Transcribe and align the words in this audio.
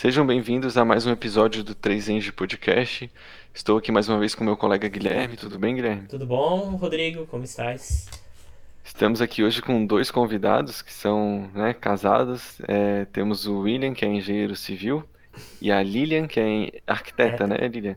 Sejam 0.00 0.26
bem-vindos 0.26 0.78
a 0.78 0.84
mais 0.84 1.04
um 1.04 1.12
episódio 1.12 1.62
do 1.62 1.74
3Eng 1.74 2.32
Podcast. 2.32 3.10
Estou 3.52 3.76
aqui 3.76 3.92
mais 3.92 4.08
uma 4.08 4.18
vez 4.18 4.34
com 4.34 4.42
meu 4.42 4.56
colega 4.56 4.88
Guilherme. 4.88 5.36
Tudo 5.36 5.58
bem, 5.58 5.74
Guilherme? 5.74 6.08
Tudo 6.08 6.24
bom, 6.24 6.74
Rodrigo? 6.76 7.26
Como 7.26 7.44
estás? 7.44 8.08
Estamos 8.82 9.20
aqui 9.20 9.44
hoje 9.44 9.60
com 9.60 9.84
dois 9.84 10.10
convidados 10.10 10.80
que 10.80 10.90
são 10.90 11.50
né, 11.52 11.74
casados. 11.74 12.62
É, 12.66 13.04
temos 13.12 13.46
o 13.46 13.58
William, 13.60 13.92
que 13.92 14.02
é 14.02 14.08
engenheiro 14.08 14.56
civil, 14.56 15.04
e 15.60 15.70
a 15.70 15.82
Lilian, 15.82 16.26
que 16.26 16.40
é 16.40 16.80
arquiteta, 16.86 17.46
né, 17.46 17.58
Lilian? 17.68 17.96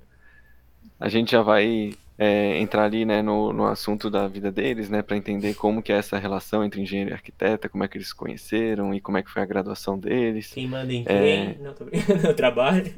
A 1.00 1.08
gente 1.08 1.32
já 1.32 1.42
vai 1.42 1.94
é, 2.18 2.60
entrar 2.60 2.84
ali 2.84 3.06
né, 3.06 3.22
no, 3.22 3.52
no 3.52 3.66
assunto 3.66 4.10
da 4.10 4.28
vida 4.28 4.52
deles, 4.52 4.90
né, 4.90 5.02
para 5.02 5.18
entender 5.18 5.56
como 5.56 5.82
que 5.82 5.92
é 5.92 5.98
essa 5.98 6.18
relação 6.18 6.64
entre 6.64 6.82
engenheiro 6.82 7.12
e 7.12 7.14
arquiteta, 7.14 7.68
como 7.68 7.84
é 7.84 7.88
que 7.88 7.98
eles 7.98 8.10
se 8.10 8.16
conheceram 8.16 8.94
e 8.94 9.02
como 9.02 9.18
é 9.18 9.24
que 9.24 9.32
foi 9.32 9.42
a 9.42 9.46
graduação 9.46 9.98
deles. 9.98 10.52
Quem 10.54 10.68
manda 10.68 10.94
em 10.94 11.04
quem? 11.04 11.16
É... 11.16 11.58
Não, 11.60 11.74
tô 11.74 11.86
brincando, 11.86 12.34
trabalho. 12.36 12.94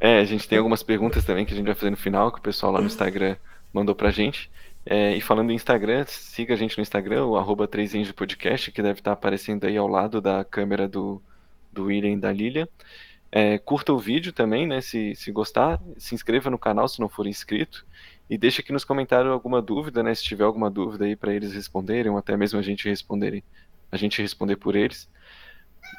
É, 0.00 0.18
a 0.18 0.24
gente 0.24 0.48
tem 0.48 0.58
algumas 0.58 0.82
perguntas 0.82 1.24
também 1.24 1.44
que 1.44 1.52
a 1.52 1.56
gente 1.56 1.66
vai 1.66 1.74
fazer 1.74 1.90
no 1.90 1.96
final, 1.96 2.32
que 2.32 2.38
o 2.38 2.42
pessoal 2.42 2.72
lá 2.72 2.80
no 2.80 2.86
Instagram 2.86 3.36
mandou 3.72 3.94
pra 3.94 4.10
gente. 4.10 4.50
É, 4.84 5.14
e 5.14 5.20
falando 5.20 5.52
em 5.52 5.54
Instagram, 5.54 6.04
siga 6.08 6.54
a 6.54 6.56
gente 6.56 6.76
no 6.76 6.82
Instagram, 6.82 7.26
o 7.26 7.36
arroba 7.36 7.68
3 7.68 8.10
Podcast, 8.12 8.72
que 8.72 8.82
deve 8.82 8.98
estar 8.98 9.12
aparecendo 9.12 9.64
aí 9.64 9.76
ao 9.76 9.86
lado 9.86 10.20
da 10.20 10.44
câmera 10.44 10.88
do, 10.88 11.22
do 11.72 11.84
William 11.84 12.12
e 12.12 12.16
da 12.16 12.32
Lilia. 12.32 12.68
É, 13.30 13.58
curta 13.58 13.92
o 13.92 13.98
vídeo 13.98 14.32
também, 14.32 14.66
né? 14.66 14.80
Se, 14.80 15.14
se 15.14 15.30
gostar, 15.30 15.80
se 15.96 16.14
inscreva 16.14 16.50
no 16.50 16.58
canal 16.58 16.88
se 16.88 17.00
não 17.00 17.08
for 17.08 17.26
inscrito. 17.26 17.86
E 18.30 18.38
deixa 18.38 18.62
aqui 18.62 18.72
nos 18.72 18.84
comentários 18.84 19.32
alguma 19.32 19.60
dúvida, 19.60 20.02
né? 20.02 20.14
Se 20.14 20.22
tiver 20.22 20.44
alguma 20.44 20.70
dúvida 20.70 21.04
aí 21.04 21.14
para 21.14 21.34
eles 21.34 21.52
responderem, 21.52 22.10
ou 22.10 22.18
até 22.18 22.36
mesmo 22.36 22.58
a 22.58 22.62
gente 22.62 22.88
responderem, 22.88 23.42
a 23.90 23.96
gente 23.96 24.22
responder 24.22 24.56
por 24.56 24.74
eles. 24.74 25.08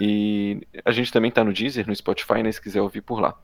E 0.02 0.66
a 0.84 0.92
gente 0.92 1.12
também 1.12 1.30
está 1.30 1.44
no 1.44 1.54
Deezer, 1.54 1.88
no 1.88 1.96
Spotify, 1.96 2.42
né? 2.42 2.52
Se 2.52 2.62
quiser 2.62 2.82
ouvir 2.82 3.02
por 3.02 3.20
lá. 3.20 3.38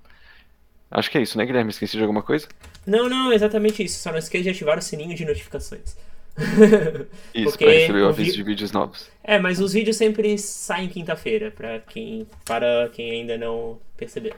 Acho 0.89 1.11
que 1.11 1.19
é 1.19 1.21
isso, 1.21 1.37
né, 1.37 1.45
Guilherme? 1.45 1.69
Esqueci 1.69 1.97
de 1.97 2.01
alguma 2.01 2.23
coisa? 2.23 2.47
Não, 2.85 3.07
não, 3.07 3.31
exatamente 3.31 3.83
isso. 3.83 3.99
Só 3.99 4.11
não 4.11 4.17
esqueça 4.17 4.43
de 4.43 4.49
ativar 4.49 4.77
o 4.77 4.81
sininho 4.81 5.15
de 5.15 5.23
notificações. 5.23 5.95
Isso, 7.35 7.57
para 7.57 7.69
receber 7.69 8.01
o 8.01 8.07
aviso 8.07 8.31
vi... 8.31 8.37
de 8.37 8.43
vídeos 8.43 8.71
novos. 8.71 9.09
É, 9.21 9.37
mas 9.37 9.59
os 9.59 9.73
vídeos 9.73 9.97
sempre 9.97 10.37
saem 10.37 10.87
quinta-feira, 10.87 11.51
para 11.51 11.79
quem, 11.79 12.25
para 12.45 12.89
quem 12.93 13.11
ainda 13.11 13.37
não 13.37 13.77
percebeu. 13.97 14.33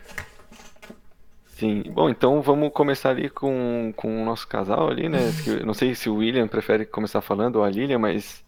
Sim, 1.62 1.84
bom, 1.94 2.10
então 2.10 2.42
vamos 2.42 2.74
começar 2.74 3.12
ali 3.12 3.30
com, 3.30 3.94
com 3.96 4.20
o 4.20 4.26
nosso 4.26 4.48
casal 4.48 4.90
ali, 4.90 5.08
né? 5.08 5.20
Não 5.64 5.76
sei 5.76 5.94
se 5.94 6.10
o 6.10 6.16
William 6.16 6.48
prefere 6.48 6.88
começar 6.88 7.22
falando 7.22 7.58
ou 7.58 7.64
a 7.64 7.70
Lilian, 7.70 8.00
mas 8.00 8.44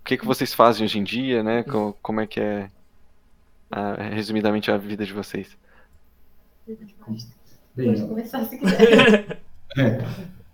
o 0.00 0.04
que, 0.04 0.16
que 0.16 0.26
vocês 0.26 0.52
fazem 0.52 0.84
hoje 0.84 0.98
em 0.98 1.04
dia, 1.04 1.40
né? 1.44 1.62
Como, 1.62 1.92
como 2.02 2.20
é 2.20 2.26
que 2.26 2.40
é, 2.40 2.68
a, 3.70 3.94
resumidamente, 4.08 4.72
a 4.72 4.76
vida 4.76 5.06
de 5.06 5.12
vocês? 5.12 5.56
Bem, 7.76 7.94
Pode 7.94 8.08
começar 8.08 8.44
se 8.46 8.58
quiser. 8.58 9.40
É, 9.74 10.04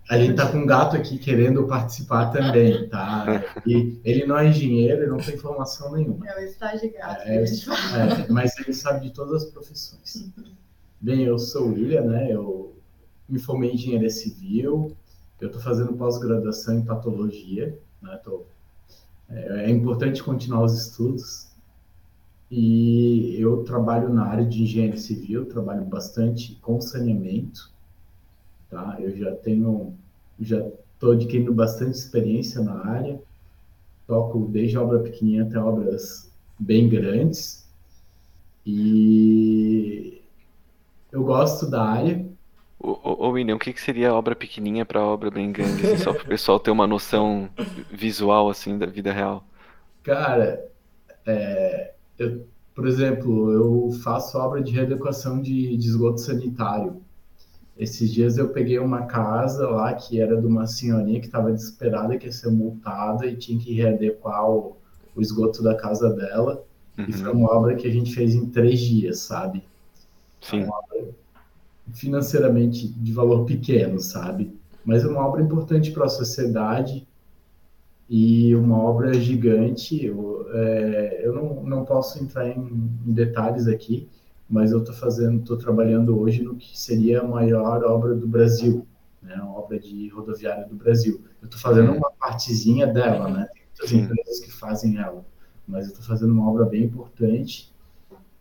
a 0.08 0.16
gente 0.16 0.36
tá 0.36 0.48
com 0.48 0.58
um 0.58 0.66
gato 0.66 0.94
aqui 0.94 1.18
querendo 1.18 1.66
participar 1.66 2.26
também, 2.26 2.88
tá? 2.88 3.42
E 3.66 3.98
ele 4.04 4.26
não 4.26 4.38
é 4.38 4.46
engenheiro, 4.46 5.02
ele 5.02 5.10
não 5.10 5.16
tem 5.16 5.36
formação 5.36 5.90
nenhuma. 5.90 6.24
É 6.28 6.36
o 6.36 6.44
estágio 6.44 6.92
gato. 6.92 7.22
É, 7.22 7.42
é, 7.42 8.26
mas 8.30 8.56
ele 8.60 8.72
sabe 8.72 9.08
de 9.08 9.12
todas 9.12 9.42
as 9.42 9.50
profissões. 9.50 10.30
Bem, 11.00 11.22
eu 11.22 11.38
sou 11.38 11.68
o 11.68 11.74
William, 11.74 12.02
né? 12.02 12.32
Eu 12.32 12.74
me 13.28 13.38
formei 13.38 13.70
em 13.70 13.74
engenharia 13.74 14.10
civil, 14.10 14.96
eu 15.40 15.46
estou 15.46 15.62
fazendo 15.62 15.92
pós-graduação 15.92 16.76
em 16.76 16.84
patologia, 16.84 17.78
né? 18.02 18.16
Tô, 18.24 18.42
é, 19.30 19.66
é, 19.66 19.70
importante 19.70 20.24
continuar 20.24 20.64
os 20.64 20.74
estudos 20.74 21.52
e 22.50 23.36
eu 23.38 23.62
trabalho 23.62 24.12
na 24.12 24.24
área 24.24 24.44
de 24.44 24.60
engenharia 24.60 24.96
civil, 24.96 25.46
trabalho 25.46 25.84
bastante 25.84 26.56
com 26.56 26.80
saneamento, 26.80 27.70
tá? 28.68 28.96
Eu 28.98 29.16
já 29.16 29.36
tenho, 29.36 29.94
já 30.40 30.66
estou 30.94 31.12
adquirindo 31.12 31.54
bastante 31.54 31.96
experiência 31.96 32.60
na 32.60 32.84
área, 32.84 33.22
toco 34.04 34.48
desde 34.48 34.76
obra 34.76 34.98
pequenininha 34.98 35.44
até 35.44 35.60
obras 35.60 36.28
bem 36.58 36.88
grandes 36.88 37.68
e 38.66 40.17
eu 41.12 41.24
gosto 41.24 41.68
da 41.68 41.82
área. 41.82 42.24
Ô, 42.78 43.26
ô, 43.26 43.30
William, 43.30 43.56
o 43.56 43.58
que, 43.58 43.72
que 43.72 43.80
seria 43.80 44.14
obra 44.14 44.36
pequenininha 44.36 44.84
para 44.84 45.02
obra 45.02 45.30
bem 45.30 45.50
grande? 45.50 45.84
Assim, 45.84 45.98
só 45.98 46.12
para 46.12 46.24
o 46.24 46.28
pessoal 46.28 46.60
ter 46.60 46.70
uma 46.70 46.86
noção 46.86 47.48
visual 47.90 48.48
assim 48.48 48.78
da 48.78 48.86
vida 48.86 49.12
real. 49.12 49.44
Cara, 50.04 50.64
é, 51.26 51.92
eu, 52.18 52.46
por 52.74 52.86
exemplo, 52.86 53.52
eu 53.52 53.90
faço 54.04 54.38
obra 54.38 54.62
de 54.62 54.70
readequação 54.70 55.42
de, 55.42 55.76
de 55.76 55.86
esgoto 55.86 56.20
sanitário. 56.20 57.02
Esses 57.76 58.12
dias 58.12 58.38
eu 58.38 58.48
peguei 58.48 58.78
uma 58.78 59.02
casa 59.02 59.68
lá 59.68 59.92
que 59.94 60.20
era 60.20 60.40
de 60.40 60.46
uma 60.46 60.66
senhorinha 60.66 61.20
que 61.20 61.26
estava 61.26 61.52
desesperada 61.52 62.16
que 62.16 62.26
ia 62.26 62.32
ser 62.32 62.50
multada 62.50 63.26
e 63.26 63.36
tinha 63.36 63.58
que 63.58 63.72
readequar 63.72 64.48
o, 64.48 64.76
o 65.14 65.20
esgoto 65.20 65.62
da 65.62 65.74
casa 65.74 66.10
dela. 66.10 66.64
Uhum. 66.96 67.04
E 67.08 67.12
foi 67.12 67.32
uma 67.32 67.52
obra 67.52 67.74
que 67.74 67.86
a 67.86 67.90
gente 67.90 68.14
fez 68.14 68.34
em 68.34 68.46
três 68.46 68.80
dias, 68.80 69.20
sabe? 69.20 69.62
Sim. 70.40 70.62
É 70.62 70.64
uma 70.64 70.78
obra 70.78 71.08
financeiramente 71.92 72.88
de 72.88 73.12
valor 73.12 73.44
pequeno, 73.44 73.98
sabe? 73.98 74.56
Mas 74.84 75.04
é 75.04 75.08
uma 75.08 75.26
obra 75.26 75.42
importante 75.42 75.90
para 75.90 76.06
a 76.06 76.08
sociedade 76.08 77.06
e 78.08 78.54
uma 78.54 78.78
obra 78.82 79.12
gigante. 79.14 80.06
Eu, 80.06 80.46
é, 80.52 81.20
eu 81.24 81.34
não, 81.34 81.62
não 81.62 81.84
posso 81.84 82.22
entrar 82.22 82.48
em, 82.48 82.90
em 83.06 83.12
detalhes 83.12 83.66
aqui, 83.66 84.08
mas 84.48 84.72
eu 84.72 84.78
estou 84.78 84.94
fazendo, 84.94 85.40
estou 85.40 85.56
trabalhando 85.56 86.18
hoje 86.18 86.42
no 86.42 86.56
que 86.56 86.78
seria 86.78 87.20
a 87.20 87.26
maior 87.26 87.84
obra 87.84 88.14
do 88.14 88.26
Brasil, 88.26 88.86
né? 89.22 89.34
A 89.34 89.46
obra 89.46 89.78
de 89.78 90.08
rodoviária 90.08 90.66
do 90.66 90.74
Brasil. 90.74 91.20
Eu 91.42 91.46
estou 91.46 91.60
fazendo 91.60 91.92
uma 91.92 92.10
partezinha 92.12 92.86
dela, 92.86 93.28
né? 93.28 93.46
Tem 93.52 93.62
muitas 93.66 93.90
Sim. 93.90 93.98
empresas 94.00 94.40
que 94.40 94.50
fazem 94.50 94.96
ela, 94.96 95.24
mas 95.66 95.86
eu 95.86 95.92
estou 95.92 96.06
fazendo 96.06 96.32
uma 96.32 96.48
obra 96.48 96.64
bem 96.64 96.84
importante 96.84 97.70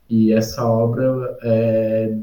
e 0.09 0.31
essa 0.31 0.65
obra 0.65 1.37
é, 1.41 2.17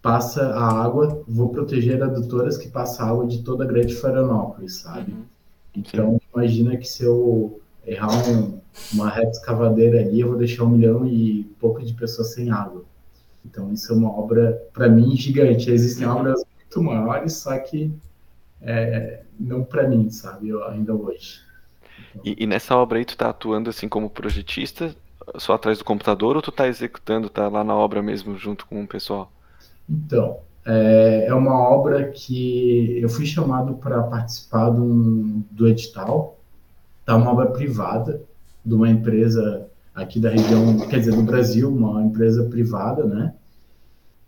passa 0.00 0.50
a 0.50 0.84
água, 0.84 1.24
vou 1.26 1.48
proteger 1.48 2.02
adutoras 2.02 2.56
que 2.58 2.68
passam 2.68 3.06
a 3.06 3.10
água 3.10 3.26
de 3.26 3.42
toda 3.42 3.64
a 3.64 3.66
grande 3.66 3.94
Florianópolis, 3.94 4.76
sabe? 4.76 5.12
Uhum. 5.12 5.24
Então, 5.74 6.20
imagina 6.32 6.76
que 6.76 6.86
se 6.86 7.04
eu 7.04 7.60
errar 7.86 8.12
um, 8.28 8.60
uma 8.92 9.10
reta 9.10 9.30
escavadeira 9.30 10.00
ali, 10.00 10.20
eu 10.20 10.28
vou 10.28 10.36
deixar 10.36 10.64
um 10.64 10.70
milhão 10.70 11.06
e 11.06 11.44
pouco 11.58 11.82
de 11.82 11.92
pessoas 11.94 12.32
sem 12.32 12.50
água. 12.50 12.84
Então, 13.44 13.72
isso 13.72 13.92
é 13.92 13.96
uma 13.96 14.10
obra, 14.10 14.62
para 14.72 14.88
mim, 14.88 15.16
gigante. 15.16 15.70
Existem 15.70 16.06
uhum. 16.06 16.16
obras 16.16 16.44
muito 16.56 16.82
maiores, 16.82 17.32
só 17.32 17.58
que 17.58 17.90
é, 18.62 19.22
não 19.38 19.64
para 19.64 19.88
mim, 19.88 20.10
sabe? 20.10 20.50
Eu, 20.50 20.64
ainda 20.64 20.94
hoje. 20.94 21.40
Então... 22.10 22.22
E, 22.24 22.44
e, 22.44 22.46
nessa 22.46 22.76
obra 22.76 22.98
aí, 22.98 23.04
tu 23.04 23.16
tá 23.16 23.30
atuando 23.30 23.68
assim 23.68 23.88
como 23.88 24.08
projetista 24.08 24.94
só 25.38 25.54
atrás 25.54 25.78
do 25.78 25.84
computador 25.84 26.36
ou 26.36 26.42
tu 26.42 26.52
tá 26.52 26.68
executando, 26.68 27.28
tá 27.28 27.48
lá 27.48 27.64
na 27.64 27.74
obra 27.74 28.02
mesmo 28.02 28.36
junto 28.36 28.66
com 28.66 28.82
o 28.82 28.88
pessoal? 28.88 29.30
Então, 29.88 30.38
é, 30.64 31.26
é 31.28 31.34
uma 31.34 31.58
obra 31.68 32.10
que 32.10 32.98
eu 33.00 33.08
fui 33.08 33.26
chamado 33.26 33.74
para 33.74 34.02
participar 34.02 34.70
do, 34.70 35.42
do 35.50 35.68
edital, 35.68 36.38
tá 37.04 37.16
uma 37.16 37.30
obra 37.30 37.46
privada 37.46 38.22
de 38.64 38.74
uma 38.74 38.88
empresa 38.88 39.68
aqui 39.94 40.18
da 40.18 40.30
região, 40.30 40.78
quer 40.88 40.98
dizer, 40.98 41.14
do 41.14 41.22
Brasil, 41.22 41.68
uma 41.68 42.02
empresa 42.02 42.44
privada, 42.44 43.04
né? 43.04 43.34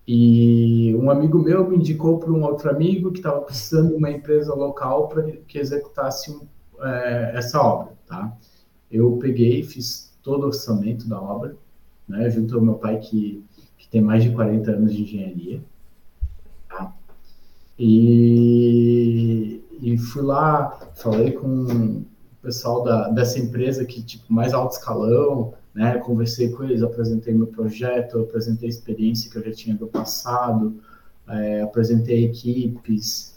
E 0.06 0.94
um 0.94 1.10
amigo 1.10 1.38
meu 1.38 1.68
me 1.68 1.76
indicou 1.76 2.18
para 2.18 2.30
um 2.30 2.44
outro 2.44 2.70
amigo 2.70 3.10
que 3.10 3.18
estava 3.18 3.40
precisando 3.40 3.88
de 3.88 3.94
uma 3.96 4.10
empresa 4.10 4.54
local 4.54 5.08
para 5.08 5.22
que 5.22 5.58
executasse 5.58 6.30
um, 6.30 6.42
é, 6.80 7.32
essa 7.34 7.60
obra, 7.60 7.92
tá? 8.06 8.32
Eu 8.90 9.16
peguei, 9.16 9.64
fiz 9.64 10.05
todo 10.26 10.42
o 10.42 10.46
orçamento 10.46 11.08
da 11.08 11.22
obra, 11.22 11.56
né, 12.08 12.28
junto 12.28 12.56
ao 12.56 12.60
meu 12.60 12.74
pai, 12.74 12.98
que, 12.98 13.44
que 13.78 13.88
tem 13.88 14.02
mais 14.02 14.24
de 14.24 14.30
40 14.30 14.72
anos 14.72 14.92
de 14.92 15.02
engenharia. 15.02 15.62
Tá? 16.68 16.92
E, 17.78 19.62
e 19.80 19.96
fui 19.96 20.22
lá, 20.22 20.90
falei 20.96 21.30
com 21.30 21.46
o 21.46 22.04
pessoal 22.42 22.82
da, 22.82 23.08
dessa 23.08 23.38
empresa 23.38 23.84
que, 23.84 24.02
tipo, 24.02 24.32
mais 24.32 24.52
alto 24.52 24.72
escalão, 24.72 25.54
né, 25.72 25.96
conversei 25.98 26.50
com 26.50 26.64
eles, 26.64 26.82
apresentei 26.82 27.32
meu 27.32 27.46
projeto, 27.46 28.18
apresentei 28.18 28.68
a 28.68 28.70
experiência 28.70 29.30
que 29.30 29.38
eu 29.38 29.44
já 29.44 29.52
tinha 29.52 29.76
do 29.76 29.86
passado, 29.86 30.76
é, 31.28 31.62
apresentei 31.62 32.24
equipes, 32.24 33.35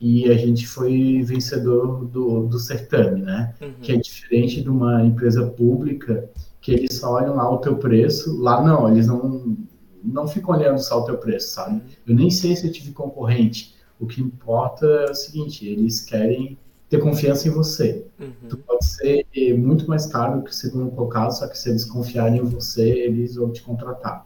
e 0.00 0.30
a 0.30 0.36
gente 0.36 0.66
foi 0.66 1.22
vencedor 1.22 2.04
do, 2.04 2.46
do 2.46 2.58
certame, 2.58 3.22
né? 3.22 3.54
Uhum. 3.60 3.74
Que 3.80 3.92
é 3.92 3.96
diferente 3.96 4.62
de 4.62 4.68
uma 4.68 5.04
empresa 5.04 5.46
pública 5.46 6.28
que 6.60 6.72
eles 6.72 6.96
só 6.96 7.14
olham 7.14 7.36
lá 7.36 7.50
o 7.50 7.58
teu 7.58 7.76
preço, 7.76 8.40
lá 8.40 8.62
não, 8.62 8.90
eles 8.90 9.06
não 9.06 9.56
não 10.02 10.28
ficam 10.28 10.54
olhando 10.54 10.78
só 10.78 11.00
o 11.00 11.04
teu 11.04 11.18
preço, 11.18 11.54
sabe? 11.54 11.82
Eu 12.06 12.14
nem 12.14 12.30
sei 12.30 12.54
se 12.54 12.66
eu 12.66 12.72
tive 12.72 12.92
concorrente. 12.92 13.74
O 13.98 14.06
que 14.06 14.22
importa 14.22 14.86
é 14.86 15.10
o 15.10 15.14
seguinte, 15.14 15.66
eles 15.66 16.00
querem 16.00 16.56
ter 16.88 16.98
confiança 16.98 17.48
em 17.48 17.50
você. 17.50 18.06
Uhum. 18.18 18.48
Tu 18.48 18.56
pode 18.58 18.86
ser 18.86 19.26
muito 19.58 19.88
mais 19.88 20.06
caro 20.06 20.42
que 20.42 20.50
o 20.50 20.54
segundo 20.54 20.90
colocado, 20.92 21.32
só 21.32 21.46
que 21.48 21.58
se 21.58 21.68
eles 21.68 21.84
confiarem 21.84 22.40
em 22.40 22.44
você, 22.44 22.88
eles 22.88 23.34
vão 23.34 23.50
te 23.50 23.62
contratar. 23.62 24.24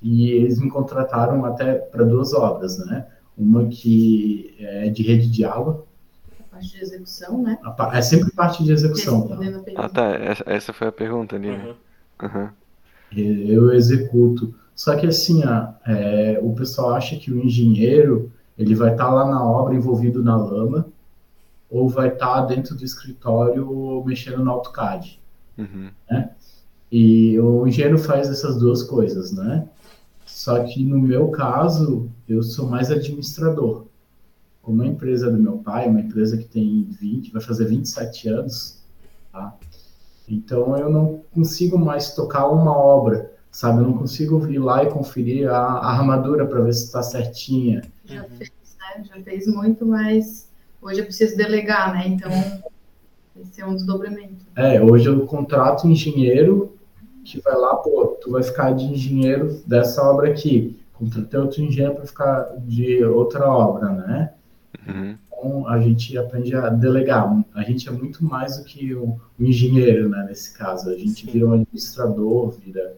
E 0.00 0.30
eles 0.30 0.60
me 0.60 0.70
contrataram 0.70 1.44
até 1.44 1.74
para 1.74 2.04
duas 2.04 2.32
obras, 2.32 2.78
né? 2.78 3.06
Uma 3.38 3.66
que 3.68 4.54
é 4.58 4.88
de 4.88 5.02
rede 5.02 5.28
de 5.28 5.44
água. 5.44 5.86
Parte 6.50 6.72
de 6.72 6.82
execução, 6.82 7.42
né? 7.42 7.58
É 7.92 8.02
sempre 8.02 8.32
parte 8.32 8.64
de 8.64 8.72
execução. 8.72 9.28
Tá? 9.28 9.38
Ah, 9.76 9.88
tá. 9.88 10.10
Essa 10.46 10.72
foi 10.72 10.88
a 10.88 10.92
pergunta 10.92 11.36
ali, 11.36 11.48
né? 11.48 11.74
Uhum. 12.20 12.28
Uhum. 12.28 12.48
Eu 13.16 13.72
executo. 13.72 14.52
Só 14.74 14.96
que 14.96 15.06
assim, 15.06 15.42
é, 15.86 16.38
o 16.42 16.52
pessoal 16.54 16.94
acha 16.94 17.16
que 17.16 17.30
o 17.30 17.38
engenheiro 17.38 18.30
ele 18.58 18.74
vai 18.74 18.92
estar 18.92 19.06
tá 19.06 19.10
lá 19.10 19.24
na 19.24 19.44
obra 19.44 19.74
envolvido 19.74 20.22
na 20.22 20.36
lama 20.36 20.88
ou 21.70 21.88
vai 21.88 22.08
estar 22.08 22.42
tá 22.42 22.46
dentro 22.46 22.74
do 22.74 22.84
escritório 22.84 24.02
mexendo 24.04 24.44
no 24.44 24.50
AutoCAD. 24.50 25.20
Uhum. 25.56 25.90
Né? 26.10 26.30
E 26.90 27.38
o 27.38 27.66
engenheiro 27.66 27.98
faz 27.98 28.28
essas 28.28 28.56
duas 28.56 28.82
coisas, 28.82 29.32
né? 29.32 29.68
Só 30.38 30.62
que 30.62 30.84
no 30.84 31.00
meu 31.00 31.32
caso, 31.32 32.08
eu 32.28 32.44
sou 32.44 32.68
mais 32.68 32.92
administrador. 32.92 33.86
Como 34.62 34.82
a 34.82 34.86
empresa 34.86 35.28
do 35.28 35.36
meu 35.36 35.58
pai, 35.58 35.88
uma 35.88 35.98
empresa 35.98 36.38
que 36.38 36.44
tem 36.44 36.84
20, 36.84 37.32
vai 37.32 37.42
fazer 37.42 37.64
27 37.64 38.28
anos, 38.28 38.80
tá? 39.32 39.56
Então 40.28 40.78
eu 40.78 40.88
não 40.88 41.24
consigo 41.34 41.76
mais 41.76 42.14
tocar 42.14 42.46
uma 42.46 42.70
obra, 42.70 43.32
sabe? 43.50 43.80
Eu 43.80 43.88
não 43.88 43.98
consigo 43.98 44.46
ir 44.46 44.60
lá 44.60 44.84
e 44.84 44.90
conferir 44.92 45.50
a, 45.50 45.58
a 45.58 45.90
armadura 45.90 46.46
para 46.46 46.60
ver 46.60 46.72
se 46.72 46.84
está 46.84 47.02
certinha. 47.02 47.82
Já 48.04 48.22
fez, 48.22 48.52
né? 48.78 49.04
Já 49.12 49.20
fez 49.20 49.44
muito, 49.48 49.84
mas 49.84 50.48
hoje 50.80 51.00
eu 51.00 51.04
preciso 51.04 51.36
delegar, 51.36 51.92
né? 51.92 52.06
Então 52.06 52.30
esse 53.42 53.60
é 53.60 53.66
um 53.66 53.74
desdobramento. 53.74 54.46
É, 54.54 54.80
hoje 54.80 55.08
eu 55.08 55.26
contrato 55.26 55.88
engenheiro 55.88 56.77
que 57.28 57.40
vai 57.40 57.54
lá, 57.54 57.76
pô, 57.76 58.18
tu 58.20 58.30
vai 58.30 58.42
ficar 58.42 58.72
de 58.72 58.84
engenheiro 58.84 59.60
dessa 59.66 60.02
obra 60.02 60.30
aqui. 60.30 60.78
Contratei 60.94 61.38
outro 61.38 61.62
engenheiro 61.62 61.94
para 61.94 62.06
ficar 62.06 62.56
de 62.58 63.04
outra 63.04 63.48
obra, 63.48 63.90
né? 63.90 64.32
Uhum. 64.86 65.18
Então 65.26 65.68
a 65.68 65.80
gente 65.80 66.16
aprende 66.18 66.54
a 66.54 66.68
delegar. 66.68 67.30
A 67.54 67.62
gente 67.62 67.88
é 67.88 67.92
muito 67.92 68.24
mais 68.24 68.56
do 68.56 68.64
que 68.64 68.94
um, 68.94 69.18
um 69.38 69.44
engenheiro, 69.44 70.08
né? 70.08 70.24
Nesse 70.28 70.56
caso, 70.56 70.90
a 70.90 70.96
gente 70.96 71.24
Sim. 71.24 71.30
vira 71.30 71.46
um 71.46 71.52
administrador, 71.52 72.50
vira. 72.58 72.96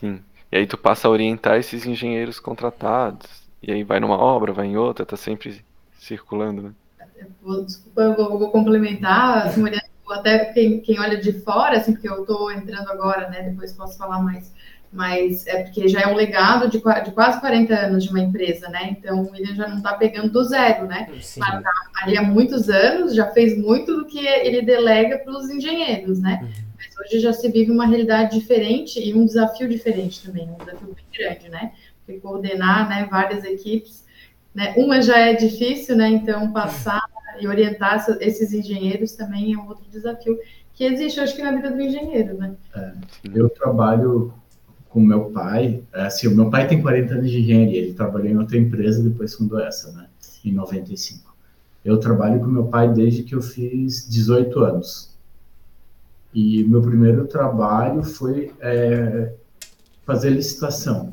Sim. 0.00 0.20
E 0.50 0.56
aí 0.56 0.66
tu 0.66 0.78
passa 0.78 1.08
a 1.08 1.10
orientar 1.10 1.58
esses 1.58 1.84
engenheiros 1.84 2.38
contratados. 2.38 3.28
E 3.62 3.72
aí 3.72 3.82
vai 3.82 3.98
numa 3.98 4.16
obra, 4.16 4.52
vai 4.52 4.66
em 4.66 4.76
outra, 4.76 5.04
tá 5.04 5.16
sempre 5.16 5.62
circulando, 5.98 6.62
né? 6.62 6.72
Desculpa, 7.66 8.02
eu 8.02 8.16
vou, 8.16 8.38
vou 8.38 8.50
complementar, 8.50 9.46
assim, 9.46 9.62
até 10.12 10.46
quem, 10.46 10.80
quem 10.80 11.00
olha 11.00 11.18
de 11.18 11.32
fora, 11.32 11.78
assim, 11.78 11.92
porque 11.92 12.08
eu 12.08 12.22
estou 12.22 12.50
entrando 12.50 12.90
agora, 12.90 13.28
né? 13.28 13.42
Depois 13.42 13.72
posso 13.72 13.96
falar 13.96 14.20
mais. 14.20 14.52
Mas 14.92 15.44
é 15.48 15.64
porque 15.64 15.88
já 15.88 16.02
é 16.02 16.06
um 16.06 16.14
legado 16.14 16.68
de, 16.70 16.78
de 16.78 17.10
quase 17.10 17.40
40 17.40 17.74
anos 17.74 18.04
de 18.04 18.10
uma 18.10 18.20
empresa, 18.20 18.68
né? 18.68 18.90
Então 18.90 19.22
o 19.22 19.30
William 19.32 19.54
já 19.54 19.66
não 19.66 19.78
está 19.78 19.94
pegando 19.94 20.30
do 20.30 20.44
zero, 20.44 20.86
né? 20.86 21.08
Sim. 21.20 21.40
Mas 21.40 21.62
tá 21.64 21.72
ali 22.02 22.16
há 22.16 22.22
muitos 22.22 22.68
anos, 22.68 23.12
já 23.12 23.26
fez 23.32 23.58
muito 23.58 23.96
do 23.96 24.06
que 24.06 24.24
ele 24.24 24.62
delega 24.62 25.18
para 25.18 25.32
os 25.32 25.50
engenheiros, 25.50 26.20
né? 26.20 26.40
Uhum. 26.42 26.64
Mas 26.78 26.96
hoje 26.96 27.20
já 27.20 27.32
se 27.32 27.50
vive 27.50 27.72
uma 27.72 27.86
realidade 27.86 28.38
diferente 28.38 29.00
e 29.00 29.12
um 29.14 29.24
desafio 29.24 29.68
diferente 29.68 30.24
também, 30.24 30.48
um 30.48 30.58
desafio 30.58 30.94
bem 30.94 31.04
grande, 31.12 31.48
né? 31.48 31.72
Porque 32.06 32.20
coordenar 32.20 32.88
né, 32.88 33.08
várias 33.10 33.42
equipes, 33.42 34.04
né? 34.54 34.74
Uma 34.76 35.02
já 35.02 35.18
é 35.18 35.32
difícil, 35.34 35.96
né? 35.96 36.08
Então 36.08 36.52
passar 36.52 37.03
e 37.40 37.46
orientar 37.46 38.04
esses 38.20 38.52
engenheiros 38.52 39.12
também 39.12 39.54
é 39.54 39.58
um 39.58 39.68
outro 39.68 39.84
desafio 39.90 40.38
que 40.74 40.84
existe, 40.84 41.20
acho 41.20 41.36
que, 41.36 41.42
na 41.42 41.52
vida 41.52 41.70
do 41.70 41.80
engenheiro, 41.80 42.36
né? 42.36 42.54
É, 42.74 42.92
eu 43.32 43.48
trabalho 43.48 44.34
com 44.88 45.00
meu 45.00 45.30
pai, 45.30 45.82
é, 45.92 46.02
assim, 46.02 46.26
o 46.26 46.34
meu 46.34 46.50
pai 46.50 46.66
tem 46.66 46.82
40 46.82 47.14
anos 47.14 47.30
de 47.30 47.40
engenharia, 47.40 47.80
ele 47.80 47.94
trabalhou 47.94 48.28
em 48.28 48.38
outra 48.38 48.56
empresa, 48.56 49.02
depois 49.02 49.34
fundou 49.34 49.60
essa, 49.60 49.92
né, 49.92 50.08
em 50.44 50.52
95. 50.52 51.34
Eu 51.84 51.98
trabalho 51.98 52.40
com 52.40 52.46
meu 52.46 52.66
pai 52.66 52.92
desde 52.92 53.22
que 53.22 53.34
eu 53.34 53.42
fiz 53.42 54.08
18 54.08 54.58
anos. 54.60 55.14
E 56.32 56.64
meu 56.64 56.82
primeiro 56.82 57.26
trabalho 57.26 58.02
foi 58.02 58.52
é, 58.60 59.32
fazer 60.04 60.30
licitação. 60.30 61.12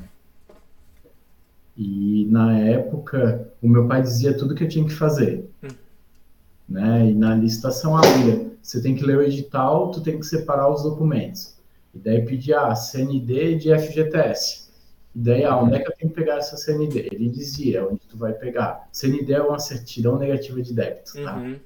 E 1.77 2.27
na 2.31 2.57
época, 2.57 3.47
o 3.61 3.67
meu 3.67 3.87
pai 3.87 4.01
dizia 4.01 4.35
tudo 4.35 4.55
que 4.55 4.63
eu 4.63 4.69
tinha 4.69 4.85
que 4.85 4.93
fazer. 4.93 5.50
Né? 6.71 7.09
E 7.09 7.13
na 7.13 7.35
licitação 7.35 7.97
abria, 7.97 8.49
você 8.61 8.81
tem 8.81 8.95
que 8.95 9.03
ler 9.03 9.17
o 9.17 9.21
edital, 9.21 9.91
tu 9.91 9.99
tem 9.99 10.17
que 10.17 10.25
separar 10.25 10.69
os 10.71 10.83
documentos. 10.83 11.57
E 11.93 11.99
daí 11.99 12.25
pedir 12.25 12.53
a 12.53 12.67
ah, 12.67 12.75
CND 12.75 13.55
de 13.55 13.77
FGTS. 13.77 14.69
E 15.13 15.19
daí, 15.19 15.43
ah, 15.43 15.57
onde 15.57 15.75
é 15.75 15.79
que 15.79 15.91
eu 15.91 15.95
tenho 15.97 16.09
que 16.09 16.15
pegar 16.15 16.37
essa 16.37 16.55
CND? 16.55 17.09
Ele 17.11 17.27
dizia 17.27 17.85
onde 17.85 17.99
tu 18.07 18.17
vai 18.17 18.31
pegar. 18.31 18.87
CND 18.93 19.33
é 19.33 19.41
uma 19.41 19.59
certidão 19.59 20.17
negativa 20.17 20.61
de 20.61 20.73
débito, 20.73 21.21
tá? 21.21 21.35
Uhum. 21.35 21.59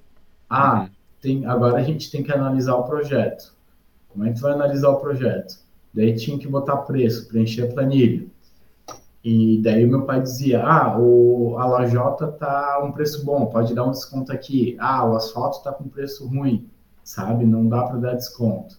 Ah, 0.49 0.89
tem, 1.21 1.45
agora 1.45 1.77
a 1.77 1.83
gente 1.83 2.09
tem 2.09 2.23
que 2.23 2.31
analisar 2.31 2.75
o 2.75 2.83
projeto. 2.83 3.53
Como 4.09 4.25
é 4.25 4.29
que 4.29 4.37
tu 4.37 4.41
vai 4.41 4.53
analisar 4.53 4.89
o 4.89 4.99
projeto? 4.99 5.59
Daí 5.93 6.15
tinha 6.15 6.39
que 6.39 6.47
botar 6.47 6.77
preço, 6.77 7.27
preencher 7.27 7.63
a 7.63 7.67
planilha. 7.67 8.25
E 9.25 9.60
daí 9.60 9.88
meu 9.88 10.04
pai 10.04 10.22
dizia, 10.22 10.63
ah, 10.63 11.00
o, 11.00 11.57
a 11.57 11.66
lajota 11.66 12.27
tá 12.27 12.80
um 12.86 12.92
preço 12.92 13.25
bom, 13.25 13.48
pode 13.48 13.74
dar 13.74 13.83
um 13.83 13.89
desconto 13.89 14.31
aqui. 14.31 14.77
Ah, 14.80 15.04
o 15.04 15.16
asfalto 15.16 15.63
tá 15.63 15.74
com 15.74 15.89
preço 15.89 16.27
ruim, 16.27 16.69
sabe? 17.04 17.44
Não 17.44 17.68
dá 17.68 17.81
para 17.88 17.98
dar 17.98 18.13
desconto. 18.13 18.77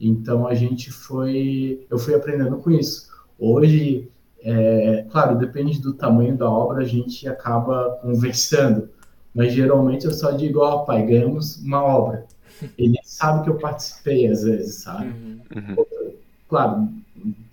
Então 0.00 0.44
a 0.44 0.54
gente 0.54 0.90
foi, 0.90 1.86
eu 1.88 2.00
fui 2.00 2.16
aprendendo 2.16 2.56
com 2.56 2.68
isso. 2.68 3.08
Hoje, 3.38 4.10
é, 4.42 5.06
claro, 5.08 5.38
depende 5.38 5.80
do 5.80 5.94
tamanho 5.94 6.36
da 6.36 6.50
obra, 6.50 6.82
a 6.82 6.86
gente 6.86 7.28
acaba 7.28 7.96
conversando. 8.02 8.88
Mas 9.32 9.52
geralmente 9.52 10.04
eu 10.04 10.12
só 10.12 10.32
digo, 10.32 10.62
ó, 10.62 10.82
oh, 10.82 10.84
pai, 10.84 11.06
ganhamos 11.06 11.58
uma 11.62 11.84
obra. 11.84 12.26
Ele 12.76 12.98
sabe 13.04 13.44
que 13.44 13.50
eu 13.50 13.58
participei 13.58 14.26
às 14.26 14.42
vezes, 14.42 14.82
sabe? 14.82 15.06
Uhum. 15.06 15.40
uhum. 15.54 16.14
Claro, 16.48 16.88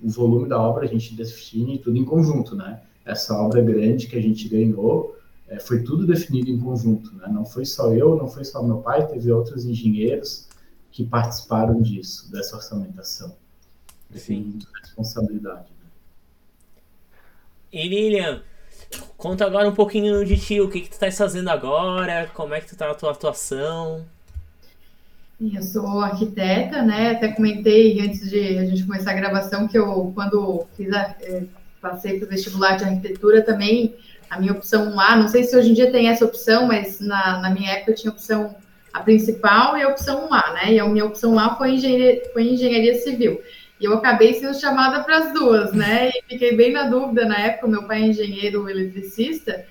o 0.04 0.10
volume 0.10 0.50
da 0.50 0.60
obra 0.62 0.86
a 0.86 0.88
gente 0.88 1.16
define 1.16 1.80
tudo 1.80 1.98
em 1.98 2.04
conjunto, 2.04 2.56
né? 2.56 2.82
Essa 3.06 3.36
obra 3.36 3.62
grande 3.62 4.08
que 4.08 4.18
a 4.18 4.22
gente 4.22 4.48
ganhou 4.50 5.18
é, 5.48 5.60
foi 5.60 5.84
tudo 5.84 6.06
definido 6.06 6.50
em 6.50 6.60
conjunto, 6.60 7.16
né? 7.16 7.28
Não 7.32 7.46
foi 7.46 7.66
só 7.66 7.94
eu, 7.94 8.16
não 8.16 8.28
foi 8.28 8.44
só 8.44 8.62
meu 8.62 8.78
pai, 8.78 9.08
teve 9.08 9.32
outros 9.32 9.66
engenheiros 9.66 10.48
que 10.92 11.04
participaram 11.04 11.82
disso, 11.82 12.32
dessa 12.32 12.56
orçamentação. 12.56 13.36
Sim. 14.14 14.60
responsabilidade. 14.82 15.72
Né? 15.72 15.90
E 17.72 17.88
Lilian, 17.88 18.44
conta 19.18 19.46
agora 19.46 19.68
um 19.68 19.74
pouquinho 19.74 20.24
de 20.24 20.38
ti, 20.38 20.62
o 20.62 20.70
que, 20.70 20.82
que 20.82 20.90
tu 20.90 20.94
estás 20.94 21.18
fazendo 21.18 21.50
agora, 21.50 22.30
como 22.34 22.54
é 22.54 22.62
que 22.62 22.68
tu 22.68 22.76
tá 22.76 22.88
na 22.88 22.94
tua 22.94 23.12
atuação? 23.12 24.06
Eu 25.52 25.62
sou 25.62 26.02
arquiteta, 26.02 26.82
né? 26.82 27.12
Até 27.12 27.30
comentei 27.30 28.00
antes 28.00 28.30
de 28.30 28.58
a 28.58 28.66
gente 28.66 28.86
começar 28.86 29.12
a 29.12 29.16
gravação 29.16 29.68
que 29.68 29.78
eu, 29.78 30.12
quando 30.16 30.66
fiz 30.78 30.94
a, 30.94 31.16
é, 31.22 31.44
passei 31.82 32.18
para 32.18 32.28
o 32.28 32.30
vestibular 32.30 32.78
de 32.78 32.86
arquitetura, 32.86 33.42
também 33.42 33.96
a 34.30 34.40
minha 34.40 34.54
opção 34.54 35.00
A, 35.00 35.16
não 35.16 35.28
sei 35.28 35.44
se 35.44 35.56
hoje 35.56 35.72
em 35.72 35.74
dia 35.74 35.92
tem 35.92 36.08
essa 36.08 36.24
opção, 36.24 36.66
mas 36.68 37.00
na, 37.00 37.42
na 37.42 37.50
minha 37.50 37.72
época 37.72 37.92
eu 37.92 37.96
tinha 37.96 38.12
opção 38.12 38.56
a 38.94 39.02
principal 39.02 39.76
e 39.78 39.84
a 39.84 39.90
opção 39.90 40.34
A, 40.34 40.54
né? 40.54 40.74
E 40.74 40.80
a 40.80 40.88
minha 40.88 41.06
opção 41.06 41.38
A 41.38 41.56
foi 41.56 41.72
engenharia, 41.72 42.22
foi 42.32 42.44
engenharia 42.44 42.96
civil. 42.96 43.42
E 43.80 43.86
eu 43.86 43.94
acabei 43.96 44.34
sendo 44.36 44.58
chamada 44.58 45.04
para 45.04 45.18
as 45.18 45.34
duas, 45.34 45.74
né? 45.74 46.10
E 46.10 46.24
fiquei 46.30 46.56
bem 46.56 46.72
na 46.72 46.84
dúvida 46.84 47.26
na 47.26 47.38
época, 47.38 47.68
meu 47.68 47.84
pai 47.84 48.04
é 48.04 48.08
engenheiro 48.08 48.70
eletricista, 48.70 49.66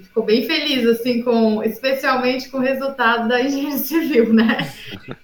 ficou 0.00 0.24
bem 0.24 0.46
feliz, 0.46 0.86
assim, 0.86 1.22
com, 1.22 1.62
especialmente 1.62 2.48
com 2.48 2.58
o 2.58 2.60
resultado 2.60 3.28
da 3.28 3.40
engenharia 3.42 3.78
civil, 3.78 4.32
né? 4.32 4.72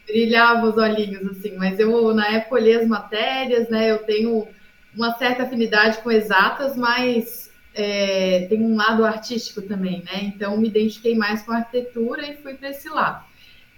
Brilhava 0.07 0.67
os 0.67 0.77
olhinhos, 0.77 1.27
assim. 1.31 1.57
Mas 1.57 1.79
eu, 1.79 2.15
na 2.15 2.29
época, 2.29 2.57
olhei 2.57 2.75
as 2.75 2.87
matérias, 2.87 3.69
né? 3.69 3.91
Eu 3.91 3.99
tenho 3.99 4.47
uma 4.95 5.13
certa 5.17 5.45
afinidade 5.45 5.99
com 5.99 6.11
exatas, 6.11 6.77
mas 6.77 7.51
é, 7.75 8.47
tem 8.49 8.63
um 8.63 8.77
lado 8.77 9.05
artístico 9.05 9.63
também, 9.63 10.03
né? 10.05 10.23
Então, 10.23 10.57
me 10.57 10.69
identifiquei 10.69 11.17
mais 11.17 11.43
com 11.43 11.53
a 11.53 11.59
arquitetura 11.59 12.27
e 12.27 12.37
fui 12.37 12.55
para 12.55 12.71
esse 12.71 12.89
lado. 12.89 13.25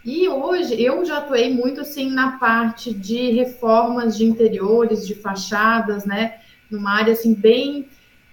E 0.04 0.28
hoje 0.28 0.80
eu 0.82 1.04
já 1.04 1.18
atuei 1.18 1.52
muito 1.52 1.82
assim 1.82 2.10
na 2.10 2.38
parte 2.38 2.92
de 2.92 3.32
reformas 3.32 4.16
de 4.16 4.24
interiores, 4.24 5.06
de 5.06 5.14
fachadas, 5.14 6.06
né? 6.06 6.40
Numa 6.70 6.92
área 6.92 7.12
assim 7.12 7.34
bem 7.34 7.86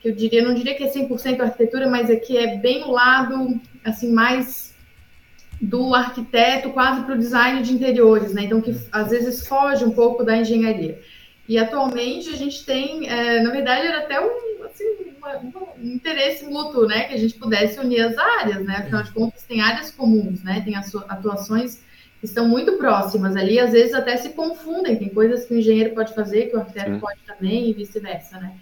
eu 0.08 0.16
diria, 0.16 0.42
não 0.42 0.54
diria 0.54 0.76
que 0.76 0.84
é 0.84 0.92
100% 0.92 1.42
arquitetura, 1.42 1.90
mas 1.90 2.10
aqui 2.10 2.38
é 2.38 2.58
bem 2.58 2.84
o 2.84 2.92
lado, 2.92 3.60
assim, 3.84 4.12
mais 4.12 4.76
do 5.60 5.94
arquiteto, 5.94 6.70
quase 6.70 7.02
para 7.04 7.16
o 7.16 7.18
design 7.18 7.62
de 7.62 7.74
interiores, 7.74 8.34
né? 8.34 8.44
Então, 8.44 8.62
que 8.62 8.76
às 8.92 9.10
vezes 9.10 9.48
foge 9.48 9.84
um 9.84 9.92
pouco 9.92 10.24
da 10.24 10.38
engenharia. 10.38 11.02
E 11.48 11.58
atualmente 11.58 12.30
a 12.30 12.36
gente 12.36 12.66
tem, 12.66 13.10
é, 13.10 13.42
na 13.42 13.50
verdade, 13.50 13.88
era 13.88 14.00
até 14.00 14.20
um, 14.20 14.64
assim, 14.66 14.84
um 15.82 15.96
interesse 15.96 16.46
mútuo, 16.46 16.86
né? 16.86 17.06
Que 17.06 17.16
a 17.16 17.18
gente 17.18 17.36
pudesse 17.36 17.80
unir 17.80 18.02
as 18.02 18.18
áreas, 18.18 18.64
né? 18.66 18.76
Afinal 18.78 19.04
de 19.04 19.12
contas, 19.12 19.44
tem 19.44 19.62
áreas 19.62 19.90
comuns, 19.90 20.44
né? 20.44 20.62
Tem 20.64 20.76
atuações 20.76 21.82
que 22.20 22.26
estão 22.26 22.48
muito 22.48 22.74
próximas 22.78 23.36
ali, 23.36 23.60
às 23.60 23.72
vezes 23.72 23.94
até 23.94 24.18
se 24.18 24.30
confundem, 24.30 24.96
tem 24.96 25.10
coisas 25.10 25.46
que 25.46 25.54
o 25.54 25.58
engenheiro 25.58 25.94
pode 25.94 26.16
fazer, 26.16 26.48
que 26.48 26.56
o 26.56 26.60
arquiteto 26.60 26.94
Sim. 26.94 27.00
pode 27.00 27.20
também, 27.26 27.70
e 27.70 27.74
vice-versa, 27.74 28.40
né? 28.40 28.54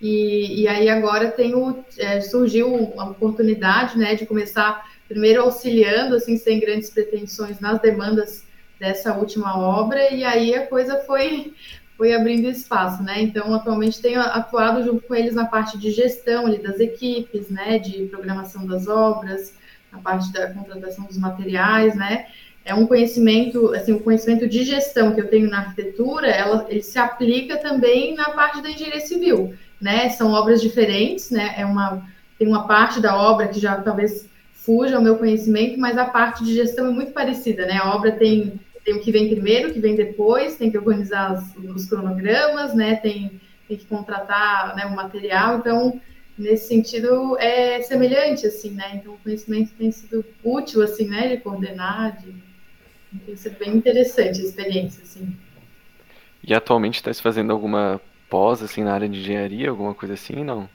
E, 0.00 0.62
e 0.62 0.68
aí 0.68 0.88
agora 0.88 1.30
tenho, 1.30 1.84
é, 1.98 2.20
surgiu 2.20 2.92
a 2.96 3.04
oportunidade, 3.04 3.98
né, 3.98 4.14
de 4.14 4.24
começar 4.24 4.88
primeiro 5.08 5.42
auxiliando, 5.42 6.14
assim, 6.14 6.38
sem 6.38 6.58
grandes 6.58 6.88
pretensões 6.88 7.60
nas 7.60 7.80
demandas 7.80 8.44
dessa 8.78 9.14
última 9.14 9.58
obra, 9.58 10.10
e 10.10 10.24
aí 10.24 10.54
a 10.54 10.66
coisa 10.66 10.98
foi 11.00 11.52
foi 12.00 12.14
abrindo 12.14 12.48
espaço, 12.48 13.02
né? 13.02 13.20
Então, 13.20 13.54
atualmente 13.54 14.00
tenho 14.00 14.22
atuado 14.22 14.82
junto 14.82 15.06
com 15.06 15.14
eles 15.14 15.34
na 15.34 15.44
parte 15.44 15.76
de 15.76 15.90
gestão 15.90 16.46
ali 16.46 16.56
das 16.56 16.80
equipes, 16.80 17.50
né, 17.50 17.78
de 17.78 18.06
programação 18.06 18.66
das 18.66 18.88
obras, 18.88 19.54
na 19.92 19.98
parte 19.98 20.32
da 20.32 20.50
contratação 20.50 21.04
dos 21.04 21.18
materiais, 21.18 21.94
né? 21.94 22.26
É 22.64 22.74
um 22.74 22.86
conhecimento, 22.86 23.74
assim, 23.74 23.92
o 23.92 24.00
conhecimento 24.00 24.48
de 24.48 24.64
gestão 24.64 25.14
que 25.14 25.20
eu 25.20 25.28
tenho 25.28 25.50
na 25.50 25.58
arquitetura, 25.58 26.26
ela, 26.26 26.66
ele 26.70 26.82
se 26.82 26.98
aplica 26.98 27.58
também 27.58 28.14
na 28.14 28.30
parte 28.30 28.62
da 28.62 28.70
engenharia 28.70 29.00
civil, 29.00 29.54
né? 29.80 30.08
São 30.10 30.32
obras 30.32 30.60
diferentes, 30.60 31.30
né? 31.30 31.54
É 31.56 31.64
uma 31.64 32.06
tem 32.38 32.48
uma 32.48 32.66
parte 32.66 33.00
da 33.00 33.14
obra 33.16 33.48
que 33.48 33.60
já 33.60 33.76
talvez 33.80 34.26
fuja 34.54 34.96
ao 34.96 35.02
meu 35.02 35.16
conhecimento, 35.18 35.78
mas 35.78 35.98
a 35.98 36.06
parte 36.06 36.42
de 36.42 36.54
gestão 36.54 36.86
é 36.86 36.90
muito 36.90 37.12
parecida, 37.12 37.66
né? 37.66 37.78
A 37.78 37.94
obra 37.94 38.12
tem 38.12 38.58
tem 38.84 38.94
o 38.94 39.00
que 39.00 39.12
vem 39.12 39.28
primeiro, 39.28 39.68
o 39.68 39.72
que 39.72 39.80
vem 39.80 39.94
depois, 39.94 40.56
tem 40.56 40.70
que 40.70 40.78
organizar 40.78 41.42
os, 41.74 41.86
cronogramas, 41.86 42.74
né? 42.74 42.96
Tem, 42.96 43.40
tem 43.68 43.76
que 43.76 43.84
contratar 43.84 44.74
né, 44.74 44.86
o 44.86 44.96
material, 44.96 45.58
então 45.58 46.00
nesse 46.36 46.68
sentido 46.68 47.36
é 47.38 47.82
semelhante, 47.82 48.46
assim, 48.46 48.70
né? 48.70 48.96
Então 48.96 49.14
o 49.14 49.18
conhecimento 49.18 49.72
tem 49.74 49.92
sido 49.92 50.24
útil, 50.42 50.82
assim, 50.82 51.06
né? 51.06 51.28
De 51.28 51.36
coordenar, 51.36 52.18
de... 52.20 52.34
tem 53.26 53.36
sido 53.36 53.58
bem 53.58 53.76
interessante 53.76 54.40
a 54.40 54.44
experiência, 54.44 55.02
assim. 55.02 55.36
E 56.42 56.54
atualmente 56.54 56.96
está 56.96 57.12
se 57.12 57.20
fazendo 57.20 57.52
alguma 57.52 58.00
pós, 58.30 58.62
assim, 58.62 58.84
na 58.84 58.94
área 58.94 59.08
de 59.08 59.18
engenharia, 59.18 59.68
alguma 59.68 59.92
coisa 59.92 60.14
assim, 60.14 60.44
não? 60.44 60.68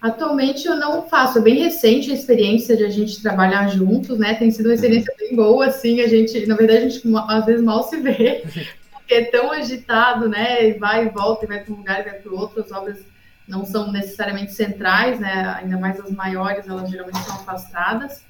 Atualmente 0.00 0.66
eu 0.66 0.76
não 0.76 1.08
faço, 1.08 1.38
é 1.38 1.40
bem 1.40 1.62
recente 1.62 2.10
a 2.10 2.14
experiência 2.14 2.76
de 2.76 2.84
a 2.84 2.90
gente 2.90 3.22
trabalhar 3.22 3.68
juntos, 3.68 4.18
né? 4.18 4.34
Tem 4.34 4.50
sido 4.50 4.66
uma 4.66 4.74
experiência 4.74 5.14
bem 5.18 5.34
boa, 5.34 5.66
assim, 5.66 6.00
a 6.00 6.08
gente, 6.08 6.44
na 6.46 6.56
verdade, 6.56 6.84
a 6.84 6.88
gente 6.88 7.02
às 7.28 7.46
vezes 7.46 7.64
mal 7.64 7.82
se 7.84 7.96
vê, 7.98 8.44
porque 8.92 9.14
é 9.14 9.24
tão 9.24 9.50
agitado, 9.50 10.28
né? 10.28 10.68
E 10.68 10.72
vai 10.74 11.06
e 11.06 11.08
volta, 11.08 11.44
e 11.44 11.48
vai 11.48 11.60
para 11.60 11.72
um 11.72 11.76
lugar 11.78 12.00
e 12.00 12.10
vai 12.10 12.18
para 12.18 12.32
o 12.32 12.36
outro, 12.36 12.60
as 12.60 12.70
obras 12.72 12.98
não 13.46 13.64
são 13.64 13.90
necessariamente 13.90 14.52
centrais, 14.52 15.18
né? 15.18 15.56
Ainda 15.60 15.78
mais 15.78 15.98
as 15.98 16.10
maiores, 16.10 16.68
elas 16.68 16.90
geralmente 16.90 17.18
são 17.18 17.36
afastadas. 17.36 18.24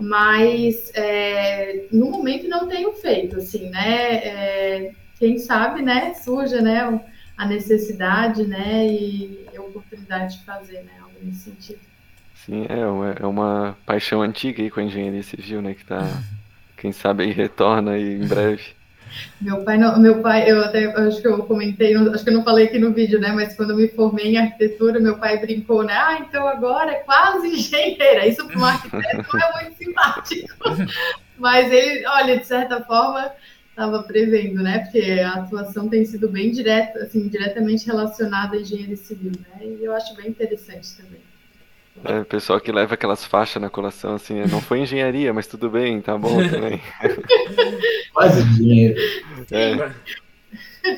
Mas 0.00 0.92
é, 0.94 1.86
no 1.90 2.10
momento 2.10 2.48
não 2.48 2.68
tenho 2.68 2.92
feito, 2.92 3.38
assim, 3.38 3.68
né? 3.70 4.14
É, 4.14 4.92
quem 5.18 5.38
sabe, 5.38 5.82
né? 5.82 6.14
Surja, 6.14 6.60
né? 6.60 7.00
A 7.38 7.46
necessidade, 7.46 8.46
né? 8.46 8.86
E 8.86 9.48
a 9.56 9.62
oportunidade 9.62 10.38
de 10.38 10.44
fazer, 10.44 10.82
né? 10.82 10.98
nesse 11.22 11.50
sentido. 11.50 11.80
Sim, 12.34 12.66
é, 12.68 13.22
é 13.22 13.26
uma 13.26 13.76
paixão 13.84 14.22
antiga 14.22 14.62
aí 14.62 14.70
com 14.70 14.80
a 14.80 14.84
engenharia 14.84 15.22
civil, 15.22 15.60
né? 15.60 15.74
Que 15.74 15.84
tá, 15.84 16.00
quem 16.76 16.92
sabe 16.92 17.24
aí 17.24 17.32
retorna 17.32 17.92
aí 17.92 18.14
em 18.14 18.26
breve. 18.26 18.78
Meu 19.40 19.64
pai, 19.64 19.78
não, 19.78 19.98
meu 19.98 20.20
pai, 20.20 20.50
eu 20.50 20.62
até 20.62 20.84
acho 20.84 21.22
que 21.22 21.26
eu 21.26 21.38
comentei, 21.44 21.96
acho 21.96 22.22
que 22.22 22.30
eu 22.30 22.34
não 22.34 22.44
falei 22.44 22.66
aqui 22.66 22.78
no 22.78 22.92
vídeo, 22.92 23.18
né? 23.18 23.32
Mas 23.32 23.54
quando 23.56 23.70
eu 23.70 23.76
me 23.76 23.88
formei 23.88 24.34
em 24.34 24.36
arquitetura, 24.36 25.00
meu 25.00 25.16
pai 25.16 25.38
brincou, 25.38 25.82
né? 25.82 25.94
Ah, 25.94 26.18
então 26.20 26.46
agora 26.46 26.92
é 26.92 26.96
quase 26.96 27.48
engenheira. 27.48 28.26
Isso 28.26 28.46
para 28.46 28.58
um 28.58 28.64
arquiteto 28.64 29.36
não 29.36 29.40
é 29.40 29.62
muito 29.62 29.76
simpático. 29.82 30.54
Mas 31.38 31.72
ele, 31.72 32.06
olha, 32.06 32.38
de 32.38 32.46
certa 32.46 32.82
forma, 32.82 33.32
estava 33.78 34.02
prevendo, 34.02 34.60
né? 34.60 34.80
Porque 34.80 35.00
a 35.00 35.34
atuação 35.34 35.88
tem 35.88 36.04
sido 36.04 36.28
bem 36.28 36.50
direta, 36.50 36.98
assim, 36.98 37.28
diretamente 37.28 37.86
relacionada 37.86 38.56
à 38.56 38.60
engenharia 38.60 38.96
civil, 38.96 39.30
né? 39.38 39.64
E 39.64 39.84
eu 39.84 39.94
acho 39.94 40.16
bem 40.16 40.28
interessante 40.28 40.96
também. 40.96 41.20
É, 42.04 42.20
o 42.20 42.24
pessoal 42.24 42.60
que 42.60 42.72
leva 42.72 42.94
aquelas 42.94 43.24
faixas 43.24 43.62
na 43.62 43.70
colação, 43.70 44.14
assim, 44.16 44.42
não 44.50 44.60
foi 44.60 44.80
engenharia, 44.80 45.32
mas 45.32 45.46
tudo 45.46 45.70
bem, 45.70 46.00
tá 46.00 46.18
bom 46.18 46.36
também. 46.48 46.80
Quase 48.12 48.44
dinheiro. 48.54 49.00
É. 49.52 49.92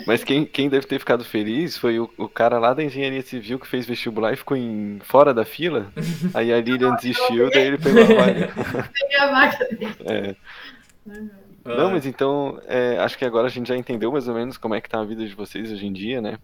Mas 0.06 0.22
quem, 0.22 0.46
quem 0.46 0.68
deve 0.68 0.86
ter 0.86 0.98
ficado 0.98 1.24
feliz 1.24 1.76
foi 1.76 1.98
o, 1.98 2.08
o 2.16 2.28
cara 2.28 2.58
lá 2.58 2.72
da 2.72 2.82
engenharia 2.82 3.22
civil 3.22 3.58
que 3.58 3.66
fez 3.66 3.84
vestibular 3.84 4.32
e 4.32 4.36
ficou 4.36 4.56
em, 4.56 5.00
fora 5.02 5.34
da 5.34 5.44
fila. 5.44 5.92
Aí 6.32 6.52
a 6.52 6.60
Lilian 6.60 6.94
desistiu, 6.94 7.50
daí 7.50 7.66
ele 7.66 7.78
pegou 7.78 8.02
a 8.02 8.06
vaga. 8.06 8.52
Peguei 8.92 9.18
a 9.18 9.30
vaga. 9.30 9.68
É. 10.04 10.36
Uhum. 11.06 11.39
Não, 11.64 11.90
mas 11.90 12.06
então, 12.06 12.60
é, 12.66 12.98
acho 12.98 13.18
que 13.18 13.24
agora 13.24 13.46
a 13.46 13.50
gente 13.50 13.68
já 13.68 13.76
entendeu 13.76 14.10
mais 14.10 14.28
ou 14.28 14.34
menos 14.34 14.56
como 14.56 14.74
é 14.74 14.80
que 14.80 14.88
tá 14.88 15.00
a 15.00 15.04
vida 15.04 15.26
de 15.26 15.34
vocês 15.34 15.70
hoje 15.70 15.86
em 15.86 15.92
dia, 15.92 16.20
né? 16.20 16.38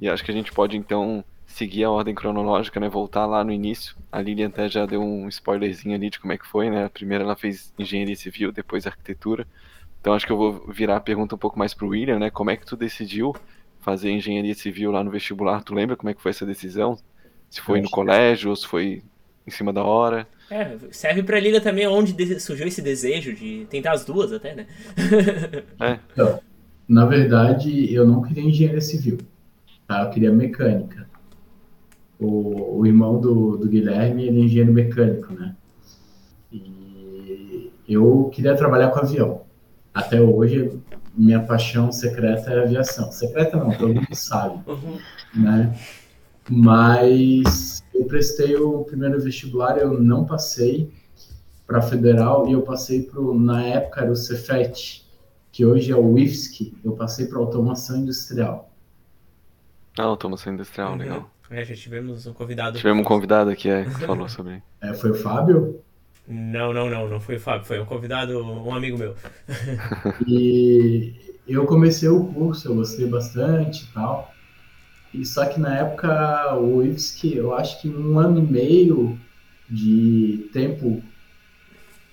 E 0.00 0.08
acho 0.08 0.24
que 0.24 0.30
a 0.30 0.34
gente 0.34 0.52
pode 0.52 0.76
então 0.76 1.24
seguir 1.46 1.82
a 1.84 1.90
ordem 1.90 2.14
cronológica, 2.14 2.78
né? 2.78 2.88
Voltar 2.88 3.26
lá 3.26 3.42
no 3.42 3.52
início. 3.52 3.96
A 4.10 4.20
Lilian 4.20 4.48
até 4.48 4.68
já 4.68 4.86
deu 4.86 5.02
um 5.02 5.28
spoilerzinho 5.28 5.96
ali 5.96 6.08
de 6.08 6.20
como 6.20 6.32
é 6.32 6.38
que 6.38 6.46
foi, 6.46 6.70
né? 6.70 6.84
A 6.84 6.90
primeira 6.90 7.24
ela 7.24 7.36
fez 7.36 7.72
engenharia 7.78 8.14
civil, 8.14 8.52
depois 8.52 8.86
arquitetura. 8.86 9.46
Então 10.00 10.14
acho 10.14 10.24
que 10.24 10.32
eu 10.32 10.36
vou 10.36 10.64
virar 10.68 10.96
a 10.96 11.00
pergunta 11.00 11.34
um 11.34 11.38
pouco 11.38 11.58
mais 11.58 11.74
pro 11.74 11.88
William, 11.88 12.18
né? 12.18 12.30
Como 12.30 12.50
é 12.50 12.56
que 12.56 12.64
tu 12.64 12.76
decidiu 12.76 13.34
fazer 13.80 14.10
engenharia 14.10 14.54
civil 14.54 14.92
lá 14.92 15.02
no 15.02 15.10
vestibular? 15.10 15.62
Tu 15.62 15.74
lembra 15.74 15.96
como 15.96 16.10
é 16.10 16.14
que 16.14 16.22
foi 16.22 16.30
essa 16.30 16.46
decisão? 16.46 16.96
Se 17.50 17.60
foi 17.60 17.80
no 17.80 17.90
colégio 17.90 18.50
ou 18.50 18.56
se 18.56 18.66
foi 18.66 19.02
em 19.46 19.50
cima 19.50 19.72
da 19.72 19.82
hora? 19.82 20.28
É, 20.50 20.76
serve 20.90 21.22
pra 21.22 21.38
liga 21.38 21.60
também 21.60 21.86
onde 21.86 22.40
surgiu 22.40 22.66
esse 22.66 22.82
desejo 22.82 23.32
de 23.32 23.66
tentar 23.70 23.92
as 23.92 24.04
duas 24.04 24.32
até, 24.32 24.54
né? 24.54 24.66
é. 25.80 25.98
Então, 26.12 26.40
na 26.88 27.06
verdade, 27.06 27.92
eu 27.94 28.04
não 28.04 28.20
queria 28.20 28.42
engenharia 28.42 28.80
civil, 28.80 29.18
tá? 29.86 30.02
Eu 30.02 30.10
queria 30.10 30.32
mecânica. 30.32 31.08
O, 32.18 32.80
o 32.80 32.86
irmão 32.86 33.20
do, 33.20 33.56
do 33.56 33.68
Guilherme, 33.68 34.26
ele 34.26 34.40
é 34.40 34.44
engenheiro 34.44 34.72
mecânico, 34.72 35.32
né? 35.32 35.54
E 36.52 37.70
eu 37.88 38.28
queria 38.32 38.56
trabalhar 38.56 38.90
com 38.90 38.98
avião. 38.98 39.42
Até 39.94 40.20
hoje, 40.20 40.80
minha 41.16 41.40
paixão 41.40 41.92
secreta 41.92 42.50
é 42.50 42.64
aviação. 42.64 43.10
Secreta 43.12 43.56
não, 43.56 43.70
todo 43.70 43.94
mundo 43.94 44.14
sabe, 44.14 44.60
uhum. 44.66 44.98
né? 45.34 45.76
Mas 46.50 47.84
eu 47.94 48.04
prestei 48.06 48.56
o 48.56 48.84
primeiro 48.84 49.20
vestibular, 49.20 49.78
eu 49.78 50.00
não 50.00 50.26
passei 50.26 50.92
para 51.64 51.80
federal 51.80 52.48
e 52.48 52.52
eu 52.52 52.62
passei 52.62 53.04
para 53.04 53.20
na 53.34 53.62
época 53.62 54.00
era 54.00 54.10
o 54.10 54.16
Cefet, 54.16 55.06
que 55.52 55.64
hoje 55.64 55.92
é 55.92 55.96
o 55.96 56.18
IFSC, 56.18 56.74
eu 56.84 56.92
passei 56.92 57.26
para 57.26 57.38
automação 57.38 57.98
industrial. 57.98 58.68
Ah, 59.96 60.02
automação 60.02 60.52
industrial, 60.52 60.92
uhum. 60.92 60.98
legal. 60.98 61.30
É, 61.48 61.64
já 61.64 61.74
tivemos 61.76 62.26
um 62.26 62.32
convidado. 62.32 62.78
Tivemos 62.78 63.02
um 63.02 63.04
convidado 63.04 63.50
aqui 63.50 63.68
é, 63.68 63.84
que 63.84 63.90
falou 64.06 64.28
sobre. 64.28 64.60
É, 64.80 64.92
foi 64.92 65.12
o 65.12 65.14
Fábio? 65.14 65.80
Não, 66.26 66.72
não, 66.72 66.90
não, 66.90 67.08
não 67.08 67.20
foi 67.20 67.36
o 67.36 67.40
Fábio, 67.40 67.64
foi 67.64 67.80
um 67.80 67.84
convidado, 67.84 68.38
um 68.42 68.74
amigo 68.74 68.98
meu. 68.98 69.14
e 70.26 71.14
eu 71.46 71.64
comecei 71.66 72.08
o 72.08 72.24
curso, 72.24 72.68
eu 72.68 72.74
gostei 72.74 73.06
bastante 73.06 73.84
e 73.84 73.88
tal. 73.88 74.32
E 75.12 75.24
só 75.24 75.44
que 75.46 75.58
na 75.58 75.78
época 75.78 76.54
o 76.56 76.82
IFSC, 76.82 77.34
eu 77.34 77.54
acho 77.54 77.80
que 77.80 77.88
um 77.88 78.18
ano 78.18 78.38
e 78.38 78.42
meio 78.42 79.18
de 79.68 80.48
tempo 80.52 81.02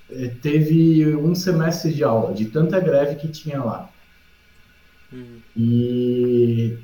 eh, 0.10 0.32
teve 0.42 1.16
um 1.16 1.36
semestre 1.36 1.94
de 1.94 2.04
aula, 2.04 2.34
de 2.34 2.46
tanta 2.46 2.80
greve 2.80 3.16
que 3.16 3.27
tinha 3.27 3.63
lá. 3.63 3.89
Uhum. 5.12 5.39
E, 5.56 6.77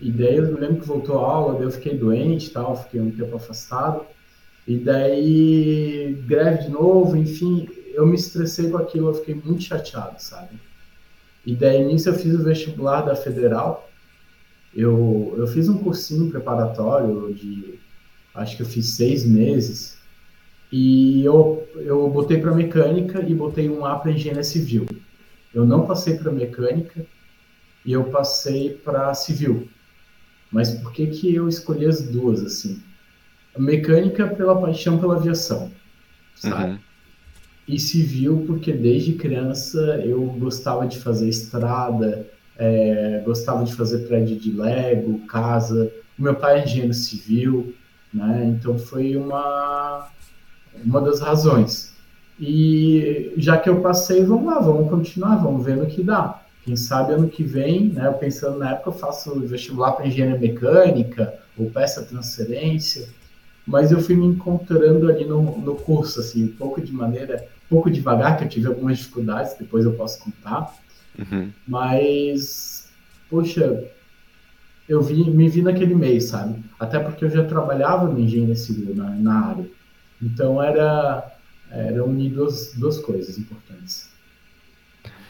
e 0.00 0.10
daí 0.10 0.36
eu 0.36 0.52
me 0.52 0.60
lembro 0.60 0.80
que 0.80 0.86
voltou 0.86 1.18
a 1.18 1.26
aula, 1.26 1.54
daí 1.54 1.64
eu 1.64 1.70
fiquei 1.70 1.96
doente 1.96 2.50
tal, 2.50 2.82
fiquei 2.84 3.00
um 3.00 3.10
tempo 3.10 3.36
afastado. 3.36 4.06
E 4.66 4.76
daí 4.76 6.16
greve 6.26 6.64
de 6.64 6.70
novo, 6.70 7.16
enfim, 7.16 7.68
eu 7.92 8.06
me 8.06 8.14
estressei 8.14 8.70
com 8.70 8.78
aquilo, 8.78 9.08
eu 9.10 9.14
fiquei 9.14 9.34
muito 9.34 9.62
chateado, 9.62 10.20
sabe? 10.20 10.58
E 11.44 11.54
daí 11.54 11.84
nisso 11.84 12.08
eu 12.08 12.14
fiz 12.14 12.34
o 12.34 12.42
vestibular 12.42 13.02
da 13.02 13.14
Federal 13.14 13.88
eu, 14.76 15.34
eu 15.38 15.46
fiz 15.46 15.68
um 15.70 15.78
cursinho 15.78 16.30
preparatório 16.30 17.32
de, 17.34 17.78
acho 18.34 18.56
que 18.56 18.62
eu 18.62 18.66
fiz 18.66 18.90
seis 18.90 19.24
meses, 19.24 19.96
e 20.70 21.24
eu, 21.24 21.66
eu 21.76 22.10
botei 22.10 22.38
para 22.38 22.54
mecânica 22.54 23.24
e 23.26 23.34
botei 23.34 23.70
um 23.70 23.86
A 23.86 23.96
para 23.96 24.12
engenharia 24.12 24.44
civil. 24.44 24.86
Eu 25.54 25.64
não 25.64 25.86
passei 25.86 26.18
para 26.18 26.30
mecânica 26.30 27.06
e 27.84 27.92
eu 27.92 28.04
passei 28.04 28.74
para 28.74 29.14
civil. 29.14 29.68
Mas 30.52 30.74
por 30.74 30.92
que 30.92 31.06
que 31.06 31.34
eu 31.34 31.48
escolhi 31.48 31.86
as 31.86 32.02
duas 32.02 32.44
assim? 32.44 32.82
Mecânica 33.56 34.26
pela 34.28 34.60
paixão 34.60 34.98
pela 34.98 35.16
aviação, 35.16 35.72
sabe? 36.34 36.72
Uhum. 36.72 36.78
E 37.66 37.80
civil 37.80 38.44
porque 38.46 38.72
desde 38.72 39.14
criança 39.14 39.78
eu 40.04 40.22
gostava 40.38 40.86
de 40.86 40.98
fazer 40.98 41.28
estrada, 41.28 42.30
é, 42.58 43.22
gostava 43.24 43.64
de 43.64 43.74
fazer 43.74 44.06
prédio 44.06 44.36
de 44.36 44.52
Lego, 44.52 45.18
casa. 45.26 45.92
O 46.18 46.22
meu 46.22 46.34
pai 46.34 46.60
é 46.60 46.64
engenheiro 46.64 46.94
civil, 46.94 47.74
né? 48.12 48.44
Então 48.46 48.78
foi 48.78 49.16
uma 49.16 50.08
uma 50.84 51.00
das 51.00 51.20
razões. 51.20 51.94
E 52.38 53.32
já 53.36 53.56
que 53.56 53.68
eu 53.68 53.80
passei, 53.80 54.24
vamos 54.24 54.46
lá, 54.46 54.60
vamos 54.60 54.90
continuar, 54.90 55.36
vamos 55.36 55.64
ver 55.64 55.76
no 55.76 55.86
que 55.86 56.02
dá. 56.02 56.42
Quem 56.64 56.76
sabe 56.76 57.12
ano 57.12 57.28
que 57.28 57.42
vem, 57.42 57.90
né? 57.90 58.06
Eu 58.06 58.14
pensando 58.14 58.58
na 58.58 58.72
época, 58.72 58.90
eu 58.90 58.94
faço 58.94 59.40
vestibular 59.40 59.92
para 59.92 60.06
engenharia 60.06 60.38
mecânica 60.38 61.32
ou 61.56 61.70
peça 61.70 62.02
transferência, 62.02 63.08
mas 63.66 63.90
eu 63.90 64.00
fui 64.00 64.14
me 64.14 64.26
encontrando 64.26 65.08
ali 65.08 65.24
no, 65.24 65.58
no 65.58 65.76
curso, 65.76 66.20
assim, 66.20 66.44
um 66.44 66.56
pouco 66.56 66.80
de 66.80 66.92
maneira, 66.92 67.46
um 67.66 67.68
pouco 67.68 67.90
devagar, 67.90 68.36
que 68.36 68.44
eu 68.44 68.48
tive 68.48 68.66
algumas 68.66 68.98
dificuldades, 68.98 69.56
depois 69.58 69.84
eu 69.84 69.92
posso 69.94 70.22
contar. 70.22 70.74
Uhum. 71.18 71.50
Mas, 71.66 72.88
poxa, 73.30 73.84
eu 74.88 75.02
vi, 75.02 75.28
me 75.30 75.48
vi 75.48 75.62
naquele 75.62 75.94
mês, 75.94 76.24
sabe? 76.24 76.62
Até 76.78 76.98
porque 76.98 77.24
eu 77.24 77.30
já 77.30 77.44
trabalhava 77.44 78.06
no 78.06 78.18
engenharia 78.18 78.54
civil 78.56 78.94
na, 78.94 79.10
na 79.10 79.46
área. 79.46 79.66
Então 80.22 80.62
era, 80.62 81.36
era 81.70 82.04
unir 82.04 82.30
duas, 82.30 82.72
duas 82.74 82.98
coisas 82.98 83.38
importantes. 83.38 84.08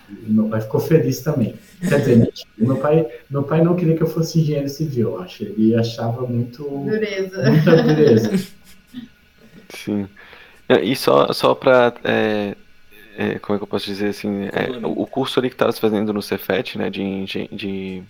E 0.09 0.31
meu 0.31 0.49
pai 0.49 0.61
ficou 0.61 0.81
feliz 0.81 1.21
também. 1.21 1.55
Quer 1.81 1.99
dizer, 1.99 2.33
meu 2.57 2.76
pai, 2.76 3.07
meu 3.28 3.43
pai 3.43 3.62
não 3.62 3.75
queria 3.75 3.97
que 3.97 4.02
eu 4.02 4.07
fosse 4.07 4.38
engenheiro 4.38 4.69
civil, 4.69 5.11
eu 5.11 5.21
acho. 5.21 5.43
Ele 5.43 5.75
achava 5.75 6.26
muito. 6.26 6.62
Dureza. 6.62 7.50
Muita 7.50 7.83
dureza. 7.83 8.47
Sim. 9.71 10.09
É, 10.69 10.83
E 10.85 10.95
só, 10.95 11.33
só 11.33 11.55
para. 11.55 11.95
Como 13.40 13.56
é 13.56 13.58
que 13.58 13.64
eu 13.64 13.68
posso 13.68 13.87
dizer 13.87 14.08
assim? 14.08 14.44
é, 14.46 14.70
o 14.87 15.06
curso 15.06 15.38
ali 15.40 15.49
que 15.49 15.54
estavas 15.54 15.78
fazendo 15.78 16.12
no 16.12 16.23
Cefet, 16.23 16.78
né? 16.78 16.90
De, 16.90 17.02
engen- 17.02 17.49
de 17.52 18.04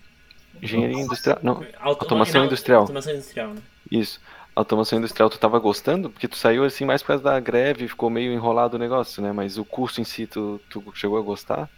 engenharia 0.63 1.01
industrial. 1.03 1.41
Não, 1.43 1.69
Auto- 1.81 2.07
Automação 2.07 2.45
não, 2.45 2.45
industrial. 2.45 2.97
Automação 2.97 3.13
industrial, 3.13 3.55
né? 3.55 3.63
isso. 3.91 4.21
Automação 4.55 4.99
industrial, 4.99 5.29
tu 5.31 5.39
tava 5.39 5.59
gostando? 5.59 6.11
Porque 6.11 6.29
tu 6.29 6.37
saiu 6.37 6.65
assim 6.65 6.85
mais 6.85 7.03
por 7.03 7.09
causa 7.09 7.23
da 7.25 7.39
greve, 7.41 7.89
ficou 7.89 8.09
meio 8.11 8.33
enrolado 8.33 8.77
o 8.77 8.79
negócio, 8.81 9.23
né? 9.23 9.33
Mas 9.33 9.59
o 9.59 9.65
curso 9.67 10.01
em 10.01 10.05
si, 10.05 10.27
tu, 10.27 10.61
tu 10.69 10.83
chegou 10.95 11.19
a 11.19 11.23
gostar? 11.23 11.71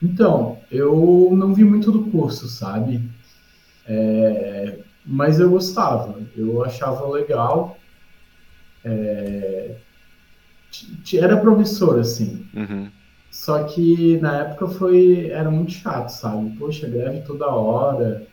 Então, 0.00 0.66
eu 0.70 1.30
não 1.36 1.52
vi 1.54 1.64
muito 1.64 1.90
do 1.90 2.10
curso, 2.10 2.48
sabe? 2.48 3.12
É, 3.86 4.84
mas 5.04 5.40
eu 5.40 5.50
gostava, 5.50 6.28
eu 6.34 6.62
achava 6.64 7.08
legal. 7.08 7.84
É, 8.84 9.80
era 11.14 11.40
promissor, 11.40 11.98
assim. 11.98 12.46
Uhum. 12.54 12.90
Só 13.30 13.64
que 13.64 14.18
na 14.20 14.40
época 14.40 14.68
foi, 14.68 15.30
era 15.30 15.50
muito 15.50 15.72
chato, 15.72 16.08
sabe? 16.10 16.56
Poxa, 16.58 16.88
greve 16.88 17.22
toda 17.22 17.46
hora. 17.46 18.26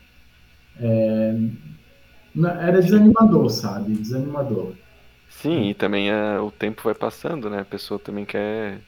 É, 0.79 1.35
era 2.59 2.81
desanimador, 2.81 3.49
sabe? 3.49 3.95
Desanimador. 3.95 4.75
Sim, 5.29 5.69
e 5.69 5.73
também 5.73 6.09
é, 6.09 6.39
o 6.39 6.51
tempo 6.51 6.81
vai 6.83 6.95
passando, 6.95 7.49
né? 7.49 7.59
A 7.61 7.65
pessoa 7.65 7.99
também 7.99 8.25
quer 8.25 8.81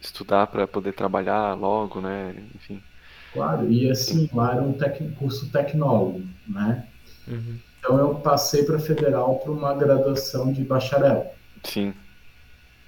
estudar 0.00 0.46
para 0.48 0.66
poder 0.68 0.92
trabalhar 0.92 1.54
logo, 1.54 2.00
né? 2.00 2.34
Enfim. 2.54 2.82
Claro, 3.32 3.70
e 3.70 3.88
assim, 3.90 4.28
lá 4.32 4.52
era 4.52 4.62
um 4.62 4.72
tec- 4.72 5.14
curso 5.18 5.50
tecnólogo, 5.52 6.28
né? 6.48 6.88
Uhum. 7.28 7.60
Então 7.78 7.98
eu 7.98 8.16
passei 8.16 8.64
para 8.64 8.78
federal 8.78 9.38
para 9.38 9.52
uma 9.52 9.74
graduação 9.74 10.52
de 10.52 10.64
bacharel. 10.64 11.34
Sim. 11.64 11.94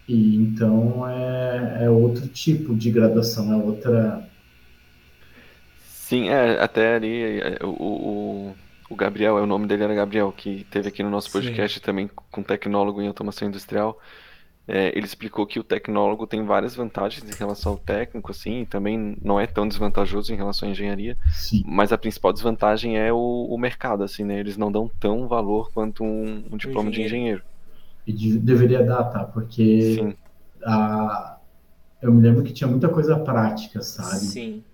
E 0.09 0.37
então 0.37 1.09
é, 1.09 1.85
é 1.85 1.91
outro 1.91 2.27
tipo 2.29 2.75
de 2.75 2.91
graduação, 2.91 3.53
é 3.53 3.57
outra. 3.57 4.29
Sim, 5.87 6.29
é, 6.29 6.61
até 6.61 6.97
ali 6.97 7.41
é, 7.41 7.59
o, 7.63 7.69
o, 7.69 8.55
o 8.91 8.97
Gabriel, 8.97 9.39
é, 9.39 9.43
o 9.43 9.47
nome 9.47 9.67
dele 9.67 9.85
era 9.85 9.95
Gabriel, 9.95 10.33
que 10.33 10.67
teve 10.71 10.89
aqui 10.89 11.03
no 11.03 11.11
nosso 11.11 11.29
Sim. 11.31 11.39
podcast 11.39 11.81
também 11.81 12.11
com 12.31 12.43
tecnólogo 12.43 13.01
em 13.01 13.07
automação 13.07 13.49
industrial. 13.49 13.99
É, 14.67 14.97
ele 14.97 15.07
explicou 15.07 15.45
que 15.45 15.59
o 15.59 15.65
tecnólogo 15.65 16.25
tem 16.25 16.45
várias 16.45 16.75
vantagens 16.75 17.29
em 17.29 17.37
relação 17.37 17.73
ao 17.73 17.79
técnico, 17.79 18.31
assim, 18.31 18.63
e 18.63 18.67
também 18.67 19.17
não 19.21 19.41
é 19.41 19.47
tão 19.47 19.67
desvantajoso 19.67 20.33
em 20.33 20.37
relação 20.37 20.69
à 20.69 20.73
engenharia, 20.73 21.17
Sim, 21.33 21.65
mas 21.67 21.93
a 21.93 21.99
principal 21.99 22.33
desvantagem 22.33 22.97
é 22.97 23.13
o, 23.13 23.17
o 23.51 23.59
mercado, 23.59 24.05
assim, 24.05 24.23
né? 24.25 24.39
Eles 24.39 24.57
não 24.57 24.71
dão 24.71 24.89
tão 25.01 25.27
valor 25.27 25.73
quanto 25.73 26.05
um, 26.05 26.45
um 26.53 26.57
diploma 26.57 26.93
de 26.93 27.03
engenheiro. 27.03 27.43
E 28.07 28.13
de- 28.13 28.39
deveria 28.39 28.83
dar, 28.85 29.05
tá? 29.05 29.25
Porque 29.25 29.97
Sim, 29.97 30.15
a, 30.65 31.39
eu 32.01 32.13
me 32.13 32.21
lembro 32.23 32.43
que 32.43 32.53
tinha 32.53 32.69
muita 32.69 32.89
coisa 32.89 33.19
prática, 33.19 33.81
sabe? 33.83 34.19
Sim. 34.21 34.65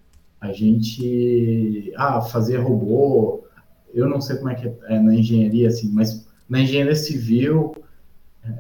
A 0.41 0.53
gente, 0.53 1.93
ah, 1.97 2.21
fazer 2.21 2.59
robô, 2.59 3.45
eu 3.93 4.09
não 4.09 4.21
sei 4.21 4.37
como 4.37 4.51
é 4.51 4.55
que 4.55 4.69
é 4.85 4.99
na 5.01 5.15
engenharia, 5.15 5.69
assim, 5.69 5.91
mas 5.93 6.27
na 6.49 6.61
engenharia 6.61 6.95
civil, 6.95 7.75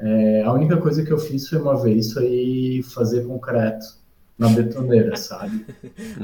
é, 0.01 0.43
a 0.43 0.53
única 0.53 0.77
coisa 0.77 1.05
que 1.05 1.11
eu 1.13 1.19
fiz 1.19 1.49
foi 1.49 1.59
uma 1.59 1.81
vez 1.81 2.13
foi 2.13 2.81
fazer 2.95 3.27
concreto 3.27 3.87
na 4.39 4.49
betoneira, 4.49 5.17
sabe? 5.17 5.65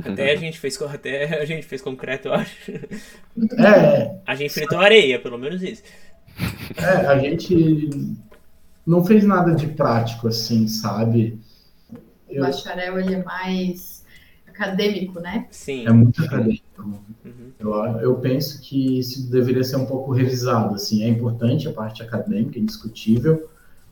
Até 0.05 0.33
a 0.33 0.37
gente 0.37 0.59
fez 0.59 0.81
até 0.83 1.41
a 1.41 1.45
gente 1.45 1.67
fez 1.67 1.81
concreto, 1.81 2.29
eu 2.29 2.35
acho. 2.35 2.73
É, 3.59 4.19
A 4.27 4.35
gente 4.35 4.53
fritou 4.53 4.79
areia, 4.79 5.19
pelo 5.19 5.39
menos 5.39 5.63
isso. 5.63 5.83
é, 6.77 7.07
a 7.07 7.19
gente 7.19 7.91
não 8.87 9.05
fez 9.05 9.25
nada 9.25 9.55
de 9.55 9.67
prático, 9.69 10.29
assim, 10.29 10.69
sabe? 10.69 11.39
O 12.29 12.35
Eu- 12.35 12.43
bacharel 12.43 12.99
ele 12.99 13.15
é 13.15 13.23
mais 13.25 14.05
acadêmico, 14.47 15.21
né? 15.21 15.47
Sim. 15.51 15.87
é 15.87 15.93
muito 15.93 16.23
acadêmico. 16.23 16.65
Uhum. 17.25 17.53
Eu, 17.59 17.73
eu 18.01 18.17
penso 18.17 18.61
que 18.61 18.99
isso 18.99 19.31
deveria 19.31 19.65
ser 19.65 19.77
um 19.77 19.87
pouco 19.87 20.13
revisado, 20.13 20.75
assim, 20.75 21.03
é 21.03 21.09
importante 21.09 21.69
a 21.69 21.73
parte 21.73 22.03
acadêmica, 22.03 22.59
indiscutível, 22.59 23.49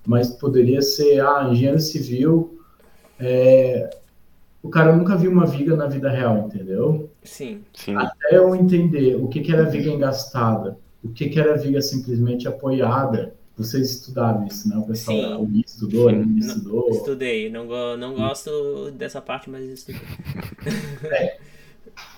mas 0.07 0.31
poderia 0.31 0.83
ser, 0.83 1.21
ah, 1.21 1.49
engenheiro 1.51 1.79
civil, 1.81 2.59
é, 3.19 3.91
o 4.63 4.69
cara 4.71 4.97
nunca 4.97 5.17
viu 5.17 5.31
uma 5.31 5.47
viga 5.47 5.77
na 5.77 5.87
vida 5.87 6.11
real, 6.11 6.47
entendeu? 6.47 7.11
Sim. 7.25 7.65
sim, 7.73 7.97
Até 7.97 8.37
eu 8.37 8.55
entender 8.57 9.17
o 9.17 9.29
que, 9.29 9.41
que 9.41 9.53
era 9.53 9.65
viga 9.69 9.91
engastada, 9.91 10.79
o 11.05 11.09
que, 11.11 11.29
que 11.29 11.41
era 11.41 11.57
viga 11.57 11.81
simplesmente 11.83 12.49
apoiada, 12.49 13.35
vocês 13.57 13.91
estudaram 13.91 14.47
isso, 14.47 14.69
né? 14.69 14.77
O 14.77 14.87
pessoal 14.87 15.17
Sim. 15.17 15.35
o 15.35 15.47
Gui 15.47 15.63
estudou, 15.67 16.09
a. 16.09 16.13
Aline 16.13 16.41
Não, 16.41 16.57
estudou. 16.57 16.91
Estudei. 16.91 17.51
Não, 17.51 17.67
go- 17.67 17.97
não 17.97 18.15
gosto 18.15 18.91
dessa 18.93 19.21
parte, 19.21 19.51
mas 19.51 19.65
estudei. 19.69 20.01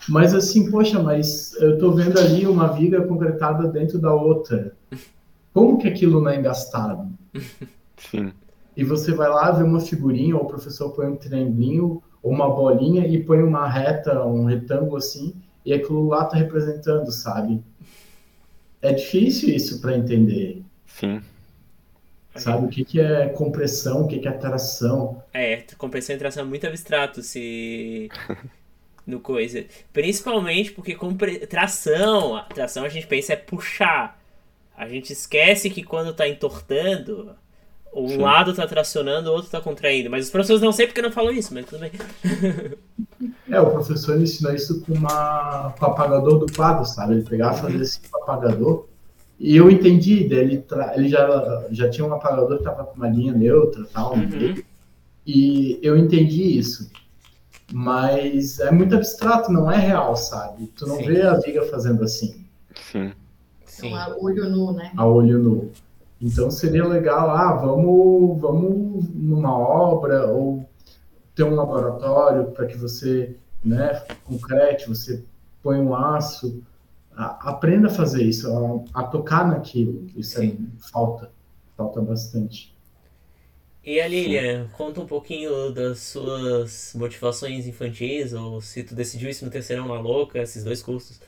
Mas 0.08 0.34
assim, 0.34 0.70
poxa, 0.70 1.02
mas 1.02 1.54
eu 1.54 1.78
tô 1.78 1.92
vendo 1.92 2.18
ali 2.18 2.46
uma 2.46 2.68
viga 2.72 3.02
concretada 3.06 3.68
dentro 3.68 3.98
da 3.98 4.12
outra. 4.14 4.76
Como 5.52 5.78
que 5.78 5.88
aquilo 5.88 6.20
não 6.20 6.30
é 6.30 6.38
engastado? 6.38 7.08
sim, 7.96 8.32
E 8.76 8.84
você 8.84 9.12
vai 9.12 9.28
lá 9.28 9.50
ver 9.52 9.64
uma 9.64 9.80
figurinha, 9.80 10.36
ou 10.36 10.42
o 10.42 10.46
professor 10.46 10.90
põe 10.90 11.06
um 11.06 11.16
triangulinho, 11.16 12.02
ou 12.22 12.32
uma 12.32 12.48
bolinha 12.54 13.06
e 13.06 13.22
põe 13.22 13.42
uma 13.42 13.68
reta, 13.68 14.24
um 14.24 14.44
retângulo 14.44 14.96
assim, 14.96 15.34
e 15.64 15.72
aquilo 15.72 16.06
lá 16.08 16.24
tá 16.26 16.36
representando, 16.36 17.10
sabe? 17.12 17.62
É 18.82 18.92
difícil 18.92 19.48
isso 19.54 19.80
para 19.80 19.96
entender, 19.96 20.63
sim. 20.86 21.22
sabe? 22.34 22.66
O 22.66 22.68
que, 22.68 22.84
que 22.84 23.00
é 23.00 23.28
compressão, 23.28 24.02
o 24.02 24.08
que, 24.08 24.18
que 24.18 24.28
é 24.28 24.32
tração. 24.32 25.22
É, 25.32 25.64
compressão 25.78 26.14
e 26.14 26.18
tração 26.18 26.42
é 26.42 26.46
muito 26.46 26.66
abstrato 26.66 27.22
se. 27.22 28.08
No 29.06 29.20
coisa. 29.20 29.64
Principalmente 29.92 30.72
porque 30.72 30.94
compre... 30.94 31.46
tração, 31.46 32.36
a 32.36 32.44
tração 32.44 32.84
a 32.84 32.88
gente 32.88 33.06
pensa 33.06 33.34
é 33.34 33.36
puxar. 33.36 34.18
A 34.76 34.88
gente 34.88 35.12
esquece 35.12 35.68
que 35.68 35.82
quando 35.82 36.14
tá 36.14 36.26
entortando, 36.26 37.36
um 37.94 38.08
Sim. 38.08 38.16
lado 38.16 38.54
tá 38.54 38.66
tracionando, 38.66 39.30
o 39.30 39.34
outro 39.34 39.50
tá 39.50 39.60
contraindo. 39.60 40.10
Mas 40.10 40.24
os 40.24 40.30
professores 40.30 40.62
não 40.62 40.72
sei 40.72 40.86
porque 40.86 41.02
não 41.02 41.12
falam 41.12 41.32
isso, 41.32 41.52
mas 41.54 41.66
tudo 41.66 41.80
bem. 41.80 41.92
É, 43.48 43.60
o 43.60 43.70
professor 43.70 44.20
ensinou 44.20 44.54
isso 44.54 44.80
com, 44.82 44.94
uma, 44.94 45.72
com 45.78 45.84
o 45.84 45.88
apagador 45.88 46.38
do 46.38 46.52
quadro, 46.52 46.84
sabe? 46.84 47.14
Ele 47.14 47.22
pegava 47.22 47.56
e 47.56 47.60
fazia 47.60 47.82
assim 47.82 48.00
o 48.12 48.16
apagador. 48.16 48.86
E 49.46 49.54
eu 49.56 49.70
entendi, 49.70 50.22
ele, 50.32 50.56
tra- 50.62 50.96
ele 50.96 51.06
já, 51.06 51.66
já 51.70 51.90
tinha 51.90 52.06
um 52.06 52.14
apagador 52.14 52.56
que 52.56 52.64
tava 52.64 52.82
com 52.84 52.96
uma 52.96 53.08
linha 53.10 53.30
neutra 53.34 53.84
tal, 53.92 54.14
Uhum. 54.14 54.54
E 55.26 55.78
eu 55.82 55.98
entendi 55.98 56.58
isso. 56.58 56.90
Mas 57.70 58.58
é 58.58 58.70
muito 58.70 58.94
abstrato, 58.94 59.52
não 59.52 59.70
é 59.70 59.76
real, 59.76 60.16
sabe? 60.16 60.66
Tu 60.68 60.86
não 60.86 60.96
Sim. 60.96 61.06
vê 61.06 61.22
a 61.22 61.34
viga 61.34 61.62
fazendo 61.66 62.02
assim, 62.04 62.46
Sim, 62.74 63.12
Então, 63.88 63.94
a 63.96 64.16
olho 64.18 64.48
nu, 64.48 64.72
né? 64.72 64.92
a 64.96 65.06
olho 65.06 65.38
nu. 65.38 65.70
Então 66.20 66.50
seria 66.50 66.86
legal, 66.86 67.28
ah, 67.30 67.52
vamos, 67.54 68.40
vamos 68.40 69.04
numa 69.14 69.52
obra 69.58 70.26
ou 70.26 70.66
ter 71.34 71.44
um 71.44 71.54
laboratório 71.54 72.46
para 72.52 72.64
que 72.66 72.78
você, 72.78 73.36
né, 73.62 74.02
concrete, 74.24 74.88
você 74.88 75.22
põe 75.62 75.78
um 75.78 75.94
aço, 75.94 76.62
a- 77.16 77.50
aprenda 77.50 77.88
a 77.88 77.90
fazer 77.90 78.22
isso, 78.24 78.48
a, 78.94 79.00
a 79.02 79.04
tocar 79.04 79.46
naquilo. 79.48 80.06
Isso 80.16 80.40
é, 80.42 80.52
falta, 80.92 81.30
falta 81.76 82.00
bastante. 82.00 82.74
E 83.84 84.00
a 84.00 84.08
Lilian, 84.08 84.68
conta 84.72 85.00
um 85.00 85.06
pouquinho 85.06 85.70
das 85.70 86.00
suas 86.00 86.92
motivações 86.94 87.66
infantis, 87.68 88.32
ou 88.32 88.60
se 88.60 88.82
tu 88.82 88.94
decidiu 88.96 89.28
isso 89.30 89.44
no 89.44 89.50
terceirão 89.50 89.86
na 89.86 90.00
louca, 90.00 90.38
esses 90.40 90.64
dois 90.64 90.82
cursos. 90.82 91.20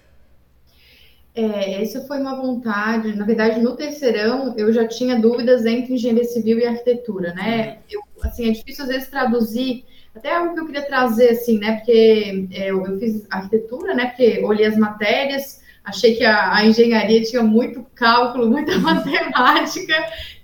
É, 1.35 1.83
essa 1.83 2.01
foi 2.07 2.19
uma 2.19 2.35
vontade. 2.37 3.15
Na 3.15 3.25
verdade, 3.27 3.61
no 3.61 3.77
terceirão, 3.77 4.55
eu 4.57 4.73
já 4.73 4.89
tinha 4.89 5.21
dúvidas 5.21 5.67
entre 5.67 5.93
engenharia 5.95 6.25
civil 6.25 6.59
e 6.59 6.65
arquitetura, 6.67 7.35
né? 7.35 7.79
Eu, 7.91 8.01
assim, 8.23 8.49
é 8.49 8.53
difícil 8.53 8.85
às 8.85 8.91
vezes 8.91 9.09
traduzir. 9.09 9.85
Até 10.15 10.35
algo 10.35 10.55
que 10.55 10.61
eu 10.61 10.67
queria 10.67 10.87
trazer, 10.87 11.31
assim, 11.31 11.59
né? 11.59 11.77
Porque 11.77 12.49
é, 12.53 12.71
eu, 12.71 12.85
eu 12.87 12.99
fiz 12.99 13.27
arquitetura, 13.31 13.95
né? 13.95 14.07
Porque 14.07 14.41
olhei 14.45 14.65
as 14.67 14.77
matérias, 14.79 15.61
achei 15.87 16.17
que 16.17 16.25
a, 16.25 16.53
a, 16.53 16.67
engenharia 16.67 17.23
tinha 17.23 17.43
muito 17.45 17.87
cálculo, 17.95 18.51
muita 18.51 18.77
matemática. 18.81 19.95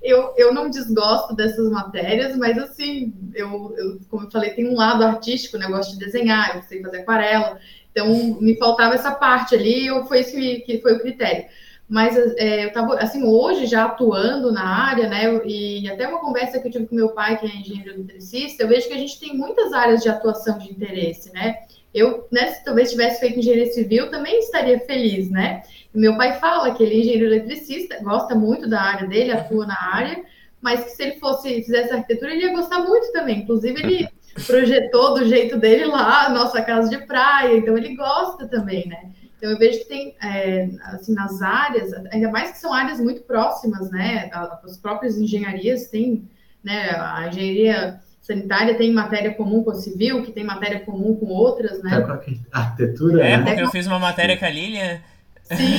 Eu, 0.01 0.33
eu 0.37 0.55
não 0.55 0.71
desgosto 0.71 1.35
dessas 1.35 1.69
matérias, 1.71 2.37
mas 2.37 2.57
assim, 2.57 3.13
eu, 3.35 3.75
eu, 3.77 4.01
como 4.09 4.23
eu 4.23 4.31
falei, 4.31 4.51
tem 4.51 4.69
um 4.69 4.77
lado 4.77 5.03
artístico, 5.03 5.59
né? 5.59 5.67
Eu 5.67 5.71
gosto 5.71 5.93
de 5.93 6.05
desenhar, 6.05 6.57
eu 6.57 6.63
sei 6.63 6.81
fazer 6.81 6.99
aquarela. 6.99 7.59
Então, 7.91 8.09
me 8.41 8.57
faltava 8.57 8.95
essa 8.95 9.11
parte 9.11 9.55
ali, 9.55 9.89
foi 10.07 10.21
isso 10.21 10.31
que, 10.31 10.61
que 10.61 10.81
foi 10.81 10.95
o 10.95 11.01
critério. 11.01 11.45
Mas 11.89 12.17
é, 12.17 12.65
eu 12.65 12.69
estava, 12.69 12.95
assim, 12.95 13.25
hoje 13.25 13.67
já 13.67 13.85
atuando 13.85 14.51
na 14.51 14.65
área, 14.65 15.09
né, 15.09 15.25
e 15.45 15.91
até 15.91 16.09
uma 16.09 16.21
conversa 16.21 16.59
que 16.59 16.69
eu 16.69 16.73
tive 16.73 16.87
com 16.87 16.95
meu 16.95 17.11
pai, 17.11 17.37
que 17.37 17.45
é 17.45 17.51
engenheiro 17.51 17.91
eletricista, 17.91 18.63
eu 18.63 18.69
vejo 18.69 18.89
que 18.89 18.95
a 18.95 18.99
gente 18.99 19.19
tem 19.21 19.37
muitas 19.37 19.73
áreas 19.73 20.03
de 20.03 20.09
atuação 20.09 20.57
de 20.59 20.71
interesse, 20.71 21.31
né? 21.33 21.59
Eu, 21.95 22.27
né, 22.33 22.49
se 22.49 22.65
talvez 22.65 22.91
tivesse 22.91 23.21
feito 23.21 23.39
engenharia 23.39 23.73
civil, 23.73 24.11
também 24.11 24.39
estaria 24.39 24.81
feliz, 24.81 25.31
né? 25.31 25.63
E 25.95 25.99
meu 25.99 26.17
pai 26.17 26.39
fala 26.39 26.75
que 26.75 26.83
ele 26.83 26.95
é 26.95 26.99
engenheiro 26.99 27.27
eletricista, 27.27 28.03
gosta 28.03 28.35
muito 28.35 28.69
da 28.69 28.81
área 28.81 29.07
dele, 29.07 29.31
atua 29.31 29.67
na 29.67 29.79
área, 29.95 30.23
mas 30.61 30.85
que 30.85 30.91
se 30.91 31.03
ele 31.03 31.19
fosse, 31.19 31.63
fizesse 31.63 31.93
arquitetura, 31.93 32.33
ele 32.33 32.47
ia 32.47 32.53
gostar 32.53 32.79
muito 32.79 33.13
também. 33.13 33.41
Inclusive, 33.41 33.83
ele 33.83 34.09
projetou 34.47 35.15
do 35.15 35.27
jeito 35.27 35.59
dele 35.59 35.85
lá, 35.85 36.31
nossa 36.31 36.63
casa 36.63 36.89
de 36.89 37.05
praia, 37.07 37.59
então 37.59 37.77
ele 37.77 37.95
gosta 37.95 38.47
também, 38.47 38.89
né? 38.89 39.11
Então 39.37 39.51
eu 39.51 39.59
vejo 39.59 39.81
que 39.81 39.87
tem, 39.87 40.15
é, 40.23 40.71
assim, 40.85 41.13
nas 41.15 41.43
áreas, 41.43 41.93
ainda 42.13 42.31
mais 42.31 42.53
que 42.53 42.59
são 42.59 42.73
áreas 42.73 43.01
muito 43.01 43.23
próximas, 43.23 43.91
né? 43.91 44.31
As 44.33 44.79
próprias 44.79 45.19
engenharias 45.19 45.89
têm, 45.89 46.31
né? 46.63 46.91
A 46.91 47.27
engenharia 47.29 48.01
sanitária 48.23 48.77
tem 48.77 48.93
matéria 48.93 49.35
comum 49.35 49.63
com 49.63 49.73
a 49.73 49.75
civil, 49.75 50.23
que 50.23 50.33
tem 50.33 50.45
matéria 50.45 50.81
comum 50.81 51.15
com 51.17 51.27
outras, 51.27 51.83
né? 51.83 51.91
Tá 51.91 52.03
com 52.03 52.13
a 52.13 52.61
arquitetura, 52.61 53.27
É, 53.27 53.37
né? 53.37 53.45
porque 53.45 53.63
eu 53.63 53.71
fiz 53.71 53.87
uma 53.87 53.99
matéria 53.99 54.37
com 54.39 54.45
a 54.45 54.51
Lilian. 54.51 55.01
Sim, 55.43 55.79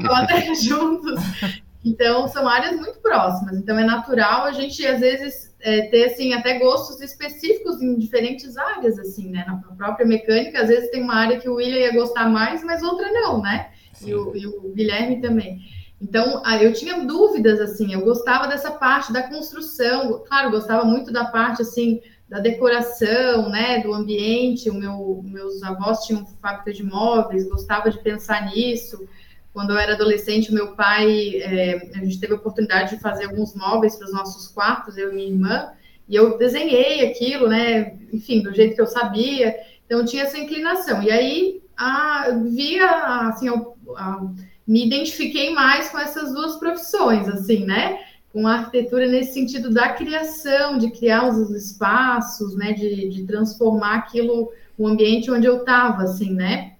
matéria 0.00 0.54
juntos. 0.54 1.20
Então, 1.84 2.28
são 2.28 2.48
áreas 2.48 2.76
muito 2.76 2.98
próximas. 3.00 3.56
Então, 3.56 3.78
é 3.78 3.84
natural 3.84 4.44
a 4.44 4.52
gente, 4.52 4.84
às 4.86 5.00
vezes, 5.00 5.54
é, 5.60 5.82
ter, 5.82 6.04
assim, 6.04 6.32
até 6.32 6.58
gostos 6.58 7.00
específicos 7.00 7.82
em 7.82 7.96
diferentes 7.96 8.56
áreas, 8.56 8.98
assim, 8.98 9.28
né? 9.30 9.44
Na 9.46 9.56
própria 9.74 10.06
mecânica, 10.06 10.62
às 10.62 10.68
vezes 10.68 10.90
tem 10.90 11.02
uma 11.02 11.14
área 11.14 11.38
que 11.38 11.48
o 11.48 11.54
William 11.54 11.78
ia 11.78 11.92
gostar 11.92 12.28
mais, 12.28 12.62
mas 12.64 12.82
outra 12.82 13.10
não, 13.12 13.42
né? 13.42 13.70
E 14.04 14.14
o, 14.14 14.36
e 14.36 14.46
o, 14.46 14.72
Guilherme 14.74 15.20
também. 15.20 15.58
Então, 16.00 16.42
eu 16.60 16.72
tinha 16.72 17.04
dúvidas, 17.04 17.60
assim, 17.60 17.92
eu 17.92 18.02
gostava 18.02 18.46
dessa 18.46 18.70
parte 18.70 19.12
da 19.12 19.24
construção, 19.24 20.22
claro, 20.26 20.50
gostava 20.50 20.84
muito 20.84 21.12
da 21.12 21.24
parte, 21.24 21.62
assim, 21.62 22.00
da 22.28 22.38
decoração, 22.38 23.48
né, 23.48 23.80
do 23.80 23.92
ambiente, 23.92 24.70
o 24.70 24.74
meu, 24.74 25.22
meus 25.24 25.62
avós 25.62 26.04
tinham 26.04 26.24
fábrica 26.40 26.72
de 26.72 26.84
móveis, 26.84 27.48
gostava 27.48 27.90
de 27.90 27.98
pensar 27.98 28.46
nisso, 28.46 29.08
quando 29.52 29.70
eu 29.70 29.78
era 29.78 29.94
adolescente, 29.94 30.52
meu 30.52 30.76
pai, 30.76 31.36
é, 31.36 31.90
a 31.94 32.04
gente 32.04 32.20
teve 32.20 32.32
a 32.32 32.36
oportunidade 32.36 32.94
de 32.94 33.02
fazer 33.02 33.24
alguns 33.24 33.56
móveis 33.56 33.96
para 33.96 34.06
os 34.06 34.12
nossos 34.12 34.46
quartos, 34.46 34.96
eu 34.96 35.10
e 35.10 35.14
minha 35.16 35.28
irmã, 35.28 35.72
e 36.08 36.14
eu 36.14 36.38
desenhei 36.38 37.10
aquilo, 37.10 37.48
né? 37.48 37.96
Enfim, 38.12 38.40
do 38.40 38.54
jeito 38.54 38.74
que 38.74 38.80
eu 38.80 38.86
sabia. 38.86 39.54
Então, 39.84 40.04
tinha 40.04 40.22
essa 40.22 40.38
inclinação. 40.38 41.02
E 41.02 41.10
aí, 41.10 41.62
a, 41.76 42.30
via, 42.30 43.28
assim, 43.28 43.48
eu, 43.48 43.76
a, 43.96 44.30
me 44.68 44.86
identifiquei 44.86 45.50
mais 45.54 45.88
com 45.88 45.98
essas 45.98 46.34
duas 46.34 46.56
profissões, 46.56 47.26
assim, 47.26 47.64
né? 47.64 48.04
Com 48.30 48.46
a 48.46 48.56
arquitetura 48.56 49.06
nesse 49.06 49.32
sentido 49.32 49.70
da 49.70 49.88
criação, 49.94 50.76
de 50.76 50.90
criar 50.90 51.26
os 51.26 51.50
espaços, 51.50 52.54
né? 52.54 52.74
De, 52.74 53.08
de 53.08 53.24
transformar 53.24 53.94
aquilo, 53.94 54.52
o 54.76 54.86
ambiente 54.86 55.30
onde 55.30 55.46
eu 55.46 55.60
estava, 55.60 56.02
assim, 56.02 56.34
né? 56.34 56.74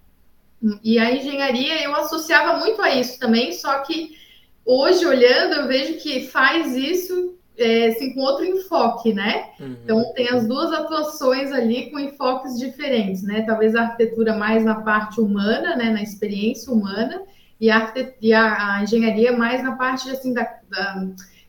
E 0.84 0.98
a 0.98 1.10
engenharia 1.10 1.82
eu 1.82 1.94
associava 1.94 2.58
muito 2.58 2.82
a 2.82 2.94
isso 2.94 3.18
também, 3.18 3.54
só 3.54 3.78
que 3.78 4.18
hoje, 4.66 5.06
olhando, 5.06 5.54
eu 5.54 5.66
vejo 5.66 5.94
que 5.94 6.26
faz 6.26 6.76
isso 6.76 7.38
é, 7.56 7.86
assim, 7.86 8.12
com 8.12 8.20
outro 8.20 8.44
enfoque, 8.44 9.14
né? 9.14 9.46
Uhum. 9.58 9.76
Então 9.82 10.12
tem 10.12 10.28
as 10.28 10.46
duas 10.46 10.72
atuações 10.72 11.50
ali 11.52 11.90
com 11.90 11.98
enfoques 11.98 12.58
diferentes, 12.58 13.22
né? 13.22 13.42
Talvez 13.46 13.74
a 13.74 13.84
arquitetura 13.84 14.36
mais 14.36 14.62
na 14.62 14.82
parte 14.82 15.22
humana, 15.22 15.74
né? 15.74 15.90
Na 15.90 16.02
experiência 16.02 16.70
humana, 16.70 17.22
e 17.60 17.70
a, 17.70 17.92
e 18.20 18.32
a, 18.32 18.74
a 18.74 18.82
engenharia 18.82 19.36
mais 19.36 19.62
na 19.62 19.76
parte 19.76 20.10
assim 20.10 20.32
da. 20.32 20.42
da 20.70 21.06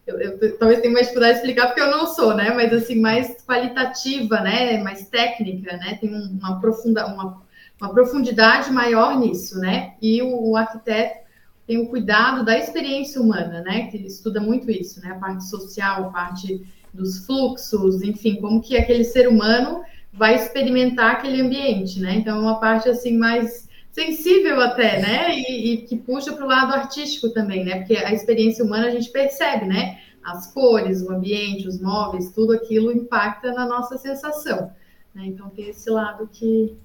eu, 0.07 0.19
eu, 0.19 0.57
talvez 0.57 0.81
tenha 0.81 0.91
mais 0.91 1.05
dificuldade 1.05 1.33
de 1.33 1.39
explicar 1.39 1.67
porque 1.67 1.81
eu 1.81 1.91
não 1.91 2.07
sou, 2.07 2.35
né? 2.35 2.51
Mas 2.51 2.73
assim, 2.73 2.99
mais 2.99 3.37
qualitativa, 3.45 4.39
né? 4.41 4.81
Mais 4.81 5.07
técnica, 5.07 5.77
né? 5.77 5.99
Tem 6.01 6.09
uma 6.11 6.59
profunda, 6.59 7.05
uma 7.05 7.41
uma 7.79 7.93
profundidade 7.93 8.71
maior 8.71 9.17
nisso, 9.17 9.57
né? 9.57 9.93
E 10.01 10.21
o, 10.21 10.49
o, 10.49 10.57
arquiteto 10.57 11.19
tem 11.65 11.77
o 11.77 11.87
cuidado 11.87 12.43
da 12.43 12.57
experiência 12.57 13.21
humana, 13.21 13.61
né? 13.61 13.87
Que 13.87 13.97
ele 13.97 14.07
estuda 14.07 14.41
muito 14.41 14.69
isso, 14.69 14.99
né? 15.01 15.11
A 15.11 15.15
parte 15.15 15.45
social, 15.45 16.07
a 16.07 16.09
parte 16.09 16.61
dos 16.93 17.25
fluxos, 17.25 18.01
enfim, 18.01 18.35
como 18.41 18.61
que 18.61 18.75
aquele 18.75 19.03
ser 19.03 19.27
humano 19.27 19.81
vai 20.11 20.35
experimentar 20.35 21.11
aquele 21.11 21.41
ambiente, 21.41 21.99
né? 21.99 22.15
Então, 22.15 22.37
é 22.37 22.41
uma 22.41 22.59
parte 22.59 22.89
assim 22.89 23.17
mais 23.17 23.68
sensível 23.91 24.59
até, 24.61 24.99
né? 24.99 25.37
E, 25.37 25.73
e 25.73 25.77
que 25.83 25.97
puxa 25.97 26.33
para 26.33 26.45
o 26.45 26.47
lado 26.47 26.73
artístico 26.73 27.29
também, 27.29 27.63
né? 27.63 27.79
Porque 27.79 27.95
a 27.97 28.13
experiência 28.13 28.63
humana 28.63 28.87
a 28.87 28.91
gente 28.91 29.09
percebe, 29.09 29.65
né? 29.65 29.99
As 30.23 30.51
cores, 30.53 31.01
o 31.01 31.11
ambiente, 31.11 31.67
os 31.67 31.79
móveis, 31.79 32.31
tudo 32.31 32.53
aquilo 32.53 32.91
impacta 32.91 33.53
na 33.53 33.65
nossa 33.65 33.97
sensação. 33.97 34.71
Né? 35.13 35.27
Então 35.27 35.49
tem 35.49 35.69
esse 35.69 35.89
lado 35.89 36.29
que, 36.31 36.75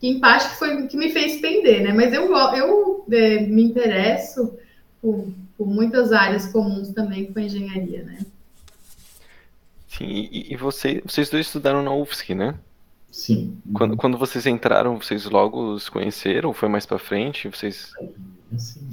que 0.00 0.08
em 0.08 0.20
parte 0.20 0.48
que 0.50 0.56
foi 0.56 0.86
que 0.86 0.96
me 0.96 1.10
fez 1.10 1.40
pender, 1.40 1.82
né? 1.82 1.92
Mas 1.92 2.12
eu, 2.12 2.34
eu 2.54 3.04
é, 3.10 3.40
me 3.40 3.62
interesso 3.62 4.56
por, 5.02 5.28
por, 5.56 5.66
muitas 5.66 6.12
áreas 6.12 6.46
comuns 6.46 6.90
também 6.90 7.32
com 7.32 7.38
a 7.38 7.42
engenharia, 7.42 8.04
né? 8.04 8.18
Sim, 9.88 10.06
e, 10.06 10.52
e 10.52 10.56
você, 10.56 11.02
vocês 11.04 11.28
dois 11.28 11.46
estudaram 11.46 11.82
na 11.82 11.94
UFSC, 11.94 12.34
né? 12.34 12.58
Sim. 13.14 13.56
Quando, 13.72 13.96
quando 13.96 14.18
vocês 14.18 14.44
entraram, 14.44 15.00
vocês 15.00 15.24
logo 15.26 15.78
se 15.78 15.88
conheceram? 15.88 16.52
Foi 16.52 16.68
mais 16.68 16.84
para 16.84 16.98
frente? 16.98 17.48
Vocês... 17.48 17.92
Sim. 18.58 18.90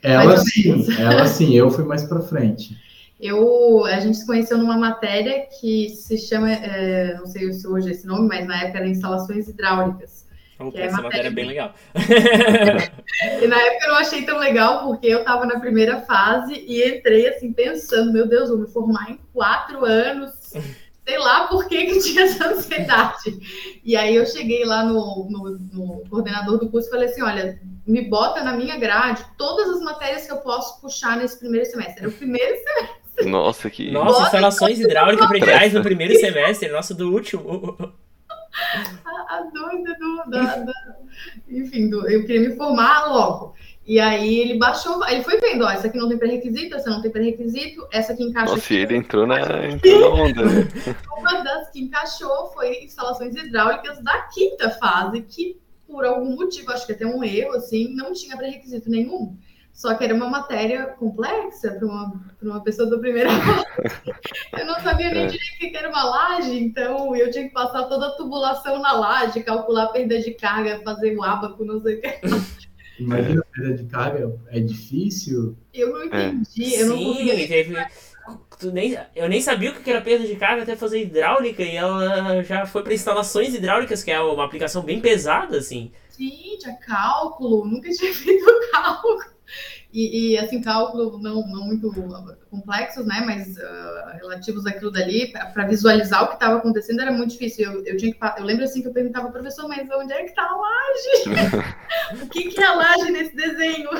Ela 0.00 0.36
sim, 0.36 0.86
ela 0.96 1.26
sim, 1.26 1.52
eu 1.52 1.68
fui 1.72 1.84
mais 1.84 2.04
para 2.04 2.20
frente. 2.20 2.78
Eu, 3.20 3.84
a 3.84 3.98
gente 3.98 4.16
se 4.16 4.24
conheceu 4.24 4.56
numa 4.56 4.78
matéria 4.78 5.44
que 5.60 5.88
se 5.88 6.16
chama, 6.18 6.52
é, 6.52 7.16
não 7.18 7.26
sei 7.26 7.52
se 7.52 7.66
hoje 7.66 7.88
é 7.88 7.90
esse 7.90 8.06
nome, 8.06 8.28
mas 8.28 8.46
na 8.46 8.62
época 8.62 8.78
era 8.78 8.88
instalações 8.88 9.48
hidráulicas. 9.48 10.24
Opa, 10.60 10.78
é 10.78 10.82
essa 10.82 11.02
matéria 11.02 11.28
é 11.28 11.32
bem 11.32 11.46
legal. 11.46 11.74
e 13.42 13.46
na 13.48 13.60
época 13.60 13.86
eu 13.86 13.90
não 13.90 13.98
achei 13.98 14.22
tão 14.22 14.38
legal, 14.38 14.86
porque 14.86 15.08
eu 15.08 15.18
estava 15.18 15.44
na 15.46 15.58
primeira 15.58 16.02
fase 16.02 16.54
e 16.54 16.88
entrei 16.88 17.26
assim 17.26 17.52
pensando, 17.52 18.12
meu 18.12 18.28
Deus, 18.28 18.50
vou 18.50 18.58
me 18.58 18.68
formar 18.68 19.10
em 19.10 19.18
quatro 19.32 19.84
anos, 19.84 20.52
sei 21.10 21.18
lá 21.18 21.48
por 21.48 21.66
que, 21.66 21.86
que 21.86 21.98
tinha 21.98 22.22
essa 22.22 22.48
ansiedade. 22.48 23.80
E 23.84 23.96
aí 23.96 24.14
eu 24.14 24.24
cheguei 24.24 24.64
lá 24.64 24.84
no, 24.84 25.26
no, 25.28 25.58
no 25.72 26.04
coordenador 26.08 26.58
do 26.58 26.70
curso 26.70 26.86
e 26.86 26.90
falei 26.90 27.08
assim, 27.08 27.20
olha, 27.20 27.60
me 27.84 28.02
bota 28.02 28.44
na 28.44 28.52
minha 28.52 28.78
grade 28.78 29.24
todas 29.36 29.68
as 29.70 29.82
matérias 29.82 30.24
que 30.24 30.32
eu 30.32 30.36
posso 30.36 30.80
puxar 30.80 31.16
nesse 31.16 31.36
primeiro 31.40 31.66
semestre. 31.66 31.98
Era 31.98 32.08
o 32.08 32.12
primeiro 32.12 32.56
semestre. 32.56 33.26
Nossa, 33.28 33.68
que. 33.68 33.90
Nossa, 33.90 34.22
instalações 34.22 34.78
hidráulicas 34.78 35.26
prediais 35.26 35.72
no 35.72 35.82
primeiro 35.82 36.14
semestre, 36.14 36.68
nossa, 36.68 36.94
do 36.94 37.12
último. 37.12 37.76
A, 39.04 39.36
a 39.36 39.42
doida 39.52 39.96
do. 39.98 40.30
Da, 40.30 40.56
da... 40.56 40.72
Enfim, 41.48 41.90
do... 41.90 42.08
eu 42.08 42.24
queria 42.24 42.48
me 42.48 42.56
formar 42.56 43.06
logo. 43.06 43.54
E 43.90 43.98
aí 43.98 44.38
ele 44.38 44.56
baixou, 44.56 45.04
ele 45.08 45.24
foi 45.24 45.40
vendo, 45.40 45.64
ó, 45.64 45.68
essa 45.68 45.88
aqui 45.88 45.98
não 45.98 46.08
tem 46.08 46.16
pré-requisito, 46.16 46.76
essa 46.76 46.88
não 46.88 47.02
tem 47.02 47.10
pré-requisito, 47.10 47.88
essa 47.90 48.12
aqui 48.12 48.22
encaixa. 48.22 48.52
Nossa, 48.52 48.64
aqui, 48.64 48.76
ele 48.76 48.94
entrou 48.94 49.26
na, 49.26 49.66
entrou 49.66 50.00
na 50.00 50.06
onda. 50.06 50.44
Né? 50.44 50.68
Uma 51.18 51.42
das 51.42 51.70
que 51.70 51.80
encaixou 51.80 52.52
foi 52.54 52.84
instalações 52.84 53.34
hidráulicas 53.34 54.00
da 54.00 54.16
quinta 54.32 54.70
fase, 54.70 55.20
que 55.22 55.58
por 55.88 56.04
algum 56.04 56.36
motivo, 56.36 56.70
acho 56.70 56.86
que 56.86 56.92
até 56.92 57.04
um 57.04 57.24
erro, 57.24 57.54
assim, 57.54 57.92
não 57.96 58.12
tinha 58.12 58.36
pré-requisito 58.36 58.88
nenhum. 58.88 59.36
Só 59.72 59.92
que 59.94 60.04
era 60.04 60.14
uma 60.14 60.28
matéria 60.28 60.86
complexa 60.96 61.72
para 61.72 61.84
uma, 61.84 62.12
uma 62.40 62.62
pessoa 62.62 62.88
do 62.88 63.00
primeiro 63.00 63.28
Eu 64.56 64.66
não 64.66 64.78
sabia 64.78 65.10
nem 65.10 65.24
é. 65.24 65.26
direito 65.26 65.66
o 65.66 65.68
que 65.68 65.76
era 65.76 65.88
uma 65.88 66.04
laje, 66.04 66.62
então 66.62 67.16
eu 67.16 67.28
tinha 67.32 67.48
que 67.48 67.52
passar 67.52 67.88
toda 67.88 68.06
a 68.06 68.10
tubulação 68.12 68.78
na 68.78 68.92
laje, 68.92 69.42
calcular 69.42 69.86
a 69.86 69.88
perda 69.88 70.20
de 70.20 70.30
carga, 70.34 70.80
fazer 70.84 71.16
o 71.16 71.24
abaco, 71.24 71.64
não 71.64 71.80
sei 71.80 71.96
o 71.96 72.00
que. 72.00 72.20
Imagina 73.00 73.40
a 73.40 73.44
perda 73.44 73.74
de 73.74 73.84
carga, 73.84 74.40
é 74.48 74.60
difícil. 74.60 75.56
Eu 75.72 75.92
não 75.92 76.04
entendi, 76.04 76.74
é. 76.74 76.82
eu 76.82 76.86
não 76.86 76.98
Sim, 76.98 77.04
conseguia. 77.04 77.48
Teve... 77.48 77.74
Nem, 78.72 78.98
eu 79.16 79.28
nem 79.28 79.40
sabia 79.40 79.70
o 79.70 79.74
que 79.74 79.90
era 79.90 80.02
perda 80.02 80.26
de 80.26 80.36
carga 80.36 80.62
até 80.62 80.76
fazer 80.76 81.00
hidráulica 81.00 81.62
e 81.62 81.74
ela 81.74 82.42
já 82.42 82.66
foi 82.66 82.82
para 82.82 82.94
instalações 82.94 83.54
hidráulicas, 83.54 84.04
que 84.04 84.10
é 84.10 84.20
uma 84.20 84.44
aplicação 84.44 84.82
bem 84.82 85.00
pesada, 85.00 85.56
assim. 85.56 85.90
sim, 86.10 86.56
tinha 86.58 86.76
cálculo, 86.76 87.64
nunca 87.64 87.90
tinha 87.90 88.12
feito 88.14 88.44
cálculo. 88.70 89.18
E, 89.92 90.34
e, 90.34 90.38
assim, 90.38 90.60
cálculo 90.60 91.18
não, 91.18 91.46
não 91.48 91.66
muito 91.66 91.92
complexos, 92.48 93.04
né? 93.06 93.22
Mas 93.26 93.56
uh, 93.56 94.18
relativos 94.20 94.64
àquilo 94.64 94.92
dali, 94.92 95.32
para 95.52 95.66
visualizar 95.66 96.22
o 96.22 96.28
que 96.28 96.34
estava 96.34 96.58
acontecendo 96.58 97.00
era 97.00 97.10
muito 97.10 97.32
difícil. 97.32 97.72
Eu, 97.72 97.84
eu, 97.84 97.96
tinha 97.96 98.12
que, 98.12 98.18
eu 98.38 98.44
lembro 98.44 98.64
assim 98.64 98.82
que 98.82 98.88
eu 98.88 98.92
perguntava 98.92 99.26
ao 99.26 99.32
professor, 99.32 99.68
mas 99.68 99.88
onde 99.90 100.12
é 100.12 100.22
que 100.22 100.30
está 100.30 100.42
a 100.42 100.56
laje? 100.56 102.22
o 102.22 102.28
que, 102.28 102.50
que 102.50 102.60
é 102.60 102.66
a 102.66 102.74
laje 102.74 103.10
nesse 103.10 103.34
desenho? 103.34 103.90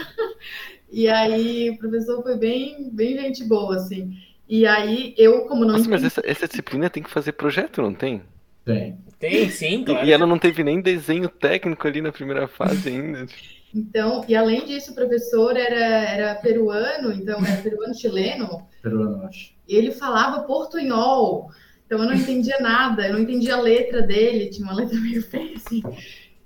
E 0.93 1.09
aí 1.09 1.71
o 1.71 1.79
professor 1.79 2.23
foi 2.23 2.37
bem, 2.37 2.89
bem 2.93 3.19
gente 3.19 3.45
boa, 3.45 3.77
assim. 3.77 4.17
E 4.49 4.67
aí 4.67 5.15
eu, 5.17 5.43
como 5.47 5.65
não. 5.65 5.75
Nossa, 5.75 5.89
mas 5.89 6.05
essa, 6.05 6.23
essa 6.25 6.49
disciplina 6.49 6.91
tem 6.91 7.03
que 7.03 7.11
fazer 7.11 7.33
projeto, 7.33 7.83
não 7.83 7.95
tem? 7.95 8.23
Tem. 8.65 8.99
Tem, 9.19 9.51
sim, 9.51 9.85
claro. 9.85 10.07
E 10.07 10.13
ela 10.13 10.27
não 10.27 10.39
teve 10.39 10.65
nem 10.65 10.81
desenho 10.81 11.29
técnico 11.29 11.87
ali 11.87 12.01
na 12.01 12.11
primeira 12.11 12.49
fase 12.49 12.89
ainda. 12.89 13.27
Então, 13.75 14.25
e 14.27 14.35
além 14.35 14.65
disso, 14.65 14.93
o 14.93 14.95
professor 14.95 15.57
era, 15.57 15.77
era 15.77 16.35
peruano, 16.37 17.13
então 17.13 17.45
era 17.45 17.63
peruano 17.63 17.95
chileno. 17.95 18.67
Peruano, 18.83 19.25
acho. 19.25 19.53
Ele 19.69 19.93
falava 19.93 20.43
portunhol, 20.43 21.51
então 21.87 21.99
eu 21.99 22.05
não 22.07 22.15
entendia 22.15 22.59
nada, 22.61 23.07
eu 23.07 23.13
não 23.13 23.21
entendia 23.21 23.55
a 23.55 23.61
letra 23.61 24.03
dele, 24.03 24.51
tinha 24.51 24.67
uma 24.67 24.75
letra 24.75 24.99
meio 24.99 25.23
feia 25.23 25.57
assim. 25.57 25.83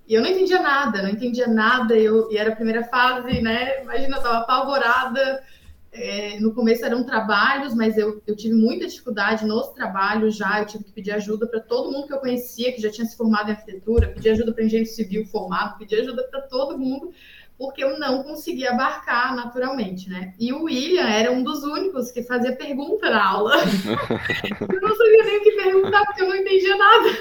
E 0.07 0.13
eu 0.13 0.21
não 0.21 0.29
entendia 0.29 0.61
nada, 0.61 1.03
não 1.03 1.09
entendia 1.09 1.47
nada, 1.47 1.97
eu, 1.97 2.31
e 2.31 2.37
era 2.37 2.53
a 2.53 2.57
primeira 2.57 2.85
fase, 2.85 3.41
né? 3.41 3.83
Imagina, 3.83 4.17
eu 4.17 4.19
estava 4.19 4.39
apavorada. 4.39 5.43
É, 5.96 6.40
no 6.40 6.52
começo 6.52 6.85
eram 6.85 7.04
trabalhos, 7.04 7.72
mas 7.72 7.96
eu, 7.96 8.20
eu 8.26 8.35
tive 8.35 8.52
muita 8.52 8.85
dificuldade 8.85 9.46
nos 9.46 9.68
trabalhos 9.68 10.37
já. 10.37 10.59
Eu 10.59 10.66
tive 10.66 10.83
que 10.83 10.90
pedir 10.90 11.12
ajuda 11.12 11.46
para 11.46 11.61
todo 11.61 11.92
mundo 11.92 12.09
que 12.09 12.12
eu 12.12 12.18
conhecia, 12.18 12.72
que 12.72 12.83
já 12.83 12.90
tinha 12.90 13.07
se 13.07 13.16
formado 13.16 13.48
em 13.48 13.52
arquitetura, 13.52 14.09
pedir 14.09 14.30
ajuda 14.30 14.52
para 14.52 14.64
engenheiro 14.64 14.90
civil 14.90 15.24
formado, 15.26 15.78
pedir 15.78 16.00
ajuda 16.00 16.24
para 16.24 16.40
todo 16.40 16.76
mundo, 16.76 17.12
porque 17.57 17.85
eu 17.85 17.96
não 17.96 18.24
conseguia 18.24 18.72
abarcar 18.72 19.37
naturalmente, 19.37 20.11
né? 20.11 20.35
E 20.37 20.52
o 20.52 20.64
William 20.64 21.09
era 21.09 21.30
um 21.30 21.44
dos 21.44 21.62
únicos 21.62 22.11
que 22.11 22.24
fazia 22.24 22.57
pergunta 22.57 23.09
na 23.09 23.24
aula. 23.24 23.54
eu 23.62 24.80
não 24.80 24.96
sabia 24.96 25.24
nem 25.24 25.38
o 25.38 25.42
que 25.44 25.52
perguntar, 25.52 26.04
porque 26.07 26.22
eu 26.22 26.28
não 26.28 26.35
entendia 26.35 26.76
nada. 26.76 27.18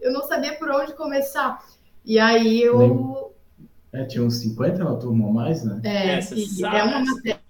Eu 0.00 0.12
não 0.12 0.22
sabia 0.22 0.52
por 0.52 0.70
onde 0.70 0.92
começar. 0.92 1.64
E 2.04 2.20
aí 2.20 2.62
eu. 2.62 3.34
É, 3.92 4.04
tinha 4.04 4.22
uns 4.22 4.36
50 4.36 4.84
na 4.84 4.94
turma 4.94 5.26
ou 5.26 5.32
mais, 5.32 5.64
né? 5.64 5.80
É, 5.82 6.18
é, 6.18 6.78
é 6.78 6.84
uma 6.84 7.00
matéria. 7.00 7.40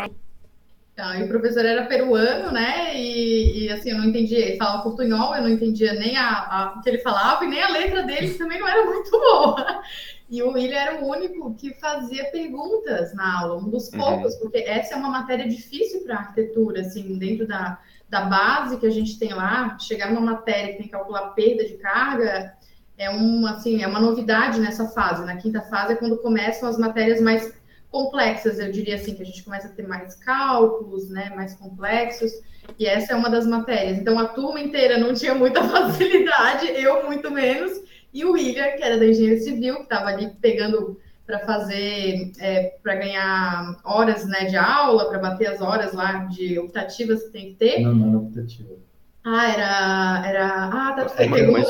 Então, 0.95 1.13
e 1.17 1.25
o 1.25 1.29
professor 1.29 1.67
era 1.67 1.87
peruano, 1.87 2.53
né? 2.53 2.97
E, 2.97 3.65
e, 3.65 3.71
assim, 3.73 3.91
eu 3.91 3.99
não 3.99 4.05
entendia, 4.05 4.39
ele 4.39 4.57
falava 4.57 4.85
portunhol, 4.85 5.35
eu 5.35 5.43
não 5.43 5.49
entendia 5.49 5.93
nem 5.95 6.17
a, 6.17 6.29
a, 6.29 6.75
o 6.77 6.83
que 6.83 6.89
ele 6.89 6.99
falava 6.99 7.45
e 7.45 7.49
nem 7.49 7.61
a 7.61 7.69
letra 7.69 8.05
dele, 8.05 8.31
que 8.31 8.39
também 8.39 8.61
não 8.61 8.69
era 8.69 8.87
muito 8.87 9.11
boa. 9.19 9.83
E 10.31 10.41
o 10.41 10.53
William 10.53 10.79
era 10.79 11.05
o 11.05 11.09
único 11.09 11.53
que 11.55 11.75
fazia 11.75 12.31
perguntas 12.31 13.13
na 13.13 13.41
aula, 13.41 13.61
um 13.61 13.69
dos 13.69 13.89
uhum. 13.89 13.99
poucos, 13.99 14.35
uhum. 14.35 14.41
porque 14.43 14.59
essa 14.59 14.95
é 14.95 14.97
uma 14.97 15.11
matéria 15.11 15.49
difícil 15.49 16.05
para 16.05 16.19
arquitetura, 16.19 16.83
assim, 16.83 17.19
dentro 17.19 17.49
da, 17.49 17.77
da 18.09 18.21
base 18.21 18.79
que 18.79 18.87
a 18.87 18.91
gente 18.91 19.19
tem 19.19 19.35
lá, 19.35 19.77
chegar 19.81 20.13
numa 20.13 20.33
matéria 20.33 20.73
que 20.73 20.79
tem 20.79 20.87
que 20.87 20.93
calcular 20.93 21.31
perda 21.31 21.65
de 21.65 21.75
carga, 21.75 22.55
é 22.97 23.11
uma, 23.11 23.55
assim, 23.55 23.83
é 23.83 23.89
uma 23.89 23.99
novidade 23.99 24.61
nessa 24.61 24.87
fase. 24.87 25.25
Na 25.25 25.37
quinta 25.39 25.61
fase 25.63 25.95
é 25.95 25.97
quando 25.97 26.19
começam 26.19 26.69
as 26.69 26.79
matérias 26.79 27.21
mais 27.21 27.53
complexas, 27.95 28.59
eu 28.59 28.73
diria 28.73 28.97
assim, 28.97 29.15
que 29.15 29.23
a 29.23 29.25
gente 29.25 29.45
começa 29.45 29.69
a 29.69 29.71
ter 29.71 29.87
mais 29.87 30.17
cálculos, 30.17 31.09
né, 31.11 31.31
mais 31.37 31.55
complexos, 31.55 32.33
e 32.77 32.87
essa 32.87 33.13
é 33.13 33.17
uma 33.17 33.31
das 33.31 33.47
matérias. 33.47 33.99
Então 33.99 34.19
a 34.19 34.27
turma 34.27 34.59
inteira 34.59 34.99
não 34.99 35.15
tinha 35.15 35.33
muita 35.33 35.63
facilidade, 35.71 36.67
eu 36.75 37.07
muito 37.07 37.31
menos, 37.31 37.71
e 38.13 38.25
o 38.25 38.33
William, 38.33 38.73
que 38.73 38.83
era 38.83 38.99
da 38.99 39.07
engenharia 39.07 39.39
civil, 39.39 39.77
que 39.77 39.83
estava 39.85 40.07
ali 40.07 40.33
pegando 40.43 41.01
para 41.25 41.39
fazer, 41.47 42.33
é, 42.41 42.77
para 42.83 42.97
ganhar 42.97 43.81
horas 43.85 44.27
né, 44.27 44.47
de 44.47 44.57
aula, 44.57 45.09
para 45.09 45.21
bater 45.21 45.47
as 45.47 45.61
horas 45.61 45.93
lá 45.93 46.25
de 46.25 46.59
optativas 46.59 47.23
que 47.23 47.31
tem 47.31 47.47
que 47.51 47.55
ter. 47.55 47.79
Não, 47.79 47.95
não 47.95 48.09
era 48.09 48.19
optativa. 48.19 48.75
Ah, 49.23 49.53
era. 49.53 50.29
era 50.29 50.65
ah, 50.65 50.93
tá, 50.95 51.23
é, 51.23 51.29
mas, 51.29 51.69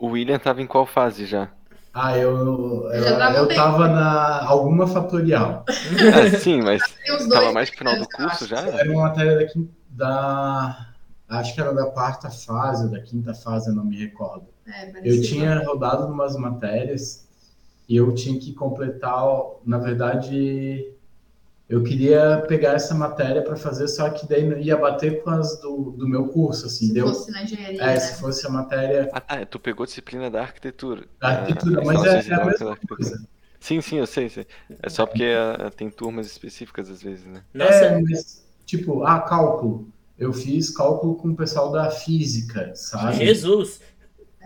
o 0.00 0.08
William 0.08 0.36
estava 0.36 0.60
em 0.60 0.66
qual 0.66 0.84
fase 0.84 1.26
já? 1.26 1.48
Ah, 1.92 2.16
eu, 2.16 2.90
eu, 2.92 2.92
eu 2.92 3.48
tava 3.54 3.88
na 3.88 4.44
alguma 4.44 4.86
fatorial. 4.86 5.64
Ah, 5.68 6.38
sim, 6.38 6.60
mas 6.62 6.82
estava 7.04 7.52
mais 7.52 7.70
pro 7.70 7.78
final 7.78 7.96
do 7.96 8.08
curso 8.08 8.46
já? 8.46 8.58
Era 8.58 8.90
uma 8.90 9.02
matéria 9.04 9.46
da, 9.90 10.08
da. 11.28 11.38
Acho 11.38 11.54
que 11.54 11.60
era 11.60 11.74
da 11.74 11.86
quarta 11.86 12.30
fase, 12.30 12.90
da 12.90 13.00
quinta 13.00 13.34
fase, 13.34 13.68
eu 13.70 13.74
não 13.74 13.84
me 13.84 13.98
recordo. 13.98 14.46
É, 14.66 14.92
eu 15.04 15.20
tinha 15.22 15.62
rodado 15.64 16.06
umas 16.06 16.36
matérias 16.36 17.26
e 17.88 17.96
eu 17.96 18.14
tinha 18.14 18.38
que 18.38 18.52
completar, 18.52 19.24
na 19.64 19.78
verdade, 19.78 20.92
eu 21.68 21.82
queria 21.82 22.42
pegar 22.48 22.72
essa 22.72 22.94
matéria 22.94 23.42
para 23.42 23.54
fazer, 23.54 23.88
só 23.88 24.08
que 24.08 24.26
daí 24.26 24.48
ia 24.62 24.76
bater 24.76 25.22
com 25.22 25.28
as 25.28 25.60
do, 25.60 25.90
do 25.90 26.08
meu 26.08 26.28
curso, 26.28 26.66
assim. 26.66 26.88
Se 26.88 26.94
deu, 26.94 27.08
fosse 27.08 27.30
na 27.30 27.42
engenharia. 27.42 27.82
É, 27.82 27.86
né? 27.86 28.00
se 28.00 28.18
fosse 28.18 28.46
a 28.46 28.50
matéria. 28.50 29.10
Ah, 29.12 29.20
tá, 29.20 29.44
tu 29.44 29.60
pegou 29.60 29.84
disciplina 29.84 30.30
da 30.30 30.40
arquitetura. 30.40 31.04
Da 31.20 31.28
arquitetura, 31.28 31.82
ah, 31.82 31.84
mas 31.84 32.04
é, 32.04 32.30
é 32.30 32.34
a 32.34 32.44
mesma 32.46 32.78
coisa. 32.88 33.22
Sim, 33.60 33.80
sim, 33.82 33.98
eu 33.98 34.06
sei, 34.06 34.30
sei. 34.30 34.46
É 34.82 34.88
só 34.88 35.04
porque 35.04 35.24
uh, 35.24 35.70
tem 35.72 35.90
turmas 35.90 36.26
específicas 36.26 36.88
às 36.88 37.02
vezes, 37.02 37.26
né? 37.26 37.42
Nossa. 37.52 37.74
É, 37.74 38.00
mas, 38.00 38.42
tipo, 38.64 39.04
ah, 39.04 39.20
cálculo. 39.20 39.88
Eu 40.18 40.32
fiz 40.32 40.70
cálculo 40.70 41.16
com 41.16 41.28
o 41.28 41.36
pessoal 41.36 41.70
da 41.70 41.90
física, 41.90 42.72
sabe? 42.74 43.16
Jesus! 43.16 43.80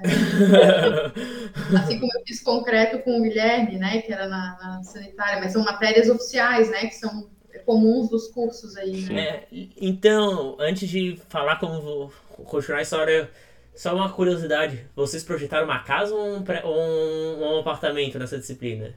assim 1.78 1.98
como 1.98 2.12
eu 2.14 2.22
fiz 2.26 2.42
concreto 2.42 2.98
com 3.00 3.18
o 3.18 3.22
Guilherme, 3.22 3.78
né, 3.78 4.02
que 4.02 4.12
era 4.12 4.28
na, 4.28 4.58
na, 4.60 4.82
sanitária, 4.82 5.40
mas 5.40 5.52
são 5.52 5.64
matérias 5.64 6.08
oficiais, 6.08 6.70
né, 6.70 6.86
que 6.86 6.94
são 6.94 7.30
comuns 7.64 8.08
dos 8.10 8.28
cursos 8.28 8.76
aí, 8.76 9.02
né? 9.02 9.20
É, 9.20 9.46
então, 9.80 10.56
antes 10.58 10.88
de 10.88 11.18
falar 11.28 11.56
como 11.56 11.80
vou 11.80 12.12
continuar 12.44 12.78
a 12.78 12.82
história, 12.82 13.30
só 13.74 13.94
uma 13.94 14.10
curiosidade, 14.10 14.86
vocês 14.94 15.22
projetaram 15.22 15.64
uma 15.64 15.78
casa 15.80 16.14
ou 16.14 16.38
um, 16.38 16.44
um, 16.64 17.56
um 17.56 17.58
apartamento 17.60 18.18
nessa 18.18 18.38
disciplina? 18.38 18.94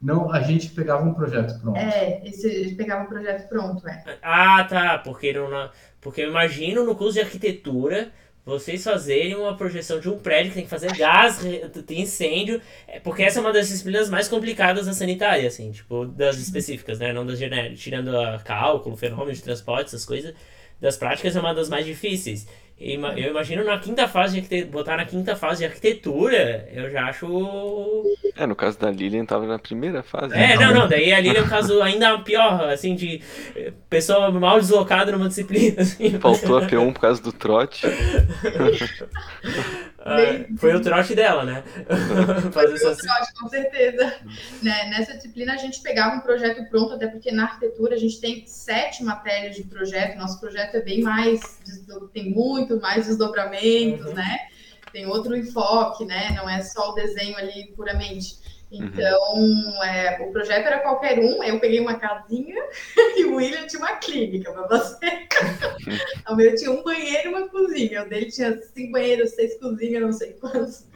Não, 0.00 0.32
a 0.32 0.40
gente 0.40 0.70
pegava 0.70 1.04
um 1.04 1.12
projeto 1.12 1.60
pronto. 1.60 1.76
É, 1.76 2.22
esse, 2.24 2.46
a 2.46 2.62
gente 2.64 2.74
pegava 2.74 3.04
um 3.04 3.06
projeto 3.06 3.48
pronto, 3.48 3.86
é. 3.86 4.18
Ah, 4.22 4.64
tá, 4.64 4.98
porque, 4.98 5.32
não, 5.32 5.70
porque 6.00 6.22
eu 6.22 6.30
imagino 6.30 6.84
no 6.84 6.96
curso 6.96 7.14
de 7.14 7.20
arquitetura 7.20 8.10
vocês 8.44 8.82
fazerem 8.82 9.36
uma 9.36 9.56
projeção 9.56 10.00
de 10.00 10.08
um 10.08 10.18
prédio 10.18 10.50
que 10.50 10.54
tem 10.56 10.64
que 10.64 10.70
fazer 10.70 10.92
gás, 10.96 11.40
tem 11.86 12.00
incêndio, 12.00 12.60
é, 12.88 12.98
porque 12.98 13.22
essa 13.22 13.38
é 13.38 13.40
uma 13.40 13.52
das 13.52 13.68
disciplinas 13.68 14.08
mais 14.08 14.28
complicadas 14.28 14.86
da 14.86 14.92
sanitária, 14.92 15.46
assim, 15.46 15.70
tipo, 15.70 16.06
das 16.06 16.36
específicas, 16.36 16.98
né? 16.98 17.12
Não 17.12 17.26
das 17.26 17.38
genéricas, 17.38 17.80
tirando 17.80 18.16
a 18.16 18.38
cálculo, 18.38 18.96
fenômeno 18.96 19.32
de 19.32 19.42
transporte, 19.42 19.88
essas 19.88 20.04
coisas, 20.04 20.34
das 20.80 20.96
práticas 20.96 21.36
é 21.36 21.40
uma 21.40 21.54
das 21.54 21.68
mais 21.68 21.84
difíceis. 21.84 22.46
Eu 22.80 23.30
imagino 23.30 23.62
na 23.62 23.78
quinta 23.78 24.08
fase 24.08 24.40
botar 24.64 24.96
na 24.96 25.04
quinta 25.04 25.36
fase 25.36 25.58
de 25.58 25.66
arquitetura, 25.66 26.66
eu 26.72 26.90
já 26.90 27.08
acho. 27.08 28.04
É, 28.34 28.46
no 28.46 28.56
caso 28.56 28.78
da 28.78 28.90
Lilian 28.90 29.26
tava 29.26 29.46
na 29.46 29.58
primeira 29.58 30.02
fase. 30.02 30.34
É, 30.34 30.56
não, 30.56 30.72
não, 30.72 30.88
daí 30.88 31.12
a 31.12 31.20
Lilian 31.20 31.42
é 31.42 31.44
um 31.44 31.48
caso 31.48 31.82
ainda 31.82 32.18
pior, 32.20 32.70
assim, 32.70 32.94
de 32.94 33.20
pessoa 33.90 34.30
mal 34.30 34.58
deslocada 34.58 35.12
numa 35.12 35.28
disciplina. 35.28 35.82
Assim. 35.82 36.18
Faltou 36.18 36.56
a 36.56 36.62
P1 36.62 36.92
por 36.94 37.00
causa 37.00 37.22
do 37.22 37.32
trote. 37.32 37.86
Ah, 40.02 40.16
foi 40.56 40.74
o 40.74 40.80
trote 40.80 41.14
dela, 41.14 41.44
né? 41.44 41.62
Fazer 42.52 42.78
foi 42.78 42.92
o 42.92 42.96
trote, 42.96 43.34
com 43.38 43.48
certeza. 43.48 44.14
Né? 44.62 44.88
Nessa 44.88 45.14
disciplina 45.14 45.52
a 45.52 45.58
gente 45.58 45.82
pegava 45.82 46.16
um 46.16 46.20
projeto 46.20 46.64
pronto, 46.70 46.94
até 46.94 47.06
porque 47.06 47.30
na 47.30 47.44
arquitetura 47.44 47.94
a 47.94 47.98
gente 47.98 48.18
tem 48.18 48.46
sete 48.46 49.04
matérias 49.04 49.56
de 49.56 49.64
projeto, 49.64 50.16
nosso 50.16 50.40
projeto 50.40 50.76
é 50.76 50.80
bem 50.80 51.02
mais, 51.02 51.40
tem 52.14 52.30
muito 52.30 52.80
mais 52.80 53.06
desdobramentos, 53.06 54.06
uhum. 54.06 54.14
né? 54.14 54.38
Tem 54.90 55.06
outro 55.06 55.36
enfoque, 55.36 56.04
né? 56.04 56.32
Não 56.34 56.48
é 56.48 56.62
só 56.62 56.90
o 56.90 56.94
desenho 56.94 57.36
ali 57.36 57.72
puramente. 57.76 58.38
Uhum. 58.70 58.86
Então, 58.86 59.34
uhum. 59.34 59.82
é, 59.82 60.18
o 60.22 60.32
projeto 60.32 60.66
era 60.66 60.78
qualquer 60.78 61.18
um. 61.18 61.42
Eu 61.42 61.58
peguei 61.58 61.80
uma 61.80 61.94
casinha 61.94 62.56
e 63.16 63.24
o 63.24 63.34
William 63.34 63.66
tinha 63.66 63.80
uma 63.80 63.96
clínica 63.96 64.52
para 64.52 64.68
fazer. 64.68 65.28
o 66.28 66.36
meu 66.36 66.54
tinha 66.54 66.70
um 66.70 66.82
banheiro 66.82 67.30
e 67.30 67.34
uma 67.34 67.48
cozinha. 67.48 68.04
O 68.04 68.08
dele 68.08 68.30
tinha 68.30 68.56
cinco 68.56 68.92
banheiros, 68.92 69.30
seis 69.30 69.58
cozinhas, 69.58 70.02
não 70.02 70.12
sei 70.12 70.34
quantos. 70.34 70.86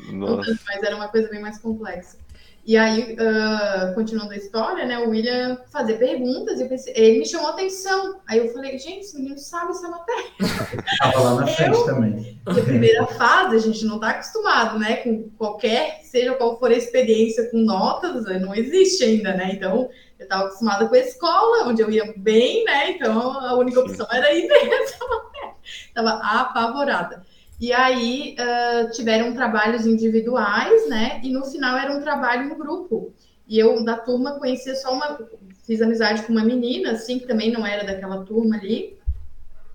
Mas 0.67 0.83
era 0.83 0.95
uma 0.95 1.09
coisa 1.09 1.29
bem 1.29 1.41
mais 1.41 1.59
complexa. 1.59 2.24
E 2.67 2.79
aí, 2.79 3.15
uh, 3.15 3.95
continuando 3.95 4.33
a 4.33 4.37
história, 4.37 4.87
né, 4.87 4.99
o 4.99 5.11
William 5.11 5.59
fazer 5.71 5.99
perguntas, 5.99 6.59
e 6.59 6.67
pensei, 6.67 6.95
ele 6.97 7.19
me 7.19 7.27
chamou 7.27 7.49
a 7.49 7.51
atenção. 7.51 8.21
Aí 8.27 8.39
eu 8.39 8.51
falei, 8.55 8.79
gente, 8.79 9.01
esse 9.01 9.17
menino 9.17 9.39
sabe 9.39 9.73
essa 9.73 9.87
matéria. 9.87 10.25
Estava 10.93 11.21
lá 11.21 11.41
na 11.43 11.47
frente 11.47 11.77
eu, 11.77 11.85
também. 11.85 12.41
Na 12.47 12.55
primeira 12.55 13.07
fase, 13.07 13.57
a 13.57 13.59
gente 13.59 13.85
não 13.85 13.97
está 13.97 14.11
acostumado, 14.11 14.79
né, 14.79 14.97
com 14.97 15.29
qualquer, 15.37 16.01
seja 16.05 16.33
qual 16.35 16.59
for 16.59 16.71
a 16.71 16.77
experiência 16.77 17.51
com 17.51 17.59
notas, 17.59 18.25
não 18.41 18.55
existe 18.55 19.05
ainda, 19.05 19.35
né, 19.35 19.51
então 19.53 19.91
eu 20.19 20.25
estava 20.25 20.45
acostumada 20.45 20.89
com 20.89 20.95
a 20.95 20.99
escola, 20.99 21.69
onde 21.69 21.83
eu 21.83 21.91
ia 21.91 22.15
bem, 22.17 22.65
né, 22.65 22.93
então 22.93 23.41
a 23.41 23.55
única 23.57 23.81
opção 23.81 24.07
era 24.11 24.33
ir 24.33 24.49
nessa 24.49 25.07
matéria. 25.07 25.55
Estava 25.63 26.11
apavorada. 26.23 27.23
E 27.61 27.73
aí 27.73 28.37
uh, 28.39 28.91
tiveram 28.91 29.33
trabalhos 29.33 29.87
individuais, 29.87 30.89
né? 30.89 31.21
E 31.23 31.33
no 31.33 31.45
final 31.45 31.77
era 31.77 31.93
um 31.93 32.01
trabalho 32.01 32.51
em 32.51 32.59
grupo. 32.59 33.13
E 33.47 33.59
eu 33.59 33.85
da 33.85 33.97
turma 33.97 34.39
conhecia 34.39 34.75
só 34.75 34.93
uma, 34.93 35.19
fiz 35.65 35.81
amizade 35.81 36.23
com 36.23 36.33
uma 36.33 36.45
menina, 36.45 36.93
assim, 36.93 37.19
que 37.19 37.27
também 37.27 37.53
não 37.53 37.67
era 37.67 37.85
daquela 37.85 38.25
turma 38.25 38.57
ali. 38.57 38.99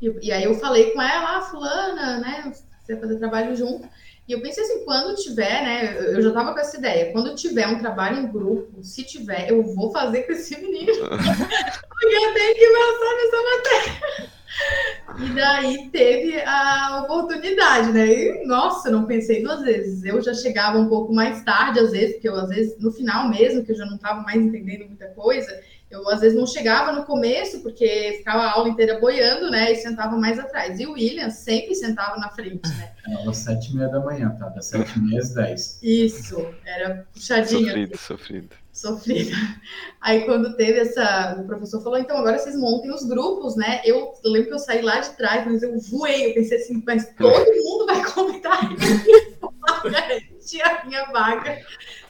E, 0.02 0.28
e 0.28 0.32
aí 0.32 0.44
eu 0.44 0.56
falei 0.56 0.92
com 0.92 1.02
ela, 1.02 1.38
ah, 1.38 1.42
fulana, 1.42 2.20
né? 2.20 2.52
Você 2.82 2.98
fazer 2.98 3.18
trabalho 3.18 3.56
junto. 3.56 3.88
E 4.28 4.32
eu 4.32 4.42
pensei 4.42 4.64
assim, 4.64 4.86
quando 4.86 5.16
tiver, 5.16 5.64
né? 5.64 6.16
Eu 6.16 6.22
já 6.22 6.32
tava 6.32 6.54
com 6.54 6.60
essa 6.60 6.78
ideia, 6.78 7.12
quando 7.12 7.36
tiver 7.36 7.68
um 7.68 7.80
trabalho 7.80 8.20
em 8.20 8.28
grupo, 8.28 8.84
se 8.84 9.04
tiver, 9.04 9.50
eu 9.50 9.64
vou 9.64 9.92
fazer 9.92 10.24
com 10.24 10.34
esse 10.34 10.56
menino. 10.60 10.94
Porque 11.10 12.16
eu 12.16 12.34
tenho 12.34 12.56
que 12.56 12.68
passar 12.68 13.16
nessa 13.16 13.44
matéria. 13.44 14.39
E 15.20 15.30
daí 15.34 15.90
teve 15.92 16.42
a 16.42 17.02
oportunidade, 17.04 17.92
né? 17.92 18.08
E, 18.08 18.46
nossa, 18.46 18.90
não 18.90 19.06
pensei 19.06 19.44
duas 19.44 19.62
vezes. 19.62 20.04
Eu 20.04 20.22
já 20.22 20.34
chegava 20.34 20.78
um 20.78 20.88
pouco 20.88 21.14
mais 21.14 21.44
tarde, 21.44 21.80
às 21.80 21.92
vezes, 21.92 22.14
porque 22.14 22.30
eu, 22.30 22.36
às 22.36 22.50
vezes, 22.50 22.78
no 22.80 22.92
final 22.92 23.30
mesmo, 23.30 23.64
que 23.64 23.72
eu 23.72 23.76
já 23.76 23.86
não 23.86 23.96
estava 23.96 24.22
mais 24.22 24.42
entendendo 24.42 24.88
muita 24.88 25.08
coisa, 25.08 25.52
eu 25.90 26.08
às 26.08 26.22
vezes 26.22 26.38
não 26.38 26.46
chegava 26.46 26.92
no 26.92 27.04
começo, 27.04 27.62
porque 27.62 28.16
ficava 28.20 28.44
a 28.44 28.52
aula 28.52 28.70
inteira 28.70 29.00
boiando, 29.00 29.50
né? 29.50 29.72
E 29.72 29.76
sentava 29.76 30.16
mais 30.18 30.38
atrás. 30.38 30.80
E 30.80 30.86
o 30.86 30.92
William 30.94 31.30
sempre 31.30 31.74
sentava 31.74 32.18
na 32.18 32.30
frente, 32.30 32.70
né? 32.78 32.94
Era 33.08 33.30
às 33.30 33.38
sete 33.38 33.72
e 33.72 33.76
meia 33.76 33.90
da 33.90 34.00
manhã, 34.00 34.30
tá? 34.40 34.50
Das 34.50 34.68
sete 34.68 34.98
e 34.98 35.02
meia 35.02 35.20
às 35.20 35.34
dez. 35.34 35.80
Isso, 35.82 36.54
era 36.64 37.08
puxadinho. 37.12 37.66
Sofrido, 37.66 37.94
assim. 37.96 38.04
sofrido. 38.04 38.56
Sofrido. 38.72 39.32
Aí 40.00 40.26
quando 40.26 40.56
teve 40.56 40.80
essa. 40.80 41.38
O 41.40 41.48
professor 41.48 41.82
falou, 41.82 41.98
então 41.98 42.18
agora 42.18 42.38
vocês 42.38 42.56
montem 42.56 42.92
os 42.92 43.04
grupos, 43.04 43.56
né? 43.56 43.82
Eu 43.84 44.14
lembro 44.24 44.50
que 44.50 44.54
eu 44.54 44.60
saí 44.60 44.82
lá 44.82 45.00
de 45.00 45.10
trás, 45.18 45.46
mas 45.46 45.64
eu 45.64 45.78
voei. 45.80 46.30
Eu 46.30 46.34
pensei 46.36 46.60
assim, 46.60 46.84
mas 46.86 47.14
todo 47.18 47.46
mundo 47.64 47.86
vai 47.88 48.06
comentar. 48.06 48.70
Tinha 50.46 50.66
a 50.66 50.86
minha 50.86 51.06
vaga. 51.06 51.60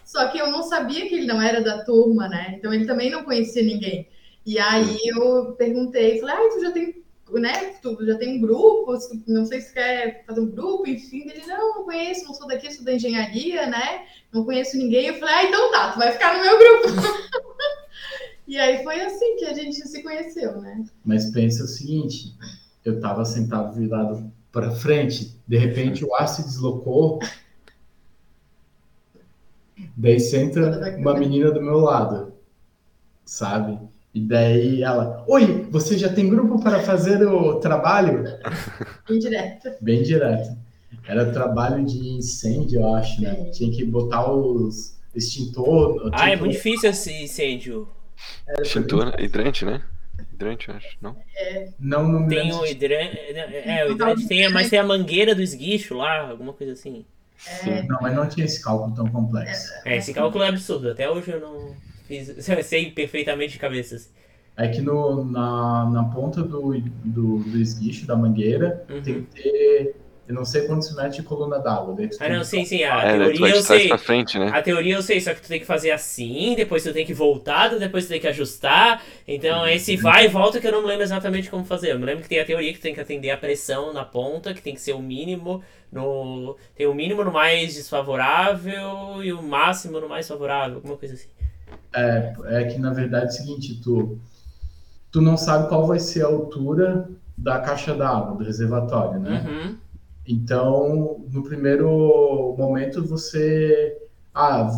Só 0.09 0.27
que 0.29 0.39
eu 0.39 0.49
não 0.49 0.63
sabia 0.63 1.07
que 1.07 1.13
ele 1.13 1.27
não 1.27 1.39
era 1.39 1.61
da 1.61 1.83
turma, 1.83 2.27
né? 2.27 2.55
Então 2.57 2.73
ele 2.73 2.87
também 2.87 3.11
não 3.11 3.23
conhecia 3.23 3.61
ninguém. 3.61 4.07
E 4.43 4.57
aí 4.57 4.97
eu 5.05 5.53
perguntei, 5.53 6.19
falei, 6.19 6.35
ah, 6.35 6.49
tu 6.51 6.61
já 6.61 6.71
tem, 6.71 7.03
né? 7.33 7.53
Tu 7.79 8.05
já 8.07 8.17
tem 8.17 8.37
um 8.37 8.41
grupo, 8.41 8.97
não 9.27 9.45
sei 9.45 9.61
se 9.61 9.71
quer 9.71 10.25
fazer 10.25 10.39
um 10.39 10.49
grupo, 10.49 10.89
enfim. 10.89 11.29
Ele, 11.29 11.45
não, 11.45 11.75
não 11.75 11.83
conheço, 11.83 12.25
não 12.25 12.33
sou 12.33 12.47
daqui, 12.47 12.73
sou 12.73 12.83
da 12.83 12.95
engenharia, 12.95 13.67
né? 13.67 14.05
Não 14.33 14.43
conheço 14.43 14.79
ninguém. 14.79 15.05
Eu 15.05 15.19
falei, 15.19 15.35
ah, 15.35 15.43
então 15.43 15.71
tá, 15.71 15.91
tu 15.91 15.99
vai 15.99 16.11
ficar 16.11 16.35
no 16.35 16.43
meu 16.43 16.57
grupo. 16.57 16.87
e 18.47 18.57
aí 18.57 18.83
foi 18.83 18.99
assim 19.01 19.35
que 19.35 19.45
a 19.45 19.53
gente 19.53 19.75
se 19.75 20.01
conheceu, 20.01 20.59
né? 20.59 20.85
Mas 21.05 21.29
pensa 21.29 21.65
o 21.65 21.67
seguinte, 21.67 22.33
eu 22.83 22.99
tava 22.99 23.23
sentado 23.25 23.75
virado 23.75 24.33
para 24.51 24.71
frente, 24.71 25.39
de 25.47 25.57
repente 25.59 26.03
o 26.03 26.15
ar 26.15 26.27
se 26.27 26.41
deslocou 26.41 27.19
Daí 29.99 30.17
senta 30.17 30.95
uma 30.97 31.13
menina 31.13 31.51
do 31.51 31.61
meu 31.61 31.79
lado, 31.79 32.31
sabe? 33.25 33.77
E 34.13 34.21
daí 34.21 34.81
ela, 34.81 35.25
oi, 35.27 35.67
você 35.69 35.97
já 35.97 36.07
tem 36.07 36.29
grupo 36.29 36.63
para 36.63 36.79
fazer 36.79 37.21
o 37.27 37.59
trabalho? 37.59 38.23
Bem 39.09 39.19
direto. 39.19 39.69
Bem 39.81 40.01
direto. 40.01 40.57
Era 41.05 41.33
trabalho 41.33 41.83
de 41.83 41.97
incêndio, 42.15 42.79
eu 42.79 42.95
acho, 42.95 43.21
né? 43.21 43.35
Sim. 43.35 43.51
Tinha 43.51 43.71
que 43.75 43.83
botar 43.83 44.31
os 44.31 44.97
extintor. 45.13 46.09
Ah, 46.13 46.31
é 46.31 46.37
muito 46.37 46.53
difícil 46.53 46.89
esse 46.91 47.11
incêndio. 47.21 47.85
Extintor, 48.61 49.19
hidrante, 49.19 49.65
né? 49.65 49.81
Hidrante, 50.31 50.69
eu 50.69 50.75
acho, 50.75 50.97
não? 51.01 51.17
É. 51.35 51.67
Não, 51.77 52.07
não 52.07 52.25
Tem 52.25 52.53
o 52.53 52.65
hidrante. 52.65 53.17
É, 53.17 53.85
o 53.85 53.91
hidrante 53.91 54.25
tem, 54.29 54.49
mas 54.49 54.69
tem 54.69 54.79
a 54.79 54.83
mangueira 54.83 55.35
do 55.35 55.41
esguicho 55.41 55.93
lá, 55.93 56.29
alguma 56.29 56.53
coisa 56.53 56.71
assim. 56.71 57.05
É... 57.65 57.83
Não, 57.83 57.97
mas 58.01 58.13
não 58.13 58.27
tinha 58.27 58.45
esse 58.45 58.61
cálculo 58.61 58.93
tão 58.93 59.07
complexo. 59.07 59.71
É, 59.85 59.97
esse 59.97 60.13
cálculo 60.13 60.43
é 60.43 60.49
absurdo. 60.49 60.89
Até 60.89 61.09
hoje 61.09 61.31
eu 61.31 61.39
não 61.39 61.75
fiz. 62.05 62.29
Eu 62.49 62.63
sei 62.63 62.91
perfeitamente 62.91 63.53
de 63.53 63.59
cabeças. 63.59 64.11
É 64.57 64.67
que 64.67 64.81
no, 64.81 65.23
na, 65.23 65.89
na 65.89 66.03
ponta 66.03 66.43
do, 66.43 66.77
do, 66.81 67.39
do 67.39 67.57
esguicho, 67.57 68.05
da 68.05 68.15
mangueira, 68.15 68.85
uhum. 68.89 69.01
tem 69.01 69.23
que 69.23 69.41
ter 69.41 69.95
eu 70.29 70.35
não 70.35 70.45
sei 70.45 70.67
quando 70.67 70.83
se 70.83 70.95
mete 70.95 71.23
coluna 71.23 71.57
d'água. 71.57 71.95
Ah, 72.19 72.29
não, 72.29 72.43
sim, 72.43 72.63
sim. 72.63 72.83
A 72.83 73.01
é, 73.01 73.17
teoria 73.17 73.55
eu 73.55 73.63
sei. 73.63 73.97
Frente, 73.97 74.37
né? 74.37 74.51
A 74.53 74.61
teoria 74.61 74.93
eu 74.93 75.01
sei, 75.01 75.19
só 75.19 75.33
que 75.33 75.41
tu 75.41 75.47
tem 75.47 75.59
que 75.59 75.65
fazer 75.65 75.89
assim, 75.89 76.53
depois 76.55 76.83
tu 76.83 76.93
tem 76.93 77.03
que 77.03 77.15
voltar, 77.15 77.69
depois 77.79 78.05
tu 78.05 78.09
tem 78.09 78.19
que 78.21 78.27
ajustar. 78.27 79.01
Então, 79.27 79.61
uhum. 79.61 79.67
esse 79.67 79.97
vai 79.97 80.25
e 80.25 80.27
volta 80.27 80.59
que 80.59 80.67
eu 80.67 80.71
não 80.71 80.83
me 80.83 80.87
lembro 80.87 81.01
exatamente 81.01 81.49
como 81.49 81.65
fazer. 81.65 81.93
Eu 81.93 81.99
me 81.99 82.05
lembro 82.05 82.21
que 82.21 82.29
tem 82.29 82.39
a 82.39 82.45
teoria 82.45 82.71
que 82.71 82.77
tu 82.77 82.83
tem 82.83 82.93
que 82.93 82.99
atender 82.99 83.31
a 83.31 83.37
pressão 83.37 83.91
na 83.91 84.05
ponta, 84.05 84.53
que 84.53 84.61
tem 84.61 84.75
que 84.75 84.81
ser 84.81 84.93
o 84.93 85.01
mínimo 85.01 85.63
no. 85.91 86.55
Tem 86.75 86.85
o 86.85 86.93
mínimo 86.93 87.23
no 87.23 87.31
mais 87.31 87.73
desfavorável 87.73 89.23
e 89.23 89.33
o 89.33 89.41
máximo 89.41 89.99
no 89.99 90.07
mais 90.07 90.27
favorável, 90.27 90.75
alguma 90.75 90.95
coisa 90.95 91.15
assim. 91.15 91.29
É, 91.91 92.33
é 92.49 92.63
que 92.65 92.77
na 92.77 92.93
verdade 92.93 93.25
é 93.25 93.29
o 93.29 93.31
seguinte, 93.31 93.81
tu, 93.83 94.19
tu 95.11 95.21
não 95.21 95.35
sabe 95.35 95.67
qual 95.69 95.87
vai 95.87 95.99
ser 95.99 96.23
a 96.23 96.27
altura 96.27 97.09
da 97.35 97.57
caixa 97.61 97.95
d'água, 97.95 98.37
do 98.37 98.43
reservatório, 98.43 99.19
né? 99.19 99.43
Uhum. 99.49 99.88
Então, 100.31 101.25
no 101.31 101.41
primeiro 101.41 102.55
momento, 102.55 103.03
você. 103.03 103.97
Ah, 104.31 104.69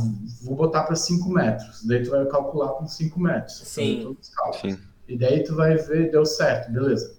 vou 0.42 0.56
botar 0.56 0.84
para 0.84 0.96
5 0.96 1.30
metros. 1.30 1.86
Daí 1.86 2.02
tu 2.04 2.12
vai 2.12 2.26
calcular 2.28 2.70
com 2.70 2.88
5 2.88 3.20
metros. 3.20 3.58
Sim. 3.66 4.16
Sim. 4.62 4.78
E 5.10 5.18
daí 5.18 5.44
tu 5.44 5.54
vai 5.54 5.76
ver, 5.76 6.10
deu 6.10 6.26
certo, 6.26 6.72
beleza. 6.72 7.18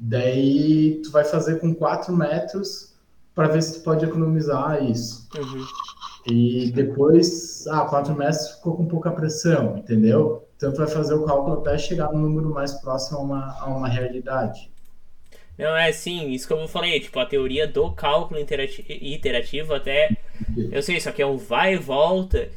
Daí 0.00 1.00
tu 1.04 1.12
vai 1.12 1.22
fazer 1.22 1.60
com 1.60 1.72
4 1.72 2.14
metros 2.14 2.94
para 3.36 3.46
ver 3.46 3.62
se 3.62 3.74
tu 3.74 3.84
pode 3.84 4.04
economizar 4.04 4.82
isso. 4.82 5.28
Uhum. 5.36 5.64
E 6.26 6.72
depois, 6.72 7.64
ah, 7.68 7.82
4 7.82 8.16
metros 8.16 8.48
ficou 8.56 8.76
com 8.76 8.86
pouca 8.86 9.12
pressão, 9.12 9.78
entendeu? 9.78 10.44
Então 10.56 10.72
tu 10.72 10.78
vai 10.78 10.88
fazer 10.88 11.14
o 11.14 11.24
cálculo 11.24 11.60
até 11.60 11.78
chegar 11.78 12.12
no 12.12 12.18
número 12.18 12.50
mais 12.50 12.72
próximo 12.72 13.18
a 13.18 13.22
uma, 13.22 13.58
a 13.60 13.66
uma 13.66 13.88
realidade. 13.88 14.72
Não, 15.58 15.76
é 15.76 15.90
sim, 15.90 16.30
isso 16.30 16.46
que 16.46 16.52
eu 16.52 16.68
falei, 16.68 17.00
tipo, 17.00 17.18
a 17.18 17.26
teoria 17.26 17.66
do 17.66 17.90
cálculo 17.90 18.40
iterativo 18.40 19.74
até. 19.74 20.16
Eu 20.70 20.82
sei, 20.82 21.00
só 21.00 21.10
que 21.10 21.20
é 21.20 21.26
um 21.26 21.36
vai 21.36 21.74
e 21.74 21.76
volta. 21.76 22.48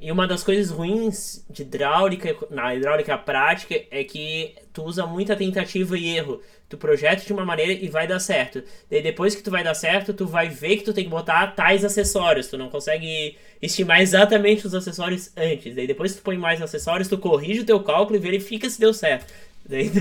E 0.00 0.10
uma 0.10 0.26
das 0.26 0.42
coisas 0.42 0.70
ruins 0.70 1.44
de 1.50 1.62
hidráulica, 1.62 2.34
na 2.50 2.74
hidráulica 2.74 3.18
prática, 3.18 3.74
é 3.90 4.04
que 4.04 4.54
tu 4.72 4.82
usa 4.84 5.06
muita 5.06 5.36
tentativa 5.36 5.96
e 5.98 6.16
erro. 6.16 6.40
Tu 6.68 6.78
projeta 6.78 7.24
de 7.24 7.32
uma 7.32 7.44
maneira 7.44 7.72
e 7.72 7.88
vai 7.88 8.06
dar 8.06 8.18
certo. 8.18 8.62
Daí 8.90 9.02
depois 9.02 9.34
que 9.34 9.42
tu 9.42 9.50
vai 9.50 9.64
dar 9.64 9.74
certo, 9.74 10.14
tu 10.14 10.26
vai 10.26 10.48
ver 10.48 10.76
que 10.78 10.84
tu 10.84 10.94
tem 10.94 11.04
que 11.04 11.10
botar 11.10 11.48
tais 11.48 11.84
acessórios. 11.84 12.48
Tu 12.48 12.56
não 12.56 12.70
consegue 12.70 13.36
estimar 13.60 14.00
exatamente 14.00 14.66
os 14.66 14.74
acessórios 14.74 15.32
antes. 15.36 15.74
Daí 15.74 15.86
depois 15.86 16.12
que 16.12 16.18
tu 16.18 16.24
põe 16.24 16.38
mais 16.38 16.62
acessórios, 16.62 17.08
tu 17.08 17.18
corrige 17.18 17.60
o 17.60 17.66
teu 17.66 17.80
cálculo 17.82 18.16
e 18.16 18.22
verifica 18.22 18.70
se 18.70 18.80
deu 18.80 18.94
certo. 18.94 19.32
Daí 19.68 19.88
tu, 19.90 20.00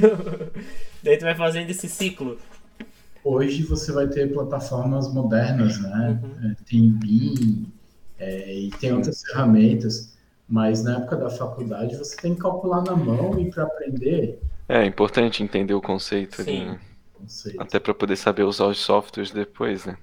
daí 1.03 1.17
tu 1.17 1.25
vai 1.25 1.35
fazendo 1.35 1.69
esse 1.69 1.87
ciclo. 1.87 2.39
Hoje 3.23 3.63
você 3.63 3.91
vai 3.91 4.07
ter 4.07 4.31
plataformas 4.31 5.13
modernas, 5.13 5.79
né? 5.81 6.19
Uhum. 6.23 6.51
É, 6.51 6.55
tem 6.65 6.89
BIM 6.89 7.65
é, 8.17 8.53
e 8.53 8.69
tem 8.71 8.93
outras 8.93 9.21
ferramentas, 9.23 10.17
mas 10.47 10.83
na 10.83 10.97
época 10.97 11.17
da 11.17 11.29
faculdade 11.29 11.95
você 11.97 12.15
tem 12.15 12.33
que 12.33 12.41
calcular 12.41 12.83
na 12.83 12.95
mão 12.95 13.39
e 13.39 13.51
para 13.51 13.63
aprender. 13.63 14.39
É, 14.67 14.83
é 14.83 14.85
importante 14.85 15.43
entender 15.43 15.73
o 15.73 15.81
conceito 15.81 16.41
Sim. 16.41 16.41
ali, 16.41 16.65
né? 16.65 16.79
Conceito. 17.13 17.61
Até 17.61 17.79
para 17.79 17.93
poder 17.93 18.15
saber 18.15 18.43
usar 18.43 18.65
os 18.65 18.79
softwares 18.79 19.31
depois, 19.31 19.85
né? 19.85 19.97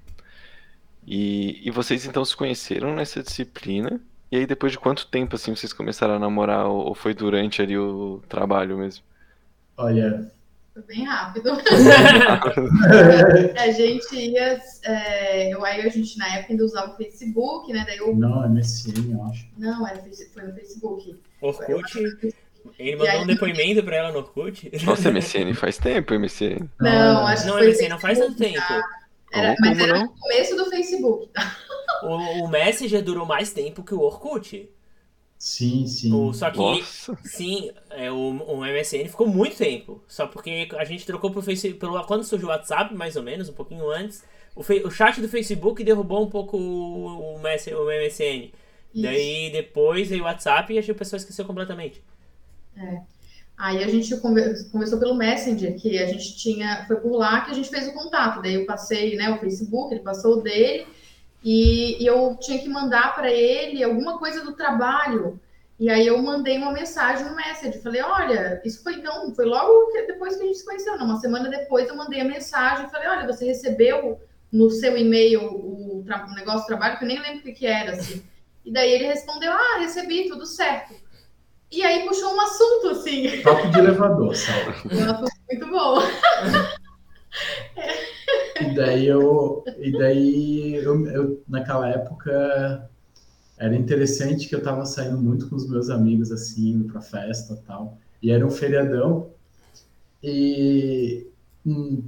E, 1.05 1.67
e 1.67 1.71
vocês 1.71 2.05
então 2.05 2.23
se 2.23 2.35
conheceram 2.35 2.93
nessa 2.93 3.23
disciplina? 3.23 3.99
E 4.31 4.37
aí 4.37 4.45
depois 4.45 4.73
de 4.73 4.79
quanto 4.79 5.07
tempo 5.07 5.35
assim 5.35 5.55
vocês 5.55 5.71
começaram 5.71 6.15
a 6.15 6.19
namorar 6.19 6.67
ou 6.67 6.93
foi 6.93 7.13
durante 7.13 7.61
ali 7.61 7.77
o 7.77 8.21
trabalho 8.27 8.77
mesmo? 8.77 9.03
Olha, 9.77 10.29
foi 10.77 10.95
bem 10.95 11.05
rápido. 11.05 11.51
a 13.57 13.71
gente 13.71 14.15
ia. 14.15 14.61
É, 14.83 15.53
eu, 15.53 15.65
aí 15.65 15.81
a 15.81 15.89
gente 15.89 16.17
na 16.17 16.35
época 16.35 16.53
ainda 16.53 16.65
usava 16.65 16.93
o 16.93 16.97
Facebook, 16.97 17.73
né? 17.73 17.83
Daí 17.87 17.97
eu... 17.97 18.15
Não, 18.15 18.43
é 18.43 18.49
MSN, 18.49 19.11
eu 19.11 19.23
acho. 19.23 19.47
Não, 19.57 19.87
era, 19.87 19.99
foi 20.33 20.43
no 20.43 20.53
Facebook. 20.53 21.19
Orkut. 21.41 22.17
Ele 22.77 22.95
mandou 22.95 23.09
aí, 23.09 23.21
um 23.21 23.25
depoimento 23.25 23.83
pra 23.83 23.95
ela 23.95 24.11
no 24.11 24.19
Orkut. 24.19 24.71
Nossa, 24.85 25.11
MSN 25.11 25.53
faz 25.55 25.77
tempo, 25.77 26.13
MSN. 26.13 26.69
Não, 26.79 27.25
acho 27.25 27.43
que 27.43 27.47
não, 27.49 27.57
foi 27.57 27.69
MSN 27.69 27.89
não 27.89 27.99
faz 27.99 28.19
tanto 28.19 28.35
tempo. 28.35 28.61
Era, 29.33 29.55
mas 29.59 29.79
era 29.79 29.99
no 29.99 30.09
começo 30.09 30.55
do 30.55 30.69
Facebook. 30.69 31.29
O, 32.03 32.43
o 32.43 32.47
Messenger 32.47 33.03
durou 33.03 33.25
mais 33.25 33.51
tempo 33.51 33.83
que 33.83 33.95
o 33.95 34.01
Orkut. 34.01 34.69
Sim, 35.37 35.85
sim. 35.85 36.11
O, 36.13 36.33
só 36.33 36.49
que, 36.49 36.57
Nossa. 36.57 37.17
sim, 37.23 37.69
é, 37.91 38.11
o, 38.11 38.15
o 38.15 38.65
MSN 38.65 39.07
ficou 39.07 39.27
muito 39.27 39.55
tempo. 39.55 40.03
Só 40.07 40.25
porque 40.25 40.67
a 40.75 40.83
gente 40.83 41.05
trocou 41.05 41.31
pro 41.31 41.41
Facebook. 41.41 41.79
Pelo, 41.79 42.03
quando 42.05 42.23
surgiu 42.23 42.47
o 42.47 42.51
WhatsApp, 42.51 42.93
mais 42.95 43.15
ou 43.15 43.23
menos, 43.23 43.47
um 43.47 43.53
pouquinho 43.53 43.89
antes, 43.89 44.23
o, 44.55 44.61
o 44.61 44.91
chat 44.91 45.21
do 45.21 45.29
Facebook 45.29 45.83
derrubou 45.83 46.23
um 46.23 46.29
pouco 46.29 46.57
o, 46.57 47.35
o, 47.35 47.39
MS, 47.39 47.73
o 47.73 47.85
MSN. 47.85 48.51
Isso. 48.93 49.03
Daí 49.03 49.51
depois 49.51 50.09
veio 50.09 50.23
o 50.23 50.25
WhatsApp 50.25 50.73
e 50.73 50.79
a 50.79 50.95
pessoa 50.95 51.17
esqueceu 51.17 51.45
completamente. 51.45 52.03
É. 52.75 53.01
Aí 53.57 53.83
a 53.83 53.87
gente 53.87 54.15
conversou 54.17 54.99
pelo 54.99 55.15
Messenger, 55.15 55.75
que 55.79 55.97
a 55.97 56.05
gente 56.05 56.35
tinha, 56.35 56.85
foi 56.87 56.95
por 56.97 57.15
lá 57.15 57.41
que 57.41 57.51
a 57.51 57.53
gente 57.53 57.69
fez 57.69 57.87
o 57.87 57.93
contato. 57.93 58.41
Daí 58.41 58.53
eu 58.53 58.65
passei, 58.65 59.15
né, 59.15 59.31
o 59.31 59.39
Facebook, 59.39 59.93
ele 59.93 60.03
passou 60.03 60.37
o 60.37 60.41
dele, 60.41 60.87
e, 61.49 62.03
e 62.03 62.05
eu 62.05 62.35
tinha 62.41 62.59
que 62.59 62.67
mandar 62.67 63.15
para 63.15 63.31
ele 63.31 63.81
alguma 63.81 64.19
coisa 64.19 64.43
do 64.43 64.51
trabalho. 64.51 65.39
E 65.79 65.89
aí 65.89 66.05
eu 66.05 66.21
mandei 66.21 66.57
uma 66.57 66.73
mensagem 66.73 67.23
no 67.23 67.37
Messenger, 67.37 67.81
falei, 67.81 68.01
olha, 68.01 68.61
isso 68.65 68.83
foi 68.83 68.95
então, 68.95 69.33
foi 69.33 69.45
logo 69.45 69.93
que, 69.93 70.07
depois 70.07 70.35
que 70.35 70.43
a 70.43 70.45
gente 70.45 70.57
se 70.57 70.65
conheceu, 70.65 70.97
não, 70.97 71.05
uma 71.05 71.21
semana 71.21 71.47
depois 71.47 71.87
eu 71.87 71.95
mandei 71.95 72.19
a 72.19 72.25
mensagem, 72.25 72.89
falei, 72.89 73.07
olha, 73.07 73.25
você 73.25 73.45
recebeu 73.45 74.19
no 74.51 74.69
seu 74.69 74.97
e-mail 74.97 75.41
o, 75.41 76.01
o, 76.01 76.35
negócio 76.35 76.61
de 76.61 76.67
trabalho, 76.67 76.97
que 76.97 77.05
eu 77.05 77.07
nem 77.07 77.21
lembro 77.21 77.39
o 77.39 77.43
que, 77.43 77.53
que 77.53 77.65
era, 77.65 77.93
assim. 77.93 78.21
E 78.65 78.73
daí 78.73 78.91
ele 78.91 79.05
respondeu, 79.05 79.53
ah, 79.53 79.77
recebi, 79.79 80.27
tudo 80.27 80.45
certo. 80.45 80.95
E 81.71 81.81
aí 81.81 82.05
puxou 82.05 82.35
um 82.35 82.41
assunto, 82.41 82.89
assim. 82.89 83.41
Papo 83.41 83.69
de 83.69 83.79
elevador, 83.79 84.35
sabe? 84.35 84.75
Um 84.93 85.11
assunto 85.11 85.31
muito 85.49 85.67
bom. 85.67 86.01
E 88.61 88.75
daí 88.75 89.07
eu, 89.07 89.63
e 89.77 89.91
daí 89.91 90.75
eu, 90.75 91.07
eu, 91.07 91.43
naquela 91.47 91.89
época 91.89 92.89
era 93.57 93.75
interessante 93.75 94.47
que 94.47 94.55
eu 94.55 94.59
estava 94.59 94.85
saindo 94.85 95.17
muito 95.17 95.49
com 95.49 95.55
os 95.55 95.69
meus 95.69 95.89
amigos 95.89 96.31
assim, 96.31 96.71
indo 96.71 96.85
para 96.91 97.01
festa 97.01 97.57
tal. 97.67 97.97
E 98.21 98.31
era 98.31 98.45
um 98.45 98.51
feriadão 98.51 99.29
e 100.23 101.27
hum, 101.65 102.03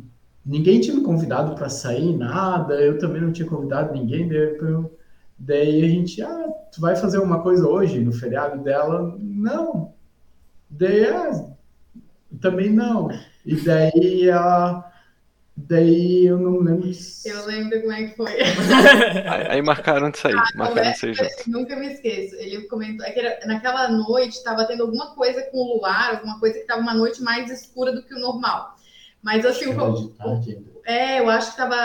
ninguém 0.45 0.81
tinha 0.81 0.95
me 0.95 1.03
convidado 1.03 1.55
para 1.55 1.69
sair, 1.69 2.15
nada. 2.17 2.75
Eu 2.81 2.97
também 2.97 3.21
não 3.21 3.31
tinha 3.31 3.47
convidado 3.47 3.93
ninguém. 3.93 4.27
Daí 4.27 4.57
eu, 4.59 4.99
Daí 5.39 5.85
a 5.85 5.87
gente, 5.87 6.21
ah, 6.21 6.49
tu 6.71 6.81
vai 6.81 6.95
fazer 6.97 7.17
uma 7.19 7.41
coisa 7.41 7.65
hoje 7.67 7.99
no 7.99 8.11
feriado 8.11 8.61
dela? 8.61 9.17
Não. 9.19 9.93
Daí, 10.69 11.05
ah, 11.05 11.45
também 12.41 12.69
não. 12.71 13.09
E 13.45 13.55
daí 13.63 14.29
ela. 14.29 14.88
Daí 15.67 16.25
eu 16.25 16.37
não 16.37 16.59
lembro. 16.59 16.89
Eu 17.25 17.45
lembro 17.45 17.81
como 17.81 17.91
é 17.91 18.03
que 18.05 18.15
foi. 18.15 18.31
aí, 19.27 19.47
aí, 19.49 19.61
marcaram 19.61 20.09
de 20.09 20.17
sair. 20.17 20.35
Ah, 20.35 20.45
marcaram 20.55 20.91
de 20.91 20.97
sair 20.97 21.13
junto. 21.13 21.29
Nunca 21.47 21.75
me 21.75 21.93
esqueço. 21.93 22.35
Ele 22.35 22.61
comentou. 22.67 23.05
É 23.05 23.11
que 23.11 23.19
era, 23.19 23.45
naquela 23.45 23.89
noite 23.89 24.37
estava 24.37 24.65
tendo 24.65 24.83
alguma 24.83 25.13
coisa 25.15 25.41
com 25.51 25.57
o 25.57 25.77
luar, 25.77 26.15
alguma 26.15 26.39
coisa 26.39 26.55
que 26.55 26.61
estava 26.61 26.81
uma 26.81 26.93
noite 26.93 27.21
mais 27.21 27.51
escura 27.51 27.91
do 27.91 28.03
que 28.03 28.13
o 28.13 28.19
normal. 28.19 28.75
Mas 29.21 29.45
assim, 29.45 29.67
o, 29.67 30.13
é, 30.85 31.19
eu 31.19 31.29
acho 31.29 31.47
que 31.47 31.61
estava 31.61 31.75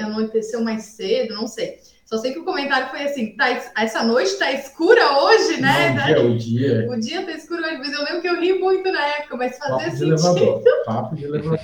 anoiteceu 0.00 0.62
mais 0.62 0.84
cedo, 0.84 1.34
não 1.34 1.46
sei. 1.46 1.78
Só 2.08 2.16
sei 2.16 2.32
que 2.32 2.38
o 2.38 2.44
comentário 2.44 2.88
foi 2.88 3.02
assim: 3.02 3.36
tá, 3.36 3.50
essa 3.76 4.02
noite 4.02 4.38
tá 4.38 4.50
escura 4.50 5.20
hoje, 5.20 5.60
né? 5.60 5.90
Não, 5.90 6.06
dia, 6.06 6.20
o 6.22 6.36
dia. 6.38 6.90
O 6.90 6.98
dia 6.98 7.26
tá 7.26 7.32
escuro 7.32 7.62
hoje, 7.62 7.76
mas 7.76 7.92
eu 7.92 8.02
lembro 8.02 8.22
que 8.22 8.28
eu 8.28 8.40
ri 8.40 8.58
muito 8.58 8.90
na 8.90 9.06
época, 9.06 9.36
mas 9.36 9.58
fazia 9.58 9.76
Papo 9.76 9.90
sentido. 9.90 9.98
De 9.98 10.04
elevador. 10.06 10.62
Papo 10.86 11.16
de 11.16 11.24
elevador. 11.24 11.60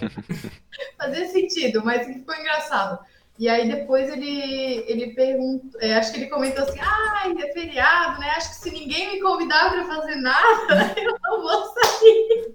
fazia 0.99 1.27
sentido, 1.29 1.83
mas 1.83 2.07
ficou 2.07 2.35
engraçado. 2.35 2.99
E 3.39 3.49
aí 3.49 3.67
depois 3.67 4.13
ele, 4.13 4.85
ele 4.87 5.15
perguntou, 5.15 5.81
é, 5.81 5.95
acho 5.95 6.13
que 6.13 6.21
ele 6.21 6.29
comentou 6.29 6.63
assim, 6.63 6.79
ah, 6.79 7.23
é 7.27 7.53
feriado, 7.55 8.21
né? 8.21 8.29
Acho 8.37 8.51
que 8.51 8.57
se 8.57 8.71
ninguém 8.71 9.15
me 9.15 9.23
convidar 9.23 9.71
para 9.71 9.87
fazer 9.87 10.17
nada, 10.17 10.95
eu 11.01 11.19
não 11.23 11.41
vou 11.41 11.65
sair. 11.73 12.53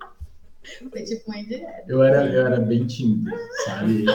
Foi 0.90 1.04
tipo 1.04 1.24
uma 1.30 1.40
indireta. 1.40 1.84
Eu 1.88 2.04
era, 2.04 2.26
eu 2.26 2.46
era 2.46 2.60
bem 2.60 2.86
tímido, 2.86 3.32
sabe? 3.66 4.06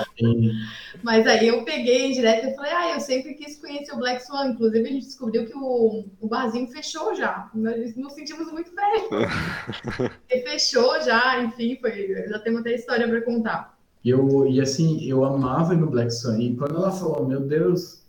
Mas 1.02 1.26
aí 1.26 1.48
eu 1.48 1.64
peguei 1.64 2.06
indireta 2.06 2.48
e 2.48 2.54
falei, 2.54 2.72
ah, 2.72 2.94
eu 2.94 3.00
sempre 3.00 3.34
quis 3.34 3.58
conhecer 3.58 3.92
o 3.92 3.98
Black 3.98 4.24
Swan. 4.24 4.50
Inclusive, 4.50 4.88
a 4.88 4.92
gente 4.92 5.06
descobriu 5.06 5.46
que 5.46 5.56
o, 5.56 6.04
o 6.20 6.28
barzinho 6.28 6.68
fechou 6.68 7.14
já. 7.14 7.50
Nós 7.54 7.96
nos 7.96 8.12
sentimos 8.12 8.50
muito 8.52 8.70
velhos. 8.74 9.08
e 10.30 10.40
fechou 10.42 11.00
já, 11.02 11.42
enfim, 11.42 11.76
foi, 11.80 12.28
já 12.28 12.38
temos 12.38 12.60
até 12.60 12.74
história 12.74 13.08
para 13.08 13.22
contar. 13.22 13.78
E, 14.04 14.10
eu, 14.10 14.46
e 14.46 14.60
assim, 14.60 15.02
eu 15.04 15.24
amava 15.24 15.74
ir 15.74 15.78
no 15.78 15.88
Black 15.88 16.10
Swan. 16.10 16.38
E 16.38 16.56
quando 16.56 16.76
ela 16.76 16.92
falou, 16.92 17.26
meu 17.26 17.40
Deus. 17.40 18.02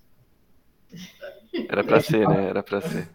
Era 1.69 1.83
para 1.83 2.01
ser, 2.01 2.27
né? 2.27 2.49
Era 2.49 2.61
para 2.61 2.81
ser. 2.81 3.07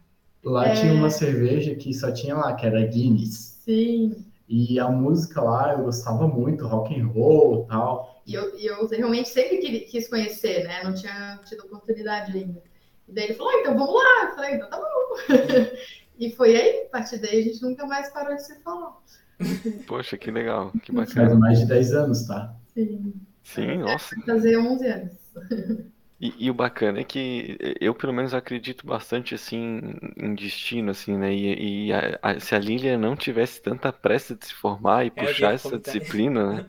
Lá 0.42 0.68
é... 0.68 0.74
tinha 0.74 0.94
uma 0.94 1.10
cerveja 1.10 1.74
que 1.74 1.92
só 1.92 2.10
tinha 2.10 2.34
lá, 2.34 2.54
que 2.54 2.64
era 2.64 2.84
Guinness. 2.86 3.60
Sim. 3.64 4.24
E 4.52 4.80
a 4.80 4.88
música 4.88 5.40
lá 5.40 5.74
eu 5.74 5.84
gostava 5.84 6.26
muito, 6.26 6.66
rock 6.66 7.00
and 7.00 7.06
roll 7.06 7.66
tal. 7.66 8.20
E 8.26 8.34
eu, 8.34 8.58
e 8.58 8.66
eu 8.66 8.84
realmente 8.88 9.28
sempre 9.28 9.58
quis 9.82 10.08
conhecer, 10.08 10.64
né? 10.64 10.82
Não 10.82 10.92
tinha 10.92 11.38
tido 11.44 11.66
oportunidade 11.66 12.36
ainda. 12.36 12.60
E 13.06 13.12
daí 13.12 13.24
ele 13.26 13.34
falou, 13.34 13.52
ah, 13.52 13.60
então 13.60 13.78
vamos 13.78 13.94
lá. 13.94 14.24
Eu 14.24 14.34
falei, 14.34 14.54
então 14.56 14.68
tá 14.68 14.76
bom. 14.76 15.76
e 16.18 16.32
foi 16.32 16.56
aí, 16.56 16.82
a 16.86 16.88
partir 16.88 17.18
daí 17.18 17.38
a 17.38 17.42
gente 17.44 17.62
nunca 17.62 17.86
mais 17.86 18.10
parou 18.12 18.34
de 18.34 18.44
se 18.44 18.60
falar. 18.60 18.96
Poxa, 19.86 20.18
que 20.18 20.32
legal, 20.32 20.72
que 20.82 20.90
bacana. 20.90 21.28
Faz 21.28 21.38
mais 21.38 21.60
de 21.60 21.66
10 21.66 21.94
anos, 21.94 22.26
tá? 22.26 22.52
Sim. 22.74 23.14
Sim, 23.44 23.78
nossa. 23.78 24.16
Fazer 24.26 24.56
11 24.58 24.86
anos. 24.88 25.12
E, 26.20 26.34
e, 26.38 26.50
o 26.50 26.54
bacana 26.54 27.00
é 27.00 27.04
que 27.04 27.56
eu, 27.80 27.94
pelo 27.94 28.12
menos, 28.12 28.34
acredito 28.34 28.86
bastante, 28.86 29.34
assim, 29.34 29.80
em 30.18 30.34
destino, 30.34 30.90
assim, 30.90 31.16
né? 31.16 31.32
E, 31.32 31.86
e 31.86 31.92
a, 31.94 32.18
a, 32.20 32.38
se 32.38 32.54
a 32.54 32.58
Lilia 32.58 32.98
não 32.98 33.16
tivesse 33.16 33.62
tanta 33.62 33.90
pressa 33.90 34.36
de 34.36 34.44
se 34.44 34.52
formar 34.52 35.04
e 35.04 35.08
é, 35.08 35.10
puxar 35.10 35.54
essa 35.54 35.78
disciplina, 35.78 36.52
né? 36.52 36.66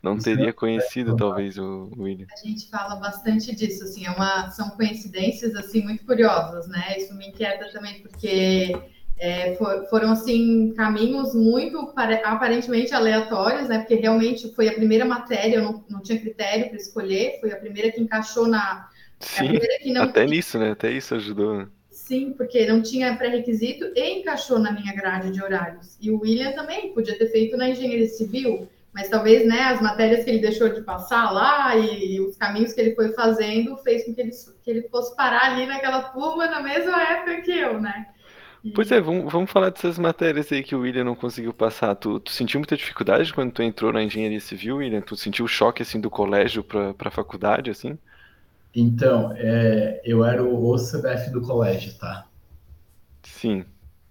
Não 0.00 0.18
teria 0.18 0.52
conhecido, 0.52 1.16
talvez, 1.16 1.58
o 1.58 1.90
William. 1.96 2.26
A 2.30 2.46
gente 2.46 2.68
fala 2.68 2.96
bastante 2.96 3.52
disso, 3.56 3.82
assim, 3.84 4.06
é 4.06 4.10
uma, 4.10 4.50
são 4.50 4.70
coincidências, 4.70 5.56
assim, 5.56 5.82
muito 5.82 6.04
curiosas, 6.04 6.68
né? 6.68 6.98
Isso 6.98 7.14
me 7.14 7.28
inquieta 7.28 7.72
também, 7.72 8.00
porque 8.00 8.78
é, 9.18 9.54
for, 9.54 9.86
foram, 9.88 10.12
assim, 10.12 10.72
caminhos 10.76 11.34
muito, 11.34 11.92
aparentemente, 12.24 12.94
aleatórios, 12.94 13.68
né? 13.68 13.78
Porque 13.78 13.94
realmente 13.94 14.52
foi 14.54 14.68
a 14.68 14.74
primeira 14.74 15.04
matéria, 15.04 15.56
eu 15.56 15.62
não, 15.62 15.84
não 15.88 16.00
tinha 16.02 16.20
critério 16.20 16.68
para 16.68 16.76
escolher, 16.76 17.38
foi 17.40 17.52
a 17.52 17.56
primeira 17.56 17.90
que 17.92 18.00
encaixou 18.00 18.46
na... 18.46 18.88
Sim, 19.20 19.58
não... 19.92 20.02
até 20.02 20.26
nisso, 20.26 20.58
né? 20.58 20.72
Até 20.72 20.90
isso 20.90 21.14
ajudou, 21.14 21.58
né? 21.58 21.68
Sim, 21.90 22.34
porque 22.36 22.66
não 22.66 22.82
tinha 22.82 23.16
pré-requisito 23.16 23.90
e 23.94 24.18
encaixou 24.20 24.58
na 24.58 24.72
minha 24.72 24.92
grade 24.92 25.30
de 25.30 25.42
horários. 25.42 25.96
E 26.00 26.10
o 26.10 26.20
William 26.20 26.52
também 26.52 26.92
podia 26.92 27.16
ter 27.16 27.28
feito 27.28 27.56
na 27.56 27.70
engenharia 27.70 28.08
civil, 28.08 28.68
mas 28.92 29.08
talvez 29.08 29.46
né, 29.46 29.60
as 29.62 29.80
matérias 29.80 30.22
que 30.22 30.30
ele 30.30 30.40
deixou 30.40 30.68
de 30.68 30.82
passar 30.82 31.30
lá 31.30 31.74
e, 31.76 32.16
e 32.16 32.20
os 32.20 32.36
caminhos 32.36 32.72
que 32.72 32.80
ele 32.80 32.94
foi 32.94 33.12
fazendo 33.12 33.76
fez 33.78 34.04
com 34.04 34.14
que 34.14 34.20
ele, 34.20 34.30
que 34.62 34.70
ele 34.70 34.82
fosse 34.88 35.16
parar 35.16 35.52
ali 35.52 35.66
naquela 35.66 36.02
turma 36.02 36.46
na 36.46 36.60
mesma 36.60 37.02
época 37.02 37.40
que 37.40 37.52
eu, 37.52 37.80
né? 37.80 38.08
Pois 38.72 38.90
é, 38.90 39.00
vamos, 39.00 39.30
vamos 39.30 39.50
falar 39.50 39.70
dessas 39.70 39.98
matérias 39.98 40.50
aí 40.50 40.62
que 40.62 40.74
o 40.74 40.80
William 40.80 41.04
não 41.04 41.14
conseguiu 41.14 41.52
passar. 41.52 41.94
Tu, 41.96 42.18
tu 42.20 42.30
sentiu 42.30 42.60
muita 42.60 42.76
dificuldade 42.76 43.32
quando 43.32 43.52
tu 43.52 43.62
entrou 43.62 43.92
na 43.92 44.02
engenharia 44.02 44.40
civil, 44.40 44.76
William? 44.76 45.02
Tu 45.02 45.16
sentiu 45.16 45.44
o 45.44 45.48
choque 45.48 45.82
assim 45.82 46.00
do 46.00 46.08
colégio 46.08 46.64
para 46.64 46.94
a 46.98 47.10
faculdade, 47.10 47.70
assim? 47.70 47.98
Então, 48.74 49.32
é, 49.36 50.00
eu 50.04 50.24
era 50.24 50.42
o 50.42 50.66
OCDF 50.66 51.30
do 51.30 51.42
colégio, 51.42 51.94
tá? 51.98 52.26
Sim. 53.22 53.64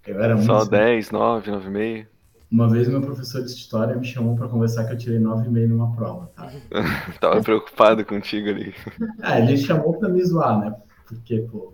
Eu 0.06 0.22
era 0.22 0.36
muito. 0.36 0.46
Só 0.46 0.66
10, 0.66 1.12
9, 1.12 1.52
9,5? 1.52 2.08
Uma 2.52 2.70
vez 2.70 2.88
meu 2.88 3.02
professor 3.02 3.42
de 3.44 3.50
história 3.50 3.96
me 3.96 4.06
chamou 4.06 4.36
para 4.36 4.48
conversar 4.48 4.86
que 4.86 4.94
eu 4.94 4.98
tirei 4.98 5.20
9,5 5.20 5.68
numa 5.68 5.96
prova, 5.96 6.28
tá? 6.36 6.52
Tava 7.20 7.42
preocupado 7.42 8.06
contigo 8.06 8.50
ali. 8.50 8.74
É, 9.24 9.42
ele 9.42 9.58
chamou 9.58 9.98
para 9.98 10.10
me 10.10 10.24
zoar, 10.24 10.60
né? 10.60 10.76
Porque, 11.08 11.40
pô, 11.52 11.74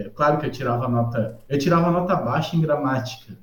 é 0.00 0.08
claro 0.10 0.38
que 0.38 0.46
eu 0.46 0.50
tirava 0.50 0.88
nota. 0.88 1.38
Eu 1.48 1.58
tirava 1.58 1.90
nota 1.90 2.16
baixa 2.16 2.56
em 2.56 2.60
gramática. 2.60 3.36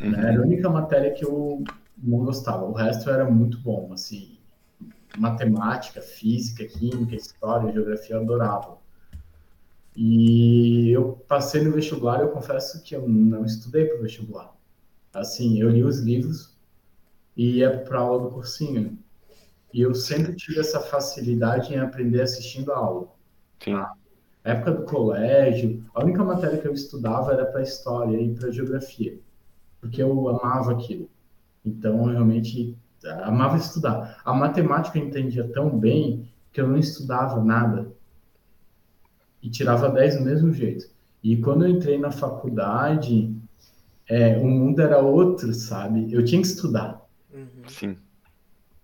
Uhum. 0.00 0.10
Né? 0.10 0.32
Era 0.32 0.40
a 0.40 0.44
única 0.44 0.68
matéria 0.68 1.12
que 1.12 1.24
eu 1.24 1.62
não 1.96 2.24
gostava. 2.24 2.64
O 2.64 2.72
resto 2.72 3.10
era 3.10 3.28
muito 3.30 3.58
bom, 3.58 3.90
assim. 3.92 4.38
Matemática, 5.16 6.00
física, 6.00 6.64
química, 6.64 7.14
história, 7.14 7.72
geografia, 7.72 8.16
eu 8.16 8.22
adorava. 8.22 8.78
E 9.96 10.90
eu 10.90 11.24
passei 11.28 11.62
no 11.62 11.70
vestibular, 11.70 12.20
eu 12.20 12.30
confesso 12.30 12.82
que 12.82 12.96
eu 12.96 13.08
não 13.08 13.44
estudei 13.44 13.84
para 13.84 13.98
o 13.98 14.02
vestibular. 14.02 14.52
Assim, 15.12 15.60
eu 15.60 15.70
li 15.70 15.84
os 15.84 16.00
livros 16.00 16.56
e 17.36 17.58
ia 17.58 17.78
para 17.78 18.00
aula 18.00 18.24
do 18.24 18.30
cursinho. 18.30 18.98
E 19.72 19.80
eu 19.80 19.94
sempre 19.94 20.34
tive 20.34 20.58
essa 20.58 20.80
facilidade 20.80 21.72
em 21.72 21.78
aprender 21.78 22.22
assistindo 22.22 22.72
a 22.72 22.76
aula. 22.76 23.08
Sim. 23.62 23.80
Tá? 24.44 24.50
época 24.50 24.72
do 24.72 24.84
colégio, 24.84 25.82
a 25.94 26.04
única 26.04 26.22
matéria 26.22 26.58
que 26.58 26.68
eu 26.68 26.74
estudava 26.74 27.32
era 27.32 27.46
para 27.46 27.62
história 27.62 28.20
e 28.20 28.34
para 28.34 28.50
geografia, 28.50 29.18
porque 29.80 30.02
eu 30.02 30.28
amava 30.28 30.72
aquilo. 30.72 31.08
Então, 31.64 32.06
eu 32.06 32.12
realmente 32.12 32.76
amava 33.22 33.56
estudar. 33.56 34.20
A 34.22 34.34
matemática 34.34 34.98
eu 34.98 35.06
entendia 35.06 35.48
tão 35.48 35.70
bem 35.70 36.28
que 36.52 36.60
eu 36.60 36.68
não 36.68 36.76
estudava 36.76 37.42
nada 37.42 37.90
e 39.42 39.48
tirava 39.48 39.88
10 39.88 40.18
do 40.18 40.24
mesmo 40.24 40.52
jeito. 40.52 40.90
E 41.22 41.38
quando 41.38 41.64
eu 41.64 41.70
entrei 41.70 41.98
na 41.98 42.10
faculdade, 42.10 43.34
é, 44.06 44.36
o 44.36 44.46
mundo 44.46 44.80
era 44.80 44.98
outro, 44.98 45.54
sabe? 45.54 46.12
Eu 46.12 46.22
tinha 46.22 46.40
que 46.40 46.46
estudar. 46.46 47.02
Uhum. 47.32 47.48
Sim. 47.66 47.96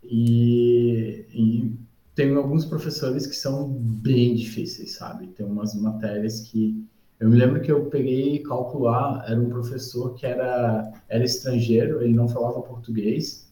E, 0.03 1.27
e 1.35 1.79
tem 2.15 2.35
alguns 2.35 2.65
professores 2.65 3.27
que 3.27 3.35
são 3.35 3.69
bem 3.69 4.35
difíceis, 4.35 4.97
sabe? 4.97 5.29
Tem 5.29 5.47
umas 5.47 5.75
matérias 5.75 6.41
que 6.41 6.87
Eu 7.19 7.29
me 7.29 7.37
lembro 7.37 7.61
que 7.61 7.71
eu 7.71 7.85
peguei 7.87 8.39
calcular, 8.43 9.25
era 9.29 9.39
um 9.39 9.51
professor 9.51 10.15
que 10.15 10.25
era, 10.25 10.91
era 11.07 11.23
estrangeiro, 11.23 12.03
ele 12.03 12.15
não 12.15 12.27
falava 12.27 12.63
português, 12.63 13.47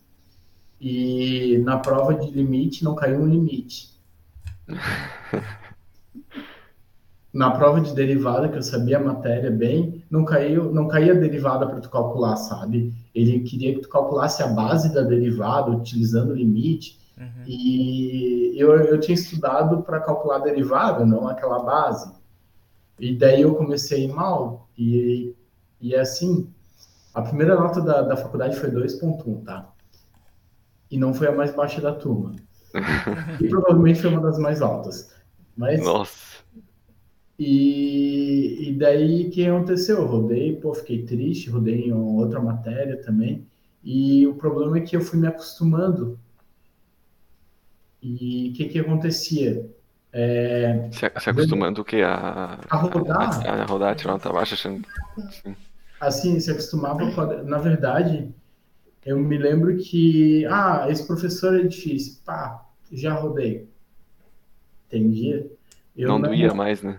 e 0.81 1.59
na 1.65 1.79
prova 1.79 2.15
de 2.15 2.31
limite 2.31 2.83
não 2.83 2.95
caiu 2.95 3.21
um 3.21 3.27
limite. 3.27 3.91
na 7.33 7.51
prova 7.51 7.81
de 7.81 7.95
derivada, 7.95 8.49
que 8.49 8.57
eu 8.57 8.63
sabia 8.63 8.97
a 8.97 9.05
matéria 9.05 9.51
bem, 9.51 10.03
não 10.11 10.25
caiu, 10.25 10.73
não 10.73 10.89
caía 10.89 11.15
derivada 11.15 11.67
para 11.67 11.81
tu 11.81 11.91
calcular, 11.91 12.37
sabe? 12.37 12.93
Ele 13.15 13.41
queria 13.41 13.75
que 13.75 13.81
tu 13.83 13.89
calculasse 13.89 14.43
a 14.43 14.49
base 14.49 14.93
da 14.93 15.03
derivada 15.03 15.71
utilizando 15.71 16.31
o 16.31 16.35
limite. 16.35 16.99
Uhum. 17.19 17.45
E 17.47 18.55
eu, 18.57 18.71
eu 18.77 19.01
tinha 19.01 19.15
estudado 19.15 19.83
para 19.83 20.01
calcular 20.01 20.39
derivada, 20.39 21.05
não 21.05 21.27
aquela 21.27 21.63
base. 21.63 22.13
E 22.99 23.17
daí 23.17 23.43
eu 23.43 23.55
comecei 23.55 24.09
mal. 24.09 24.69
E, 24.77 25.35
e 25.81 25.95
é 25.95 26.01
assim, 26.01 26.49
a 27.13 27.23
primeira 27.23 27.57
nota 27.57 27.81
da, 27.81 28.03
da 28.03 28.17
faculdade 28.17 28.57
foi 28.57 28.71
2.1, 28.71 29.45
tá? 29.45 29.73
E 30.91 30.97
não 30.97 31.13
foi 31.13 31.29
a 31.29 31.33
mais 31.33 31.55
baixa 31.55 31.81
da 31.81 31.93
turma. 31.93 32.35
e 33.41 33.49
provavelmente 33.49 34.01
foi 34.01 34.11
uma 34.11 34.21
das 34.21 34.39
mais 34.39 34.63
altas. 34.63 35.13
Mas, 35.57 35.85
Nossa. 35.85 36.39
E, 37.39 38.69
e 38.69 38.73
daí 38.75 39.27
o 39.27 39.31
que 39.31 39.47
aconteceu? 39.47 39.99
Eu 39.99 40.07
rodei, 40.07 40.57
pô, 40.57 40.75
fiquei 40.75 41.05
triste, 41.05 41.51
rodei 41.51 41.89
em 41.89 41.93
outra 41.93 42.41
matéria 42.41 43.01
também. 43.01 43.47
E 43.83 44.27
o 44.27 44.35
problema 44.35 44.79
é 44.79 44.81
que 44.81 44.97
eu 44.97 45.01
fui 45.01 45.19
me 45.19 45.29
acostumando. 45.29 46.19
E 48.03 48.51
o 48.51 48.57
que 48.57 48.69
que 48.69 48.79
acontecia? 48.79 49.69
É, 50.13 50.89
se, 50.91 51.01
se 51.21 51.31
acostumando 51.31 51.83
o 51.83 51.85
quê? 51.85 52.03
A, 52.03 52.59
a 52.71 52.77
rodar? 52.77 53.47
A, 53.47 53.63
a, 53.63 53.65
rodar, 53.65 53.95
tirar 53.95 54.13
nota 54.13 54.33
baixa, 54.33 54.55
achando. 54.55 54.87
Sim. 55.31 55.55
Assim, 56.01 56.41
se 56.41 56.51
acostumava. 56.51 57.43
Na 57.43 57.59
verdade, 57.59 58.33
eu 59.05 59.19
me 59.19 59.37
lembro 59.37 59.77
que. 59.77 60.47
Ah, 60.47 60.87
esse 60.89 61.07
professor 61.07 61.59
é 61.59 61.65
difícil. 61.65 62.19
Pá, 62.25 62.65
já 62.91 63.15
rodei. 63.15 63.69
Entendia? 64.87 65.51
Eu 65.97 66.09
não, 66.09 66.19
não 66.19 66.29
doía 66.29 66.55
mais, 66.55 66.83
né? 66.83 66.99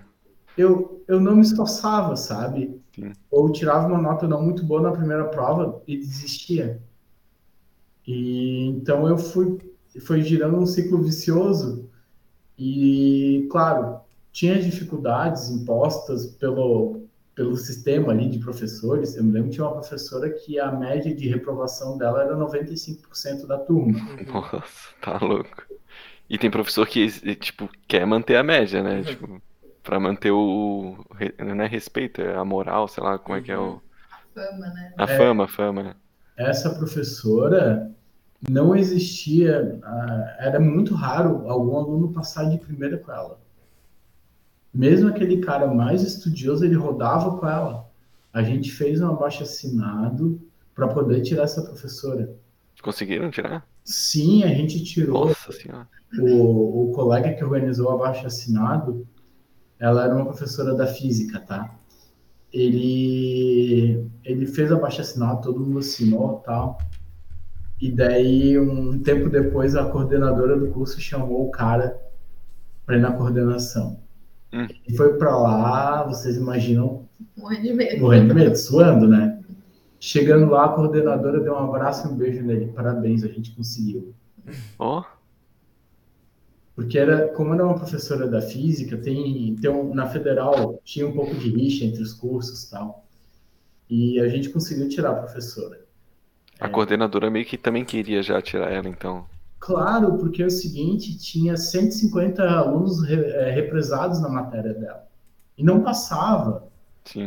eu, 0.59 1.01
eu 1.07 1.21
não 1.21 1.37
me 1.37 1.41
esforçava, 1.41 2.17
sabe? 2.17 2.81
Sim. 2.93 3.13
Ou 3.31 3.49
tirava 3.49 3.87
uma 3.87 4.01
nota 4.01 4.27
não 4.27 4.43
muito 4.43 4.63
boa 4.65 4.81
na 4.81 4.91
primeira 4.91 5.25
prova 5.25 5.81
e 5.87 5.95
desistia. 5.97 6.81
E 8.05 8.65
então 8.67 9.07
eu 9.07 9.17
fui 9.17 9.57
foi 9.99 10.21
girando 10.21 10.57
um 10.57 10.65
ciclo 10.65 11.01
vicioso 11.01 11.89
e 12.57 13.47
claro 13.49 13.99
tinha 14.31 14.61
dificuldades 14.61 15.49
impostas 15.49 16.27
pelo 16.27 17.07
pelo 17.39 17.55
sistema 17.55 18.11
ali 18.11 18.27
de 18.27 18.37
professores. 18.37 19.15
Eu 19.15 19.23
me 19.23 19.31
lembro 19.31 19.47
que 19.49 19.55
tinha 19.55 19.65
uma 19.65 19.79
professora 19.79 20.29
que 20.29 20.59
a 20.59 20.73
média 20.73 21.15
de 21.15 21.25
reprovação 21.29 21.97
dela 21.97 22.21
era 22.21 22.35
95% 22.35 23.47
da 23.47 23.57
turma. 23.57 23.97
Nossa, 24.27 24.93
tá 25.01 25.17
louco. 25.19 25.63
E 26.29 26.37
tem 26.37 26.51
professor 26.51 26.85
que 26.85 27.09
tipo 27.35 27.69
quer 27.87 28.05
manter 28.05 28.35
a 28.35 28.43
média, 28.43 28.83
né? 28.83 28.97
Uhum. 28.97 29.03
Tipo 29.03 29.41
para 29.81 29.99
manter 29.99 30.31
o 30.31 30.97
não 31.39 31.63
é 31.63 31.67
respeito, 31.67 32.21
é 32.21 32.35
a 32.35 32.43
moral, 32.43 32.89
sei 32.89 33.01
lá 33.01 33.17
como 33.17 33.37
é 33.37 33.41
que 33.41 33.51
é 33.53 33.57
o 33.57 33.81
a 34.11 34.17
fama, 34.33 34.67
né? 34.67 34.93
A 34.97 35.07
fama, 35.07 35.43
a 35.45 35.47
fama. 35.47 35.83
Né? 35.83 35.95
Essa 36.37 36.71
professora 36.71 37.89
não 38.47 38.75
existia, 38.75 39.79
era 40.39 40.59
muito 40.59 40.93
raro 40.93 41.49
algum 41.49 41.75
aluno 41.77 42.13
passar 42.13 42.45
de 42.45 42.57
primeira 42.57 42.97
com 42.97 43.11
ela. 43.11 43.39
Mesmo 44.73 45.09
aquele 45.09 45.41
cara 45.41 45.67
mais 45.67 46.03
estudioso, 46.03 46.63
ele 46.63 46.75
rodava 46.75 47.37
com 47.37 47.47
ela. 47.47 47.89
A 48.31 48.43
gente 48.43 48.71
fez 48.71 49.01
um 49.01 49.09
abaixo 49.09 49.43
assinado 49.43 50.39
para 50.73 50.87
poder 50.87 51.21
tirar 51.21 51.43
essa 51.43 51.61
professora. 51.61 52.33
Conseguiram 52.81 53.29
tirar? 53.29 53.67
Sim, 53.83 54.43
a 54.43 54.49
gente 54.49 54.83
tirou. 54.83 55.27
Nossa 55.27 55.51
senhora. 55.51 55.89
O, 56.19 56.89
o 56.89 56.91
colega 56.93 57.33
que 57.33 57.43
organizou 57.43 57.87
o 57.87 57.91
abaixo 57.91 58.25
assinado, 58.25 59.05
ela 59.79 60.05
era 60.05 60.15
uma 60.15 60.25
professora 60.25 60.73
da 60.73 60.87
física, 60.87 61.39
tá? 61.39 61.75
Ele, 62.53 64.07
ele 64.23 64.45
fez 64.45 64.71
abaixo 64.71 65.01
assinado, 65.01 65.41
todo 65.41 65.59
mundo 65.59 65.79
assinou 65.79 66.39
tal. 66.45 66.77
E 67.79 67.91
daí, 67.91 68.59
um 68.59 69.01
tempo 69.01 69.29
depois, 69.29 69.75
a 69.75 69.85
coordenadora 69.85 70.57
do 70.57 70.67
curso 70.67 70.99
chamou 70.99 71.47
o 71.47 71.51
cara 71.51 71.97
para 72.85 72.97
ir 72.97 73.01
na 73.01 73.11
coordenação. 73.11 73.99
Hum. 74.53 74.67
E 74.87 74.97
foi 74.97 75.17
para 75.17 75.37
lá, 75.37 76.03
vocês 76.03 76.35
imaginam. 76.35 77.07
Morrendo 77.37 77.63
de 77.63 77.73
medo. 77.73 78.01
Morrendo 78.01 78.27
de 78.27 78.33
medo, 78.33 78.55
suando, 78.57 79.07
né? 79.07 79.39
Chegando 79.99 80.49
lá, 80.49 80.65
a 80.65 80.69
coordenadora 80.69 81.39
deu 81.39 81.53
um 81.53 81.57
abraço 81.57 82.07
e 82.07 82.11
um 82.11 82.15
beijo 82.15 82.43
nele. 82.43 82.71
Parabéns, 82.73 83.23
a 83.23 83.27
gente 83.27 83.51
conseguiu. 83.55 84.13
Ó. 84.77 84.99
Oh. 84.99 85.19
Porque 86.75 86.97
era, 86.97 87.27
como 87.33 87.53
era 87.53 87.65
uma 87.65 87.75
professora 87.75 88.25
da 88.25 88.41
física, 88.41 88.97
tem, 88.97 89.53
tem 89.57 89.69
um, 89.69 89.93
na 89.93 90.07
federal 90.07 90.79
tinha 90.85 91.05
um 91.05 91.11
pouco 91.11 91.35
de 91.35 91.49
rixa 91.49 91.83
entre 91.83 92.01
os 92.01 92.13
cursos 92.13 92.63
e 92.63 92.71
tal. 92.71 93.05
E 93.89 94.19
a 94.19 94.29
gente 94.29 94.49
conseguiu 94.49 94.87
tirar 94.87 95.11
a 95.11 95.15
professora. 95.15 95.81
A 96.59 96.67
é. 96.67 96.69
coordenadora 96.69 97.29
meio 97.29 97.45
que 97.45 97.57
também 97.57 97.85
queria 97.85 98.21
já 98.21 98.41
tirar 98.41 98.71
ela, 98.71 98.87
então. 98.87 99.25
Claro, 99.59 100.17
porque 100.17 100.43
é 100.43 100.45
o 100.45 100.51
seguinte, 100.51 101.17
tinha 101.17 101.55
150 101.55 102.43
alunos 102.43 103.03
re, 103.03 103.15
é, 103.15 103.51
represados 103.51 104.21
na 104.21 104.29
matéria 104.29 104.73
dela. 104.73 105.07
E 105.57 105.63
não 105.63 105.81
passava. 105.81 106.67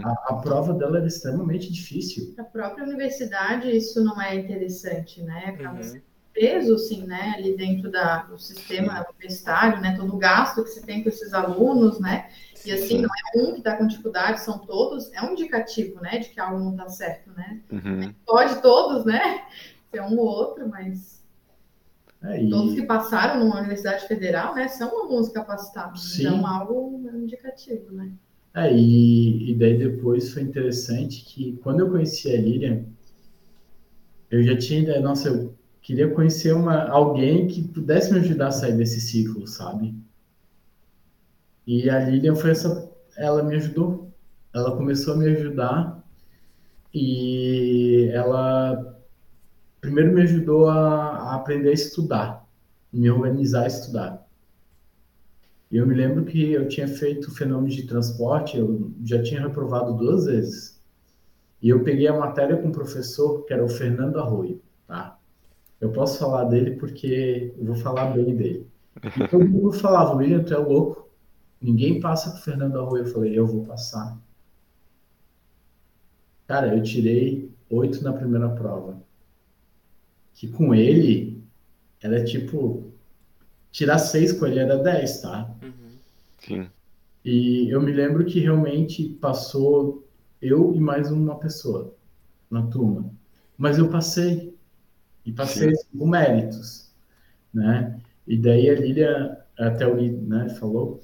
A, 0.05 0.11
a, 0.11 0.35
prova 0.37 0.73
dela 0.75 0.99
era 0.99 1.07
extremamente 1.07 1.73
difícil. 1.73 2.35
A 2.39 2.45
própria 2.45 2.85
universidade, 2.85 3.69
isso 3.69 4.03
não 4.05 4.21
é 4.21 4.37
interessante, 4.37 5.21
né? 5.23 5.53
Para 5.53 5.73
uhum. 5.73 5.77
você 5.77 6.03
peso, 6.33 6.75
assim, 6.75 7.03
né, 7.05 7.35
ali 7.37 7.57
dentro 7.57 7.91
da, 7.91 8.23
do 8.23 8.39
sistema 8.39 9.05
universitário, 9.11 9.81
né, 9.81 9.95
todo 9.97 10.15
o 10.15 10.19
gasto 10.19 10.63
que 10.63 10.71
você 10.71 10.81
tem 10.81 11.03
com 11.03 11.09
esses 11.09 11.33
alunos, 11.33 12.01
né, 12.01 12.31
e 12.65 12.73
assim, 12.73 13.01
não 13.01 13.09
é 13.09 13.39
um 13.39 13.53
que 13.53 13.59
está 13.59 13.77
com 13.77 13.87
dificuldade, 13.87 14.41
são 14.41 14.59
todos, 14.59 15.13
é 15.13 15.23
um 15.23 15.33
indicativo, 15.33 16.01
né, 16.01 16.19
de 16.19 16.31
que 16.31 16.41
algo 16.41 16.59
não 16.59 16.73
está 16.73 16.89
certo, 16.89 17.31
né. 17.33 17.61
Uhum. 17.71 18.15
Pode 18.27 18.61
todos, 18.63 19.05
né, 19.05 19.45
ser 19.91 20.01
um 20.03 20.19
ou 20.19 20.27
outro, 20.27 20.69
mas 20.69 21.23
é, 22.23 22.43
e... 22.43 22.51
todos 22.51 22.75
que 22.75 22.83
passaram 22.83 23.41
numa 23.41 23.59
universidade 23.59 24.07
federal, 24.07 24.55
né, 24.55 24.69
são 24.69 24.89
alunos 25.05 25.29
capacitados, 25.29 26.15
Sim. 26.15 26.23
então 26.23 26.47
algo 26.47 27.09
é 27.13 27.17
indicativo, 27.17 27.93
né. 27.93 28.11
É, 28.55 28.73
e, 28.73 29.51
e 29.51 29.55
daí 29.55 29.79
depois 29.79 30.33
foi 30.33 30.43
interessante 30.43 31.25
que 31.25 31.59
quando 31.63 31.81
eu 31.81 31.91
conheci 31.91 32.31
a 32.35 32.37
Lilian, 32.37 32.85
eu 34.31 34.43
já 34.43 34.57
tinha 34.57 34.81
ideia, 34.81 35.01
nossa, 35.01 35.29
eu 35.29 35.55
queria 35.83 36.09
conhecer 36.09 36.55
uma, 36.55 36.89
alguém 36.89 37.49
que 37.49 37.63
pudesse 37.69 38.13
me 38.13 38.21
ajudar 38.21 38.49
a 38.49 38.53
sair 38.53 38.77
desse 38.77 39.01
ciclo, 39.01 39.47
sabe? 39.47 39.95
E 41.67 41.91
a 41.91 41.99
Lilian 41.99 42.35
foi 42.35 42.51
essa, 42.51 42.91
ela 43.17 43.43
me 43.43 43.57
ajudou. 43.57 44.11
Ela 44.55 44.77
começou 44.77 45.15
a 45.15 45.17
me 45.17 45.27
ajudar 45.29 46.03
e 46.95 48.09
ela 48.13 48.99
primeiro 49.81 50.13
me 50.13 50.23
ajudou 50.23 50.69
a, 50.69 51.17
a 51.17 51.35
aprender 51.35 51.71
a 51.71 51.73
estudar, 51.73 52.47
me 52.93 53.11
organizar 53.11 53.65
a 53.65 53.67
estudar. 53.67 54.27
Eu 55.71 55.87
me 55.87 55.95
lembro 55.95 56.25
que 56.25 56.53
eu 56.53 56.69
tinha 56.69 56.87
feito 56.87 57.35
fenômenos 57.35 57.75
de 57.75 57.87
transporte, 57.87 58.59
eu 58.59 58.93
já 59.03 59.23
tinha 59.23 59.41
reprovado 59.41 59.95
duas 59.95 60.27
vezes. 60.27 60.81
E 61.63 61.71
eu 61.71 61.83
peguei 61.83 62.07
a 62.07 62.19
matéria 62.19 62.57
com 62.59 62.69
o 62.69 62.73
professor, 62.73 63.45
que 63.47 63.55
era 63.55 63.65
o 63.65 63.69
Fernando 63.69 64.19
Arroio, 64.19 64.61
tá? 64.87 65.19
Eu 65.83 65.91
posso 65.91 66.21
falar 66.21 66.45
dele 66.45 66.77
porque 66.77 67.53
eu 67.59 67.65
vou 67.65 67.75
falar 67.75 68.13
bem 68.13 68.37
dele. 68.37 68.69
E 69.03 69.27
todo 69.27 69.49
mundo 69.49 69.73
falava, 69.73 70.15
William, 70.15 70.45
tu 70.45 70.55
é 70.55 70.57
louco. 70.57 71.09
Ninguém 71.61 71.99
passa 71.99 72.31
com 72.31 72.37
o 72.37 72.41
Fernando 72.41 72.79
Arroio. 72.79 73.03
Eu 73.03 73.13
falei, 73.13 73.37
eu 73.37 73.45
vou 73.45 73.65
passar. 73.65 74.17
Cara, 76.47 76.77
eu 76.77 76.81
tirei 76.85 77.51
oito 77.69 78.05
na 78.05 78.13
primeira 78.13 78.49
prova. 78.51 79.03
Que 80.35 80.47
com 80.47 80.73
ele, 80.73 81.43
era 82.01 82.25
tipo. 82.25 82.93
Tirar 83.73 83.99
seis 83.99 84.33
com 84.33 84.47
ele 84.47 84.61
era 84.61 84.79
dez, 84.79 85.21
tá? 85.21 85.53
Uhum. 85.61 85.99
Sim. 86.39 86.71
E 87.25 87.69
eu 87.71 87.83
me 87.83 87.91
lembro 87.91 88.25
que 88.25 88.39
realmente 88.39 89.09
passou 89.21 90.07
eu 90.41 90.73
e 90.77 90.79
mais 90.79 91.11
uma 91.11 91.41
pessoa 91.41 91.93
na 92.49 92.63
turma. 92.69 93.11
Mas 93.59 93.79
eu 93.79 93.89
passei 93.89 94.52
e 95.25 95.33
passei 95.33 95.75
Sim. 95.75 95.99
com 95.99 96.07
méritos, 96.07 96.91
né? 97.53 97.99
E 98.27 98.37
daí 98.37 98.71
a 98.71 98.75
Lília, 98.75 99.39
até 99.59 99.87
o 99.87 99.95
né, 99.97 100.49
falou, 100.59 101.01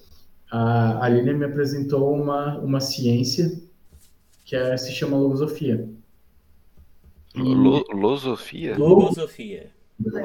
a, 0.51 1.05
a 1.05 1.09
Lília 1.09 1.35
me 1.35 1.45
apresentou 1.45 2.15
uma, 2.15 2.59
uma 2.59 2.81
ciência 2.81 3.61
que 4.45 4.57
é, 4.57 4.77
se 4.77 4.93
chama 4.93 5.17
logosofia. 5.17 5.89
losofia? 7.35 8.79
Logosofia. 8.79 9.71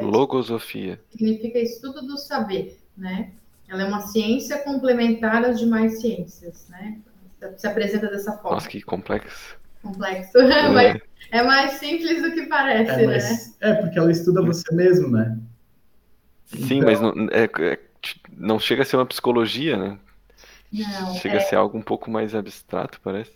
Logosofia. 0.02 1.00
Significa 1.12 1.60
estudo 1.60 2.06
do 2.06 2.18
saber, 2.18 2.80
né? 2.96 3.32
Ela 3.68 3.84
é 3.84 3.86
uma 3.86 4.02
ciência 4.02 4.60
complementar 4.60 5.44
às 5.44 5.60
demais 5.60 6.00
ciências, 6.00 6.68
né? 6.70 7.02
se 7.58 7.68
apresenta 7.68 8.08
dessa 8.08 8.34
forma. 8.34 8.52
Nossa, 8.52 8.70
que 8.70 8.82
complexo. 8.82 9.58
Complexo. 9.84 10.32
É. 10.40 10.70
Mas 10.70 11.02
é 11.32 11.44
mais 11.44 11.72
simples 11.74 12.22
do 12.22 12.32
que 12.32 12.46
parece, 12.48 12.92
É, 12.92 12.98
né? 12.98 13.06
mas, 13.06 13.56
é 13.62 13.74
porque 13.76 14.00
ela 14.00 14.12
estuda 14.12 14.42
você 14.42 14.74
mesmo, 14.74 15.10
né? 15.10 15.38
Sim, 16.46 16.78
Então- 16.80 16.90
mas 16.90 17.02
não, 17.02 17.14
é- 17.32 17.72
é- 17.74 17.80
não 18.38 18.60
chega 18.60 18.82
a 18.84 18.86
ser 18.86 18.96
uma 18.98 19.06
psicologia, 19.06 19.78
né? 19.78 19.98
Não, 20.72 21.14
Chega 21.16 21.38
a 21.38 21.42
ser 21.42 21.56
algo 21.56 21.78
um 21.78 21.82
pouco 21.84 22.10
mais 22.10 22.34
abstrato, 22.34 23.00
parece. 23.04 23.32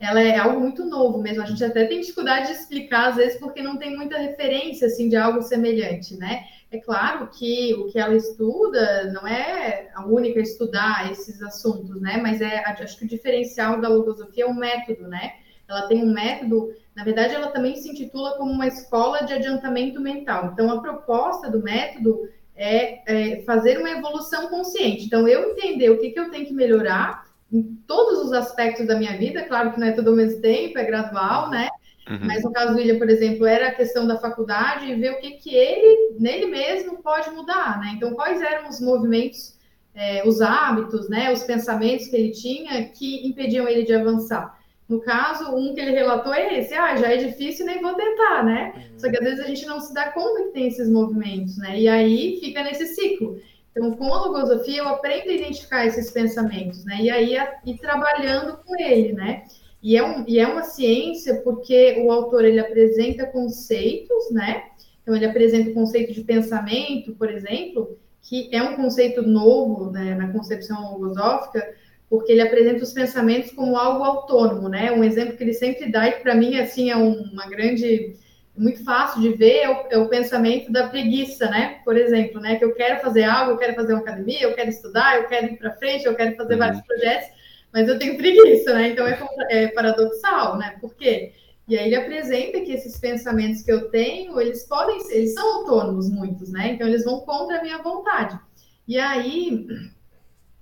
ela 0.00 0.20
é 0.20 0.36
algo 0.36 0.58
muito 0.60 0.84
novo 0.84 1.22
mesmo. 1.22 1.42
A 1.42 1.46
gente 1.46 1.64
até 1.64 1.86
tem 1.86 2.00
dificuldade 2.00 2.48
de 2.48 2.52
explicar, 2.54 3.10
às 3.10 3.16
vezes, 3.16 3.38
porque 3.38 3.62
não 3.62 3.76
tem 3.78 3.96
muita 3.96 4.18
referência 4.18 4.86
assim, 4.88 5.08
de 5.08 5.16
algo 5.16 5.40
semelhante, 5.40 6.16
né? 6.16 6.44
É 6.70 6.78
claro 6.78 7.28
que 7.28 7.72
o 7.74 7.86
que 7.86 7.98
ela 7.98 8.14
estuda 8.14 9.10
não 9.12 9.26
é 9.26 9.88
a 9.94 10.04
única 10.04 10.40
a 10.40 10.42
estudar 10.42 11.10
esses 11.10 11.40
assuntos, 11.42 12.00
né? 12.02 12.18
Mas 12.20 12.40
é, 12.40 12.58
acho 12.66 12.98
que 12.98 13.04
o 13.04 13.08
diferencial 13.08 13.80
da 13.80 13.88
logosofia 13.88 14.44
é 14.44 14.46
o 14.46 14.54
método, 14.54 15.06
né? 15.08 15.34
Ela 15.68 15.86
tem 15.88 16.02
um 16.02 16.12
método, 16.12 16.72
na 16.94 17.04
verdade, 17.04 17.34
ela 17.34 17.48
também 17.48 17.76
se 17.76 17.88
intitula 17.88 18.36
como 18.36 18.52
uma 18.52 18.66
escola 18.66 19.24
de 19.24 19.32
adiantamento 19.32 20.00
mental. 20.00 20.50
Então, 20.52 20.70
a 20.70 20.80
proposta 20.80 21.50
do 21.50 21.62
método 21.62 22.28
é, 22.54 23.32
é 23.32 23.42
fazer 23.42 23.78
uma 23.78 23.90
evolução 23.90 24.48
consciente. 24.48 25.04
Então, 25.04 25.26
eu 25.26 25.50
entender 25.50 25.90
o 25.90 25.98
que, 25.98 26.10
que 26.10 26.20
eu 26.20 26.30
tenho 26.30 26.46
que 26.46 26.52
melhorar 26.52 27.24
em 27.52 27.62
todos 27.86 28.18
os 28.20 28.32
aspectos 28.32 28.86
da 28.86 28.96
minha 28.96 29.16
vida, 29.16 29.44
claro 29.44 29.72
que 29.72 29.80
não 29.80 29.86
é 29.86 29.92
tudo 29.92 30.10
ao 30.10 30.16
mesmo 30.16 30.40
tempo, 30.40 30.78
é 30.78 30.84
gradual, 30.84 31.50
né? 31.50 31.68
Uhum. 32.08 32.18
Mas 32.22 32.42
no 32.42 32.52
caso 32.52 32.72
do 32.72 32.78
William, 32.78 32.98
por 32.98 33.08
exemplo, 33.08 33.46
era 33.46 33.68
a 33.68 33.74
questão 33.74 34.06
da 34.06 34.18
faculdade 34.18 34.86
e 34.86 34.94
ver 34.94 35.12
o 35.12 35.20
que, 35.20 35.32
que 35.32 35.54
ele, 35.54 36.16
nele 36.18 36.46
mesmo, 36.46 37.02
pode 37.02 37.30
mudar, 37.30 37.80
né? 37.80 37.92
Então, 37.96 38.14
quais 38.14 38.42
eram 38.42 38.68
os 38.68 38.80
movimentos, 38.80 39.56
é, 39.94 40.26
os 40.26 40.40
hábitos, 40.40 41.08
né? 41.08 41.32
Os 41.32 41.44
pensamentos 41.44 42.08
que 42.08 42.16
ele 42.16 42.30
tinha 42.30 42.88
que 42.88 43.26
impediam 43.26 43.66
ele 43.66 43.84
de 43.84 43.94
avançar. 43.94 44.58
No 44.88 45.00
caso, 45.00 45.56
um 45.56 45.74
que 45.74 45.80
ele 45.80 45.92
relatou 45.92 46.34
é 46.34 46.58
esse, 46.58 46.74
ah, 46.74 46.94
já 46.96 47.12
é 47.12 47.16
difícil, 47.16 47.64
nem 47.64 47.80
vou 47.80 47.94
tentar, 47.94 48.44
né? 48.44 48.86
Só 48.98 49.08
que 49.08 49.16
às 49.16 49.24
vezes 49.24 49.40
a 49.40 49.46
gente 49.46 49.64
não 49.64 49.80
se 49.80 49.94
dá 49.94 50.12
conta 50.12 50.42
que 50.44 50.50
tem 50.50 50.68
esses 50.68 50.90
movimentos, 50.90 51.56
né? 51.56 51.80
E 51.80 51.88
aí 51.88 52.38
fica 52.38 52.62
nesse 52.62 52.88
ciclo. 52.88 53.40
Então, 53.70 53.92
com 53.96 54.12
a 54.12 54.26
logosofia, 54.26 54.82
eu 54.82 54.88
aprendo 54.88 55.30
a 55.30 55.34
identificar 55.34 55.86
esses 55.86 56.10
pensamentos, 56.10 56.84
né? 56.84 56.98
E 57.00 57.10
aí 57.10 57.36
a, 57.36 57.60
ir 57.64 57.78
trabalhando 57.78 58.58
com 58.58 58.78
ele, 58.78 59.12
né? 59.12 59.44
E 59.82 59.96
é, 59.96 60.04
um, 60.04 60.24
e 60.28 60.38
é 60.38 60.46
uma 60.46 60.62
ciência 60.62 61.40
porque 61.42 62.02
o 62.04 62.10
autor 62.12 62.44
ele 62.44 62.60
apresenta 62.60 63.26
conceitos, 63.26 64.30
né? 64.30 64.64
Então 65.02 65.16
ele 65.16 65.26
apresenta 65.26 65.70
o 65.70 65.74
conceito 65.74 66.12
de 66.12 66.22
pensamento, 66.22 67.14
por 67.14 67.30
exemplo, 67.30 67.98
que 68.22 68.48
é 68.52 68.62
um 68.62 68.76
conceito 68.76 69.22
novo 69.22 69.90
né, 69.90 70.14
na 70.14 70.32
concepção 70.32 70.92
logosófica, 70.92 71.74
porque 72.08 72.32
ele 72.32 72.42
apresenta 72.42 72.82
os 72.82 72.92
pensamentos 72.92 73.50
como 73.52 73.76
algo 73.76 74.04
autônomo, 74.04 74.68
né? 74.68 74.92
Um 74.92 75.02
exemplo 75.02 75.36
que 75.36 75.42
ele 75.42 75.52
sempre 75.52 75.90
dá 75.90 76.08
e 76.08 76.12
que 76.12 76.20
para 76.20 76.34
mim 76.34 76.58
assim 76.58 76.90
é 76.90 76.96
uma 76.96 77.48
grande 77.48 78.16
muito 78.56 78.84
fácil 78.84 79.20
de 79.20 79.30
ver 79.30 79.62
é 79.62 79.68
o, 79.68 79.86
é 79.90 79.98
o, 79.98 80.08
pensamento 80.08 80.70
da 80.70 80.88
preguiça, 80.88 81.50
né? 81.50 81.80
Por 81.84 81.96
exemplo, 81.96 82.40
né? 82.40 82.56
Que 82.56 82.64
eu 82.64 82.74
quero 82.74 83.00
fazer 83.00 83.24
algo, 83.24 83.52
eu 83.52 83.58
quero 83.58 83.74
fazer 83.74 83.94
uma 83.94 84.02
academia, 84.02 84.42
eu 84.42 84.54
quero 84.54 84.70
estudar, 84.70 85.16
eu 85.16 85.28
quero 85.28 85.46
ir 85.46 85.56
para 85.56 85.72
frente, 85.72 86.04
eu 86.04 86.14
quero 86.14 86.36
fazer 86.36 86.52
uhum. 86.52 86.58
vários 86.60 86.80
projetos, 86.82 87.28
mas 87.72 87.88
eu 87.88 87.98
tenho 87.98 88.16
preguiça, 88.16 88.74
né? 88.74 88.90
Então 88.90 89.06
é, 89.06 89.18
é, 89.50 89.68
paradoxal, 89.68 90.56
né? 90.56 90.76
Por 90.80 90.94
quê? 90.94 91.32
E 91.66 91.76
aí 91.76 91.86
ele 91.86 91.96
apresenta 91.96 92.60
que 92.60 92.72
esses 92.72 92.98
pensamentos 92.98 93.62
que 93.62 93.72
eu 93.72 93.88
tenho, 93.88 94.40
eles 94.40 94.64
podem 94.64 95.00
ser, 95.00 95.16
eles 95.16 95.34
são 95.34 95.56
autônomos 95.56 96.10
muitos, 96.10 96.52
né? 96.52 96.72
Então 96.72 96.86
eles 96.86 97.04
vão 97.04 97.20
contra 97.20 97.58
a 97.58 97.62
minha 97.62 97.78
vontade. 97.78 98.38
E 98.86 98.98
aí, 98.98 99.66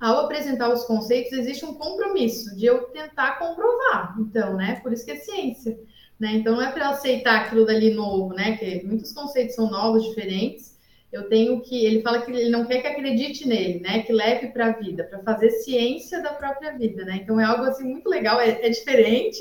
ao 0.02 0.24
apresentar 0.24 0.68
os 0.68 0.84
conceitos, 0.84 1.30
existe 1.30 1.64
um 1.64 1.74
compromisso 1.74 2.56
de 2.56 2.66
eu 2.66 2.86
tentar 2.86 3.38
comprovar. 3.38 4.16
Então, 4.18 4.56
né? 4.56 4.80
Por 4.82 4.92
isso 4.92 5.04
que 5.04 5.12
é 5.12 5.16
ciência. 5.16 5.78
Né? 6.18 6.32
Então 6.34 6.56
não 6.56 6.62
é 6.62 6.72
para 6.72 6.88
aceitar 6.88 7.42
aquilo 7.42 7.64
dali 7.64 7.94
novo, 7.94 8.34
né? 8.34 8.56
Que 8.56 8.84
muitos 8.84 9.12
conceitos 9.12 9.54
são 9.54 9.70
novos, 9.70 10.04
diferentes. 10.04 10.76
Eu 11.12 11.28
tenho 11.28 11.60
que, 11.60 11.86
ele 11.86 12.02
fala 12.02 12.20
que 12.20 12.32
ele 12.32 12.50
não 12.50 12.64
quer 12.64 12.80
que 12.80 12.88
acredite 12.88 13.46
nele, 13.46 13.78
né? 13.78 14.02
Que 14.02 14.12
leve 14.12 14.48
para 14.48 14.66
a 14.66 14.72
vida, 14.72 15.04
para 15.04 15.22
fazer 15.22 15.50
ciência 15.50 16.20
da 16.20 16.32
própria 16.32 16.76
vida, 16.76 17.04
né? 17.04 17.20
Então 17.22 17.38
é 17.38 17.44
algo 17.44 17.62
assim 17.62 17.84
muito 17.84 18.08
legal, 18.08 18.40
é, 18.40 18.48
é 18.60 18.70
diferente, 18.70 19.38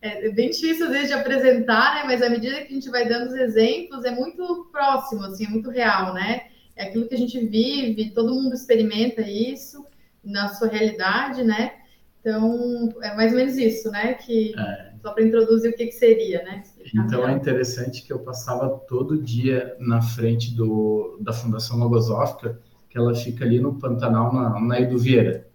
é, 0.00 0.30
bem 0.30 0.48
difícil 0.48 0.86
às 0.86 0.92
vezes 0.92 1.08
de 1.08 1.14
apresentar, 1.14 1.96
né? 1.96 2.02
Mas 2.06 2.22
à 2.22 2.30
medida 2.30 2.62
que 2.62 2.72
a 2.72 2.74
gente 2.74 2.88
vai 2.88 3.06
dando 3.06 3.26
os 3.26 3.34
exemplos, 3.34 4.06
é 4.06 4.10
muito 4.10 4.70
próximo, 4.72 5.24
assim, 5.24 5.44
é 5.44 5.50
muito 5.50 5.68
real, 5.68 6.14
né? 6.14 6.46
É 6.74 6.84
aquilo 6.84 7.06
que 7.06 7.14
a 7.14 7.18
gente 7.18 7.38
vive, 7.44 8.10
todo 8.10 8.34
mundo 8.34 8.54
experimenta 8.54 9.20
isso 9.20 9.84
na 10.28 10.48
sua 10.48 10.68
realidade, 10.68 11.42
né? 11.42 11.72
Então 12.20 12.92
é 13.02 13.14
mais 13.14 13.32
ou 13.32 13.38
menos 13.38 13.56
isso, 13.56 13.90
né? 13.90 14.14
Que 14.14 14.54
É. 14.58 14.92
só 15.00 15.12
para 15.12 15.24
introduzir 15.24 15.70
o 15.70 15.76
que, 15.76 15.86
que 15.86 15.92
seria, 15.92 16.42
né? 16.44 16.62
Então 16.94 17.26
é 17.26 17.32
interessante 17.32 18.02
que 18.02 18.12
eu 18.12 18.18
passava 18.18 18.68
todo 18.88 19.20
dia 19.22 19.74
na 19.78 20.02
frente 20.02 20.54
do, 20.54 21.18
da 21.20 21.32
Fundação 21.32 21.78
Logosófica, 21.78 22.60
que 22.90 22.98
ela 22.98 23.14
fica 23.14 23.44
ali 23.44 23.60
no 23.60 23.74
Pantanal, 23.78 24.32
na, 24.32 24.60
na 24.60 24.80
Eduvieira. 24.80 25.46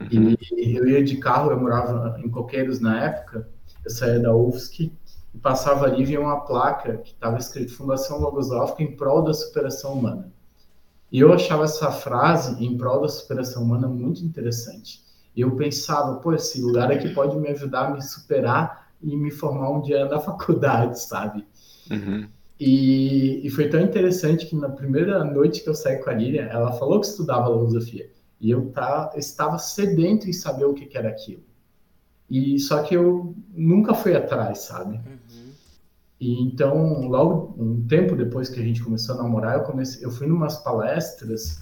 Uhum. 0.00 0.34
E 0.56 0.76
eu 0.76 0.88
ia 0.88 1.02
de 1.02 1.16
carro, 1.16 1.50
eu 1.50 1.60
morava 1.60 2.18
em 2.24 2.28
Coqueiros 2.28 2.80
na 2.80 3.04
época, 3.04 3.48
eu 3.84 3.90
saía 3.90 4.20
da 4.20 4.34
UFSC 4.34 4.92
e 5.34 5.38
passava 5.38 5.86
ali 5.86 6.02
e 6.02 6.04
via 6.04 6.20
uma 6.20 6.40
placa 6.40 6.98
que 6.98 7.10
estava 7.12 7.38
escrito 7.38 7.74
Fundação 7.74 8.20
Logosófica 8.20 8.82
em 8.82 8.96
prol 8.96 9.22
da 9.22 9.34
superação 9.34 9.94
humana. 9.94 10.32
E 11.10 11.20
eu 11.20 11.32
achava 11.32 11.64
essa 11.64 11.90
frase, 11.90 12.62
em 12.62 12.76
prol 12.76 13.00
da 13.00 13.08
superação 13.08 13.62
humana, 13.62 13.88
muito 13.88 14.22
interessante. 14.22 15.02
E 15.34 15.40
eu 15.40 15.54
pensava, 15.56 16.16
pô, 16.16 16.32
esse 16.32 16.60
lugar 16.60 16.90
aqui 16.90 17.08
pode 17.14 17.36
me 17.36 17.48
ajudar 17.48 17.86
a 17.86 17.90
me 17.92 18.02
superar 18.02 18.90
e 19.02 19.16
me 19.16 19.30
formar 19.30 19.70
um 19.70 19.80
dia 19.80 20.04
na 20.06 20.20
faculdade, 20.20 21.00
sabe? 21.00 21.46
Uhum. 21.90 22.28
E, 22.60 23.46
e, 23.46 23.50
foi 23.50 23.68
tão 23.68 23.80
interessante 23.80 24.46
que 24.46 24.56
na 24.56 24.68
primeira 24.68 25.22
noite 25.22 25.62
que 25.62 25.68
eu 25.68 25.74
saí 25.74 25.98
com 25.98 26.10
a 26.10 26.14
Lília, 26.14 26.42
ela 26.42 26.72
falou 26.72 27.00
que 27.00 27.06
estudava 27.06 27.46
filosofia. 27.46 28.10
E 28.40 28.50
eu 28.50 28.70
tá, 28.70 29.12
estava 29.16 29.58
sedento 29.58 30.28
em 30.28 30.32
saber 30.32 30.64
o 30.64 30.74
que, 30.74 30.86
que 30.86 30.98
era 30.98 31.08
aquilo. 31.08 31.44
E 32.28 32.58
só 32.58 32.82
que 32.82 32.94
eu 32.94 33.34
nunca 33.54 33.94
fui 33.94 34.14
atrás, 34.14 34.58
sabe? 34.58 34.96
Uhum. 34.96 35.18
E 36.20 36.42
então, 36.42 37.06
logo 37.06 37.54
um 37.56 37.86
tempo 37.86 38.16
depois 38.16 38.48
que 38.48 38.58
a 38.60 38.62
gente 38.62 38.82
começou 38.82 39.14
a 39.14 39.22
namorar, 39.22 39.58
eu 39.58 39.64
comecei, 39.64 40.04
eu 40.04 40.10
fui 40.10 40.26
numas 40.26 40.56
palestras 40.56 41.60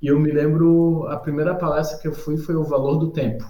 e 0.00 0.06
eu 0.06 0.18
me 0.18 0.30
lembro 0.30 1.06
a 1.08 1.16
primeira 1.16 1.54
palestra 1.54 1.98
que 1.98 2.06
eu 2.06 2.12
fui 2.12 2.36
foi 2.36 2.54
o 2.54 2.64
valor 2.64 2.96
do 2.96 3.10
tempo. 3.10 3.44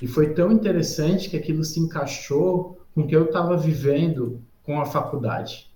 E 0.00 0.06
foi 0.06 0.32
tão 0.32 0.50
interessante 0.52 1.28
que 1.28 1.36
aquilo 1.36 1.64
se 1.64 1.80
encaixou 1.80 2.80
com 2.94 3.02
o 3.02 3.06
que 3.06 3.14
eu 3.14 3.26
estava 3.26 3.56
vivendo 3.56 4.40
com 4.62 4.80
a 4.80 4.86
faculdade. 4.86 5.68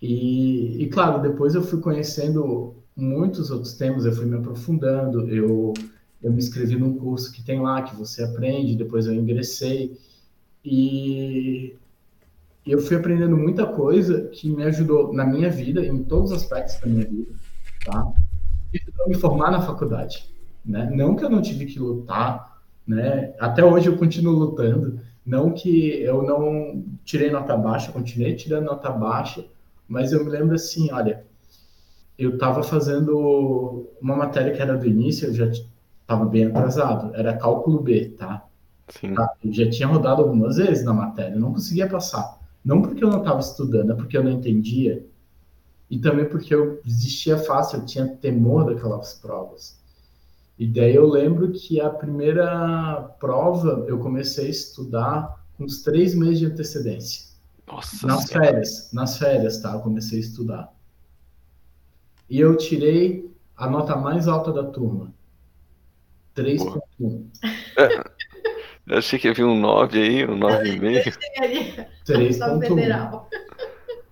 E, 0.00 0.82
e, 0.82 0.88
claro, 0.88 1.20
depois 1.20 1.54
eu 1.54 1.62
fui 1.62 1.80
conhecendo 1.80 2.74
muitos 2.94 3.50
outros 3.50 3.74
temas, 3.74 4.04
eu 4.04 4.12
fui 4.12 4.26
me 4.26 4.36
aprofundando, 4.36 5.28
eu, 5.28 5.72
eu 6.22 6.32
me 6.32 6.38
inscrevi 6.38 6.76
num 6.76 6.98
curso 6.98 7.32
que 7.32 7.42
tem 7.42 7.60
lá, 7.60 7.82
que 7.82 7.96
você 7.96 8.22
aprende, 8.22 8.76
depois 8.76 9.06
eu 9.06 9.14
ingressei. 9.14 9.98
E 10.64 11.76
eu 12.66 12.80
fui 12.80 12.96
aprendendo 12.96 13.36
muita 13.36 13.66
coisa 13.66 14.28
que 14.28 14.50
me 14.50 14.62
ajudou 14.64 15.12
na 15.12 15.24
minha 15.24 15.50
vida, 15.50 15.84
em 15.84 16.02
todos 16.04 16.30
os 16.30 16.36
aspectos 16.36 16.78
da 16.80 16.86
minha 16.86 17.06
vida, 17.06 17.32
tá? 17.84 18.12
E 18.74 19.08
me 19.08 19.14
formar 19.14 19.50
na 19.50 19.62
faculdade, 19.62 20.28
né? 20.64 20.90
Não 20.92 21.16
que 21.16 21.24
eu 21.24 21.30
não 21.30 21.40
tive 21.40 21.66
que 21.66 21.78
lutar, 21.78 22.60
né? 22.86 23.34
Até 23.38 23.64
hoje 23.64 23.88
eu 23.88 23.96
continuo 23.96 24.34
lutando, 24.34 25.00
não 25.24 25.52
que 25.52 26.00
eu 26.00 26.22
não 26.22 26.84
tirei 27.04 27.30
nota 27.30 27.56
baixa, 27.56 27.92
continuei 27.92 28.34
tirando 28.34 28.66
nota 28.66 28.90
baixa, 28.90 29.44
mas 29.88 30.12
eu 30.12 30.22
me 30.24 30.30
lembro 30.30 30.54
assim, 30.54 30.92
olha, 30.92 31.24
eu 32.18 32.34
estava 32.34 32.62
fazendo 32.62 33.86
uma 34.00 34.16
matéria 34.16 34.52
que 34.52 34.60
era 34.60 34.76
do 34.76 34.86
início, 34.86 35.28
eu 35.28 35.34
já 35.34 35.46
estava 35.46 36.24
bem 36.26 36.46
atrasado, 36.46 37.14
era 37.14 37.36
cálculo 37.36 37.80
B, 37.80 38.14
tá? 38.18 38.47
Sim. 38.88 39.14
Tá? 39.14 39.30
Eu 39.44 39.52
já 39.52 39.68
tinha 39.70 39.88
rodado 39.88 40.22
algumas 40.22 40.56
vezes 40.56 40.84
na 40.84 40.92
matéria, 40.92 41.34
eu 41.34 41.40
não 41.40 41.52
conseguia 41.52 41.88
passar. 41.88 42.38
Não 42.64 42.82
porque 42.82 43.02
eu 43.02 43.10
não 43.10 43.18
estava 43.18 43.40
estudando, 43.40 43.92
é 43.92 43.94
porque 43.94 44.16
eu 44.16 44.24
não 44.24 44.30
entendia. 44.30 45.06
E 45.90 45.98
também 45.98 46.28
porque 46.28 46.54
eu 46.54 46.80
desistia 46.84 47.38
fácil, 47.38 47.78
eu 47.78 47.86
tinha 47.86 48.06
temor 48.06 48.66
daquelas 48.66 49.14
provas. 49.14 49.78
E 50.58 50.66
daí 50.66 50.94
eu 50.94 51.08
lembro 51.08 51.52
que 51.52 51.80
a 51.80 51.88
primeira 51.88 53.14
prova 53.20 53.84
eu 53.86 53.98
comecei 54.00 54.46
a 54.46 54.50
estudar 54.50 55.44
com 55.56 55.64
uns 55.64 55.82
três 55.82 56.14
meses 56.14 56.40
de 56.40 56.46
antecedência. 56.46 57.28
Nossa 57.66 58.06
Nas 58.06 58.24
Senhora. 58.24 58.46
férias, 58.46 58.92
nas 58.92 59.18
férias, 59.18 59.60
tá? 59.60 59.72
Eu 59.74 59.80
comecei 59.80 60.18
a 60.18 60.20
estudar. 60.20 60.74
E 62.28 62.40
eu 62.40 62.56
tirei 62.56 63.30
a 63.56 63.68
nota 63.68 63.96
mais 63.96 64.26
alta 64.26 64.52
da 64.52 64.64
turma. 64.64 65.12
3.1. 66.34 67.26
Eu 68.88 68.98
achei 68.98 69.18
que 69.18 69.28
havia 69.28 69.46
um 69.46 69.58
9 69.58 70.00
aí, 70.00 70.24
um 70.24 70.38
9,5. 70.38 71.18
Engenharia 71.36 71.88
3.1. 72.06 72.68
Federal. 72.68 73.28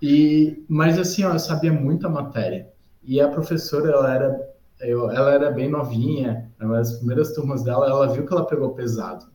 E, 0.03 0.65
mas 0.69 0.99
assim, 0.99 1.25
ó, 1.25 1.33
eu 1.33 1.39
sabia 1.39 1.73
muita 1.73 2.09
matéria. 2.09 2.69
E 3.03 3.21
a 3.21 3.29
professora, 3.29 3.91
ela 3.91 4.15
era 4.15 4.57
eu, 4.81 5.11
ela 5.11 5.33
era 5.33 5.51
bem 5.51 5.71
novinha, 5.71 6.51
nas 6.59 6.99
primeiras 6.99 7.33
turmas 7.33 7.63
dela, 7.63 7.87
ela 7.87 8.13
viu 8.13 8.27
que 8.27 8.33
ela 8.33 8.47
pegou 8.47 8.75
pesado. 8.75 9.27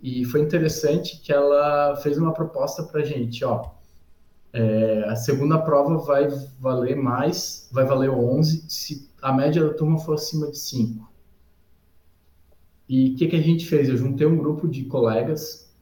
E 0.00 0.24
foi 0.24 0.40
interessante 0.40 1.20
que 1.20 1.32
ela 1.32 1.96
fez 1.96 2.18
uma 2.18 2.32
proposta 2.32 2.82
para 2.84 3.04
gente, 3.04 3.44
ó, 3.44 3.70
é, 4.52 5.04
a 5.08 5.16
segunda 5.16 5.58
prova 5.58 5.98
vai 5.98 6.28
valer 6.60 6.96
mais, 6.96 7.68
vai 7.72 7.84
valer 7.84 8.10
11 8.10 8.64
se 8.68 9.10
a 9.20 9.32
média 9.32 9.62
da 9.62 9.74
turma 9.74 9.98
for 9.98 10.14
acima 10.14 10.50
de 10.50 10.58
5. 10.58 11.06
E 12.88 13.10
o 13.10 13.16
que, 13.16 13.26
que 13.26 13.36
a 13.36 13.42
gente 13.42 13.66
fez? 13.66 13.88
Eu 13.88 13.96
juntei 13.96 14.26
um 14.26 14.36
grupo 14.36 14.68
de 14.68 14.84
colegas, 14.84 15.72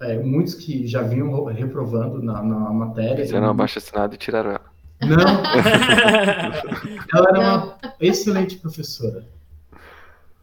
é, 0.00 0.18
muitos 0.18 0.54
que 0.54 0.86
já 0.86 1.02
vinham 1.02 1.44
reprovando 1.44 2.22
na, 2.22 2.42
na 2.42 2.72
matéria. 2.72 3.24
Fizeram 3.24 3.48
uma 3.48 3.54
baixa 3.54 3.78
assinada 3.78 4.14
e 4.14 4.18
tiraram 4.18 4.50
ela. 4.50 4.72
Não! 5.00 5.42
ela 7.12 7.28
era 7.28 7.40
uma 7.40 7.78
excelente 8.00 8.56
professora. 8.58 9.26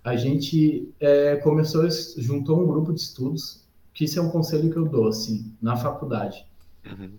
A 0.04 0.16
gente 0.16 0.94
é, 1.00 1.38
começou, 1.38 1.88
juntou 2.18 2.62
um 2.62 2.68
grupo 2.68 2.94
de 2.94 3.02
estudos, 3.02 3.64
que 3.94 4.06
isso 4.06 4.20
é 4.20 4.22
um 4.22 4.30
conselho 4.30 4.70
que 4.70 4.78
eu 4.78 4.86
dou, 4.86 5.08
assim, 5.08 5.54
na 5.62 5.76
faculdade. 5.76 6.46
Uhum. 6.86 7.12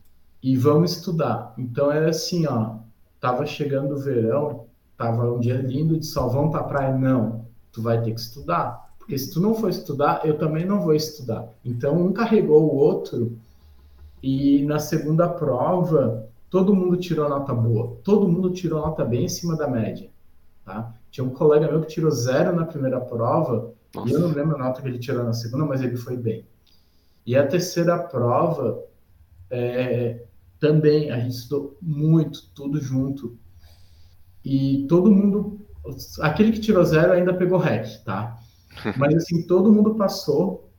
E 0.43 0.57
vamos 0.57 0.97
estudar. 0.97 1.55
Então 1.59 1.93
era 1.93 2.11
assim, 2.11 2.47
ó, 2.47 2.77
tava 3.21 3.47
chegando 3.47 3.95
o 3.95 3.99
verão, 3.99 4.67
tava 4.97 5.31
um 5.33 5.39
dia 5.39 5.57
lindo 5.57 5.99
de 5.99 6.07
sol, 6.07 6.31
vamos 6.31 6.51
pra 6.51 6.65
praia? 6.65 6.97
Não, 6.97 7.45
tu 7.71 7.83
vai 7.83 8.03
ter 8.03 8.13
que 8.13 8.21
estudar. 8.21 8.89
Porque 9.11 9.19
se 9.19 9.33
tu 9.33 9.41
não 9.41 9.57
for 9.57 9.69
estudar, 9.69 10.25
eu 10.25 10.39
também 10.39 10.65
não 10.65 10.81
vou 10.81 10.95
estudar. 10.95 11.49
Então 11.65 12.01
um 12.01 12.13
carregou 12.13 12.63
o 12.63 12.77
outro 12.77 13.37
e 14.23 14.63
na 14.63 14.79
segunda 14.79 15.29
prova 15.29 16.29
todo 16.49 16.77
mundo 16.77 16.97
tirou 16.97 17.29
nota 17.29 17.53
boa, 17.53 17.97
todo 18.05 18.29
mundo 18.29 18.51
tirou 18.51 18.81
nota 18.81 19.05
bem 19.05 19.25
em 19.25 19.29
cima 19.29 19.57
da 19.57 19.67
média, 19.67 20.09
tá? 20.65 20.95
Tinha 21.11 21.25
um 21.25 21.31
colega 21.31 21.67
meu 21.67 21.81
que 21.81 21.89
tirou 21.89 22.09
zero 22.13 22.55
na 22.55 22.65
primeira 22.65 23.01
prova 23.01 23.73
Nossa. 23.93 24.09
e 24.09 24.13
eu 24.13 24.21
não 24.21 24.29
lembro 24.29 24.55
a 24.55 24.59
nota 24.61 24.81
que 24.81 24.87
ele 24.87 25.01
tirou 25.01 25.25
na 25.25 25.33
segunda, 25.33 25.65
mas 25.65 25.83
ele 25.83 25.97
foi 25.97 26.17
bem. 26.17 26.47
E 27.27 27.35
a 27.35 27.45
terceira 27.45 27.99
prova 27.99 28.81
é, 29.51 30.23
também 30.61 31.11
a 31.11 31.19
gente 31.19 31.35
estudou 31.35 31.77
muito, 31.83 32.49
tudo 32.55 32.81
junto. 32.81 33.37
E 34.45 34.87
todo 34.89 35.11
mundo, 35.11 35.59
aquele 36.21 36.53
que 36.53 36.61
tirou 36.61 36.85
zero 36.85 37.13
ainda 37.13 37.35
pegou 37.35 37.59
REC, 37.59 38.05
tá? 38.05 38.39
Mas 38.97 39.14
assim, 39.14 39.47
todo 39.47 39.73
mundo 39.73 39.95
passou. 39.95 40.71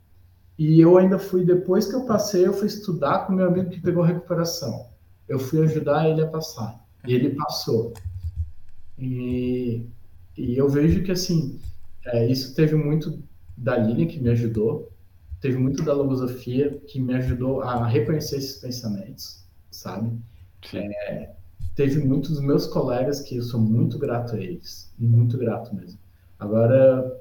E 0.57 0.79
eu 0.79 0.97
ainda 0.97 1.17
fui, 1.17 1.43
depois 1.43 1.87
que 1.87 1.95
eu 1.95 2.05
passei, 2.05 2.45
eu 2.45 2.53
fui 2.53 2.67
estudar 2.67 3.25
com 3.25 3.33
meu 3.33 3.47
amigo 3.47 3.69
que 3.69 3.81
pegou 3.81 4.03
recuperação. 4.03 4.89
Eu 5.27 5.39
fui 5.39 5.63
ajudar 5.63 6.07
ele 6.07 6.21
a 6.21 6.27
passar. 6.27 6.85
E 7.07 7.13
ele 7.13 7.31
passou. 7.31 7.93
E, 8.97 9.87
e 10.37 10.55
eu 10.55 10.69
vejo 10.69 11.03
que, 11.03 11.11
assim, 11.11 11.59
é, 12.05 12.27
isso 12.27 12.53
teve 12.53 12.75
muito 12.75 13.21
da 13.57 13.77
Lilian, 13.77 14.07
que 14.07 14.19
me 14.19 14.29
ajudou. 14.29 14.91
Teve 15.39 15.57
muito 15.57 15.83
da 15.83 15.93
logosofia, 15.93 16.79
que 16.87 17.01
me 17.01 17.15
ajudou 17.15 17.61
a 17.61 17.87
reconhecer 17.87 18.37
esses 18.37 18.57
pensamentos, 18.57 19.43
sabe? 19.71 20.15
É, 20.75 21.31
teve 21.75 22.03
muitos 22.03 22.31
dos 22.31 22.41
meus 22.41 22.67
colegas 22.67 23.21
que 23.21 23.37
eu 23.37 23.41
sou 23.41 23.59
muito 23.59 23.97
grato 23.97 24.35
a 24.35 24.39
eles. 24.39 24.93
Muito 24.99 25.37
grato 25.39 25.73
mesmo. 25.75 25.99
Agora, 26.37 27.20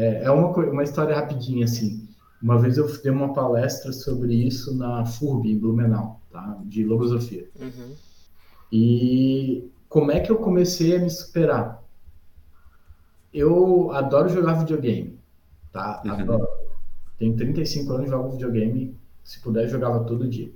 é, 0.00 0.22
é 0.24 0.30
uma, 0.30 0.48
uma 0.48 0.82
história 0.82 1.14
rapidinha, 1.14 1.64
assim. 1.64 2.08
Uma 2.42 2.58
vez 2.58 2.78
eu 2.78 2.86
dei 3.02 3.12
uma 3.12 3.34
palestra 3.34 3.92
sobre 3.92 4.34
isso 4.34 4.74
na 4.74 5.04
FURB, 5.04 5.52
em 5.52 5.58
Blumenau, 5.58 6.20
tá? 6.30 6.58
de 6.64 6.82
logosofia. 6.84 7.46
Uhum. 7.60 7.94
E 8.72 9.70
como 9.88 10.10
é 10.10 10.20
que 10.20 10.32
eu 10.32 10.36
comecei 10.36 10.96
a 10.96 11.00
me 11.00 11.10
superar? 11.10 11.82
Eu 13.32 13.90
adoro 13.92 14.30
jogar 14.30 14.54
videogame, 14.54 15.18
tá? 15.70 16.00
Uhum. 16.04 16.12
Adoro. 16.12 16.48
Tenho 17.18 17.36
35 17.36 17.92
anos, 17.92 18.10
jogo 18.10 18.30
videogame. 18.30 18.96
Se 19.22 19.38
puder, 19.40 19.68
jogava 19.68 20.04
todo 20.04 20.26
dia. 20.26 20.50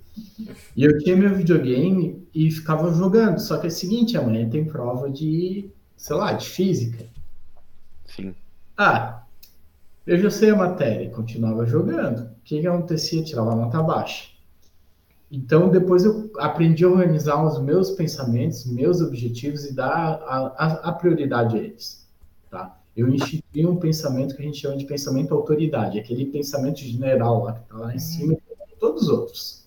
E 0.74 0.84
eu 0.84 0.96
tinha 0.98 1.16
meu 1.16 1.34
videogame 1.34 2.26
e 2.34 2.50
ficava 2.50 2.92
jogando. 2.94 3.38
Só 3.38 3.58
que 3.58 3.66
é 3.66 3.68
o 3.68 3.72
seguinte, 3.72 4.16
amanhã 4.16 4.48
tem 4.48 4.64
prova 4.64 5.10
de, 5.10 5.70
sei 5.96 6.16
lá, 6.16 6.32
de 6.32 6.48
física. 6.48 7.04
Sim. 8.06 8.34
Ah, 8.76 9.23
eu 10.06 10.18
já 10.18 10.30
sei 10.30 10.50
a 10.50 10.56
matéria, 10.56 11.10
continuava 11.10 11.64
jogando. 11.64 12.20
O 12.20 12.36
que, 12.44 12.60
que 12.60 12.66
acontecia? 12.66 13.22
Tirava 13.22 13.52
a 13.52 13.56
nota 13.56 13.82
baixa. 13.82 14.28
Então, 15.30 15.68
depois 15.68 16.04
eu 16.04 16.30
aprendi 16.38 16.84
a 16.84 16.88
organizar 16.88 17.44
os 17.44 17.60
meus 17.60 17.90
pensamentos, 17.90 18.66
meus 18.66 19.00
objetivos 19.00 19.64
e 19.64 19.74
dar 19.74 19.90
a, 19.90 20.54
a, 20.56 20.72
a 20.90 20.92
prioridade 20.92 21.56
a 21.56 21.60
eles. 21.60 22.06
Tá? 22.50 22.78
Eu 22.96 23.08
instituí 23.08 23.66
um 23.66 23.76
pensamento 23.76 24.36
que 24.36 24.42
a 24.42 24.44
gente 24.44 24.58
chama 24.58 24.76
de 24.76 24.84
pensamento 24.84 25.34
autoridade, 25.34 25.98
aquele 25.98 26.26
pensamento 26.26 26.78
general 26.78 27.42
lá 27.42 27.54
que 27.54 27.62
está 27.62 27.76
lá 27.76 27.94
em 27.94 27.98
cima 27.98 28.34
de 28.34 28.76
todos 28.78 29.04
os 29.04 29.08
outros. 29.08 29.64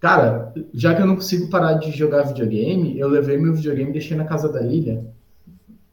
Cara, 0.00 0.54
já 0.72 0.94
que 0.94 1.02
eu 1.02 1.06
não 1.06 1.16
consigo 1.16 1.50
parar 1.50 1.74
de 1.74 1.90
jogar 1.90 2.22
videogame, 2.22 2.98
eu 2.98 3.08
levei 3.08 3.36
meu 3.36 3.52
videogame 3.52 3.90
e 3.90 3.92
deixei 3.92 4.16
na 4.16 4.24
casa 4.24 4.50
da 4.50 4.60
Lilia. 4.60 5.04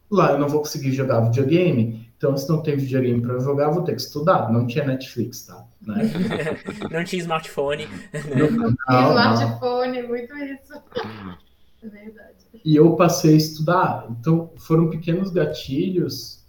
Lá 0.10 0.32
eu 0.32 0.40
não 0.40 0.48
vou 0.48 0.62
conseguir 0.62 0.94
jogar 0.94 1.20
videogame, 1.20 2.07
então, 2.18 2.36
se 2.36 2.50
não 2.50 2.64
tem 2.64 2.76
videogame 2.76 3.22
para 3.22 3.38
jogar, 3.38 3.70
vou 3.70 3.84
ter 3.84 3.94
que 3.94 4.02
estudar. 4.02 4.52
Não 4.52 4.66
tinha 4.66 4.84
Netflix, 4.84 5.44
tá? 5.44 5.68
Né? 5.80 6.12
não 6.92 7.04
tinha 7.04 7.22
smartphone. 7.22 7.88
Não, 8.36 8.50
não, 8.58 8.76
não, 8.90 9.34
smartphone, 9.36 10.02
muito 10.02 10.36
isso. 10.36 10.74
É 11.84 11.88
verdade. 11.88 12.38
E 12.66 12.76
eu 12.76 12.96
passei 12.96 13.36
a 13.36 13.38
estudar. 13.38 14.08
Então, 14.10 14.52
foram 14.58 14.90
pequenos 14.90 15.30
gatilhos. 15.30 16.44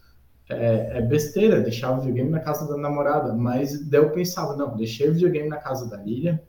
É, 0.49 1.01
é 1.01 1.03
besteira 1.03 1.61
deixar 1.61 1.93
o 1.93 1.97
videogame 1.97 2.31
na 2.31 2.41
casa 2.41 2.67
da 2.67 2.79
namorada. 2.79 3.35
Mas 3.35 3.79
daí 3.91 4.01
eu 4.01 4.11
pensava, 4.11 4.57
não, 4.57 4.75
deixei 4.75 5.11
o 5.11 5.13
videogame 5.13 5.51
na 5.51 5.59
casa 5.59 5.87
da 5.87 5.99
Lilian, 5.99 6.41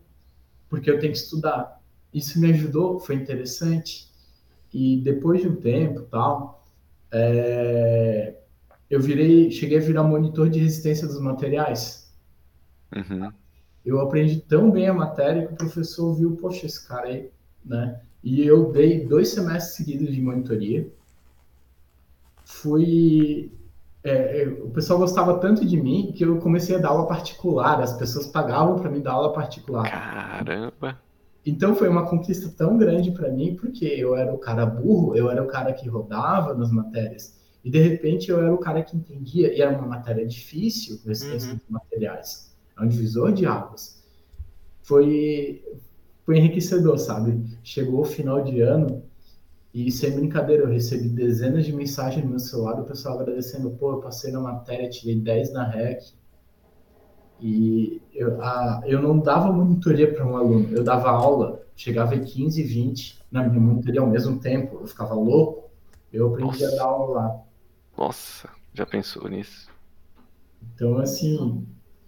porque 0.69 0.89
eu 0.89 0.97
tenho 0.97 1.11
que 1.11 1.19
estudar. 1.19 1.81
Isso 2.13 2.39
me 2.39 2.51
ajudou, 2.51 3.01
foi 3.01 3.15
interessante. 3.15 4.09
E 4.73 5.01
depois 5.01 5.41
de 5.41 5.49
um 5.49 5.57
tempo 5.57 6.03
tal, 6.03 6.65
é, 7.11 8.38
eu 8.89 8.99
virei, 8.99 9.51
cheguei 9.51 9.77
a 9.77 9.81
virar 9.81 10.03
monitor 10.03 10.49
de 10.49 10.59
resistência 10.59 11.07
dos 11.07 11.21
materiais. 11.21 12.11
Uhum. 12.95 13.31
Eu 13.85 14.01
aprendi 14.01 14.37
tão 14.37 14.71
bem 14.71 14.87
a 14.87 14.93
matéria 14.93 15.45
que 15.47 15.53
o 15.53 15.57
professor 15.57 16.13
viu, 16.13 16.35
poxa, 16.35 16.65
esse 16.65 16.87
cara 16.87 17.07
aí, 17.07 17.29
né? 17.63 18.01
E 18.23 18.41
eu 18.41 18.71
dei 18.71 19.05
dois 19.05 19.29
semestres 19.29 19.75
seguidos 19.75 20.13
de 20.13 20.21
monitoria. 20.21 20.91
Fui. 22.43 23.51
É, 24.03 24.41
é 24.41 24.47
o 24.47 24.69
pessoal 24.69 24.99
gostava 24.99 25.37
tanto 25.39 25.65
de 25.65 25.79
mim 25.79 26.11
que 26.15 26.25
eu 26.25 26.37
comecei 26.39 26.75
a 26.75 26.79
dar 26.79 26.89
aula 26.89 27.07
particular. 27.07 27.79
As 27.81 27.93
pessoas 27.93 28.27
pagavam 28.27 28.79
para 28.79 28.89
mim 28.89 29.01
dar 29.01 29.13
aula 29.13 29.31
particular. 29.31 29.89
Caramba! 29.89 30.99
Então 31.45 31.73
foi 31.75 31.87
uma 31.87 32.05
conquista 32.05 32.49
tão 32.49 32.77
grande 32.77 33.11
para 33.11 33.29
mim, 33.29 33.55
porque 33.55 33.85
eu 33.85 34.15
era 34.15 34.33
o 34.33 34.37
cara 34.37 34.65
burro, 34.65 35.15
eu 35.15 35.29
era 35.31 35.41
o 35.41 35.47
cara 35.47 35.71
que 35.73 35.87
rodava 35.87 36.53
nas 36.53 36.71
matérias. 36.71 37.38
E 37.63 37.69
de 37.69 37.79
repente 37.79 38.29
eu 38.29 38.39
era 38.39 38.53
o 38.53 38.57
cara 38.57 38.81
que 38.83 38.95
entendia, 38.95 39.53
e 39.53 39.61
era 39.61 39.77
uma 39.77 39.87
matéria 39.87 40.25
difícil, 40.25 40.99
resistência 41.05 41.51
uhum. 41.51 41.57
de 41.57 41.63
materiais. 41.69 42.55
É 42.77 42.81
um 42.81 42.87
divisor 42.87 43.33
de 43.33 43.45
águas. 43.45 44.01
Foi, 44.81 45.63
foi 46.25 46.37
enriquecedor, 46.37 46.97
sabe? 46.97 47.43
Chegou 47.63 48.01
o 48.01 48.05
final 48.05 48.43
de 48.43 48.61
ano 48.61 49.03
e, 49.73 49.91
sem 49.91 50.15
brincadeira, 50.15 50.63
eu 50.63 50.69
recebi 50.69 51.07
dezenas 51.09 51.65
de 51.65 51.73
mensagens 51.73 52.23
no 52.23 52.31
meu 52.31 52.39
celular 52.39 52.73
do 52.73 52.83
pessoal 52.83 53.19
agradecendo: 53.19 53.69
pô, 53.71 53.91
eu 53.93 53.99
passei 53.99 54.31
na 54.31 54.39
matéria, 54.39 54.89
tirei 54.89 55.15
10 55.15 55.53
na 55.53 55.63
REC. 55.63 56.13
E 57.41 58.01
eu, 58.13 58.41
a, 58.41 58.81
eu 58.85 59.01
não 59.01 59.19
dava 59.19 59.51
monitoria 59.51 60.11
para 60.13 60.25
um 60.27 60.35
aluno, 60.35 60.75
eu 60.75 60.83
dava 60.83 61.09
aula, 61.09 61.63
chegava 61.73 62.13
em 62.13 62.23
15, 62.23 62.61
20 62.63 63.19
na 63.31 63.47
minha 63.47 63.61
monitoria 63.61 64.01
ao 64.01 64.07
mesmo 64.07 64.39
tempo, 64.39 64.79
eu 64.81 64.87
ficava 64.87 65.13
louco. 65.13 65.69
Eu 66.11 66.27
aprendi 66.27 66.63
Nossa. 66.63 66.75
a 66.75 66.77
dar 66.77 66.83
aula 66.83 67.15
lá. 67.15 67.41
Nossa, 67.99 68.49
já 68.73 68.85
pensou 68.85 69.27
nisso? 69.27 69.69
Então, 70.73 70.97
assim. 70.99 71.67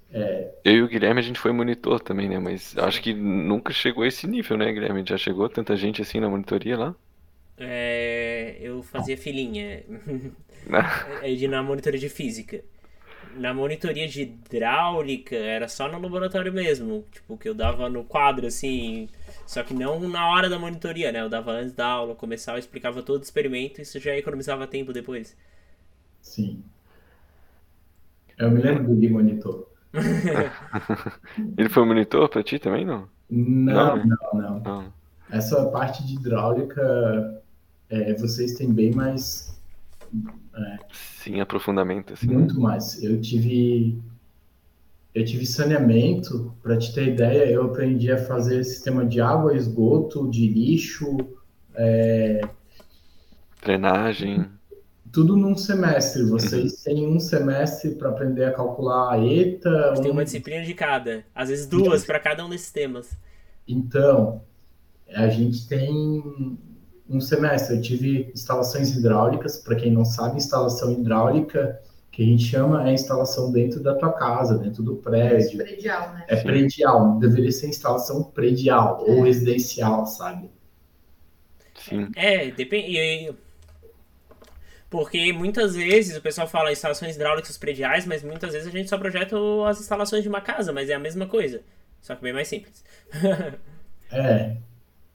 É... 0.10 0.50
Eu 0.64 0.74
e 0.74 0.82
o 0.84 0.88
Guilherme, 0.88 1.20
a 1.20 1.24
gente 1.24 1.38
foi 1.38 1.52
monitor 1.52 2.00
também, 2.00 2.30
né? 2.30 2.40
Mas 2.40 2.78
acho 2.78 3.02
que 3.02 3.14
nunca 3.14 3.74
chegou 3.74 4.06
a 4.06 4.08
esse 4.08 4.26
nível, 4.26 4.58
né, 4.58 4.72
Guilherme? 4.72 5.04
Já 5.06 5.18
chegou 5.18 5.50
tanta 5.50 5.76
gente 5.76 6.02
assim 6.02 6.22
na 6.22 6.30
monitoria 6.30 6.78
lá? 6.78 6.96
É, 7.58 8.56
eu 8.62 8.82
fazia 8.82 9.18
filinha. 9.18 9.84
é 11.22 11.36
de, 11.36 11.46
na 11.50 11.62
monitoria 11.62 12.00
de 12.00 12.08
física. 12.08 12.64
Na 13.36 13.54
monitoria 13.54 14.08
de 14.08 14.22
hidráulica 14.22 15.36
era 15.36 15.68
só 15.68 15.90
no 15.90 16.00
laboratório 16.00 16.54
mesmo. 16.54 17.04
Tipo, 17.12 17.38
que 17.38 17.50
eu 17.50 17.54
dava 17.54 17.90
no 17.90 18.06
quadro, 18.06 18.48
assim. 18.48 19.10
Só 19.46 19.62
que 19.62 19.74
não 19.74 20.00
na 20.08 20.30
hora 20.30 20.48
da 20.48 20.58
monitoria, 20.58 21.12
né? 21.12 21.20
Eu 21.20 21.28
dava 21.28 21.52
antes 21.52 21.74
da 21.74 21.86
aula, 21.86 22.16
começava, 22.16 22.58
explicava 22.58 23.04
todo 23.04 23.20
o 23.20 23.24
experimento 23.24 23.82
e 23.82 23.84
isso 23.84 24.00
já 24.00 24.16
economizava 24.16 24.66
tempo 24.66 24.94
depois. 24.94 25.36
Sim. 26.22 26.64
Eu 28.38 28.50
me 28.52 28.62
lembro 28.62 28.86
do 28.86 28.96
Gui 28.96 29.10
Monitor. 29.10 29.68
Ele 31.58 31.70
foi 31.70 31.86
monitor 31.86 32.30
para 32.30 32.44
ti 32.44 32.58
também, 32.58 32.86
não? 32.86 33.08
Não, 33.30 33.98
não, 33.98 34.18
não, 34.34 34.60
não? 34.60 34.94
Essa 35.30 35.66
parte 35.70 36.06
de 36.06 36.16
hidráulica 36.16 37.42
é, 37.90 38.14
vocês 38.16 38.54
têm 38.54 38.74
bem 38.74 38.92
mais. 38.92 39.58
É, 40.56 40.80
Sim, 40.92 41.40
aprofundamento. 41.42 42.14
Assim. 42.14 42.28
Muito 42.28 42.60
mais. 42.60 43.02
Eu 43.04 43.20
tive. 43.20 44.02
Eu 45.14 45.26
tive 45.26 45.46
saneamento, 45.46 46.54
para 46.64 46.78
te 46.78 46.94
ter 46.94 47.10
ideia, 47.10 47.52
eu 47.52 47.66
aprendi 47.66 48.10
a 48.10 48.18
fazer 48.18 48.64
sistema 48.64 49.06
de 49.06 49.20
água, 49.20 49.54
esgoto, 49.54 50.30
de 50.30 50.48
lixo, 50.48 51.18
é... 51.76 52.40
drenagem. 53.62 54.50
Tudo 55.12 55.36
num 55.36 55.56
semestre. 55.56 56.24
Vocês 56.24 56.72
uhum. 56.72 56.84
têm 56.84 57.08
um 57.08 57.20
semestre 57.20 57.92
para 57.96 58.10
aprender 58.10 58.46
a 58.46 58.52
calcular 58.52 59.14
a 59.14 59.26
ETA. 59.26 59.94
Um... 59.98 60.02
Tem 60.02 60.12
uma 60.12 60.24
disciplina 60.24 60.64
de 60.64 60.74
cada, 60.74 61.24
às 61.36 61.50
vezes 61.50 61.66
duas 61.66 62.06
para 62.06 62.20
cada 62.20 62.46
um 62.46 62.50
desses 62.50 62.72
temas. 62.72 63.18
Então, 63.68 64.42
a 65.14 65.28
gente 65.28 65.68
tem 65.68 66.58
um 67.10 67.20
semestre. 67.20 67.76
Eu 67.76 67.82
tive 67.82 68.32
instalações 68.34 68.96
hidráulicas. 68.96 69.58
Para 69.58 69.76
quem 69.76 69.92
não 69.92 70.06
sabe, 70.06 70.38
instalação 70.38 70.92
hidráulica 70.92 71.82
que 72.12 72.22
a 72.22 72.26
gente 72.26 72.44
chama 72.44 72.90
é 72.90 72.94
instalação 72.94 73.52
dentro 73.52 73.82
da 73.82 73.96
tua 73.96 74.12
casa, 74.12 74.58
dentro 74.58 74.84
do 74.84 74.98
prédio. 74.98 75.62
É 75.62 75.66
predial, 75.66 76.14
né? 76.14 76.26
É 76.28 76.36
predial, 76.36 77.20
deveria 77.20 77.52
ser 77.52 77.68
instalação 77.68 78.24
predial 78.24 79.06
é. 79.08 79.12
ou 79.12 79.24
residencial, 79.24 80.06
sabe? 80.06 80.50
Sim. 81.76 82.10
É, 82.16 82.52
depende. 82.52 83.34
Porque 84.92 85.32
muitas 85.32 85.74
vezes 85.74 86.18
o 86.18 86.22
pessoal 86.22 86.46
fala 86.50 86.70
instalações 86.70 87.16
hidráulicas 87.16 87.58
prediais, 87.58 88.06
mas 88.06 88.22
muitas 88.22 88.52
vezes 88.52 88.68
a 88.68 88.72
gente 88.72 88.90
só 88.90 88.98
projeta 88.98 89.38
as 89.66 89.80
instalações 89.80 90.22
de 90.22 90.28
uma 90.28 90.42
casa, 90.42 90.74
mas 90.74 90.90
é 90.90 90.94
a 90.94 91.00
mesma 91.00 91.26
coisa. 91.26 91.62
Só 92.02 92.14
que 92.14 92.22
bem 92.22 92.34
mais 92.34 92.50
simples. 92.50 92.84
é. 94.12 94.58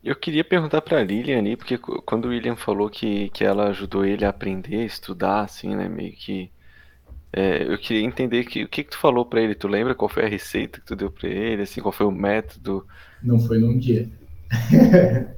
Eu 0.03 0.17
queria 0.17 0.43
perguntar 0.43 0.81
pra 0.81 1.05
Lilian 1.05 1.39
ali, 1.39 1.57
porque 1.57 1.77
quando 1.77 2.25
o 2.25 2.29
William 2.29 2.57
falou 2.57 2.89
que, 2.89 3.29
que 3.29 3.45
ela 3.45 3.69
ajudou 3.69 4.03
ele 4.03 4.25
a 4.25 4.31
aprender, 4.31 4.81
a 4.81 4.87
estudar, 4.87 5.43
assim, 5.43 5.77
né, 5.77 5.91
meio 5.91 6.13
que... 6.13 6.51
É, 7.31 7.71
eu 7.71 7.77
queria 7.77 8.07
entender 8.07 8.45
que, 8.47 8.65
o 8.65 8.69
que, 8.69 8.83
que 8.83 8.91
tu 8.93 8.99
falou 8.99 9.27
pra 9.27 9.43
ele, 9.43 9.55
tu 9.55 9.69
lembra 9.69 9.95
qual 9.95 10.09
foi 10.09 10.25
a 10.25 10.29
receita 10.29 10.81
que 10.81 10.87
tu 10.87 10.97
deu 10.97 11.11
pra 11.11 11.29
ele, 11.29 11.61
assim, 11.61 11.83
qual 11.83 11.93
foi 11.93 12.07
o 12.07 12.11
método? 12.11 12.87
Não 13.23 13.39
foi 13.39 13.59
num 13.59 13.77
dia. 13.79 14.09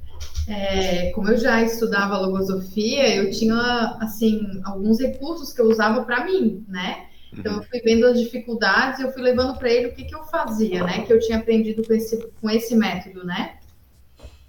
é, 0.48 1.10
como 1.10 1.28
eu 1.28 1.36
já 1.36 1.62
estudava 1.62 2.18
logosofia, 2.18 3.16
eu 3.16 3.30
tinha, 3.30 3.98
assim, 4.00 4.40
alguns 4.64 4.98
recursos 4.98 5.52
que 5.52 5.60
eu 5.60 5.66
usava 5.66 6.04
para 6.04 6.24
mim, 6.24 6.64
né? 6.66 7.06
Então 7.32 7.56
eu 7.56 7.62
fui 7.62 7.80
vendo 7.80 8.06
as 8.06 8.18
dificuldades, 8.18 9.00
eu 9.00 9.12
fui 9.12 9.22
levando 9.22 9.58
para 9.58 9.70
ele 9.70 9.88
o 9.88 9.94
que, 9.94 10.04
que 10.04 10.14
eu 10.14 10.24
fazia, 10.24 10.82
né? 10.84 11.02
Que 11.02 11.12
eu 11.12 11.20
tinha 11.20 11.38
aprendido 11.38 11.86
com 11.86 11.92
esse, 11.92 12.16
com 12.40 12.48
esse 12.48 12.74
método, 12.74 13.24
né? 13.26 13.56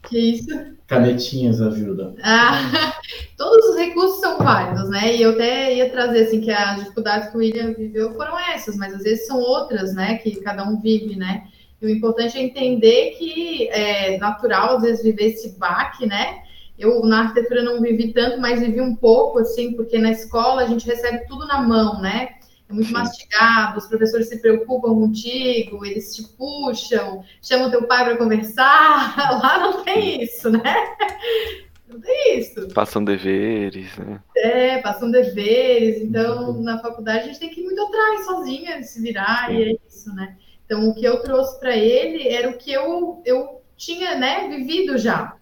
Que 0.07 0.17
isso? 0.17 0.47
Canetinhas 0.87 1.61
ajudam. 1.61 2.15
Ah, 2.23 2.93
todos 3.37 3.65
os 3.71 3.75
recursos 3.75 4.21
são 4.21 4.37
válidos, 4.37 4.89
né? 4.89 5.17
E 5.17 5.21
eu 5.21 5.31
até 5.31 5.75
ia 5.75 5.89
trazer 5.89 6.27
assim 6.27 6.39
que 6.39 6.49
as 6.49 6.79
dificuldades 6.79 7.29
que 7.29 7.35
o 7.35 7.39
William 7.39 7.73
viveu 7.73 8.13
foram 8.13 8.39
essas, 8.39 8.77
mas 8.77 8.93
às 8.93 9.03
vezes 9.03 9.27
são 9.27 9.37
outras, 9.37 9.93
né? 9.93 10.17
Que 10.19 10.39
cada 10.39 10.63
um 10.63 10.79
vive, 10.79 11.17
né? 11.17 11.43
E 11.81 11.85
o 11.85 11.89
importante 11.89 12.37
é 12.37 12.43
entender 12.43 13.11
que 13.11 13.69
é 13.69 14.17
natural 14.17 14.77
às 14.77 14.83
vezes 14.83 15.03
viver 15.03 15.27
esse 15.27 15.57
baque, 15.57 16.05
né? 16.05 16.43
Eu 16.77 17.01
na 17.05 17.21
arquitetura 17.21 17.61
não 17.61 17.81
vivi 17.81 18.13
tanto, 18.13 18.39
mas 18.39 18.61
vivi 18.61 18.81
um 18.81 18.95
pouco 18.95 19.39
assim, 19.39 19.73
porque 19.73 19.97
na 19.97 20.11
escola 20.11 20.61
a 20.61 20.67
gente 20.67 20.85
recebe 20.85 21.25
tudo 21.27 21.45
na 21.45 21.61
mão, 21.61 22.01
né? 22.01 22.39
é 22.69 22.73
muito 22.73 22.93
mastigado, 22.93 23.79
os 23.79 23.87
professores 23.87 24.29
se 24.29 24.39
preocupam 24.39 24.93
contigo, 24.93 25.83
eles 25.83 26.15
te 26.15 26.23
puxam, 26.37 27.23
chamam 27.41 27.71
teu 27.71 27.87
pai 27.87 28.05
para 28.05 28.17
conversar. 28.17 29.17
Lá 29.41 29.57
não 29.57 29.83
tem 29.83 30.21
isso, 30.21 30.51
né? 30.51 30.61
Não 31.87 31.99
tem 31.99 32.37
isso. 32.37 32.67
Passam 32.67 33.03
deveres, 33.03 33.97
né? 33.97 34.21
É, 34.37 34.77
passam 34.77 35.09
deveres. 35.09 36.03
Então, 36.03 36.61
na 36.61 36.77
faculdade, 36.77 37.23
a 37.23 37.25
gente 37.25 37.39
tem 37.39 37.49
que 37.49 37.61
ir 37.61 37.63
muito 37.63 37.81
atrás, 37.81 38.25
sozinha, 38.25 38.83
se 38.83 39.01
virar, 39.01 39.47
Sim. 39.47 39.55
e 39.55 39.63
é 39.63 39.75
isso, 39.87 40.13
né? 40.13 40.37
Então, 40.69 40.87
o 40.87 40.93
que 40.93 41.03
eu 41.03 41.21
trouxe 41.23 41.59
para 41.59 41.75
ele 41.75 42.27
era 42.27 42.47
o 42.47 42.57
que 42.57 42.71
eu, 42.71 43.23
eu 43.25 43.59
tinha, 43.75 44.15
né, 44.15 44.47
vivido 44.47 44.99
já. 44.99 45.35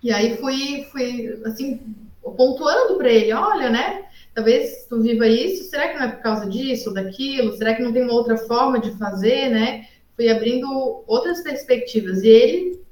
E 0.00 0.12
aí 0.12 0.36
fui, 0.36 0.86
fui 0.92 1.42
assim, 1.44 1.80
pontuando 2.22 2.96
para 2.96 3.10
ele, 3.10 3.32
olha, 3.32 3.68
né? 3.68 4.04
talvez 4.34 4.86
tu 4.88 5.00
viva 5.00 5.26
isso, 5.26 5.64
será 5.64 5.88
que 5.88 5.98
não 5.98 6.06
é 6.06 6.12
por 6.12 6.22
causa 6.22 6.48
disso, 6.48 6.92
daquilo? 6.92 7.52
Será 7.56 7.74
que 7.74 7.82
não 7.82 7.92
tem 7.92 8.02
uma 8.02 8.14
outra 8.14 8.36
forma 8.36 8.78
de 8.78 8.90
fazer, 8.92 9.50
né? 9.50 9.86
Fui 10.16 10.28
abrindo 10.28 11.02
outras 11.06 11.42
perspectivas 11.42 12.22
e 12.22 12.28
ele 12.28 12.82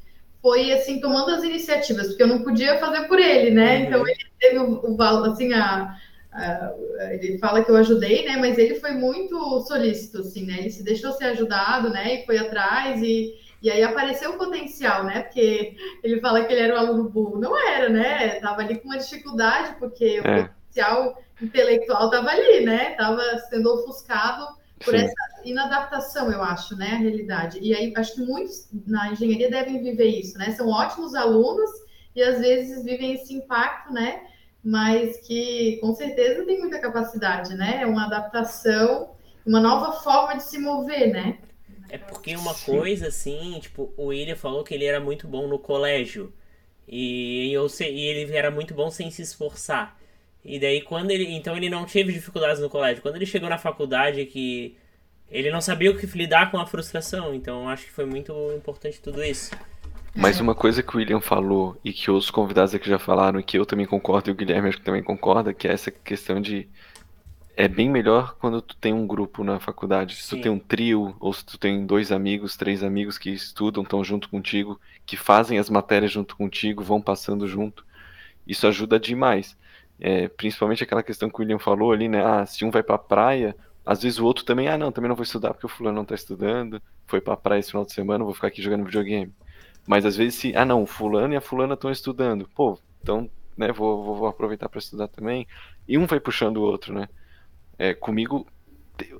foi 0.42 0.72
assim 0.72 1.00
tomando 1.00 1.30
as 1.30 1.42
iniciativas, 1.42 2.08
porque 2.08 2.22
eu 2.22 2.28
não 2.28 2.42
podia 2.42 2.78
fazer 2.78 3.06
por 3.08 3.18
ele, 3.18 3.50
né? 3.50 3.78
Uhum. 3.78 3.84
Então 3.84 4.08
ele 4.08 4.26
teve 4.38 4.58
o, 4.58 4.96
o 4.96 5.02
assim 5.02 5.52
a, 5.52 5.96
a, 6.32 6.74
ele 7.12 7.38
fala 7.38 7.64
que 7.64 7.70
eu 7.70 7.76
ajudei, 7.76 8.24
né? 8.26 8.36
Mas 8.36 8.58
ele 8.58 8.76
foi 8.76 8.92
muito 8.92 9.60
solícito, 9.62 10.20
assim, 10.20 10.46
né? 10.46 10.58
Ele 10.58 10.70
se 10.70 10.82
deixou 10.82 11.12
ser 11.12 11.24
ajudado, 11.24 11.90
né? 11.90 12.16
E 12.22 12.26
foi 12.26 12.38
atrás 12.38 13.02
e 13.02 13.34
e 13.62 13.70
aí 13.70 13.82
apareceu 13.82 14.30
o 14.30 14.38
potencial, 14.38 15.04
né? 15.04 15.22
Porque 15.22 15.76
ele 16.02 16.20
fala 16.20 16.44
que 16.44 16.52
ele 16.52 16.62
era 16.62 16.74
um 16.74 16.78
aluno 16.78 17.10
burro. 17.10 17.38
Não 17.38 17.56
era, 17.68 17.90
né? 17.90 18.40
Tava 18.40 18.62
ali 18.62 18.78
com 18.78 18.88
uma 18.88 18.98
dificuldade, 18.98 19.76
porque 19.78 20.20
é. 20.24 20.40
o 20.40 20.48
potencial 20.48 21.22
intelectual 21.42 22.06
estava 22.06 22.30
ali, 22.30 22.64
né? 22.64 22.92
Estava 22.92 23.22
sendo 23.50 23.74
ofuscado 23.74 24.46
por 24.82 24.94
Sim. 24.94 25.04
essa 25.04 25.14
inadaptação, 25.44 26.32
eu 26.32 26.42
acho, 26.42 26.74
né? 26.74 26.92
A 26.92 26.96
realidade. 26.96 27.58
E 27.60 27.74
aí, 27.74 27.92
acho 27.96 28.14
que 28.14 28.22
muitos 28.22 28.66
na 28.86 29.12
engenharia 29.12 29.50
devem 29.50 29.82
viver 29.82 30.08
isso, 30.08 30.38
né? 30.38 30.52
São 30.52 30.68
ótimos 30.68 31.14
alunos 31.14 31.70
e 32.16 32.22
às 32.22 32.40
vezes 32.40 32.82
vivem 32.82 33.12
esse 33.12 33.34
impacto, 33.34 33.92
né? 33.92 34.22
Mas 34.62 35.16
que 35.26 35.78
com 35.80 35.94
certeza 35.94 36.44
tem 36.44 36.58
muita 36.58 36.78
capacidade, 36.80 37.54
né? 37.54 37.80
É 37.82 37.86
uma 37.86 38.06
adaptação, 38.06 39.10
uma 39.46 39.60
nova 39.60 39.92
forma 40.00 40.36
de 40.36 40.42
se 40.42 40.58
mover, 40.58 41.12
né? 41.12 41.38
É 41.88 41.98
porque 41.98 42.36
uma 42.36 42.54
coisa 42.54 43.08
assim, 43.08 43.58
tipo, 43.60 43.92
o 43.96 44.06
William 44.06 44.36
falou 44.36 44.62
que 44.62 44.72
ele 44.74 44.84
era 44.84 45.00
muito 45.00 45.26
bom 45.26 45.48
no 45.48 45.58
colégio. 45.58 46.32
E, 46.86 47.52
eu, 47.52 47.66
e 47.80 48.06
ele 48.06 48.36
era 48.36 48.50
muito 48.50 48.74
bom 48.74 48.90
sem 48.90 49.10
se 49.10 49.22
esforçar. 49.22 49.98
E 50.44 50.58
daí 50.58 50.82
quando 50.82 51.10
ele. 51.10 51.24
Então 51.32 51.56
ele 51.56 51.68
não 51.68 51.84
teve 51.84 52.12
dificuldades 52.12 52.60
no 52.60 52.70
colégio. 52.70 53.02
Quando 53.02 53.16
ele 53.16 53.26
chegou 53.26 53.48
na 53.48 53.58
faculdade 53.58 54.24
que. 54.26 54.76
Ele 55.30 55.50
não 55.50 55.60
sabia 55.60 55.92
o 55.92 55.96
que 55.96 56.06
lidar 56.06 56.50
com 56.50 56.58
a 56.58 56.66
frustração. 56.66 57.34
Então 57.34 57.68
acho 57.68 57.84
que 57.86 57.92
foi 57.92 58.04
muito 58.04 58.32
importante 58.56 59.00
tudo 59.00 59.22
isso. 59.22 59.50
Mas 60.14 60.40
uma 60.40 60.54
coisa 60.54 60.82
que 60.82 60.94
o 60.94 60.98
William 60.98 61.20
falou 61.20 61.78
e 61.84 61.92
que 61.92 62.10
os 62.10 62.30
convidados 62.30 62.74
aqui 62.74 62.88
já 62.88 62.98
falaram 62.98 63.38
e 63.38 63.42
que 63.42 63.58
eu 63.58 63.64
também 63.64 63.86
concordo 63.86 64.28
e 64.28 64.32
o 64.32 64.34
Guilherme 64.34 64.68
acho 64.68 64.78
que 64.78 64.84
também 64.84 65.02
concorda, 65.02 65.54
que 65.54 65.68
é 65.68 65.72
essa 65.72 65.90
questão 65.90 66.40
de 66.40 66.68
é 67.56 67.68
bem 67.68 67.90
melhor 67.90 68.36
quando 68.40 68.62
tu 68.62 68.74
tem 68.76 68.92
um 68.92 69.06
grupo 69.06 69.44
na 69.44 69.60
faculdade. 69.60 70.16
Se 70.16 70.22
Sim. 70.22 70.36
tu 70.36 70.42
tem 70.42 70.52
um 70.52 70.58
trio, 70.58 71.14
ou 71.20 71.32
se 71.32 71.44
tu 71.44 71.58
tem 71.58 71.84
dois 71.84 72.10
amigos, 72.10 72.56
três 72.56 72.82
amigos 72.82 73.18
que 73.18 73.30
estudam, 73.30 73.82
estão 73.82 74.02
junto 74.02 74.28
contigo, 74.30 74.80
que 75.04 75.16
fazem 75.16 75.58
as 75.58 75.68
matérias 75.68 76.10
junto 76.10 76.36
contigo, 76.36 76.82
vão 76.82 77.02
passando 77.02 77.46
junto. 77.46 77.84
Isso 78.46 78.66
ajuda 78.66 78.98
demais. 78.98 79.58
É, 80.00 80.28
principalmente 80.28 80.82
aquela 80.82 81.02
questão 81.02 81.28
que 81.28 81.36
o 81.36 81.40
William 81.40 81.58
falou 81.58 81.92
ali, 81.92 82.08
né? 82.08 82.24
Ah, 82.24 82.46
se 82.46 82.64
um 82.64 82.70
vai 82.70 82.82
pra 82.82 82.96
praia, 82.96 83.54
às 83.84 84.02
vezes 84.02 84.18
o 84.18 84.24
outro 84.24 84.44
também, 84.44 84.68
ah, 84.68 84.78
não, 84.78 84.90
também 84.90 85.08
não 85.08 85.16
vou 85.16 85.24
estudar 85.24 85.52
porque 85.52 85.66
o 85.66 85.68
fulano 85.68 85.96
não 85.96 86.04
tá 86.04 86.14
estudando, 86.14 86.80
foi 87.06 87.20
pra 87.20 87.36
praia 87.36 87.60
esse 87.60 87.70
final 87.70 87.84
de 87.84 87.92
semana, 87.92 88.24
vou 88.24 88.32
ficar 88.32 88.48
aqui 88.48 88.62
jogando 88.62 88.84
videogame. 88.84 89.34
Mas 89.90 90.06
às 90.06 90.16
vezes 90.16 90.36
se, 90.36 90.54
ah, 90.54 90.64
não, 90.64 90.84
o 90.84 90.86
fulano 90.86 91.34
e 91.34 91.36
a 91.36 91.40
fulana 91.40 91.74
estão 91.74 91.90
estudando, 91.90 92.48
pô, 92.54 92.78
então, 93.02 93.28
né, 93.56 93.72
vou, 93.72 94.04
vou, 94.04 94.14
vou 94.14 94.28
aproveitar 94.28 94.68
para 94.68 94.78
estudar 94.78 95.08
também. 95.08 95.48
E 95.88 95.98
um 95.98 96.06
vai 96.06 96.20
puxando 96.20 96.58
o 96.58 96.62
outro, 96.62 96.94
né? 96.94 97.08
É, 97.76 97.92
comigo, 97.92 98.46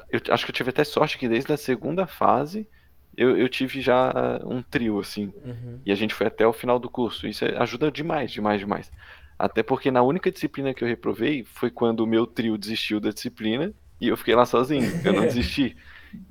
eu 0.08 0.20
acho 0.32 0.44
que 0.44 0.52
eu 0.52 0.54
tive 0.54 0.70
até 0.70 0.84
sorte 0.84 1.18
que 1.18 1.28
desde 1.28 1.52
a 1.52 1.56
segunda 1.56 2.06
fase 2.06 2.68
eu, 3.16 3.36
eu 3.36 3.48
tive 3.48 3.80
já 3.80 4.12
um 4.44 4.62
trio, 4.62 5.00
assim. 5.00 5.32
Uhum. 5.44 5.80
E 5.84 5.90
a 5.90 5.96
gente 5.96 6.14
foi 6.14 6.28
até 6.28 6.46
o 6.46 6.52
final 6.52 6.78
do 6.78 6.88
curso. 6.88 7.26
Isso 7.26 7.44
ajuda 7.44 7.90
demais, 7.90 8.30
demais, 8.30 8.60
demais. 8.60 8.92
Até 9.36 9.64
porque 9.64 9.90
na 9.90 10.02
única 10.02 10.30
disciplina 10.30 10.72
que 10.72 10.84
eu 10.84 10.88
reprovei 10.88 11.42
foi 11.42 11.72
quando 11.72 11.98
o 11.98 12.06
meu 12.06 12.28
trio 12.28 12.56
desistiu 12.56 13.00
da 13.00 13.10
disciplina 13.10 13.74
e 14.00 14.06
eu 14.06 14.16
fiquei 14.16 14.36
lá 14.36 14.46
sozinho, 14.46 14.88
eu 15.04 15.14
não 15.14 15.22
desisti. 15.26 15.76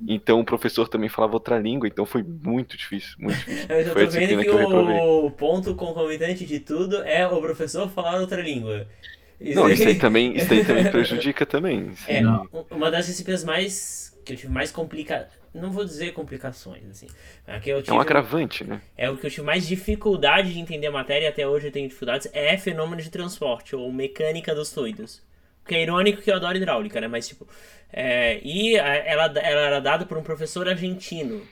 Então 0.06 0.40
o 0.40 0.44
professor 0.44 0.88
também 0.88 1.08
falava 1.08 1.34
outra 1.34 1.58
língua, 1.58 1.88
então 1.88 2.04
foi 2.04 2.22
muito 2.22 2.76
difícil, 2.76 3.16
muito 3.18 3.36
difícil. 3.44 3.66
Eu 3.68 3.84
já 3.84 3.92
foi 3.92 4.06
tô 4.06 4.12
vendo 4.12 4.42
que, 4.42 4.44
que 4.44 4.50
o 4.50 5.30
ponto 5.30 5.74
concomitante 5.74 6.44
de 6.44 6.60
tudo 6.60 7.02
é 7.02 7.26
o 7.26 7.40
professor 7.40 7.88
falar 7.88 8.20
outra 8.20 8.42
língua. 8.42 8.86
Isso 9.40 9.58
não, 9.58 9.70
isso 9.70 9.86
aí 9.86 9.94
também, 9.98 10.36
isso 10.36 10.52
aí 10.52 10.64
também 10.64 10.90
prejudica 10.90 11.46
também. 11.46 11.92
É, 12.06 12.20
uma 12.70 12.90
das 12.90 13.06
disciplinas 13.06 13.44
mais 13.44 14.18
que 14.24 14.32
eu 14.32 14.36
tive 14.36 14.52
mais 14.52 14.70
complicada 14.70 15.28
não 15.52 15.70
vou 15.70 15.84
dizer 15.84 16.12
complicações, 16.12 16.84
assim. 16.88 17.06
É, 17.46 17.58
tive, 17.58 17.82
é 17.88 17.92
um 17.92 18.00
agravante, 18.00 18.64
né? 18.64 18.80
É 18.96 19.10
o 19.10 19.16
que 19.16 19.26
eu 19.26 19.30
tive 19.30 19.42
mais 19.42 19.66
dificuldade 19.66 20.52
de 20.52 20.60
entender 20.60 20.86
a 20.86 20.92
matéria, 20.92 21.26
e 21.26 21.28
até 21.28 21.46
hoje 21.46 21.68
eu 21.68 21.72
tenho 21.72 21.88
dificuldades, 21.88 22.28
é 22.32 22.56
fenômeno 22.56 23.02
de 23.02 23.10
transporte, 23.10 23.74
ou 23.74 23.92
mecânica 23.92 24.54
dos 24.54 24.72
fluidos. 24.72 25.22
Que 25.66 25.74
é 25.74 25.82
irônico 25.82 26.22
que 26.22 26.30
eu 26.30 26.36
adoro 26.36 26.56
hidráulica, 26.56 27.00
né? 27.00 27.08
Mas, 27.08 27.28
tipo... 27.28 27.46
É, 27.92 28.40
e 28.44 28.76
ela, 28.76 29.24
ela 29.24 29.60
era 29.60 29.80
dada 29.80 30.06
por 30.06 30.16
um 30.16 30.22
professor 30.22 30.68
argentino. 30.68 31.42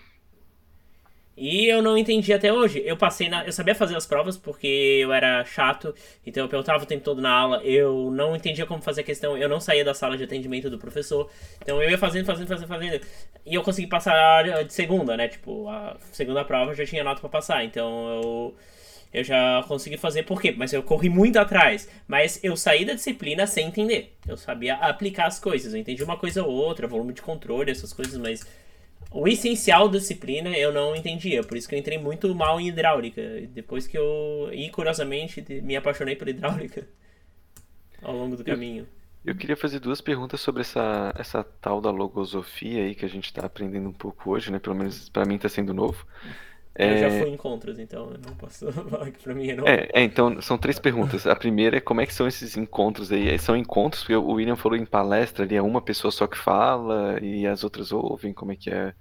E 1.41 1.67
eu 1.67 1.81
não 1.81 1.97
entendi 1.97 2.33
até 2.33 2.53
hoje. 2.53 2.83
Eu 2.85 2.97
passei 2.97 3.29
na. 3.29 3.45
Eu 3.47 3.53
sabia 3.53 3.73
fazer 3.75 3.97
as 3.97 4.05
provas 4.05 4.37
porque 4.37 4.67
eu 4.67 5.13
era 5.13 5.45
chato, 5.45 5.95
então 6.27 6.45
eu 6.45 6.49
perguntava 6.49 6.83
o 6.83 6.87
tempo 6.87 7.05
todo 7.05 7.23
na 7.23 7.31
aula. 7.31 7.63
Eu 7.63 8.11
não 8.11 8.35
entendia 8.35 8.67
como 8.67 8.83
fazer 8.83 9.03
a 9.03 9.05
questão, 9.05 9.39
eu 9.39 9.49
não 9.49 9.61
saía 9.61 9.85
da 9.85 9.95
sala 9.95 10.17
de 10.17 10.25
atendimento 10.25 10.69
do 10.69 10.79
professor. 10.79 11.31
Então 11.63 11.81
eu 11.81 11.89
ia 11.89 11.97
fazendo, 11.97 12.25
fazendo, 12.27 12.49
fazendo, 12.49 12.67
fazendo. 12.67 13.07
E 13.47 13.55
eu 13.55 13.63
consegui 13.63 13.87
passar 13.87 14.65
de 14.65 14.73
segunda, 14.75 15.17
né? 15.17 15.29
Tipo, 15.29 15.69
a 15.69 15.97
segunda 16.11 16.45
prova 16.45 16.73
eu 16.73 16.75
já 16.75 16.85
tinha 16.85 17.05
nota 17.05 17.21
para 17.21 17.31
passar. 17.31 17.65
Então 17.65 18.09
eu. 18.09 18.57
Eu 19.13 19.25
já 19.25 19.65
consegui 19.67 19.97
fazer, 19.97 20.25
por 20.25 20.41
quê? 20.41 20.55
Mas 20.57 20.73
eu 20.73 20.83
corri 20.83 21.09
muito 21.09 21.39
atrás. 21.39 21.89
Mas 22.07 22.39
eu 22.43 22.57
saí 22.57 22.85
da 22.85 22.95
disciplina 22.95 23.47
sem 23.47 23.69
entender. 23.69 24.17
Eu 24.27 24.37
sabia 24.37 24.75
aplicar 24.75 25.27
as 25.27 25.39
coisas. 25.39 25.73
Eu 25.73 25.81
entendi 25.81 26.03
uma 26.03 26.17
coisa 26.17 26.43
ou 26.43 26.53
outra, 26.53 26.87
volume 26.87 27.13
de 27.13 27.23
controle, 27.23 27.71
essas 27.71 27.93
coisas, 27.93 28.19
mas 28.19 28.47
o 29.11 29.27
essencial 29.27 29.89
da 29.89 29.99
disciplina 29.99 30.51
eu 30.51 30.73
não 30.73 30.95
entendia, 30.95 31.43
por 31.43 31.57
isso 31.57 31.67
que 31.67 31.75
eu 31.75 31.79
entrei 31.79 31.97
muito 31.97 32.35
mal 32.35 32.61
em 32.61 32.69
hidráulica. 32.69 33.23
Depois 33.51 33.87
que 33.87 33.97
eu, 33.97 34.51
e 34.53 34.69
curiosamente, 34.71 35.43
me 35.63 35.77
apaixonei 35.77 36.15
por 36.15 36.29
hidráulica 36.29 36.87
ao 38.03 38.15
longo 38.15 38.37
do 38.37 38.45
caminho. 38.45 38.87
Eu 39.25 39.35
queria 39.35 39.57
fazer 39.57 39.81
duas 39.81 40.01
perguntas 40.01 40.41
sobre 40.41 40.61
essa, 40.63 41.13
essa 41.19 41.43
tal 41.43 41.81
da 41.81 41.91
logosofia 41.91 42.85
aí 42.85 42.95
que 42.95 43.05
a 43.05 43.09
gente 43.09 43.27
está 43.27 43.45
aprendendo 43.45 43.89
um 43.89 43.93
pouco 43.93 44.31
hoje, 44.31 44.51
né? 44.51 44.59
Pelo 44.59 44.77
menos 44.77 45.09
para 45.09 45.25
mim 45.25 45.35
está 45.35 45.49
sendo 45.49 45.75
novo. 45.75 46.07
Eu 46.79 46.99
já 46.99 47.11
fui 47.11 47.29
em 47.29 47.35
encontros, 47.35 47.79
então 47.79 48.12
eu 48.12 48.20
não 48.24 48.35
posso 48.37 48.70
falar 48.91 49.11
que 49.11 49.22
pra 49.22 49.35
mim 49.35 49.49
é 49.49 49.57
novo. 49.57 49.68
É, 49.68 49.89
é, 49.93 50.03
então 50.05 50.41
são 50.41 50.57
três 50.57 50.79
perguntas. 50.79 51.26
A 51.26 51.35
primeira 51.35 51.79
é 51.79 51.81
como 51.81 52.01
é 52.01 52.07
que 52.07 52.14
são 52.14 52.29
esses 52.29 52.57
encontros 52.57 53.11
aí? 53.11 53.37
São 53.39 53.57
encontros, 53.57 54.03
porque 54.03 54.14
o 54.14 54.33
William 54.33 54.55
falou 54.55 54.79
em 54.79 54.87
palestra 54.87 55.45
ali, 55.45 55.57
é 55.57 55.62
uma 55.62 55.83
pessoa 55.83 56.12
só 56.12 56.26
que 56.29 56.39
fala 56.39 57.18
e 57.20 57.47
as 57.47 57.64
outras 57.64 57.91
ouvem, 57.91 58.33
como 58.33 58.53
é 58.53 58.57
que 58.57 58.70
é 58.70 58.95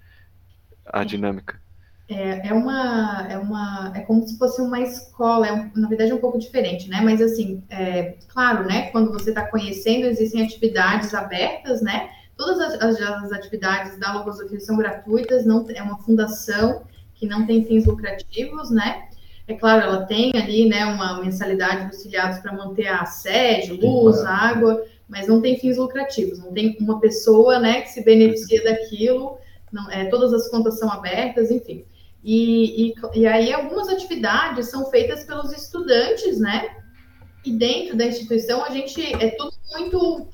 a 0.85 1.03
dinâmica? 1.03 1.61
É, 2.09 2.47
é 2.47 2.53
uma, 2.53 3.27
é 3.29 3.37
uma, 3.37 3.91
é 3.93 3.99
como 4.01 4.25
se 4.25 4.37
fosse 4.37 4.61
uma 4.61 4.79
escola, 4.79 5.45
é 5.45 5.51
um, 5.51 5.69
na 5.75 5.89
verdade 5.89 6.11
é 6.11 6.15
um 6.15 6.21
pouco 6.21 6.39
diferente, 6.39 6.89
né? 6.89 7.01
Mas 7.03 7.21
assim, 7.21 7.61
é, 7.69 8.15
claro, 8.29 8.65
né? 8.65 8.89
Quando 8.91 9.11
você 9.11 9.29
está 9.29 9.45
conhecendo, 9.45 10.07
existem 10.07 10.41
atividades 10.43 11.13
abertas, 11.13 11.81
né? 11.81 12.09
Todas 12.37 12.59
as, 12.59 12.81
as, 12.81 13.01
as 13.01 13.31
atividades 13.33 13.99
da 13.99 14.13
Logosofia 14.13 14.59
são 14.61 14.77
gratuitas, 14.77 15.45
não 15.45 15.65
é 15.69 15.83
uma 15.83 15.97
fundação 15.99 16.83
que 17.17 17.25
não 17.25 17.45
tem 17.45 17.65
fins 17.65 17.85
lucrativos, 17.85 18.69
né? 18.69 19.07
É 19.47 19.53
claro, 19.53 19.83
ela 19.83 20.05
tem 20.05 20.31
ali, 20.35 20.67
né, 20.67 20.85
uma 20.85 21.21
mensalidade 21.21 21.89
dos 21.89 22.03
filiados 22.03 22.39
para 22.39 22.51
manter 22.51 22.87
a 22.87 23.05
sede, 23.05 23.73
luz, 23.73 24.19
água, 24.25 24.83
mas 25.07 25.27
não 25.27 25.41
tem 25.41 25.57
fins 25.57 25.77
lucrativos, 25.77 26.39
não 26.39 26.51
tem 26.51 26.75
uma 26.81 26.99
pessoa, 26.99 27.57
né, 27.57 27.81
que 27.81 27.89
se 27.89 28.03
beneficia 28.03 28.61
daquilo, 28.63 29.37
não, 29.71 29.89
é, 29.89 30.05
todas 30.05 30.33
as 30.33 30.49
contas 30.49 30.77
são 30.77 30.91
abertas, 30.91 31.49
enfim. 31.49 31.85
E, 32.23 32.89
e, 32.89 32.95
e 33.15 33.25
aí 33.25 33.53
algumas 33.53 33.87
atividades 33.87 34.69
são 34.69 34.89
feitas 34.89 35.23
pelos 35.23 35.53
estudantes, 35.53 36.39
né? 36.39 36.75
E 37.45 37.53
dentro 37.53 37.95
da 37.95 38.05
instituição 38.05 38.65
a 38.65 38.69
gente 38.69 39.01
é 39.01 39.29
tudo 39.31 39.53
muito 39.71 40.27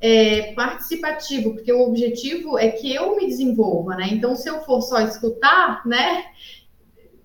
é, 0.00 0.54
participativo, 0.54 1.54
porque 1.54 1.72
o 1.72 1.82
objetivo 1.82 2.58
é 2.58 2.70
que 2.70 2.94
eu 2.94 3.16
me 3.16 3.26
desenvolva, 3.26 3.96
né? 3.96 4.08
Então, 4.10 4.34
se 4.34 4.48
eu 4.48 4.62
for 4.62 4.80
só 4.80 5.00
escutar, 5.02 5.86
né? 5.86 6.24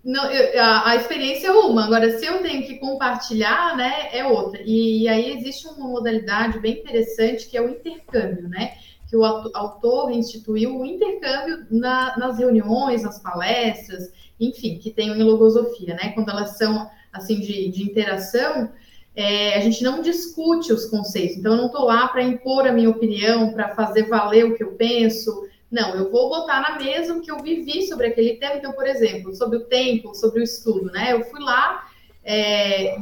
Não, 0.03 0.29
eu, 0.29 0.61
a, 0.61 0.89
a, 0.89 0.95
experiência 0.97 1.47
é 1.47 1.51
uma, 1.51 1.85
agora 1.85 2.19
se 2.19 2.25
eu 2.25 2.41
tenho 2.41 2.67
que 2.67 2.77
compartilhar, 2.77 3.75
né, 3.75 4.09
é 4.11 4.23
outra. 4.23 4.61
E, 4.63 5.03
e, 5.03 5.07
aí 5.07 5.31
existe 5.31 5.67
uma 5.67 5.87
modalidade 5.87 6.59
bem 6.59 6.79
interessante 6.79 7.47
que 7.47 7.57
é 7.57 7.61
o 7.61 7.69
intercâmbio, 7.69 8.47
né? 8.49 8.73
Que 9.09 9.15
o 9.15 9.23
autor 9.23 10.11
instituiu 10.11 10.77
o 10.77 10.85
intercâmbio 10.85 11.65
na, 11.71 12.15
nas 12.17 12.37
reuniões, 12.37 13.03
nas 13.03 13.19
palestras, 13.19 14.11
enfim, 14.39 14.77
que 14.77 14.91
tem 14.91 15.09
em 15.09 15.23
logosofia, 15.23 15.95
né? 15.95 16.11
Quando 16.13 16.29
elas 16.29 16.57
são 16.57 16.89
assim 17.11 17.39
de, 17.39 17.69
de 17.69 17.83
interação, 17.83 18.69
é, 19.15 19.55
a 19.55 19.61
gente 19.61 19.81
não 19.83 20.01
discute 20.01 20.73
os 20.73 20.85
conceitos. 20.85 21.37
Então, 21.37 21.53
eu 21.53 21.57
não 21.57 21.65
estou 21.67 21.85
lá 21.85 22.07
para 22.07 22.21
impor 22.21 22.67
a 22.67 22.73
minha 22.73 22.89
opinião, 22.89 23.53
para 23.53 23.69
fazer 23.69 24.03
valer 24.03 24.45
o 24.45 24.55
que 24.55 24.63
eu 24.63 24.73
penso. 24.73 25.47
Não, 25.71 25.95
eu 25.95 26.11
vou 26.11 26.29
botar 26.29 26.61
na 26.61 26.77
mesa 26.77 27.13
o 27.13 27.21
que 27.21 27.31
eu 27.31 27.39
vivi 27.39 27.87
sobre 27.87 28.07
aquele 28.07 28.35
tema. 28.35 28.55
Então, 28.55 28.73
por 28.73 28.85
exemplo, 28.85 29.33
sobre 29.33 29.57
o 29.57 29.65
tempo, 29.65 30.13
sobre 30.13 30.41
o 30.41 30.43
estudo, 30.43 30.91
né? 30.91 31.13
Eu 31.13 31.23
fui 31.23 31.39
lá, 31.39 31.87
é, 32.23 32.97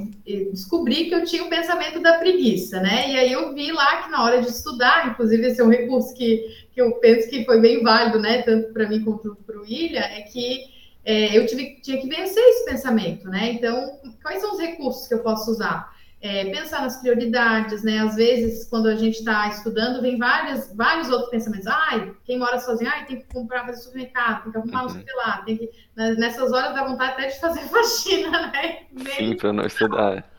descobri 0.51 1.05
que 1.05 1.15
eu 1.15 1.23
tinha 1.23 1.43
o 1.43 1.49
pensamento 1.49 1.99
da 1.99 2.19
preguiça, 2.19 2.79
né? 2.79 3.09
E 3.09 3.17
aí 3.17 3.31
eu 3.31 3.53
vi 3.53 3.71
lá 3.71 4.03
que 4.03 4.11
na 4.11 4.23
hora 4.23 4.41
de 4.41 4.49
estudar, 4.49 5.09
inclusive 5.09 5.47
esse 5.47 5.61
é 5.61 5.63
um 5.63 5.69
recurso 5.69 6.13
que, 6.13 6.45
que 6.73 6.81
eu 6.81 6.91
penso 6.99 7.27
que 7.29 7.43
foi 7.43 7.59
bem 7.59 7.81
válido, 7.81 8.19
né? 8.19 8.43
Tanto 8.43 8.71
para 8.71 8.87
mim 8.87 9.03
quanto 9.03 9.35
para 9.47 9.57
o 9.57 9.61
William, 9.61 10.01
é 10.01 10.21
que 10.21 10.65
é, 11.05 11.37
eu 11.37 11.45
tive, 11.47 11.79
tinha 11.81 11.99
que 11.99 12.07
vencer 12.07 12.43
esse 12.43 12.65
pensamento, 12.65 13.27
né? 13.27 13.51
Então, 13.53 13.99
quais 14.21 14.41
são 14.41 14.53
os 14.53 14.59
recursos 14.59 15.07
que 15.07 15.13
eu 15.13 15.19
posso 15.19 15.51
usar? 15.51 15.92
É, 16.23 16.49
pensar 16.49 16.81
nas 16.81 17.01
prioridades, 17.01 17.83
né? 17.83 17.99
Às 17.99 18.15
vezes, 18.15 18.63
quando 18.69 18.87
a 18.87 18.95
gente 18.95 19.19
está 19.19 19.49
estudando, 19.49 20.01
vem 20.01 20.17
várias, 20.17 20.73
vários 20.73 21.09
outros 21.09 21.29
pensamentos. 21.29 21.67
Ai, 21.67 22.13
quem 22.23 22.39
mora 22.39 22.61
sozinho, 22.61 22.89
ai, 22.89 23.05
tem 23.05 23.19
que 23.19 23.25
comprar, 23.27 23.65
fazer 23.65 23.81
supermercado, 23.81 24.43
tem 24.43 24.51
que 24.53 24.57
arrumar 24.57 24.85
uhum. 24.85 25.01
o 25.01 25.17
lá, 25.17 25.41
tem 25.45 25.57
que... 25.57 25.69
Né, 25.97 26.15
nessas 26.17 26.53
horas 26.53 26.73
dá 26.73 26.87
vontade 26.87 27.11
até 27.11 27.27
de 27.27 27.39
fazer 27.41 27.59
faxina, 27.67 28.47
né? 28.53 28.83
Sim, 29.17 29.35
para 29.35 29.51
não 29.51 29.65
estudar. 29.65 30.31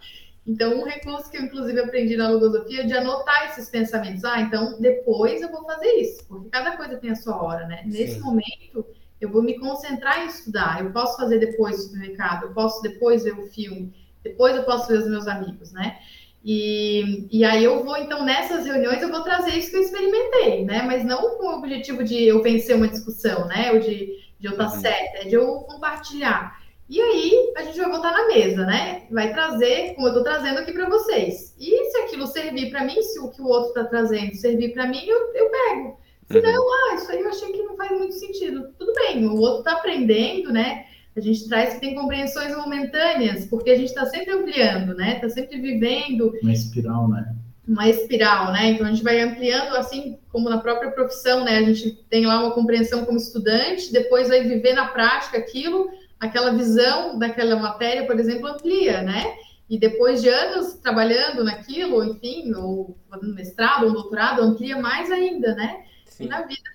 Então, 0.46 0.80
um 0.80 0.84
recurso 0.84 1.30
que 1.30 1.36
eu, 1.36 1.42
inclusive, 1.42 1.78
aprendi 1.78 2.16
na 2.16 2.30
logosofia 2.30 2.80
é 2.80 2.86
de 2.86 2.94
anotar 2.94 3.50
esses 3.50 3.68
pensamentos. 3.68 4.24
Ah, 4.24 4.40
então, 4.40 4.80
depois 4.80 5.42
eu 5.42 5.50
vou 5.50 5.66
fazer 5.66 5.92
isso, 6.00 6.26
porque 6.26 6.48
cada 6.48 6.78
coisa 6.78 6.96
tem 6.96 7.10
a 7.10 7.16
sua 7.16 7.42
hora, 7.42 7.66
né? 7.66 7.82
Sim. 7.82 7.90
Nesse 7.90 8.20
momento, 8.20 8.86
eu 9.20 9.28
vou 9.28 9.42
me 9.42 9.58
concentrar 9.58 10.24
em 10.24 10.28
estudar. 10.28 10.82
Eu 10.82 10.90
posso 10.92 11.18
fazer 11.18 11.38
depois 11.38 11.78
o 11.78 11.82
supermercado, 11.82 12.44
eu 12.44 12.54
posso 12.54 12.80
depois 12.80 13.24
ver 13.24 13.38
o 13.38 13.46
filme 13.48 13.92
depois 14.24 14.56
eu 14.56 14.64
posso 14.64 14.88
ver 14.88 14.98
os 14.98 15.08
meus 15.08 15.28
amigos, 15.28 15.72
né? 15.72 15.98
E, 16.44 17.26
e 17.30 17.42
aí 17.44 17.64
eu 17.64 17.82
vou, 17.82 17.96
então, 17.96 18.24
nessas 18.24 18.66
reuniões, 18.66 19.00
eu 19.00 19.10
vou 19.10 19.22
trazer 19.22 19.52
isso 19.52 19.70
que 19.70 19.76
eu 19.76 19.80
experimentei, 19.80 20.64
né? 20.64 20.82
Mas 20.82 21.04
não 21.04 21.38
com 21.38 21.46
o 21.46 21.58
objetivo 21.58 22.02
de 22.02 22.24
eu 22.24 22.42
vencer 22.42 22.76
uma 22.76 22.88
discussão, 22.88 23.46
né? 23.46 23.72
Ou 23.72 23.78
de, 23.78 24.18
de 24.38 24.46
eu 24.46 24.52
estar 24.52 24.64
uhum. 24.64 24.80
certa, 24.80 25.18
é 25.18 25.24
de 25.24 25.34
eu 25.34 25.46
compartilhar. 25.60 26.62
E 26.86 27.00
aí 27.00 27.52
a 27.56 27.62
gente 27.62 27.78
vai 27.78 27.90
botar 27.90 28.12
na 28.12 28.26
mesa, 28.26 28.66
né? 28.66 29.06
Vai 29.10 29.32
trazer, 29.32 29.94
como 29.94 30.08
eu 30.08 30.10
estou 30.10 30.22
trazendo 30.22 30.58
aqui 30.58 30.72
para 30.72 30.88
vocês. 30.88 31.54
E 31.58 31.90
se 31.90 31.98
aquilo 32.00 32.26
servir 32.26 32.70
para 32.70 32.84
mim, 32.84 33.00
se 33.00 33.18
o 33.20 33.30
que 33.30 33.40
o 33.40 33.46
outro 33.46 33.68
está 33.68 33.84
trazendo 33.84 34.34
servir 34.34 34.74
para 34.74 34.86
mim, 34.86 35.02
eu, 35.06 35.32
eu 35.34 35.50
pego. 35.50 35.98
Se 36.30 36.40
não, 36.42 36.62
uhum. 36.62 36.72
ah, 36.90 36.94
isso 36.94 37.10
aí 37.10 37.20
eu 37.20 37.28
achei 37.28 37.52
que 37.52 37.62
não 37.62 37.76
faz 37.76 37.90
muito 37.90 38.14
sentido. 38.14 38.68
Tudo 38.78 38.92
bem, 38.92 39.26
o 39.26 39.36
outro 39.36 39.58
está 39.60 39.72
aprendendo, 39.72 40.52
né? 40.52 40.86
A 41.16 41.20
gente 41.20 41.48
traz 41.48 41.74
que 41.74 41.80
tem 41.80 41.94
compreensões 41.94 42.56
momentâneas, 42.56 43.46
porque 43.46 43.70
a 43.70 43.76
gente 43.76 43.88
está 43.88 44.04
sempre 44.06 44.32
ampliando, 44.32 44.94
né? 44.94 45.14
Está 45.14 45.28
sempre 45.28 45.60
vivendo. 45.60 46.32
Uma 46.42 46.52
espiral, 46.52 47.08
né? 47.08 47.34
Uma 47.66 47.88
espiral, 47.88 48.52
né? 48.52 48.70
Então 48.70 48.86
a 48.86 48.90
gente 48.90 49.04
vai 49.04 49.20
ampliando, 49.20 49.76
assim 49.76 50.18
como 50.30 50.50
na 50.50 50.58
própria 50.58 50.90
profissão, 50.90 51.44
né? 51.44 51.58
A 51.58 51.62
gente 51.62 51.92
tem 52.10 52.26
lá 52.26 52.40
uma 52.40 52.52
compreensão 52.52 53.04
como 53.04 53.16
estudante, 53.16 53.92
depois 53.92 54.28
vai 54.28 54.42
viver 54.42 54.74
na 54.74 54.88
prática 54.88 55.38
aquilo, 55.38 55.88
aquela 56.18 56.52
visão 56.52 57.18
daquela 57.18 57.56
matéria, 57.56 58.06
por 58.06 58.18
exemplo, 58.18 58.48
amplia, 58.48 59.02
né? 59.02 59.34
E 59.70 59.78
depois 59.78 60.20
de 60.20 60.28
anos 60.28 60.74
trabalhando 60.74 61.44
naquilo, 61.44 62.04
enfim, 62.04 62.52
ou 62.54 62.98
fazendo 63.08 63.34
mestrado 63.34 63.86
ou 63.86 63.92
doutorado, 63.92 64.42
amplia 64.42 64.76
mais 64.78 65.10
ainda, 65.10 65.54
né? 65.54 65.84
Sim. 66.06 66.24
E 66.24 66.28
na 66.28 66.42
vida 66.42 66.74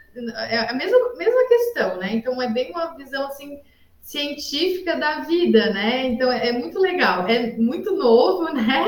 é 0.49 0.69
a 0.69 0.73
mesma, 0.73 0.97
mesma 1.17 1.47
questão, 1.47 1.97
né? 1.97 2.13
Então 2.13 2.41
é 2.41 2.49
bem 2.49 2.71
uma 2.71 2.95
visão 2.95 3.27
assim 3.27 3.59
científica 4.01 4.95
da 4.95 5.21
vida, 5.21 5.71
né? 5.71 6.07
Então 6.07 6.31
é 6.31 6.51
muito 6.51 6.79
legal, 6.79 7.27
é 7.27 7.55
muito 7.57 7.95
novo, 7.95 8.45
né? 8.53 8.85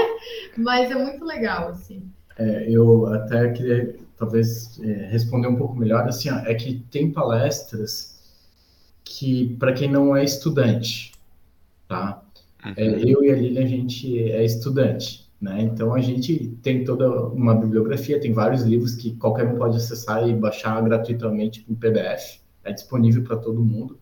Mas 0.58 0.92
é 0.92 0.96
muito 0.96 1.24
legal, 1.26 1.70
assim. 1.70 2.04
É, 2.38 2.66
eu 2.70 3.06
até 3.08 3.52
queria 3.52 3.96
talvez 4.18 4.80
é, 4.84 5.08
responder 5.10 5.48
um 5.48 5.56
pouco 5.56 5.76
melhor, 5.76 6.08
assim, 6.08 6.30
ó, 6.30 6.38
é 6.40 6.54
que 6.54 6.84
tem 6.92 7.12
palestras 7.12 8.20
que 9.04 9.56
para 9.60 9.74
quem 9.74 9.90
não 9.90 10.16
é 10.16 10.24
estudante, 10.24 11.12
tá? 11.88 12.24
É, 12.78 12.88
uhum. 12.88 12.98
eu 13.00 13.24
e 13.24 13.32
a 13.32 13.36
Lilian 13.36 13.64
a 13.64 13.68
gente 13.68 14.32
é 14.32 14.46
estudante, 14.46 15.28
né? 15.42 15.62
Então 15.62 15.94
a 15.94 16.00
gente 16.00 16.56
tem 16.62 16.84
toda 16.84 17.10
uma 17.28 17.56
bibliografia, 17.56 18.20
tem 18.20 18.32
vários 18.32 18.62
livros 18.62 18.96
que 18.96 19.16
qualquer 19.16 19.48
um 19.48 19.58
pode 19.58 19.78
acessar 19.78 20.28
e 20.28 20.34
baixar 20.34 20.82
gratuitamente 20.82 21.66
em 21.68 21.74
PDF, 21.74 22.40
é 22.64 22.72
disponível 22.72 23.24
para 23.24 23.38
todo 23.38 23.64
mundo. 23.64 24.00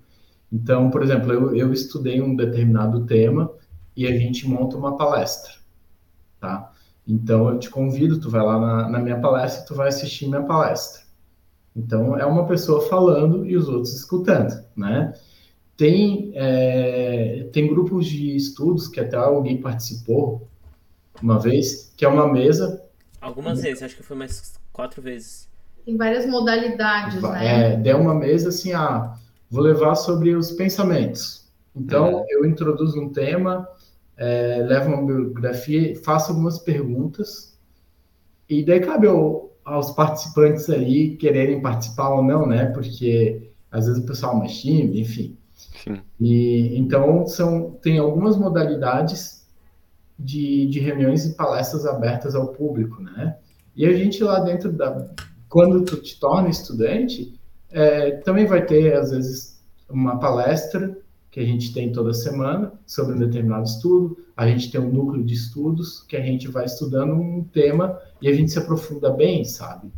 Então, 0.51 0.89
por 0.89 1.03
exemplo, 1.03 1.31
eu, 1.31 1.55
eu 1.55 1.71
estudei 1.71 2.21
um 2.21 2.35
determinado 2.35 3.05
tema 3.05 3.51
e 3.95 4.07
a 4.07 4.11
gente 4.11 4.47
monta 4.47 4.77
uma 4.77 4.97
palestra, 4.97 5.53
tá? 6.39 6.71
Então, 7.07 7.49
eu 7.49 7.59
te 7.59 7.69
convido, 7.69 8.19
tu 8.19 8.29
vai 8.29 8.41
lá 8.41 8.59
na, 8.59 8.89
na 8.89 8.99
minha 8.99 9.19
palestra 9.19 9.63
e 9.63 9.67
tu 9.67 9.75
vai 9.75 9.89
assistir 9.89 10.27
minha 10.27 10.43
palestra. 10.43 11.01
Então, 11.75 12.17
é 12.17 12.25
uma 12.25 12.45
pessoa 12.45 12.87
falando 12.87 13.45
e 13.45 13.55
os 13.55 13.67
outros 13.67 13.93
escutando, 13.95 14.63
né? 14.75 15.13
Tem, 15.77 16.31
é, 16.35 17.47
tem 17.53 17.67
grupos 17.67 18.05
de 18.05 18.35
estudos 18.35 18.87
que 18.87 18.99
até 18.99 19.15
alguém 19.15 19.61
participou 19.61 20.47
uma 21.21 21.39
vez, 21.39 21.93
que 21.95 22.03
é 22.03 22.07
uma 22.07 22.31
mesa... 22.31 22.83
Algumas 23.21 23.61
vezes, 23.61 23.83
acho 23.83 23.95
que 23.95 24.03
foi 24.03 24.17
mais 24.17 24.59
quatro 24.73 25.01
vezes. 25.01 25.47
Tem 25.85 25.95
várias 25.95 26.25
modalidades, 26.25 27.21
né? 27.21 27.81
É, 27.83 27.89
é 27.89 27.95
uma 27.95 28.13
mesa 28.13 28.49
assim, 28.49 28.73
ah, 28.73 29.15
vou 29.49 29.63
levar 29.63 29.95
sobre 29.95 30.35
os 30.35 30.51
pensamentos. 30.51 31.49
Então, 31.75 32.13
uhum. 32.13 32.25
eu 32.29 32.45
introduzo 32.45 32.99
um 32.99 33.09
tema, 33.09 33.67
é, 34.17 34.63
levo 34.67 34.89
uma 34.89 35.05
biografia, 35.05 35.95
faço 36.03 36.31
algumas 36.31 36.59
perguntas, 36.59 37.57
e 38.47 38.63
daí 38.63 38.79
cabe 38.79 39.07
ao, 39.07 39.51
aos 39.63 39.91
participantes 39.91 40.69
ali 40.69 41.15
quererem 41.15 41.61
participar 41.61 42.09
ou 42.09 42.23
não, 42.23 42.45
né? 42.45 42.65
Porque 42.67 43.51
às 43.71 43.85
vezes 43.85 44.03
o 44.03 44.05
pessoal 44.05 44.35
é 44.35 44.39
mais 44.39 44.59
tímido, 44.59 44.97
enfim. 44.97 45.37
Sim. 45.83 46.01
E, 46.19 46.77
então, 46.77 47.25
são, 47.27 47.71
tem 47.81 47.99
algumas 47.99 48.35
modalidades 48.35 49.47
de, 50.17 50.67
de 50.67 50.79
reuniões 50.79 51.25
e 51.25 51.35
palestras 51.35 51.85
abertas 51.85 52.35
ao 52.35 52.49
público, 52.49 53.01
né? 53.01 53.37
E 53.75 53.85
a 53.85 53.93
gente 53.93 54.23
lá 54.23 54.39
dentro 54.39 54.71
da... 54.71 55.07
Quando 55.47 55.83
tu 55.83 55.97
te 55.97 56.19
torna 56.19 56.49
estudante, 56.49 57.38
é, 57.71 58.11
também 58.17 58.45
vai 58.45 58.65
ter, 58.65 58.93
às 58.95 59.11
vezes, 59.11 59.59
uma 59.89 60.19
palestra 60.19 60.97
que 61.31 61.39
a 61.39 61.45
gente 61.45 61.73
tem 61.73 61.91
toda 61.91 62.13
semana 62.13 62.73
sobre 62.85 63.15
um 63.15 63.19
determinado 63.19 63.63
estudo. 63.63 64.17
A 64.35 64.47
gente 64.47 64.71
tem 64.71 64.81
um 64.81 64.91
núcleo 64.91 65.23
de 65.23 65.33
estudos 65.33 66.03
que 66.07 66.15
a 66.15 66.21
gente 66.21 66.47
vai 66.47 66.65
estudando 66.65 67.13
um 67.13 67.43
tema 67.43 67.99
e 68.21 68.27
a 68.27 68.33
gente 68.33 68.51
se 68.51 68.59
aprofunda 68.59 69.11
bem, 69.11 69.43
sabe? 69.45 69.91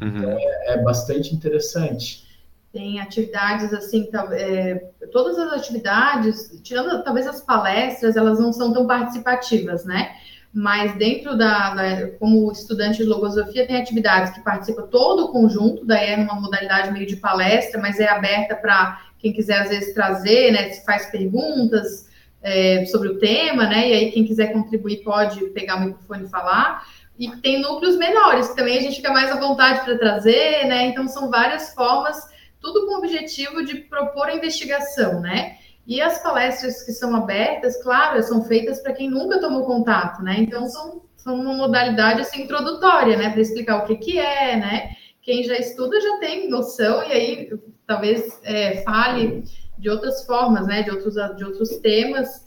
Uhum. 0.00 0.08
Então 0.08 0.30
é, 0.30 0.74
é, 0.74 0.82
bastante 0.82 1.34
interessante. 1.34 2.26
Tem 2.72 3.00
atividades 3.00 3.72
assim, 3.72 4.08
é, 4.32 4.74
todas 5.10 5.38
as 5.38 5.52
atividades, 5.52 6.60
tirando 6.62 7.02
talvez 7.02 7.26
as 7.26 7.40
palestras, 7.40 8.16
elas 8.16 8.38
não 8.38 8.52
são 8.52 8.72
tão 8.72 8.86
participativas, 8.86 9.84
né? 9.84 10.16
Mas 10.52 10.96
dentro 10.96 11.36
da, 11.36 11.74
da 11.74 12.08
como 12.18 12.50
estudante 12.50 12.98
de 12.98 13.04
logosofia, 13.04 13.66
tem 13.66 13.76
atividades 13.76 14.32
que 14.32 14.40
participa 14.40 14.82
todo 14.82 15.26
o 15.26 15.28
conjunto, 15.28 15.84
daí 15.84 16.12
é 16.12 16.16
uma 16.16 16.40
modalidade 16.40 16.90
meio 16.90 17.06
de 17.06 17.16
palestra, 17.16 17.80
mas 17.80 18.00
é 18.00 18.08
aberta 18.08 18.56
para 18.56 19.02
quem 19.18 19.32
quiser 19.32 19.60
às 19.60 19.68
vezes 19.68 19.92
trazer, 19.92 20.52
né, 20.52 20.70
se 20.70 20.84
faz 20.84 21.06
perguntas 21.10 22.08
é, 22.40 22.86
sobre 22.86 23.08
o 23.08 23.18
tema, 23.18 23.66
né, 23.66 23.88
e 23.88 23.92
aí 23.92 24.12
quem 24.12 24.24
quiser 24.24 24.52
contribuir 24.52 25.02
pode 25.02 25.44
pegar 25.50 25.76
o 25.76 25.80
microfone 25.80 26.24
e 26.24 26.28
falar. 26.28 26.86
E 27.18 27.28
tem 27.38 27.60
núcleos 27.60 27.96
menores, 27.96 28.48
que 28.48 28.56
também 28.56 28.78
a 28.78 28.80
gente 28.80 28.96
fica 28.96 29.12
mais 29.12 29.30
à 29.30 29.38
vontade 29.38 29.84
para 29.84 29.98
trazer, 29.98 30.66
né, 30.66 30.86
então 30.86 31.08
são 31.08 31.30
várias 31.30 31.74
formas, 31.74 32.16
tudo 32.60 32.86
com 32.86 32.94
o 32.94 32.98
objetivo 32.98 33.64
de 33.64 33.74
propor 33.76 34.28
a 34.28 34.34
investigação, 34.34 35.20
né. 35.20 35.56
E 35.88 36.02
as 36.02 36.22
palestras 36.22 36.82
que 36.82 36.92
são 36.92 37.16
abertas, 37.16 37.82
claro, 37.82 38.22
são 38.22 38.44
feitas 38.44 38.78
para 38.78 38.92
quem 38.92 39.08
nunca 39.08 39.40
tomou 39.40 39.64
contato, 39.64 40.22
né, 40.22 40.36
então 40.38 40.66
são, 40.66 41.00
são 41.16 41.40
uma 41.40 41.54
modalidade 41.54 42.20
assim, 42.20 42.42
introdutória, 42.42 43.16
né, 43.16 43.30
para 43.30 43.40
explicar 43.40 43.78
o 43.78 43.86
que, 43.86 43.96
que 43.96 44.18
é, 44.18 44.56
né, 44.56 44.90
quem 45.22 45.42
já 45.44 45.56
estuda 45.56 45.98
já 45.98 46.18
tem 46.18 46.50
noção, 46.50 47.02
e 47.04 47.12
aí 47.12 47.58
talvez 47.86 48.38
é, 48.44 48.82
fale 48.82 49.44
de 49.78 49.88
outras 49.88 50.26
formas, 50.26 50.66
né, 50.66 50.82
de 50.82 50.90
outros, 50.90 51.14
de 51.14 51.44
outros 51.44 51.78
temas, 51.78 52.46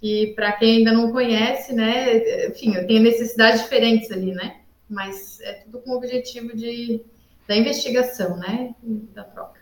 que 0.00 0.32
para 0.36 0.52
quem 0.52 0.76
ainda 0.76 0.92
não 0.92 1.10
conhece, 1.10 1.74
né, 1.74 2.46
enfim, 2.46 2.72
tem 2.86 3.00
necessidades 3.00 3.62
diferentes 3.62 4.12
ali, 4.12 4.30
né, 4.32 4.60
mas 4.88 5.40
é 5.40 5.54
tudo 5.54 5.80
com 5.80 5.90
o 5.90 5.96
objetivo 5.96 6.56
de, 6.56 7.04
da 7.48 7.56
investigação, 7.56 8.36
né, 8.36 8.76
da 9.12 9.24
troca. 9.24 9.58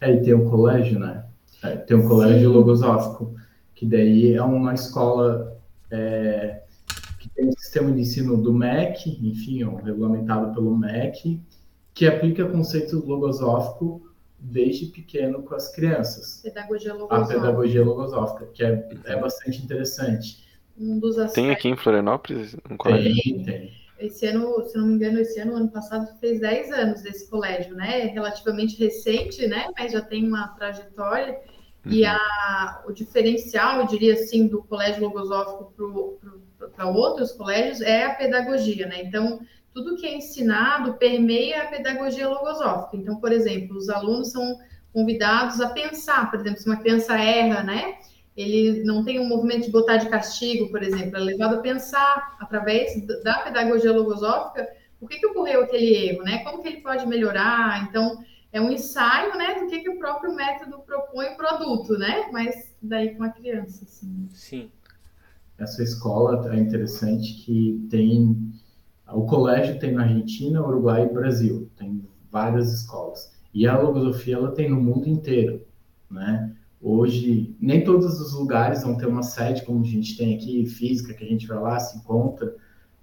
É, 0.00 0.12
e 0.12 0.22
tem 0.22 0.32
um 0.32 0.48
colégio, 0.48 1.00
né, 1.00 1.24
é, 1.62 1.76
tem 1.76 1.96
um 1.96 2.08
colégio 2.08 2.50
logosófico, 2.50 3.34
que 3.74 3.86
daí 3.86 4.34
é 4.34 4.42
uma 4.42 4.74
escola 4.74 5.56
é, 5.90 6.62
que 7.18 7.28
tem 7.30 7.48
um 7.48 7.52
sistema 7.52 7.92
de 7.92 8.00
ensino 8.00 8.36
do 8.36 8.52
MEC, 8.52 9.18
enfim, 9.22 9.64
regulamentado 9.82 10.54
pelo 10.54 10.76
MEC, 10.76 11.40
que 11.94 12.06
aplica 12.06 12.44
conceito 12.46 13.04
logosófico 13.04 14.02
desde 14.38 14.86
pequeno 14.86 15.42
com 15.42 15.54
as 15.54 15.74
crianças. 15.74 16.40
Pedagogia 16.42 16.94
logosófica. 16.94 17.38
A 17.38 17.40
pedagogia 17.40 17.84
logosófica, 17.84 18.46
que 18.46 18.62
é, 18.62 18.88
é 19.04 19.20
bastante 19.20 19.62
interessante. 19.62 20.46
Um 20.78 20.98
dos 20.98 21.18
aspectos... 21.18 21.34
Tem 21.34 21.50
aqui 21.50 21.68
em 21.68 21.76
Florianópolis 21.76 22.56
um 22.70 22.76
colégio? 22.76 23.22
Tem, 23.22 23.42
tem. 23.42 23.72
Esse 23.98 24.26
ano, 24.26 24.64
se 24.66 24.76
não 24.76 24.86
me 24.86 24.94
engano, 24.94 25.18
esse 25.18 25.40
ano, 25.40 25.56
ano 25.56 25.68
passado, 25.68 26.08
fez 26.20 26.40
10 26.40 26.72
anos 26.72 27.02
desse 27.02 27.28
colégio, 27.28 27.74
né? 27.74 28.02
É 28.02 28.06
relativamente 28.06 28.78
recente, 28.78 29.46
né? 29.46 29.70
Mas 29.76 29.92
já 29.92 30.00
tem 30.00 30.26
uma 30.26 30.48
trajetória. 30.48 31.38
Uhum. 31.84 31.92
E 31.92 32.04
a, 32.04 32.82
o 32.86 32.92
diferencial, 32.92 33.80
eu 33.80 33.86
diria 33.86 34.14
assim, 34.14 34.46
do 34.46 34.62
colégio 34.62 35.02
logosófico 35.02 35.72
para 36.74 36.86
outros 36.86 37.32
colégios 37.32 37.80
é 37.80 38.04
a 38.04 38.14
pedagogia, 38.14 38.86
né? 38.86 39.02
Então, 39.02 39.40
tudo 39.74 39.96
que 39.96 40.06
é 40.06 40.16
ensinado 40.16 40.94
permeia 40.94 41.62
a 41.62 41.66
pedagogia 41.66 42.28
logosófica. 42.28 42.96
Então, 42.96 43.16
por 43.16 43.32
exemplo, 43.32 43.76
os 43.76 43.88
alunos 43.88 44.30
são 44.30 44.58
convidados 44.92 45.60
a 45.60 45.70
pensar, 45.70 46.30
por 46.30 46.40
exemplo, 46.40 46.60
se 46.60 46.66
uma 46.66 46.78
criança 46.78 47.16
erra, 47.18 47.62
né? 47.62 47.98
Ele 48.38 48.84
não 48.84 49.04
tem 49.04 49.18
um 49.18 49.26
movimento 49.26 49.64
de 49.64 49.72
botar 49.72 49.96
de 49.96 50.08
castigo, 50.08 50.70
por 50.70 50.82
exemplo, 50.82 51.16
é 51.16 51.20
levado 51.20 51.56
a 51.56 51.60
pensar 51.60 52.36
através 52.40 53.04
da 53.24 53.40
pedagogia 53.40 53.92
logosófica 53.92 54.64
por 55.00 55.08
que, 55.08 55.18
que 55.18 55.26
ocorreu 55.26 55.62
aquele 55.62 55.94
erro, 55.94 56.22
né? 56.22 56.38
Como 56.44 56.62
que 56.62 56.68
ele 56.68 56.80
pode 56.80 57.06
melhorar? 57.06 57.88
Então, 57.88 58.22
é 58.52 58.60
um 58.60 58.70
ensaio, 58.70 59.36
né, 59.36 59.60
do 59.60 59.68
que, 59.68 59.80
que 59.80 59.90
o 59.90 59.98
próprio 59.98 60.34
método 60.34 60.78
propõe 60.80 61.26
o 61.26 61.36
produto, 61.36 61.98
né? 61.98 62.28
Mas 62.32 62.74
daí 62.80 63.14
com 63.14 63.24
a 63.24 63.28
criança, 63.28 63.84
assim. 63.84 64.28
Sim. 64.32 64.70
Essa 65.58 65.82
escola 65.82 66.54
é 66.54 66.58
interessante 66.58 67.34
que 67.44 67.86
tem 67.90 68.52
o 69.12 69.24
colégio 69.24 69.78
tem 69.78 69.92
na 69.92 70.02
Argentina, 70.02 70.62
Uruguai 70.62 71.04
e 71.04 71.12
Brasil, 71.12 71.70
tem 71.76 72.04
várias 72.30 72.72
escolas. 72.72 73.32
E 73.54 73.66
a 73.66 73.78
logosofia 73.78 74.36
ela 74.36 74.52
tem 74.52 74.68
no 74.68 74.80
mundo 74.80 75.08
inteiro, 75.08 75.66
né? 76.10 76.54
Hoje, 76.80 77.56
nem 77.60 77.82
todos 77.82 78.20
os 78.20 78.32
lugares 78.34 78.82
vão 78.82 78.96
ter 78.96 79.06
uma 79.06 79.22
sede 79.22 79.64
como 79.64 79.82
a 79.82 79.86
gente 79.86 80.16
tem 80.16 80.34
aqui, 80.34 80.64
física, 80.66 81.14
que 81.14 81.24
a 81.24 81.28
gente 81.28 81.46
vai 81.46 81.58
lá, 81.58 81.80
se 81.80 81.98
encontra, 81.98 82.54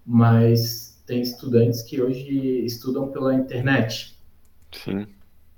mas 0.05 1.01
tem 1.05 1.21
estudantes 1.21 1.81
que 1.81 2.01
hoje 2.01 2.65
estudam 2.65 3.09
pela 3.09 3.33
internet. 3.33 4.17
Sim. 4.71 5.07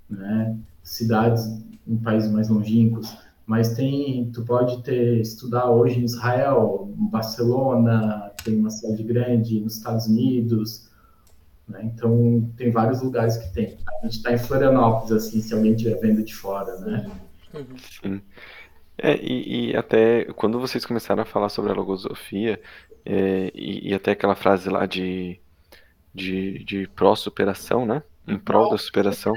Né? 0.10 0.58
Cidades 0.84 1.46
em 1.88 1.98
países 1.98 2.32
mais 2.32 2.50
longínquos 2.50 3.16
mas 3.48 3.74
tem, 3.74 4.30
tu 4.32 4.44
pode 4.44 4.84
ter 4.84 5.22
estudar 5.22 5.72
hoje 5.72 6.02
em 6.02 6.04
Israel, 6.04 6.94
em 7.00 7.08
Barcelona, 7.08 8.30
tem 8.44 8.60
uma 8.60 8.70
sede 8.70 9.02
grande 9.04 9.62
nos 9.62 9.78
Estados 9.78 10.06
Unidos, 10.06 10.90
né? 11.66 11.80
então 11.86 12.52
tem 12.58 12.72
vários 12.72 13.02
lugares 13.02 13.38
que 13.38 13.54
tem. 13.54 13.78
A 13.88 14.06
gente 14.06 14.18
está 14.18 14.34
em 14.34 14.38
Florianópolis, 14.38 15.14
assim, 15.14 15.42
se 15.42 15.54
alguém 15.54 15.72
estiver 15.72 15.96
vendo 15.96 16.22
de 16.24 16.36
fora, 16.36 16.78
né? 16.80 17.10
Sim. 18.02 18.22
É, 18.98 19.16
e, 19.16 19.72
e, 19.72 19.78
até 19.78 20.26
quando 20.34 20.60
vocês 20.60 20.86
começaram 20.86 21.22
a 21.22 21.26
falar 21.26 21.50
sobre 21.50 21.72
a 21.72 21.76
logosofia, 21.76 22.60
é, 23.06 23.52
e, 23.54 23.90
e, 23.90 23.94
até 23.94 24.12
aquela 24.12 24.36
frase 24.36 24.70
lá 24.70 24.86
de, 24.86 25.40
de, 26.14 26.64
de 26.64 26.88
pró-superação, 26.88 27.86
né? 27.86 28.02
em 28.28 28.38
prol 28.38 28.70
da 28.70 28.78
superação. 28.78 29.34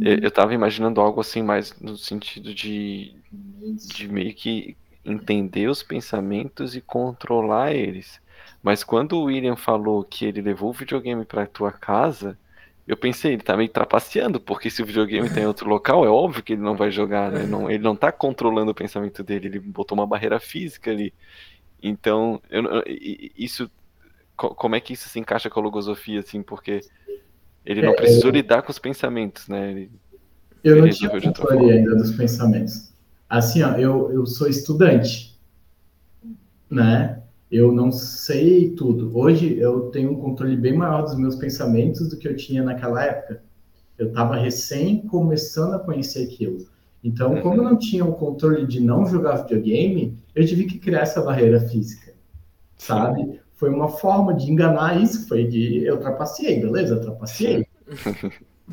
Eu 0.00 0.28
estava 0.28 0.54
imaginando 0.54 1.00
algo 1.00 1.20
assim 1.20 1.42
mais 1.42 1.78
no 1.80 1.96
sentido 1.96 2.54
de, 2.54 3.16
de 3.32 4.08
meio 4.08 4.32
que 4.34 4.76
entender 5.04 5.68
os 5.68 5.82
pensamentos 5.82 6.76
e 6.76 6.80
controlar 6.80 7.74
eles. 7.74 8.20
Mas 8.62 8.84
quando 8.84 9.14
o 9.14 9.24
William 9.24 9.56
falou 9.56 10.04
que 10.04 10.24
ele 10.24 10.40
levou 10.40 10.70
o 10.70 10.72
videogame 10.72 11.24
para 11.24 11.46
tua 11.46 11.72
casa, 11.72 12.38
eu 12.88 12.96
pensei, 12.96 13.34
ele 13.34 13.42
tá 13.42 13.54
meio 13.54 13.68
trapaceando, 13.68 14.40
porque 14.40 14.70
se 14.70 14.82
o 14.82 14.86
videogame 14.86 15.28
tá 15.28 15.40
em 15.40 15.46
outro 15.46 15.68
local, 15.68 16.06
é 16.06 16.08
óbvio 16.08 16.42
que 16.42 16.54
ele 16.54 16.62
não 16.62 16.74
vai 16.74 16.90
jogar, 16.90 17.30
né? 17.30 17.44
Não, 17.44 17.70
ele 17.70 17.82
não 17.82 17.94
tá 17.94 18.10
controlando 18.10 18.70
o 18.70 18.74
pensamento 18.74 19.22
dele, 19.22 19.46
ele 19.46 19.58
botou 19.60 19.96
uma 19.96 20.06
barreira 20.06 20.40
física 20.40 20.90
ali. 20.90 21.12
Então, 21.82 22.40
eu, 22.50 22.64
isso 23.36 23.70
como 24.36 24.74
é 24.74 24.80
que 24.80 24.94
isso 24.94 25.08
se 25.08 25.18
encaixa 25.18 25.50
com 25.50 25.60
a 25.60 25.62
logosofia, 25.62 26.20
assim, 26.20 26.42
porque 26.42 26.80
ele 27.66 27.82
não 27.82 27.92
é, 27.92 27.96
precisou 27.96 28.30
lidar 28.30 28.62
com 28.62 28.70
os 28.70 28.78
pensamentos, 28.78 29.48
né? 29.48 29.70
Ele, 29.70 29.90
eu 30.64 30.76
ele 30.78 30.86
não 30.86 30.90
tinha 30.90 31.10
controle 31.10 31.70
ainda 31.70 31.94
dos 31.94 32.12
pensamentos. 32.12 32.90
Assim, 33.28 33.62
ó, 33.62 33.72
eu, 33.72 34.10
eu 34.12 34.24
sou 34.24 34.48
estudante, 34.48 35.38
né? 36.70 37.22
Eu 37.50 37.72
não 37.72 37.90
sei 37.90 38.70
tudo. 38.70 39.16
Hoje 39.16 39.58
eu 39.58 39.90
tenho 39.90 40.12
um 40.12 40.20
controle 40.20 40.56
bem 40.56 40.74
maior 40.76 41.02
dos 41.02 41.16
meus 41.16 41.36
pensamentos 41.36 42.08
do 42.08 42.16
que 42.16 42.28
eu 42.28 42.36
tinha 42.36 42.62
naquela 42.62 43.02
época. 43.02 43.42
Eu 43.96 44.08
estava 44.08 44.36
recém 44.36 45.06
começando 45.06 45.74
a 45.74 45.78
conhecer 45.78 46.24
aquilo. 46.24 46.66
Então, 47.02 47.34
uhum. 47.34 47.40
como 47.40 47.56
eu 47.56 47.64
não 47.64 47.78
tinha 47.78 48.04
o 48.04 48.14
controle 48.14 48.66
de 48.66 48.80
não 48.80 49.06
jogar 49.06 49.42
videogame, 49.42 50.16
eu 50.34 50.44
tive 50.46 50.64
que 50.64 50.78
criar 50.78 51.00
essa 51.00 51.22
barreira 51.22 51.60
física, 51.60 52.12
sabe? 52.76 53.22
Sim 53.22 53.38
foi 53.58 53.70
uma 53.70 53.88
forma 53.88 54.32
de 54.34 54.50
enganar 54.50 55.02
isso, 55.02 55.26
foi 55.26 55.44
de 55.44 55.84
eu 55.84 55.98
trapaceei, 55.98 56.60
beleza, 56.60 56.94
eu 56.94 57.00
trapaceei. 57.00 57.66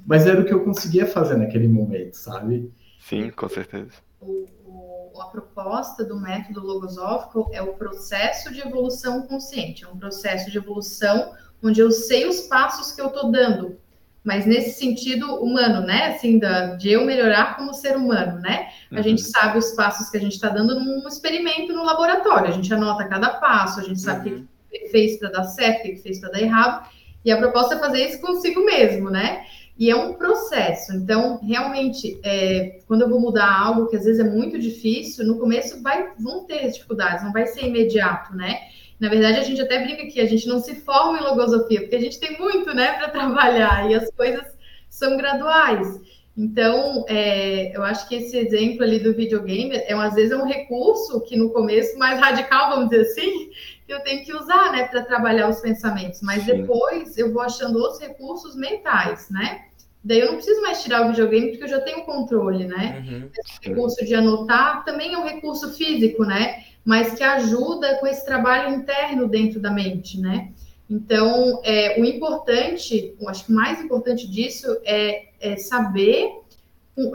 Mas 0.05 0.27
era 0.27 0.41
o 0.41 0.45
que 0.45 0.53
eu 0.53 0.63
conseguia 0.63 1.07
fazer 1.07 1.37
naquele 1.37 1.67
momento, 1.67 2.13
sabe? 2.13 2.71
Sim, 2.99 3.31
com 3.31 3.49
certeza. 3.49 3.93
O, 4.21 4.45
o, 4.63 4.84
a 5.21 5.25
proposta 5.25 6.03
do 6.03 6.19
método 6.19 6.65
logosófico 6.65 7.49
é 7.51 7.61
o 7.61 7.73
processo 7.73 8.53
de 8.53 8.61
evolução 8.61 9.23
consciente, 9.23 9.83
é 9.83 9.87
um 9.87 9.97
processo 9.97 10.49
de 10.49 10.57
evolução 10.57 11.33
onde 11.63 11.79
eu 11.79 11.91
sei 11.91 12.27
os 12.27 12.41
passos 12.41 12.91
que 12.91 13.01
eu 13.01 13.07
estou 13.07 13.31
dando 13.31 13.77
mas 14.25 14.47
nesse 14.47 14.79
sentido 14.79 15.35
humano, 15.35 15.85
né? 15.85 16.07
Assim, 16.07 16.39
da, 16.39 16.75
de 16.75 16.89
eu 16.89 17.05
melhorar 17.05 17.55
como 17.55 17.75
ser 17.75 17.95
humano, 17.95 18.41
né? 18.41 18.69
A 18.91 18.95
uhum. 18.95 19.03
gente 19.03 19.21
sabe 19.21 19.59
os 19.59 19.71
passos 19.73 20.09
que 20.09 20.17
a 20.17 20.19
gente 20.19 20.33
está 20.33 20.49
dando 20.49 20.79
num 20.79 21.07
experimento 21.07 21.71
no 21.71 21.83
laboratório, 21.83 22.49
a 22.49 22.51
gente 22.51 22.73
anota 22.73 23.07
cada 23.07 23.35
passo, 23.35 23.79
a 23.79 23.83
gente 23.83 24.01
sabe 24.01 24.31
o 24.31 24.33
uhum. 24.37 24.47
que 24.71 24.89
fez 24.89 25.19
para 25.19 25.29
dar 25.29 25.43
certo, 25.43 25.81
o 25.81 25.83
que 25.83 25.97
fez 25.97 26.19
para 26.19 26.31
dar 26.31 26.41
errado, 26.41 26.89
e 27.23 27.31
a 27.31 27.37
proposta 27.37 27.75
é 27.75 27.79
fazer 27.79 28.09
isso 28.09 28.19
consigo 28.19 28.65
mesmo, 28.65 29.11
né? 29.11 29.45
E 29.77 29.89
é 29.89 29.95
um 29.95 30.13
processo. 30.13 30.93
Então, 30.93 31.39
realmente, 31.43 32.19
é, 32.23 32.79
quando 32.87 33.01
eu 33.01 33.09
vou 33.09 33.19
mudar 33.19 33.59
algo 33.59 33.87
que 33.87 33.97
às 33.97 34.05
vezes 34.05 34.25
é 34.25 34.29
muito 34.29 34.57
difícil, 34.57 35.25
no 35.25 35.37
começo 35.37 35.81
vai, 35.81 36.13
vão 36.17 36.45
ter 36.45 36.71
dificuldades, 36.71 37.23
não 37.23 37.33
vai 37.33 37.45
ser 37.47 37.65
imediato, 37.65 38.33
né? 38.35 38.61
Na 38.97 39.09
verdade, 39.09 39.39
a 39.39 39.43
gente 39.43 39.61
até 39.61 39.83
brinca 39.83 40.07
que 40.07 40.21
a 40.21 40.25
gente 40.25 40.47
não 40.47 40.59
se 40.59 40.75
forma 40.75 41.19
em 41.19 41.23
logosofia, 41.23 41.81
porque 41.81 41.95
a 41.97 42.01
gente 42.01 42.19
tem 42.19 42.39
muito, 42.39 42.73
né, 42.73 42.93
para 42.93 43.09
trabalhar 43.11 43.91
e 43.91 43.95
as 43.95 44.09
coisas 44.11 44.45
são 44.89 45.17
graduais. 45.17 45.99
Então, 46.37 47.05
é, 47.07 47.75
eu 47.75 47.81
acho 47.83 48.07
que 48.09 48.15
esse 48.15 48.37
exemplo 48.37 48.83
ali 48.83 48.99
do 48.99 49.13
videogame 49.13 49.73
é, 49.73 49.93
às 49.93 50.15
vezes, 50.15 50.31
é 50.31 50.37
um 50.37 50.45
recurso 50.45 51.21
que 51.21 51.37
no 51.37 51.49
começo 51.51 51.97
mais 51.97 52.19
radical, 52.19 52.71
vamos 52.71 52.89
dizer 52.89 53.03
assim, 53.03 53.49
que 53.85 53.93
eu 53.93 54.01
tenho 54.01 54.25
que 54.25 54.33
usar, 54.33 54.71
né, 54.73 54.83
para 54.85 55.03
trabalhar 55.03 55.49
os 55.49 55.61
pensamentos. 55.61 56.21
Mas 56.21 56.43
Sim. 56.43 56.57
depois 56.57 57.17
eu 57.17 57.31
vou 57.31 57.41
achando 57.41 57.79
outros 57.79 58.01
recursos 58.01 58.55
mentais, 58.55 59.29
né? 59.29 59.65
Daí 60.03 60.19
eu 60.19 60.27
não 60.27 60.35
preciso 60.35 60.61
mais 60.61 60.83
tirar 60.83 61.03
o 61.03 61.09
videogame 61.09 61.49
porque 61.49 61.63
eu 61.63 61.69
já 61.69 61.81
tenho 61.81 62.03
controle, 62.03 62.65
né? 62.65 63.03
Uhum. 63.07 63.29
Esse 63.35 63.69
recurso 63.69 64.05
de 64.05 64.13
anotar 64.13 64.83
também 64.83 65.13
é 65.13 65.17
um 65.17 65.25
recurso 65.25 65.73
físico, 65.73 66.23
né? 66.23 66.63
Mas 66.83 67.15
que 67.15 67.23
ajuda 67.23 67.97
com 67.97 68.05
esse 68.05 68.23
trabalho 68.23 68.75
interno 68.75 69.27
dentro 69.27 69.59
da 69.59 69.71
mente, 69.71 70.19
né? 70.19 70.51
Então, 70.89 71.61
é, 71.63 71.99
o 71.99 72.05
importante, 72.05 73.15
eu 73.19 73.29
acho 73.29 73.45
que 73.45 73.51
o 73.51 73.55
mais 73.55 73.81
importante 73.81 74.29
disso 74.29 74.67
é, 74.83 75.29
é 75.39 75.57
saber, 75.57 76.29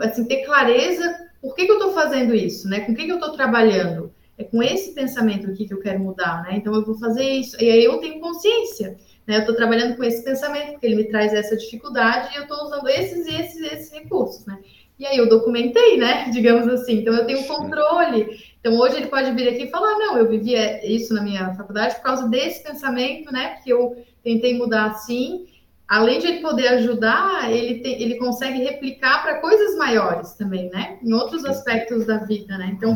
assim, 0.01 0.25
ter 0.25 0.43
clareza 0.43 1.31
por 1.41 1.55
que, 1.55 1.65
que 1.65 1.71
eu 1.71 1.77
estou 1.77 1.93
fazendo 1.93 2.35
isso, 2.35 2.69
né? 2.69 2.81
Com 2.81 2.93
que, 2.93 3.05
que 3.05 3.11
eu 3.11 3.15
estou 3.15 3.31
trabalhando. 3.31 4.13
É 4.37 4.43
com 4.43 4.61
esse 4.61 4.93
pensamento 4.93 5.49
aqui 5.49 5.67
que 5.67 5.73
eu 5.73 5.79
quero 5.79 5.99
mudar, 5.99 6.43
né? 6.43 6.55
Então 6.55 6.73
eu 6.73 6.85
vou 6.85 6.97
fazer 6.97 7.23
isso. 7.23 7.61
E 7.61 7.69
aí 7.69 7.83
eu 7.83 7.97
tenho 7.97 8.19
consciência, 8.19 8.97
né? 9.25 9.37
Eu 9.37 9.41
estou 9.41 9.55
trabalhando 9.55 9.97
com 9.97 10.03
esse 10.03 10.23
pensamento, 10.23 10.73
porque 10.73 10.85
ele 10.85 10.95
me 10.95 11.03
traz 11.05 11.33
essa 11.33 11.57
dificuldade 11.57 12.33
e 12.33 12.37
eu 12.37 12.43
estou 12.43 12.63
usando 12.63 12.87
esses 12.89 13.25
e 13.25 13.35
esses, 13.35 13.61
esses 13.71 13.91
recursos, 13.91 14.45
né? 14.45 14.59
E 15.01 15.05
aí 15.07 15.17
eu 15.17 15.27
documentei, 15.27 15.97
né? 15.97 16.29
Digamos 16.31 16.67
assim. 16.67 16.99
Então 16.99 17.15
eu 17.15 17.25
tenho 17.25 17.43
controle. 17.47 18.39
Então 18.59 18.77
hoje 18.77 18.97
ele 18.97 19.07
pode 19.07 19.31
vir 19.31 19.49
aqui 19.49 19.63
e 19.63 19.71
falar: 19.71 19.97
não, 19.97 20.15
eu 20.15 20.29
vivia 20.29 20.85
isso 20.85 21.11
na 21.15 21.23
minha 21.23 21.55
faculdade 21.55 21.95
por 21.95 22.03
causa 22.03 22.29
desse 22.29 22.63
pensamento, 22.63 23.33
né? 23.33 23.55
Porque 23.55 23.73
eu 23.73 23.95
tentei 24.23 24.55
mudar 24.55 24.91
assim 24.91 25.47
além 25.91 26.19
de 26.19 26.27
ele 26.27 26.39
poder 26.39 26.69
ajudar, 26.69 27.51
ele, 27.51 27.81
tem, 27.81 28.01
ele 28.01 28.15
consegue 28.15 28.63
replicar 28.63 29.23
para 29.23 29.39
coisas 29.41 29.75
maiores 29.75 30.31
também, 30.35 30.69
né? 30.69 30.97
Em 31.03 31.11
outros 31.11 31.43
aspectos 31.43 32.07
da 32.07 32.19
vida, 32.19 32.57
né? 32.57 32.71
Então, 32.71 32.95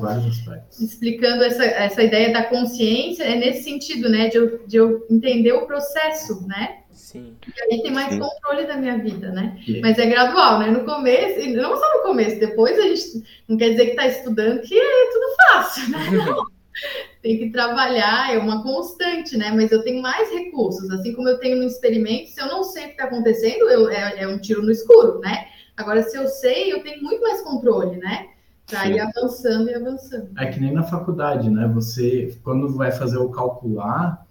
explicando 0.79 1.43
essa, 1.43 1.65
essa 1.65 2.01
ideia 2.01 2.31
da 2.31 2.43
consciência, 2.45 3.23
é 3.23 3.35
nesse 3.35 3.63
sentido, 3.63 4.07
né? 4.07 4.29
De 4.29 4.37
eu, 4.37 4.65
de 4.65 4.77
eu 4.77 5.05
entender 5.09 5.51
o 5.51 5.65
processo, 5.65 6.47
né? 6.47 6.83
Sim. 7.15 7.35
E 7.47 7.73
aí 7.73 7.81
tem 7.81 7.91
mais 7.91 8.13
Sim. 8.13 8.19
controle 8.19 8.65
da 8.65 8.77
minha 8.77 8.97
vida, 8.97 9.31
né? 9.31 9.57
Mas 9.81 9.97
é 9.97 10.05
gradual, 10.05 10.59
né? 10.59 10.67
No 10.67 10.83
começo, 10.83 11.49
não 11.49 11.77
só 11.77 11.97
no 11.97 12.03
começo, 12.03 12.39
depois 12.39 12.77
a 12.77 12.83
gente 12.83 13.23
não 13.47 13.57
quer 13.57 13.69
dizer 13.69 13.85
que 13.85 13.91
está 13.91 14.07
estudando 14.07 14.61
que 14.61 14.77
é 14.77 15.11
tudo 15.11 15.35
fácil, 15.47 15.89
né? 15.91 15.99
Não 16.75 17.21
tem 17.21 17.37
que 17.39 17.49
trabalhar, 17.49 18.33
é 18.33 18.37
uma 18.37 18.61
constante, 18.61 19.37
né? 19.37 19.51
Mas 19.51 19.71
eu 19.71 19.81
tenho 19.81 20.01
mais 20.01 20.29
recursos, 20.29 20.89
assim 20.91 21.13
como 21.13 21.29
eu 21.29 21.39
tenho 21.39 21.57
no 21.57 21.63
experimento, 21.63 22.29
se 22.29 22.39
eu 22.39 22.47
não 22.47 22.63
sei 22.63 22.83
o 22.83 22.85
que 22.87 22.91
está 22.91 23.05
acontecendo, 23.05 23.69
eu, 23.69 23.89
é, 23.89 24.21
é, 24.21 24.27
um 24.27 24.37
tiro 24.37 24.61
no 24.61 24.71
escuro, 24.71 25.19
né? 25.19 25.45
Agora, 25.75 26.03
se 26.03 26.17
eu 26.17 26.27
sei, 26.27 26.71
eu 26.71 26.83
tenho 26.83 27.01
muito 27.01 27.21
mais 27.21 27.41
controle, 27.41 27.97
né? 27.97 28.27
Para 28.67 28.87
ir 28.89 28.99
avançando 28.99 29.69
e 29.69 29.73
avançando. 29.73 30.29
É 30.37 30.47
que 30.47 30.59
nem 30.59 30.73
na 30.73 30.83
faculdade, 30.83 31.49
né? 31.49 31.67
Você, 31.73 32.37
quando 32.43 32.75
vai 32.75 32.91
fazer 32.91 33.17
o 33.17 33.29
calcular, 33.29 34.24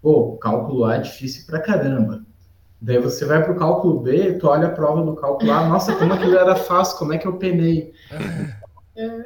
pô, 0.00 0.36
cálculo 0.36 0.84
A 0.84 0.96
é 0.96 1.00
difícil 1.00 1.46
pra 1.46 1.60
caramba. 1.60 2.24
Daí 2.80 2.98
você 2.98 3.24
vai 3.24 3.42
para 3.42 3.52
o 3.52 3.56
cálculo 3.56 4.00
B, 4.00 4.34
tu 4.34 4.46
olha 4.46 4.68
a 4.68 4.70
prova 4.70 5.04
do 5.04 5.14
cálculo 5.14 5.50
A, 5.50 5.68
nossa, 5.68 5.96
como 5.96 6.12
aquilo 6.12 6.36
era 6.36 6.54
fácil, 6.54 6.98
como 6.98 7.12
é 7.12 7.18
que 7.18 7.26
eu 7.26 7.36
penei? 7.36 7.92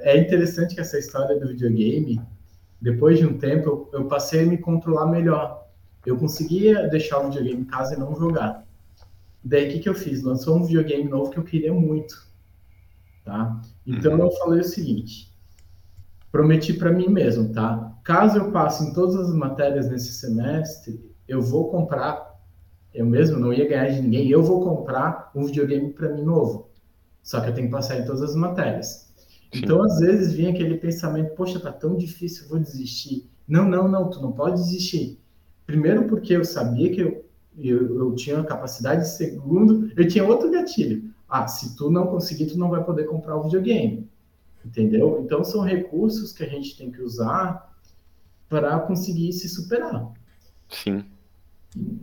É 0.00 0.18
interessante 0.18 0.74
que 0.74 0.82
essa 0.82 0.98
história 0.98 1.38
do 1.40 1.48
videogame, 1.48 2.20
depois 2.78 3.18
de 3.18 3.26
um 3.26 3.38
tempo, 3.38 3.88
eu, 3.92 4.00
eu 4.00 4.04
passei 4.06 4.42
a 4.42 4.46
me 4.46 4.58
controlar 4.58 5.06
melhor. 5.06 5.66
Eu 6.04 6.18
conseguia 6.18 6.88
deixar 6.88 7.20
o 7.20 7.30
videogame 7.30 7.62
em 7.62 7.64
casa 7.64 7.94
e 7.94 7.98
não 7.98 8.14
jogar. 8.14 8.66
Daí, 9.42 9.68
o 9.68 9.72
que, 9.72 9.78
que 9.80 9.88
eu 9.88 9.94
fiz? 9.94 10.22
Lançou 10.22 10.58
um 10.58 10.64
videogame 10.64 11.08
novo 11.08 11.30
que 11.30 11.38
eu 11.38 11.42
queria 11.42 11.72
muito. 11.72 12.26
Tá? 13.24 13.62
Então, 13.86 14.12
uhum. 14.12 14.26
eu 14.26 14.30
falei 14.32 14.60
o 14.60 14.64
seguinte. 14.64 15.31
Prometi 16.32 16.72
para 16.72 16.90
mim 16.90 17.08
mesmo, 17.08 17.52
tá? 17.52 17.94
Caso 18.02 18.38
eu 18.38 18.50
passe 18.50 18.82
em 18.82 18.94
todas 18.94 19.16
as 19.16 19.34
matérias 19.34 19.90
nesse 19.90 20.14
semestre, 20.14 20.98
eu 21.28 21.42
vou 21.42 21.70
comprar. 21.70 22.32
Eu 22.94 23.04
mesmo 23.04 23.38
não 23.38 23.52
ia 23.52 23.68
ganhar 23.68 23.88
de 23.88 24.00
ninguém. 24.00 24.30
Eu 24.30 24.42
vou 24.42 24.64
comprar 24.64 25.30
um 25.34 25.44
videogame 25.44 25.92
para 25.92 26.08
mim 26.08 26.22
novo. 26.22 26.70
Só 27.22 27.40
que 27.40 27.50
eu 27.50 27.54
tenho 27.54 27.68
que 27.68 27.72
passar 27.72 27.98
em 27.98 28.04
todas 28.06 28.22
as 28.22 28.34
matérias. 28.34 29.12
Então, 29.52 29.82
às 29.82 29.98
vezes, 29.98 30.32
vinha 30.32 30.50
aquele 30.50 30.78
pensamento, 30.78 31.34
poxa, 31.34 31.60
tá 31.60 31.70
tão 31.70 31.94
difícil, 31.96 32.48
vou 32.48 32.58
desistir. 32.58 33.30
Não, 33.46 33.68
não, 33.68 33.86
não, 33.86 34.08
tu 34.08 34.20
não 34.20 34.32
pode 34.32 34.56
desistir. 34.56 35.20
Primeiro 35.66 36.04
porque 36.08 36.34
eu 36.34 36.44
sabia 36.44 36.90
que 36.90 37.00
eu, 37.02 37.24
eu, 37.58 37.98
eu 37.98 38.14
tinha 38.14 38.40
a 38.40 38.44
capacidade, 38.44 39.06
segundo, 39.06 39.92
eu 39.94 40.08
tinha 40.08 40.24
outro 40.24 40.50
gatilho. 40.50 41.10
Ah, 41.28 41.46
se 41.46 41.76
tu 41.76 41.90
não 41.90 42.06
conseguir, 42.06 42.46
tu 42.46 42.58
não 42.58 42.70
vai 42.70 42.82
poder 42.82 43.04
comprar 43.04 43.36
o 43.36 43.44
videogame. 43.44 44.10
Entendeu? 44.64 45.20
Então, 45.24 45.42
são 45.42 45.62
recursos 45.62 46.32
que 46.32 46.42
a 46.42 46.48
gente 46.48 46.76
tem 46.76 46.90
que 46.90 47.02
usar 47.02 47.72
para 48.48 48.78
conseguir 48.80 49.32
se 49.32 49.48
superar. 49.48 50.12
Sim. 50.68 51.04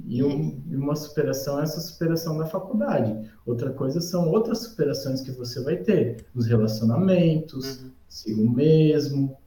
E, 0.07 0.23
um, 0.23 0.61
uma 0.71 0.95
superação 0.95 1.59
é 1.59 1.63
essa 1.63 1.79
superação 1.79 2.37
da 2.37 2.47
faculdade. 2.47 3.29
Outra 3.45 3.71
coisa 3.71 4.01
são 4.01 4.27
outras 4.29 4.59
superações 4.59 5.21
que 5.21 5.31
você 5.31 5.61
vai 5.61 5.77
ter, 5.77 6.25
os 6.33 6.47
relacionamentos, 6.47 7.81
uhum. 7.81 7.91
consigo 8.05 8.49
mesmo, 8.49 9.37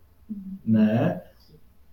né? 0.65 1.23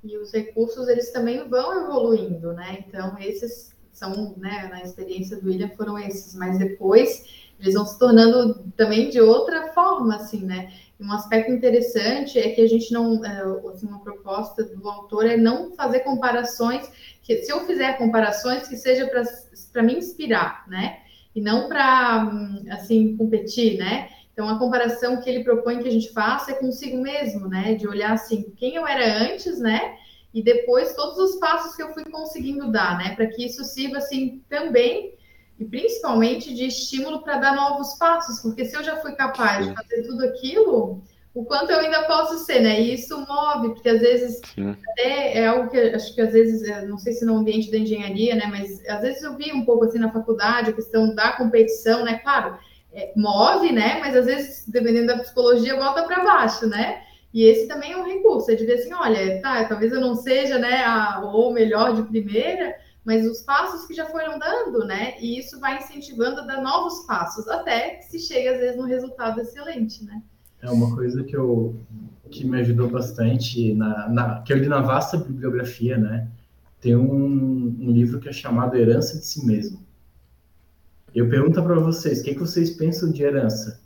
E 0.04 0.16
os 0.18 0.32
recursos, 0.32 0.88
eles 0.88 1.12
também 1.12 1.48
vão 1.50 1.84
evoluindo, 1.84 2.54
né? 2.54 2.84
Então, 2.88 3.18
esses 3.20 3.76
são, 3.92 4.34
né, 4.38 4.70
na 4.70 4.82
experiência 4.82 5.42
do 5.42 5.48
William, 5.48 5.70
foram 5.76 5.98
esses, 5.98 6.34
mas 6.36 6.58
depois 6.58 7.26
eles 7.60 7.74
vão 7.74 7.86
se 7.86 8.00
tornando 8.00 8.64
também 8.78 9.10
de 9.10 9.20
outra 9.20 9.74
forma, 9.74 10.16
assim, 10.16 10.46
né? 10.46 10.72
Um 11.00 11.14
aspecto 11.14 11.50
interessante 11.52 12.38
é 12.38 12.50
que 12.50 12.60
a 12.60 12.68
gente 12.68 12.92
não, 12.92 13.24
é, 13.24 13.42
assim, 13.72 13.88
uma 13.88 14.02
proposta 14.02 14.64
do 14.66 14.90
autor 14.90 15.26
é 15.26 15.38
não 15.38 15.72
fazer 15.72 16.02
comparações, 16.02 16.92
que 17.24 17.38
se 17.38 17.52
eu 17.52 17.66
fizer 17.66 17.98
comparações, 17.98 18.68
que 18.68 18.76
seja 18.76 19.10
para 19.72 19.84
me 19.84 19.96
inspirar, 19.96 20.68
né? 20.68 21.00
E 21.34 21.40
não 21.40 21.70
para, 21.70 22.30
assim, 22.72 23.16
competir, 23.16 23.78
né? 23.78 24.10
Então, 24.34 24.50
a 24.50 24.60
comparação 24.60 25.22
que 25.22 25.30
ele 25.30 25.44
propõe 25.44 25.80
que 25.80 25.88
a 25.88 25.92
gente 25.92 26.12
faça 26.12 26.52
é 26.52 26.56
consigo 26.56 27.02
mesmo, 27.02 27.48
né? 27.48 27.76
De 27.76 27.88
olhar, 27.88 28.14
assim, 28.14 28.52
quem 28.58 28.76
eu 28.76 28.86
era 28.86 29.32
antes, 29.32 29.58
né? 29.60 29.96
E 30.34 30.44
depois 30.44 30.96
todos 30.96 31.18
os 31.18 31.40
passos 31.40 31.76
que 31.76 31.84
eu 31.84 31.94
fui 31.94 32.04
conseguindo 32.06 32.72
dar, 32.72 32.98
né? 32.98 33.16
Para 33.16 33.28
que 33.28 33.46
isso 33.46 33.64
sirva, 33.64 33.98
assim, 34.00 34.44
também 34.50 35.14
e 35.60 35.66
principalmente 35.66 36.54
de 36.54 36.66
estímulo 36.66 37.22
para 37.22 37.38
dar 37.38 37.56
novos 37.56 37.96
passos, 37.96 38.40
porque 38.40 38.64
se 38.66 38.76
eu 38.76 38.84
já 38.84 38.96
fui 38.98 39.12
capaz 39.12 39.66
Sim. 39.66 39.72
de 39.72 39.76
fazer 39.76 40.04
tudo 40.04 40.24
aquilo, 40.24 41.04
o 41.34 41.44
quanto 41.44 41.72
eu 41.72 41.80
ainda 41.80 42.04
posso 42.04 42.38
ser, 42.46 42.62
né? 42.62 42.82
E 42.82 42.94
isso 42.94 43.20
move, 43.28 43.74
porque 43.74 43.90
às 43.90 44.00
vezes 44.00 44.40
Sim. 44.56 44.76
até 44.92 45.38
é 45.38 45.48
algo 45.48 45.70
que 45.70 45.78
acho 45.78 46.16
que 46.16 46.22
às 46.22 46.32
vezes, 46.32 46.64
é, 46.64 46.86
não 46.86 46.98
sei 46.98 47.14
se 47.14 47.26
no 47.26 47.38
ambiente 47.38 47.70
da 47.70 47.78
engenharia, 47.78 48.36
né? 48.36 48.48
Mas 48.50 48.84
às 48.88 49.02
vezes 49.02 49.22
eu 49.22 49.36
vi 49.36 49.52
um 49.52 49.66
pouco 49.66 49.86
assim 49.86 50.00
na 50.00 50.12
faculdade 50.12 50.70
a 50.70 50.74
questão 50.74 51.14
da 51.14 51.34
competição, 51.34 52.06
né? 52.06 52.20
Claro, 52.20 52.58
é, 52.94 53.12
move, 53.16 53.72
né? 53.72 54.00
Mas 54.00 54.16
às 54.16 54.26
vezes, 54.26 54.64
dependendo 54.68 55.08
da 55.08 55.20
psicologia, 55.20 55.76
volta 55.76 56.04
para 56.04 56.24
baixo, 56.24 56.68
né? 56.68 57.04
E 57.34 57.44
esse 57.44 57.68
também 57.68 57.92
é 57.92 57.98
um 57.98 58.06
recurso, 58.06 58.50
é 58.50 58.56
de 58.56 58.66
ver 58.66 58.76
assim, 58.76 58.94
olha, 58.94 59.40
tá, 59.42 59.66
talvez 59.66 59.92
eu 59.92 60.02
não 60.02 60.16
seja, 60.16 60.58
né, 60.58 60.84
a, 60.84 61.22
ou 61.24 61.54
melhor 61.54 61.94
de 61.94 62.02
primeira, 62.02 62.76
mas 63.06 63.26
os 63.26 63.42
passos 63.42 63.86
que 63.88 63.94
já 63.94 64.06
foram 64.06 64.38
dando, 64.38 64.86
né? 64.86 65.20
E 65.20 65.40
isso 65.40 65.60
vai 65.60 65.78
incentivando 65.78 66.42
a 66.42 66.46
dar 66.46 66.62
novos 66.62 67.06
passos, 67.06 67.48
até 67.48 67.96
que 67.96 68.06
se 68.06 68.20
chegue, 68.20 68.48
às 68.50 68.60
vezes, 68.60 68.78
num 68.78 68.86
resultado 68.86 69.40
excelente, 69.42 70.04
né? 70.04 70.22
É 70.62 70.70
uma 70.70 70.94
coisa 70.94 71.24
que, 71.24 71.36
eu, 71.36 71.76
que 72.30 72.46
me 72.46 72.60
ajudou 72.60 72.90
bastante, 72.90 73.74
na, 73.74 74.10
na, 74.10 74.42
que 74.42 74.52
eu 74.52 74.58
li 74.58 74.68
na 74.68 74.82
vasta 74.82 75.18
bibliografia, 75.18 75.98
né? 75.98 76.28
Tem 76.82 76.96
um, 76.96 77.76
um 77.80 77.92
livro 77.92 78.20
que 78.20 78.30
é 78.30 78.34
chamado 78.34 78.76
Herança 78.76 79.18
de 79.18 79.26
Si 79.26 79.46
Mesmo. 79.46 79.86
Eu 81.14 81.30
pergunto 81.30 81.62
para 81.64 81.80
vocês, 81.80 82.20
o 82.20 82.24
que, 82.24 82.34
que 82.34 82.40
vocês 82.40 82.72
pensam 82.72 83.12
de 83.12 83.24
herança? 83.24 83.82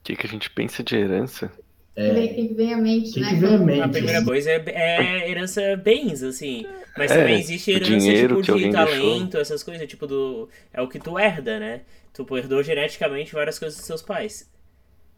O 0.00 0.04
que, 0.04 0.16
que 0.16 0.26
a 0.26 0.30
gente 0.30 0.50
pensa 0.50 0.82
de 0.82 0.96
herança? 0.96 1.52
É, 1.94 2.28
que 2.28 2.54
vem 2.54 2.72
à 2.74 2.78
mente, 2.78 3.12
quem 3.12 3.20
né? 3.20 3.28
que 3.28 3.36
vem 3.36 3.54
à 3.54 3.58
mente? 3.58 3.80
A 3.80 3.88
primeira 3.88 4.20
assim. 4.20 4.24
coisa 4.24 4.50
é, 4.50 4.62
é 4.66 5.30
herança 5.30 5.76
bens, 5.76 6.22
assim. 6.22 6.70
Mas 6.96 7.10
É, 7.10 7.14
também 7.14 7.38
existe 7.38 7.70
o 7.72 7.80
herança 7.80 8.14
dinheiro 8.14 8.36
tipo, 8.38 8.40
que 8.40 8.50
alguém 8.50 8.70
de 8.70 8.76
deixou. 8.76 9.26
talento, 9.30 9.36
essas 9.38 9.62
coisas, 9.62 9.86
tipo 9.88 10.06
do. 10.06 10.48
É 10.72 10.80
o 10.82 10.88
que 10.88 10.98
tu 11.00 11.18
herda, 11.18 11.58
né? 11.58 11.82
Tu 12.12 12.26
herdou 12.36 12.62
geneticamente 12.62 13.32
várias 13.34 13.58
coisas 13.58 13.76
dos 13.78 13.86
seus 13.86 14.02
pais. 14.02 14.50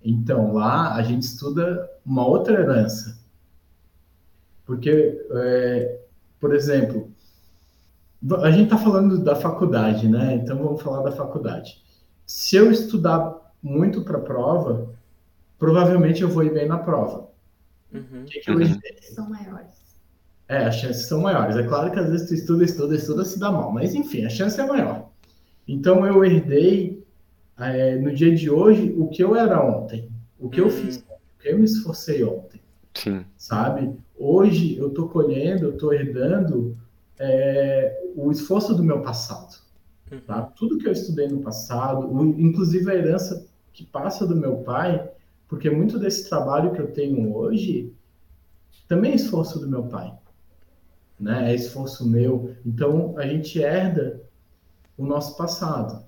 Então, 0.05 0.53
lá 0.53 0.95
a 0.95 1.03
gente 1.03 1.23
estuda 1.23 1.91
uma 2.07 2.25
outra 2.27 2.61
herança. 2.61 3.19
Porque, 4.65 4.91
é, 5.33 6.01
por 6.41 6.55
exemplo, 6.55 7.13
a 8.43 8.51
gente 8.51 8.65
está 8.65 8.79
falando 8.79 9.23
da 9.23 9.37
faculdade, 9.37 10.09
né? 10.09 10.35
Então 10.37 10.57
vamos 10.57 10.83
falar 10.83 11.03
da 11.03 11.13
faculdade. 11.13 11.83
Se 12.27 12.57
eu 12.57 12.71
estudar 12.71 13.35
muito 13.63 14.03
para 14.03 14.19
a 14.19 14.21
prova, 14.21 14.95
provavelmente 15.65 16.23
eu 16.23 16.29
vou 16.29 16.45
ir 16.45 16.53
bem 16.53 16.69
na 16.69 16.77
prova. 16.79 17.31
Uhum. 17.93 18.25
Que, 18.27 18.41
que 18.41 18.51
eu 18.51 18.57
Uhum. 18.59 18.79
São 19.15 19.31
maiores. 19.31 19.75
É, 20.47 20.59
as 20.67 20.75
chances 20.77 21.07
são 21.07 21.23
maiores. 21.23 21.57
É 21.57 21.63
claro 21.63 21.91
que 21.91 21.99
às 21.99 22.11
vezes 22.11 22.29
tu 22.29 22.35
estuda, 22.35 22.65
estuda, 22.65 22.95
estuda, 22.95 23.25
se 23.25 23.39
dá 23.39 23.51
mal, 23.51 23.73
mas 23.73 23.95
enfim, 23.95 24.27
a 24.27 24.29
chance 24.29 24.61
é 24.61 24.67
maior. 24.67 25.09
Então 25.67 26.05
eu 26.07 26.23
herdei 26.23 27.03
é, 27.59 27.97
no 27.97 28.15
dia 28.15 28.35
de 28.35 28.51
hoje 28.51 28.95
o 28.99 29.09
que 29.09 29.25
eu 29.25 29.35
era 29.35 29.65
ontem, 29.65 30.11
o 30.39 30.51
que 30.51 30.61
eu 30.61 30.67
Hum. 30.67 30.71
fiz, 30.71 30.99
ontem, 30.99 31.15
o 31.39 31.43
que 31.43 31.49
eu 31.49 31.59
me 31.59 31.65
esforcei 31.65 32.23
ontem, 32.25 32.61
Sim. 32.93 33.25
sabe? 33.39 33.91
Hoje 34.19 34.77
eu 34.77 34.91
tô 34.91 35.09
colhendo, 35.09 35.65
eu 35.67 35.79
tô 35.79 35.93
herdando 35.95 36.77
é, 37.19 38.03
o 38.15 38.31
esforço 38.31 38.75
do 38.75 38.85
meu 38.85 39.01
passado, 39.01 39.57
Uhum. 40.13 40.21
tá? 40.27 40.43
Tudo 40.43 40.77
que 40.77 40.87
eu 40.87 40.93
estudei 40.93 41.27
no 41.29 41.39
passado, 41.41 42.07
inclusive 42.39 42.91
a 42.91 42.95
herança 42.95 43.47
que 43.73 43.85
passa 43.85 44.27
do 44.27 44.37
meu 44.37 44.57
pai, 44.59 45.11
porque 45.49 45.71
muito 45.71 45.99
desse 45.99 46.29
trabalho 46.29 46.73
que 46.73 46.81
eu 46.81 46.93
tenho 46.93 47.35
hoje 47.35 47.93
também 48.89 49.13
é 49.13 49.17
esforço 49.17 49.59
do 49.59 49.69
meu 49.69 49.85
pai, 49.85 50.13
né? 51.19 51.53
É 51.53 51.55
esforço 51.55 52.09
meu. 52.09 52.55
Então 52.65 53.15
a 53.19 53.27
gente 53.27 53.61
herda 53.61 54.23
o 54.97 55.05
nosso 55.05 55.37
passado. 55.37 56.05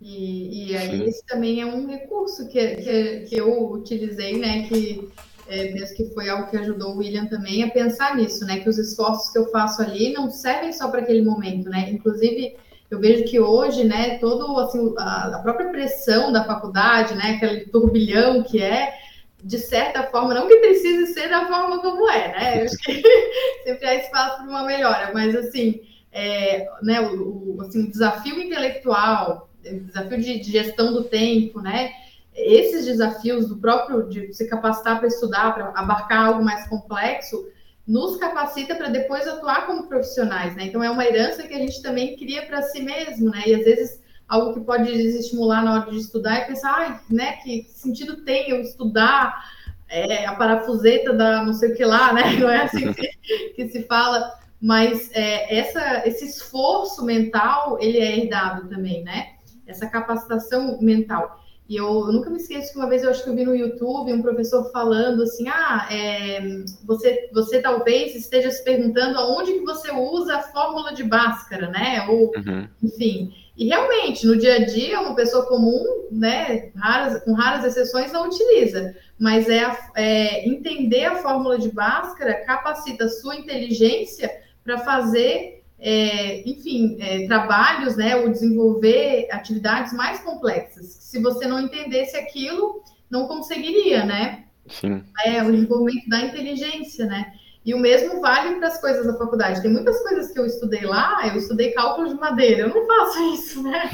E, 0.00 0.68
e 0.68 0.76
aí 0.76 0.98
Sim. 0.98 1.04
esse 1.04 1.24
também 1.24 1.60
é 1.60 1.66
um 1.66 1.86
recurso 1.86 2.48
que, 2.48 2.76
que, 2.76 3.20
que 3.20 3.36
eu 3.36 3.70
utilizei, 3.70 4.38
né? 4.38 4.68
Que 4.68 5.08
é, 5.46 5.72
mesmo 5.72 5.96
que 5.96 6.06
foi 6.06 6.28
algo 6.28 6.50
que 6.50 6.56
ajudou 6.56 6.94
o 6.94 6.98
William 6.98 7.26
também 7.26 7.62
a 7.62 7.70
pensar 7.70 8.16
nisso, 8.16 8.44
né? 8.44 8.60
Que 8.60 8.68
os 8.68 8.78
esforços 8.78 9.30
que 9.30 9.38
eu 9.38 9.50
faço 9.50 9.82
ali 9.82 10.12
não 10.12 10.30
servem 10.30 10.72
só 10.72 10.90
para 10.90 11.00
aquele 11.00 11.22
momento, 11.22 11.68
né? 11.68 11.90
Inclusive 11.90 12.56
eu 12.94 13.00
vejo 13.00 13.24
que 13.24 13.40
hoje, 13.40 13.84
né? 13.84 14.18
Todo 14.18 14.58
assim 14.60 14.94
a, 14.98 15.36
a 15.36 15.38
própria 15.40 15.68
pressão 15.68 16.32
da 16.32 16.44
faculdade, 16.44 17.14
né? 17.14 17.32
Aquele 17.32 17.66
turbilhão 17.66 18.42
que 18.42 18.62
é 18.62 18.94
de 19.42 19.58
certa 19.58 20.04
forma, 20.04 20.32
não 20.32 20.48
que 20.48 20.56
precise 20.56 21.12
ser 21.12 21.28
da 21.28 21.46
forma 21.46 21.78
como 21.82 22.08
é, 22.08 22.28
né? 22.28 22.60
Eu 22.60 22.64
acho 22.64 22.78
que 22.78 23.02
sempre 23.64 23.86
há 23.86 23.94
espaço 23.96 24.36
para 24.38 24.46
uma 24.46 24.64
melhora, 24.64 25.10
mas 25.12 25.36
assim, 25.36 25.82
é, 26.10 26.66
né, 26.82 27.02
o, 27.02 27.56
o, 27.56 27.60
assim, 27.60 27.90
desafio 27.90 28.40
intelectual, 28.40 29.50
o 29.62 29.80
desafio 29.80 30.18
de, 30.18 30.38
de 30.40 30.50
gestão 30.50 30.94
do 30.94 31.04
tempo, 31.04 31.60
né? 31.60 31.90
Esses 32.34 32.86
desafios 32.86 33.46
do 33.46 33.58
próprio 33.58 34.08
de 34.08 34.32
se 34.32 34.48
capacitar 34.48 34.98
para 34.98 35.08
estudar, 35.08 35.54
para 35.54 35.68
abarcar 35.78 36.26
algo 36.26 36.42
mais 36.42 36.66
complexo, 36.66 37.46
nos 37.86 38.16
capacita 38.16 38.74
para 38.74 38.88
depois 38.88 39.26
atuar 39.28 39.66
como 39.66 39.86
profissionais, 39.86 40.56
né? 40.56 40.66
Então 40.66 40.82
é 40.82 40.90
uma 40.90 41.04
herança 41.04 41.42
que 41.42 41.54
a 41.54 41.58
gente 41.58 41.82
também 41.82 42.16
cria 42.16 42.46
para 42.46 42.62
si 42.62 42.82
mesmo, 42.82 43.30
né? 43.30 43.42
E 43.46 43.54
às 43.54 43.64
vezes 43.64 44.02
algo 44.26 44.54
que 44.54 44.60
pode 44.60 44.90
desestimular 44.90 45.62
na 45.62 45.74
hora 45.74 45.90
de 45.90 45.98
estudar 45.98 46.36
é 46.36 46.44
pensar, 46.44 46.74
ai, 46.74 47.00
né, 47.10 47.32
que 47.42 47.64
sentido 47.68 48.24
tem 48.24 48.50
eu 48.50 48.60
estudar 48.62 49.44
é, 49.88 50.26
a 50.26 50.34
parafuseta 50.34 51.12
da 51.12 51.44
não 51.44 51.52
sei 51.52 51.72
o 51.72 51.76
que 51.76 51.84
lá, 51.84 52.12
né? 52.12 52.32
Não 52.40 52.48
é 52.48 52.62
assim 52.62 52.92
que, 52.92 53.08
que 53.54 53.68
se 53.68 53.82
fala, 53.82 54.32
mas 54.60 55.10
é, 55.12 55.58
essa, 55.58 56.08
esse 56.08 56.24
esforço 56.24 57.04
mental, 57.04 57.78
ele 57.80 57.98
é 57.98 58.18
herdado 58.18 58.68
também, 58.68 59.04
né? 59.04 59.34
Essa 59.66 59.86
capacitação 59.86 60.80
mental. 60.80 61.43
E 61.68 61.76
eu, 61.76 61.86
eu, 61.86 62.12
nunca 62.12 62.28
me 62.28 62.36
esqueço 62.36 62.72
que 62.72 62.78
uma 62.78 62.88
vez 62.88 63.02
eu 63.02 63.10
acho 63.10 63.24
que 63.24 63.30
eu 63.30 63.34
vi 63.34 63.44
no 63.44 63.54
YouTube 63.54 64.12
um 64.12 64.20
professor 64.20 64.70
falando 64.70 65.22
assim, 65.22 65.48
ah, 65.48 65.88
é, 65.90 66.40
você, 66.84 67.30
você 67.32 67.60
talvez 67.62 68.14
esteja 68.14 68.50
se 68.50 68.62
perguntando 68.62 69.18
aonde 69.18 69.54
que 69.54 69.64
você 69.64 69.90
usa 69.90 70.36
a 70.36 70.42
fórmula 70.42 70.92
de 70.92 71.02
Bhaskara, 71.02 71.68
né? 71.70 72.06
Ou, 72.08 72.32
Uhum. 72.36 72.68
enfim. 72.82 73.32
E 73.56 73.66
realmente, 73.68 74.26
no 74.26 74.36
dia 74.36 74.56
a 74.56 74.64
dia, 74.66 75.00
uma 75.00 75.14
pessoa 75.14 75.46
comum, 75.46 76.08
né, 76.10 76.70
raras, 76.76 77.22
com 77.24 77.32
raras 77.32 77.64
exceções, 77.64 78.12
não 78.12 78.26
utiliza. 78.26 78.94
Mas 79.18 79.48
é, 79.48 79.64
a, 79.64 79.78
é 79.96 80.46
entender 80.46 81.06
a 81.06 81.16
fórmula 81.16 81.56
de 81.58 81.70
Bhaskara 81.70 82.44
capacita 82.44 83.04
a 83.04 83.08
sua 83.08 83.36
inteligência 83.36 84.30
para 84.62 84.78
fazer 84.78 85.63
é, 85.86 86.40
enfim, 86.48 86.96
é, 86.98 87.26
trabalhos, 87.26 87.94
né, 87.94 88.16
ou 88.16 88.30
desenvolver 88.30 89.28
atividades 89.30 89.92
mais 89.92 90.18
complexas. 90.20 90.86
Se 90.86 91.20
você 91.20 91.46
não 91.46 91.60
entendesse 91.60 92.16
aquilo, 92.16 92.82
não 93.10 93.28
conseguiria, 93.28 94.02
né? 94.02 94.44
Sim. 94.66 95.04
É, 95.26 95.42
o 95.42 95.52
desenvolvimento 95.52 96.08
da 96.08 96.20
inteligência, 96.20 97.04
né? 97.04 97.34
E 97.66 97.74
o 97.74 97.78
mesmo 97.78 98.18
vale 98.22 98.56
para 98.56 98.68
as 98.68 98.80
coisas 98.80 99.06
da 99.06 99.18
faculdade. 99.18 99.60
Tem 99.60 99.70
muitas 99.70 100.02
coisas 100.02 100.32
que 100.32 100.38
eu 100.38 100.46
estudei 100.46 100.86
lá, 100.86 101.28
eu 101.28 101.36
estudei 101.36 101.72
cálculo 101.72 102.08
de 102.08 102.14
madeira, 102.14 102.62
eu 102.62 102.68
não 102.70 102.86
faço 102.86 103.34
isso, 103.34 103.62
né? 103.62 103.90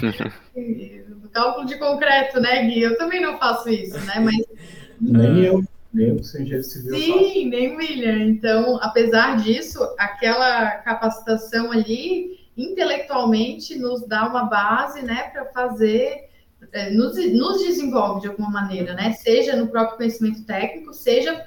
cálculo 1.32 1.66
de 1.66 1.76
concreto, 1.76 2.40
né, 2.40 2.66
Gui? 2.66 2.82
Eu 2.82 2.96
também 2.98 3.20
não 3.20 3.36
faço 3.36 3.68
isso, 3.68 3.98
né? 4.06 4.20
Mas. 4.20 4.36
Nem 5.00 5.44
eu, 5.44 5.64
nem 5.92 6.12
o 6.12 6.20
engenheiro 6.20 6.62
civil 6.62 6.94
Sim, 6.94 7.12
faço. 7.12 7.48
nem 7.48 7.74
o 7.74 7.76
William. 7.78 8.24
Então, 8.24 8.78
apesar 8.80 9.36
disso, 9.36 9.78
aquela 9.98 10.70
capacitação 10.78 11.72
ali, 11.72 12.38
intelectualmente, 12.56 13.78
nos 13.78 14.06
dá 14.06 14.28
uma 14.28 14.44
base, 14.44 15.02
né, 15.02 15.24
para 15.32 15.46
fazer. 15.46 16.28
é, 16.72 16.90
Nos, 16.90 17.16
nos 17.32 17.62
desenvolve 17.62 18.20
de 18.22 18.28
alguma 18.28 18.50
maneira, 18.50 18.94
né? 18.94 19.12
Seja 19.12 19.56
no 19.56 19.68
próprio 19.68 19.96
conhecimento 19.96 20.44
técnico, 20.44 20.92
seja 20.92 21.44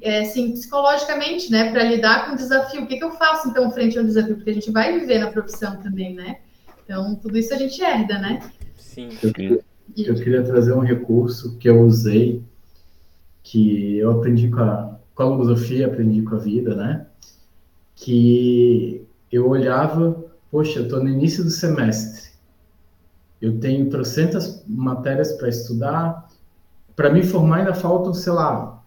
é, 0.00 0.20
assim, 0.20 0.52
psicologicamente, 0.52 1.50
né, 1.50 1.70
para 1.70 1.84
lidar 1.84 2.26
com 2.26 2.32
o 2.32 2.36
desafio. 2.36 2.82
O 2.82 2.86
que, 2.86 2.96
que 2.96 3.04
eu 3.04 3.12
faço 3.12 3.48
então 3.48 3.70
frente 3.70 3.98
ao 3.98 4.04
desafio? 4.04 4.36
Porque 4.36 4.50
a 4.50 4.54
gente 4.54 4.70
vai 4.70 4.98
viver 4.98 5.20
na 5.20 5.30
profissão 5.30 5.76
também, 5.78 6.14
né? 6.14 6.38
Então, 6.84 7.14
tudo 7.16 7.36
isso 7.38 7.52
a 7.54 7.56
gente 7.56 7.82
herda, 7.82 8.18
né? 8.18 8.40
Sim. 8.76 9.08
Eu 9.22 9.32
queria, 9.32 9.60
eu 9.96 10.14
queria 10.14 10.42
trazer 10.42 10.72
um 10.72 10.80
recurso 10.80 11.56
que 11.58 11.68
eu 11.68 11.80
usei, 11.80 12.42
que 13.46 13.96
eu 13.98 14.10
aprendi 14.10 14.48
com 14.48 14.60
a, 14.60 14.98
com 15.14 15.22
a 15.22 15.30
filosofia, 15.30 15.86
aprendi 15.86 16.20
com 16.22 16.34
a 16.34 16.38
vida, 16.38 16.74
né? 16.74 17.06
Que 17.94 19.06
eu 19.30 19.48
olhava, 19.48 20.24
poxa, 20.50 20.80
eu 20.80 20.84
estou 20.84 21.00
no 21.00 21.08
início 21.08 21.44
do 21.44 21.50
semestre, 21.50 22.30
eu 23.40 23.60
tenho 23.60 23.88
trocentas 23.88 24.64
matérias 24.66 25.32
para 25.34 25.48
estudar, 25.48 26.28
para 26.96 27.08
me 27.08 27.22
formar 27.22 27.58
ainda 27.58 27.74
faltam, 27.74 28.12
sei 28.12 28.32
lá, 28.32 28.82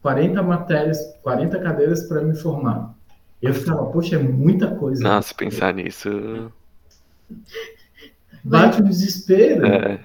40 0.00 0.42
matérias, 0.44 0.98
40 1.22 1.58
cadeiras 1.58 2.04
para 2.04 2.22
me 2.22 2.36
formar. 2.36 2.94
Eu 3.42 3.52
ficava, 3.52 3.84
poxa, 3.86 4.14
é 4.14 4.18
muita 4.18 4.76
coisa. 4.76 5.02
Nossa, 5.02 5.34
pensar 5.34 5.74
nisso. 5.74 6.52
Bate 8.44 8.80
o 8.80 8.84
desespero. 8.84 9.66
É, 9.66 10.00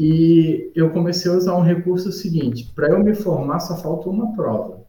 E 0.00 0.72
eu 0.74 0.90
comecei 0.92 1.30
a 1.30 1.34
usar 1.36 1.56
um 1.58 1.62
recurso 1.62 2.10
seguinte: 2.12 2.72
para 2.74 2.88
eu 2.90 3.04
me 3.04 3.14
formar, 3.14 3.60
só 3.60 3.76
falta 3.76 4.08
uma 4.08 4.32
prova. 4.34 4.80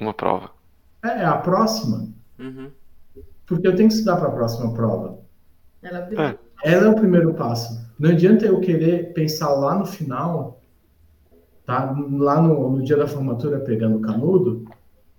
uma 0.00 0.14
prova. 0.14 0.50
É 1.02 1.24
a 1.24 1.36
próxima, 1.38 2.08
Uhum. 2.38 2.70
porque 3.46 3.66
eu 3.66 3.74
tenho 3.76 3.88
que 3.88 3.94
estudar 3.94 4.16
para 4.18 4.28
a 4.28 4.32
próxima 4.32 4.72
prova. 4.74 5.18
Ela 5.82 5.98
É. 5.98 6.38
Ela 6.64 6.86
é 6.86 6.90
o 6.90 6.94
primeiro 6.96 7.34
passo. 7.34 7.86
Não 7.98 8.10
adianta 8.10 8.46
eu 8.46 8.60
querer 8.60 9.12
pensar 9.14 9.50
lá 9.50 9.78
no 9.78 9.86
final, 9.86 10.60
tá? 11.66 11.94
Lá 12.18 12.40
no, 12.42 12.70
no 12.70 12.82
dia 12.84 12.96
da 12.96 13.08
formatura 13.08 13.60
pegando 13.60 13.96
o 13.98 14.02
canudo, 14.02 14.64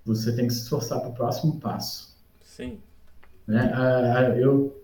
você 0.06 0.36
tem 0.36 0.48
que 0.48 0.54
se 0.54 0.62
esforçar 0.64 1.00
para 1.02 1.10
o 1.10 1.14
próximo 1.14 1.60
passo. 1.60 2.16
Sim. 2.44 2.80
né? 3.48 3.72
Ah, 3.74 4.20
ah, 4.20 4.38
eu 4.40 4.76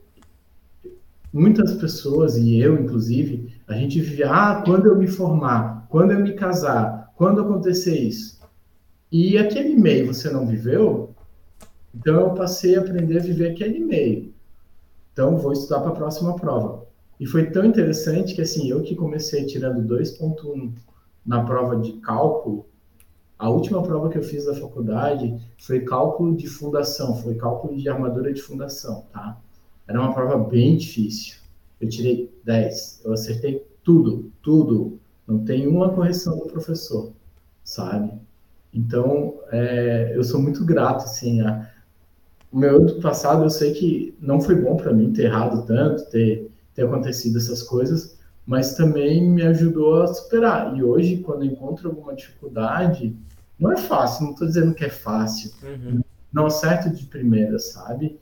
muitas 1.33 1.73
pessoas 1.75 2.37
e 2.37 2.59
eu 2.59 2.79
inclusive 2.79 3.52
a 3.67 3.73
gente 3.73 3.99
vive 4.01 4.23
ah 4.23 4.61
quando 4.65 4.87
eu 4.87 4.97
me 4.97 5.07
formar 5.07 5.87
quando 5.89 6.11
eu 6.11 6.19
me 6.19 6.33
casar 6.33 7.11
quando 7.15 7.41
acontecer 7.41 7.97
isso 7.97 8.39
e 9.11 9.37
aquele 9.37 9.75
meio 9.75 10.13
você 10.13 10.29
não 10.29 10.45
viveu 10.45 11.13
então 11.93 12.15
eu 12.15 12.29
passei 12.31 12.75
a 12.75 12.81
aprender 12.81 13.17
a 13.19 13.23
viver 13.23 13.51
aquele 13.51 13.79
meio 13.79 14.33
então 15.11 15.37
vou 15.37 15.53
estudar 15.53 15.81
para 15.81 15.89
a 15.91 15.95
próxima 15.95 16.35
prova 16.35 16.85
e 17.19 17.25
foi 17.25 17.51
tão 17.51 17.63
interessante 17.63 18.33
que 18.33 18.41
assim 18.41 18.69
eu 18.69 18.81
que 18.81 18.95
comecei 18.95 19.45
tirando 19.45 19.87
2.1 19.87 20.71
na 21.25 21.43
prova 21.43 21.77
de 21.77 21.93
cálculo 21.93 22.65
a 23.43 23.49
última 23.49 23.83
prova 23.83 24.09
que 24.09 24.17
eu 24.17 24.23
fiz 24.23 24.45
da 24.45 24.55
faculdade 24.55 25.37
foi 25.57 25.81
cálculo 25.81 26.33
de 26.33 26.47
fundação, 26.47 27.13
foi 27.15 27.35
cálculo 27.35 27.75
de 27.75 27.89
armadura 27.89 28.31
de 28.31 28.41
fundação, 28.41 29.05
tá? 29.11 29.37
Era 29.85 29.99
uma 29.99 30.13
prova 30.13 30.37
bem 30.37 30.77
difícil. 30.77 31.42
Eu 31.83 31.89
tirei 31.89 32.33
10, 32.45 33.01
eu 33.03 33.11
acertei 33.11 33.67
tudo, 33.83 34.31
tudo. 34.41 34.97
Não 35.27 35.43
tem 35.43 35.67
uma 35.67 35.89
correção 35.89 36.37
do 36.39 36.45
professor, 36.45 37.11
sabe? 37.61 38.13
Então, 38.73 39.35
é, 39.51 40.13
eu 40.15 40.23
sou 40.23 40.41
muito 40.41 40.63
grato, 40.63 41.03
assim, 41.03 41.41
a, 41.41 41.69
o 42.49 42.57
meu 42.57 42.77
ano 42.77 43.01
passado 43.01 43.43
eu 43.43 43.49
sei 43.49 43.73
que 43.73 44.15
não 44.21 44.39
foi 44.39 44.55
bom 44.55 44.77
para 44.77 44.93
mim 44.93 45.11
ter 45.11 45.23
errado 45.23 45.65
tanto, 45.65 46.09
ter, 46.09 46.49
ter 46.73 46.85
acontecido 46.85 47.37
essas 47.37 47.61
coisas, 47.61 48.17
mas 48.45 48.75
também 48.75 49.21
me 49.29 49.41
ajudou 49.43 50.03
a 50.03 50.07
superar. 50.07 50.73
E 50.77 50.81
hoje, 50.81 51.17
quando 51.17 51.43
eu 51.43 51.51
encontro 51.51 51.89
alguma 51.89 52.15
dificuldade, 52.15 53.13
não 53.59 53.73
é 53.73 53.77
fácil, 53.77 54.23
não 54.23 54.31
estou 54.31 54.47
dizendo 54.47 54.73
que 54.73 54.85
é 54.85 54.89
fácil, 54.89 55.51
uhum. 55.61 56.01
não 56.31 56.45
acerto 56.45 56.89
de 56.89 57.03
primeira, 57.07 57.59
sabe? 57.59 58.17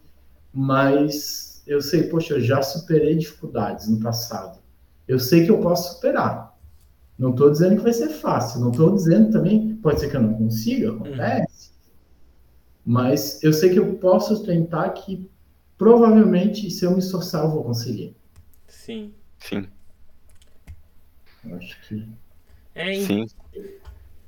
Mas 0.52 1.51
eu 1.72 1.82
sei, 1.82 2.04
poxa, 2.04 2.34
eu 2.34 2.42
já 2.42 2.62
superei 2.62 3.16
dificuldades 3.16 3.88
no 3.88 3.98
passado. 4.02 4.60
Eu 5.08 5.18
sei 5.18 5.46
que 5.46 5.52
eu 5.52 5.62
posso 5.62 5.94
superar. 5.94 6.58
Não 7.18 7.32
estou 7.32 7.50
dizendo 7.50 7.78
que 7.78 7.84
vai 7.84 7.94
ser 7.94 8.10
fácil, 8.10 8.60
não 8.60 8.72
estou 8.72 8.94
dizendo 8.94 9.32
também, 9.32 9.76
pode 9.78 10.02
ser 10.02 10.10
que 10.10 10.18
eu 10.18 10.22
não 10.22 10.34
consiga, 10.34 10.92
acontece. 10.92 11.70
Uhum. 11.70 12.94
Mas 12.94 13.42
eu 13.42 13.54
sei 13.54 13.70
que 13.70 13.80
eu 13.80 13.94
posso 13.96 14.44
tentar 14.44 14.90
que 14.90 15.30
provavelmente, 15.78 16.70
se 16.70 16.84
eu 16.84 16.92
me 16.92 17.00
esforçar, 17.00 17.46
eu 17.46 17.52
vou 17.52 17.64
conseguir. 17.64 18.14
Sim. 18.68 19.14
Sim. 19.40 19.66
Eu 21.46 21.56
acho 21.56 21.82
que. 21.88 22.06
É, 22.76 22.94
Sim. 22.96 23.28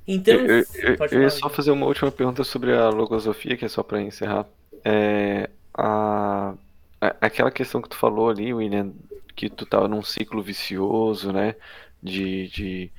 Então, 0.08 0.34
eu, 0.34 0.48
eu, 0.48 0.66
eu, 0.76 1.08
eu 1.12 1.22
ia 1.24 1.30
só 1.30 1.50
fazer 1.50 1.72
uma 1.72 1.88
última 1.88 2.12
pergunta 2.12 2.44
sobre 2.46 2.74
a 2.74 2.90
logosofia, 2.90 3.58
que 3.58 3.66
é 3.66 3.70
só 3.70 3.84
para 3.84 4.02
encerrar. 4.02 4.46
É, 4.86 5.50
a, 5.74 6.54
aquela 7.22 7.52
questão 7.52 7.82
que 7.82 7.90
tu 7.90 7.96
falou 7.98 8.30
ali, 8.30 8.54
William, 8.54 8.94
que 9.36 9.50
tu 9.50 9.66
tava 9.66 9.88
num 9.88 10.04
ciclo 10.04 10.42
vicioso, 10.42 11.32
né? 11.32 11.56
De, 12.02 12.48
de, 12.50 12.92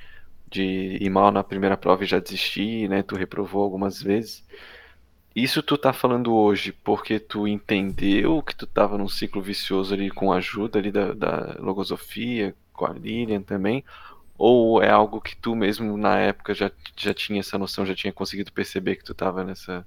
de 0.50 0.98
ir 1.00 1.10
mal 1.10 1.30
na 1.30 1.44
primeira 1.44 1.76
prova 1.76 2.04
e 2.04 2.06
já 2.06 2.18
desistir, 2.20 2.88
né? 2.88 3.02
Tu 3.02 3.16
reprovou 3.16 3.62
algumas 3.62 4.02
vezes. 4.02 4.44
Isso 5.34 5.62
tu 5.62 5.76
tá 5.76 5.92
falando 5.92 6.32
hoje 6.34 6.72
porque 6.72 7.18
tu 7.18 7.48
entendeu 7.48 8.40
que 8.42 8.54
tu 8.54 8.66
tava 8.66 8.96
num 8.96 9.08
ciclo 9.08 9.42
vicioso 9.42 9.92
ali 9.92 10.10
com 10.10 10.32
a 10.32 10.36
ajuda 10.36 10.78
ali 10.78 10.92
da, 10.92 11.12
da 11.12 11.56
logosofia, 11.58 12.54
com 12.72 12.86
a 12.86 12.92
Lilian 12.92 13.42
também? 13.42 13.84
Ou 14.38 14.82
é 14.82 14.90
algo 14.90 15.20
que 15.20 15.36
tu 15.36 15.54
mesmo 15.56 15.96
na 15.96 16.18
época 16.18 16.54
já, 16.54 16.70
já 16.96 17.12
tinha 17.14 17.40
essa 17.40 17.58
noção, 17.58 17.86
já 17.86 17.94
tinha 17.94 18.12
conseguido 18.12 18.52
perceber 18.52 18.96
que 18.96 19.04
tu 19.04 19.14
tava 19.14 19.44
nessa. 19.44 19.86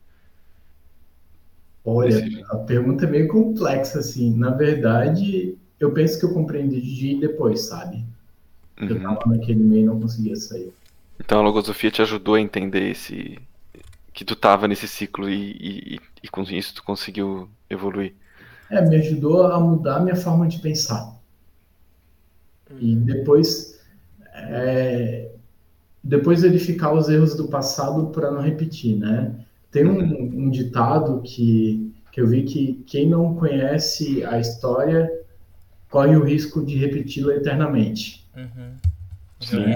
Olha, 1.89 2.21
a 2.49 2.57
pergunta 2.57 3.05
é 3.05 3.09
meio 3.09 3.29
complexa, 3.29 3.99
assim. 3.99 4.35
Na 4.35 4.51
verdade, 4.51 5.57
eu 5.79 5.93
penso 5.93 6.19
que 6.19 6.25
eu 6.25 6.33
compreendi 6.33 6.81
de 6.81 7.17
depois, 7.17 7.61
sabe? 7.61 8.03
Uhum. 8.81 8.89
Eu 8.89 9.01
tava 9.01 9.21
naquele 9.27 9.63
meio 9.63 9.83
e 9.83 9.85
não 9.85 9.97
conseguia 9.97 10.35
sair. 10.35 10.73
Então 11.17 11.39
a 11.39 11.41
logosofia 11.41 11.89
te 11.89 12.01
ajudou 12.01 12.35
a 12.35 12.41
entender 12.41 12.91
esse, 12.91 13.39
que 14.13 14.25
tu 14.25 14.35
tava 14.35 14.67
nesse 14.67 14.85
ciclo 14.85 15.29
e, 15.29 15.51
e, 15.51 15.99
e, 16.23 16.27
com 16.27 16.41
isso 16.41 16.75
tu 16.75 16.83
conseguiu 16.83 17.47
evoluir? 17.69 18.13
É, 18.69 18.81
me 18.81 18.97
ajudou 18.97 19.43
a 19.47 19.57
mudar 19.57 19.95
a 19.95 19.99
minha 20.01 20.17
forma 20.17 20.45
de 20.45 20.59
pensar. 20.59 21.17
E 22.81 22.95
uhum. 22.95 23.05
depois, 23.05 23.79
é, 24.33 25.31
depois 26.03 26.41
verificar 26.41 26.91
os 26.91 27.07
erros 27.07 27.33
do 27.33 27.47
passado 27.47 28.07
para 28.07 28.29
não 28.29 28.41
repetir, 28.41 28.97
né? 28.97 29.46
Tem 29.71 29.85
um, 29.85 30.45
um, 30.45 30.49
ditado 30.49 31.21
que, 31.21 31.93
que 32.11 32.21
eu 32.21 32.27
vi 32.27 32.43
que 32.43 32.83
quem 32.87 33.09
não 33.09 33.35
conhece 33.35 34.23
a 34.25 34.39
história 34.39 35.11
corre 35.89 36.15
o 36.15 36.23
risco 36.23 36.65
de 36.65 36.77
repeti-la 36.77 37.35
eternamente. 37.35 38.27
Uhum. 38.35 38.75
Sim. 39.39 39.75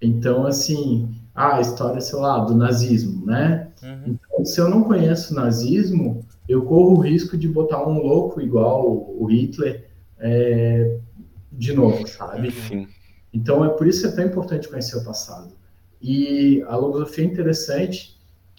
Então, 0.00 0.46
assim, 0.46 1.14
ah, 1.34 1.56
a 1.56 1.60
história, 1.60 2.00
sei 2.00 2.18
lá, 2.18 2.40
do 2.40 2.54
nazismo, 2.54 3.24
né? 3.26 3.68
Uhum. 3.82 4.02
Então, 4.06 4.44
se 4.44 4.60
eu 4.60 4.68
não 4.68 4.82
conheço 4.82 5.32
o 5.32 5.36
nazismo, 5.36 6.24
eu 6.48 6.64
corro 6.64 6.96
o 6.96 7.00
risco 7.00 7.36
de 7.36 7.48
botar 7.48 7.86
um 7.86 7.98
louco 7.98 8.40
igual 8.40 8.84
o 8.86 9.26
Hitler 9.26 9.88
é, 10.18 10.98
de 11.52 11.72
novo, 11.72 12.06
sabe? 12.06 12.50
Sim. 12.50 12.88
Então, 13.32 13.64
é 13.64 13.68
por 13.68 13.86
isso 13.86 14.02
que 14.02 14.08
é 14.08 14.10
tão 14.10 14.24
importante 14.24 14.68
conhecer 14.68 14.96
o 14.98 15.04
passado. 15.04 15.52
E 16.00 16.62
a 16.66 16.76
logosofia 16.76 17.24
é 17.24 17.28
interessante 17.28 18.11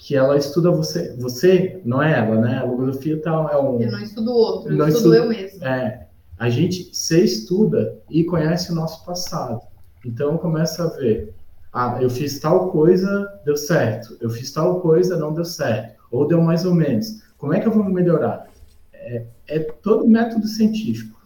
que 0.03 0.17
ela 0.17 0.35
estuda 0.35 0.69
você, 0.69 1.15
você, 1.15 1.79
não 1.85 2.03
é 2.03 2.19
ela, 2.19 2.35
né? 2.41 2.57
A 2.57 2.65
logosofia 2.65 3.21
tá, 3.21 3.31
é 3.53 3.57
um... 3.57 3.81
Eu 3.81 3.89
não 3.89 3.99
estudo 4.01 4.31
o 4.31 4.35
outro, 4.35 4.69
eu 4.69 4.87
estudo, 4.87 4.97
estudo 4.97 5.15
eu 5.15 5.29
mesmo. 5.29 5.65
É, 5.65 6.07
a 6.37 6.49
gente 6.49 6.93
se 6.93 7.23
estuda 7.23 7.97
e 8.09 8.25
conhece 8.25 8.69
o 8.73 8.75
nosso 8.75 9.05
passado. 9.05 9.61
Então, 10.05 10.37
começa 10.37 10.83
a 10.83 10.87
ver 10.89 11.33
ah, 11.71 11.97
eu 12.01 12.09
fiz 12.09 12.37
tal 12.37 12.69
coisa, 12.69 13.41
deu 13.45 13.55
certo. 13.55 14.17
Eu 14.19 14.29
fiz 14.29 14.51
tal 14.51 14.81
coisa, 14.81 15.17
não 15.17 15.33
deu 15.33 15.45
certo. 15.45 16.03
Ou 16.11 16.27
deu 16.27 16.41
mais 16.41 16.65
ou 16.65 16.75
menos. 16.75 17.23
Como 17.37 17.53
é 17.53 17.61
que 17.61 17.67
eu 17.67 17.71
vou 17.71 17.85
melhorar? 17.85 18.47
É, 18.93 19.25
é 19.47 19.59
todo 19.59 20.07
método 20.07 20.45
científico. 20.47 21.19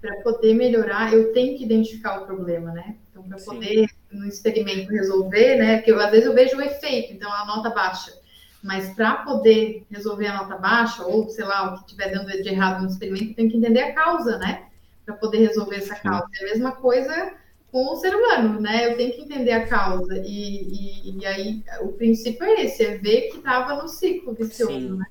Para 0.00 0.14
poder 0.22 0.54
melhorar, 0.54 1.12
eu 1.12 1.32
tenho 1.32 1.56
que 1.56 1.64
identificar 1.64 2.20
o 2.20 2.26
problema, 2.26 2.70
né? 2.70 2.96
Então, 3.10 3.22
para 3.24 3.38
poder, 3.38 3.88
no 4.10 4.26
experimento, 4.26 4.90
resolver, 4.90 5.56
né? 5.56 5.76
Porque 5.76 5.92
eu, 5.92 6.00
às 6.00 6.10
vezes 6.10 6.26
eu 6.26 6.34
vejo 6.34 6.56
o 6.56 6.62
efeito, 6.62 7.12
então 7.12 7.32
a 7.32 7.46
nota 7.46 7.70
baixa. 7.70 8.12
Mas 8.62 8.90
para 8.94 9.16
poder 9.16 9.86
resolver 9.90 10.26
a 10.26 10.42
nota 10.42 10.56
baixa, 10.56 11.04
ou 11.04 11.28
sei 11.28 11.44
lá, 11.44 11.68
o 11.68 11.78
que 11.78 11.80
estiver 11.80 12.10
dando 12.12 12.30
de 12.30 12.48
errado 12.48 12.82
no 12.82 12.88
experimento, 12.88 13.34
tem 13.34 13.48
que 13.48 13.56
entender 13.56 13.80
a 13.80 13.94
causa, 13.94 14.38
né? 14.38 14.66
Para 15.06 15.14
poder 15.14 15.38
resolver 15.38 15.76
essa 15.76 15.94
causa. 15.94 16.28
É 16.38 16.44
a 16.44 16.48
mesma 16.48 16.72
coisa 16.72 17.34
com 17.72 17.92
o 17.92 17.96
ser 17.96 18.14
humano, 18.14 18.60
né? 18.60 18.90
Eu 18.90 18.96
tenho 18.96 19.12
que 19.12 19.22
entender 19.22 19.52
a 19.52 19.66
causa. 19.66 20.18
E, 20.18 21.08
e, 21.08 21.18
e 21.18 21.26
aí 21.26 21.64
o 21.80 21.88
princípio 21.88 22.44
é 22.44 22.64
esse, 22.64 22.84
é 22.84 22.98
ver 22.98 23.28
que 23.30 23.38
estava 23.38 23.80
no 23.80 23.88
ciclo 23.88 24.34
vicioso, 24.34 24.72
Sim. 24.72 24.96
né? 24.96 25.06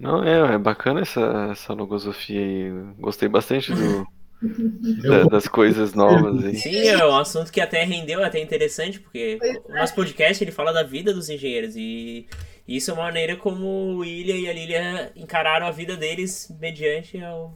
Não, 0.00 0.24
é, 0.24 0.54
é 0.54 0.58
bacana 0.58 1.00
essa, 1.00 1.48
essa 1.52 1.72
logosofia 1.72 2.40
aí. 2.40 2.72
Gostei 2.98 3.28
bastante 3.28 3.72
do, 3.72 4.04
da, 5.02 5.24
das 5.24 5.46
coisas 5.46 5.94
novas 5.94 6.44
aí. 6.44 6.56
Sim, 6.56 6.88
é 6.88 7.06
um 7.06 7.16
assunto 7.16 7.52
que 7.52 7.60
até 7.60 7.84
rendeu, 7.84 8.22
até 8.22 8.40
interessante, 8.40 9.00
porque 9.00 9.38
o 9.64 9.74
nosso 9.74 9.94
podcast 9.94 10.42
ele 10.42 10.50
fala 10.50 10.72
da 10.72 10.82
vida 10.82 11.12
dos 11.12 11.28
engenheiros 11.28 11.74
e 11.76 12.26
isso 12.66 12.90
é 12.90 12.94
uma 12.94 13.04
maneira 13.04 13.36
como 13.36 13.66
o 13.66 13.96
William 13.98 14.36
e 14.36 14.48
a 14.48 14.52
Lilia 14.52 15.12
encararam 15.16 15.66
a 15.66 15.70
vida 15.70 15.96
deles 15.96 16.54
mediante 16.60 17.22
ao, 17.22 17.54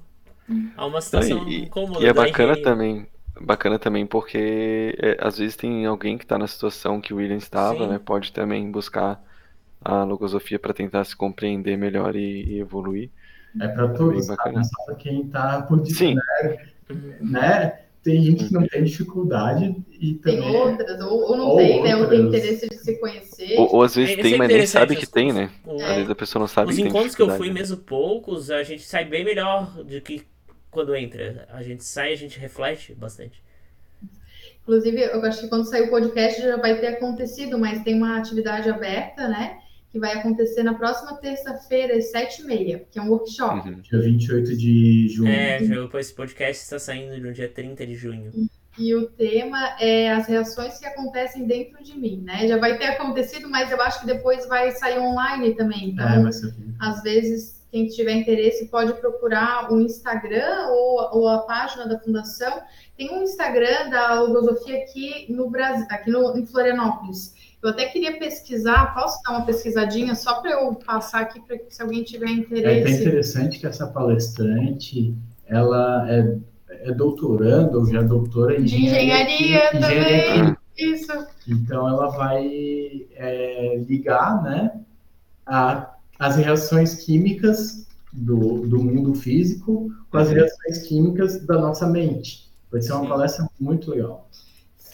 Há 0.77 0.87
uma 0.87 1.01
situação 1.01 1.49
e, 1.49 1.65
incômoda. 1.65 2.05
E 2.05 2.07
é 2.07 2.13
bacana 2.13 2.57
também, 2.61 3.07
bacana 3.41 3.79
também 3.79 4.07
porque 4.07 4.97
é, 5.01 5.17
às 5.21 5.39
vezes 5.39 5.57
tem 5.57 5.85
alguém 5.87 6.17
que 6.17 6.25
está 6.25 6.39
na 6.39 6.47
situação 6.47 7.01
que 7.01 7.13
o 7.13 7.17
William 7.17 7.37
estava, 7.37 7.87
né? 7.87 7.99
Pode 7.99 8.33
também 8.33 8.71
buscar 8.71 9.21
a 9.85 10.05
logosofia 10.05 10.59
para 10.59 10.73
tentar 10.73 11.05
se 11.05 11.17
compreender 11.17 11.77
melhor 11.77 12.15
e, 12.15 12.45
e 12.45 12.61
evoluir. 12.61 13.11
É 13.61 13.69
para 13.69 13.89
todos, 13.89 14.29
é 14.29 14.29
bacana. 14.29 14.63
Só 14.63 14.85
para 14.85 14.95
quem 14.95 15.23
está 15.23 15.63
por 15.63 15.85
Sim. 15.87 16.15
Né? 16.15 16.69
Né? 17.21 17.81
Tem 18.03 18.23
gente 18.23 18.45
que 18.45 18.53
não 18.53 18.65
tem 18.67 18.85
dificuldade 18.85 19.77
e 20.01 20.15
também... 20.15 20.41
Tem 20.41 20.57
outras, 20.57 21.01
ou, 21.01 21.23
ou 21.23 21.37
não 21.37 21.49
ou 21.49 21.57
tem, 21.57 21.75
outras. 21.75 21.91
né? 21.91 21.97
Ou 21.97 22.09
tem 22.09 22.21
interesse 22.21 22.69
de 22.69 22.79
se 22.79 23.01
conhecer. 23.01 23.59
Ou, 23.59 23.75
ou 23.75 23.83
às 23.83 23.97
vezes 23.97 24.17
é, 24.17 24.23
tem, 24.23 24.35
é 24.35 24.39
mas 24.39 24.49
nem 24.49 24.67
sabe 24.67 24.95
que 24.95 25.07
tem, 25.07 25.33
né? 25.33 25.51
Às 25.67 25.97
vezes 25.97 26.11
a 26.11 26.15
pessoa 26.15 26.41
não 26.41 26.47
sabe 26.47 26.71
Os 26.71 26.77
que 26.77 26.83
tem 26.83 26.91
encontros 26.91 27.17
que 27.17 27.23
eu 27.23 27.31
fui, 27.31 27.51
mesmo 27.51 27.79
poucos, 27.79 28.51
a 28.51 28.63
gente 28.63 28.83
sai 28.83 29.05
bem 29.05 29.25
melhor 29.25 29.83
do 29.83 30.01
que 30.01 30.25
quando 30.71 30.95
entra. 30.95 31.49
A 31.51 31.63
gente 31.63 31.83
sai, 31.83 32.13
a 32.13 32.17
gente 32.17 32.39
reflete 32.39 32.95
bastante. 32.95 33.43
Inclusive, 34.63 35.01
eu 35.01 35.23
acho 35.25 35.41
que 35.41 35.49
quando 35.49 35.65
sair 35.65 35.83
o 35.83 35.91
podcast 35.91 36.41
já 36.41 36.57
vai 36.57 36.79
ter 36.79 36.89
acontecido, 36.89 37.59
mas 37.59 37.83
tem 37.83 37.97
uma 37.97 38.19
atividade 38.19 38.69
aberta, 38.69 39.27
né? 39.29 39.59
Que 39.97 40.01
vai 40.01 40.12
acontecer 40.12 40.62
na 40.62 40.74
próxima 40.74 41.16
terça-feira, 41.16 41.97
às 41.97 42.10
sete 42.10 42.43
e 42.43 42.44
meia, 42.44 42.86
que 42.93 42.98
é 42.98 43.02
um 43.02 43.09
workshop. 43.09 43.66
Uhum. 43.66 43.81
Dia 43.81 43.98
28 43.98 44.55
de 44.55 45.09
junho. 45.09 45.31
É, 45.31 45.59
esse 45.98 46.12
podcast 46.12 46.62
está 46.62 46.78
saindo 46.78 47.18
no 47.18 47.32
dia 47.32 47.48
30 47.48 47.86
de 47.86 47.94
junho. 47.94 48.31
E 48.78 48.94
o 48.94 49.06
tema 49.09 49.74
é 49.81 50.12
as 50.12 50.27
reações 50.27 50.78
que 50.78 50.85
acontecem 50.85 51.47
dentro 51.47 51.82
de 51.82 51.98
mim, 51.98 52.20
né? 52.23 52.47
Já 52.47 52.59
vai 52.59 52.77
ter 52.77 52.89
acontecido, 52.89 53.48
mas 53.48 53.70
eu 53.70 53.81
acho 53.81 54.01
que 54.01 54.06
depois 54.06 54.47
vai 54.47 54.70
sair 54.73 54.98
online 54.98 55.55
também. 55.55 55.89
Então, 55.89 56.06
é, 56.06 56.31
às 56.78 57.02
vezes 57.02 57.56
quem 57.70 57.86
tiver 57.89 58.12
interesse 58.12 58.68
pode 58.68 58.93
procurar 59.01 59.73
o 59.73 59.81
Instagram 59.81 60.68
ou, 60.68 61.20
ou, 61.20 61.28
a 61.28 61.39
página 61.39 61.86
da 61.86 61.98
fundação. 61.98 62.60
Tem 62.97 63.10
um 63.10 63.23
Instagram 63.23 63.89
da 63.89 64.20
Logosofia 64.20 64.78
aqui 64.78 65.27
no 65.31 65.48
Brasil, 65.48 65.86
aqui 65.89 66.10
no, 66.10 66.36
em 66.39 66.47
Florianópolis. 66.47 67.35
Eu 67.66 67.72
até 67.72 67.86
queria 67.86 68.18
pesquisar, 68.18 68.94
posso 68.94 69.20
dar 69.22 69.32
uma 69.32 69.44
pesquisadinha 69.44 70.14
só 70.14 70.40
para 70.40 70.52
eu 70.52 70.74
passar 70.74 71.22
aqui 71.22 71.40
para 71.40 71.59
se 71.68 71.82
alguém 71.82 72.05
tiver 72.05 72.30
interesse. 72.30 72.93
É 72.93 73.01
interessante 73.01 73.59
que 73.59 73.66
essa 73.66 73.86
palestrante 73.88 75.14
ela 75.47 76.06
é, 76.09 76.38
é 76.70 76.93
doutoranda 76.93 77.76
ou 77.76 77.86
já 77.86 78.01
é 78.01 78.05
doutora 78.05 78.56
em 78.56 78.62
engenharia, 78.62 79.24
engenharia 79.24 79.70
também. 79.72 79.98
Engenharia 79.98 80.59
Isso. 80.78 81.26
Então 81.48 81.88
ela 81.88 82.09
vai 82.10 82.47
é, 83.16 83.82
ligar, 83.86 84.43
né, 84.43 84.80
a 85.44 85.93
as 86.18 86.36
reações 86.36 87.05
químicas 87.05 87.86
do, 88.12 88.66
do 88.66 88.82
mundo 88.82 89.14
físico 89.14 89.90
com 90.10 90.18
as 90.18 90.28
uhum. 90.28 90.34
reações 90.34 90.78
químicas 90.86 91.44
da 91.44 91.59
nossa 91.59 91.86
mente. 91.86 92.48
Vai 92.70 92.80
ser 92.80 92.93
uma 92.93 93.06
palestra 93.06 93.47
muito 93.60 93.90
legal. 93.90 94.28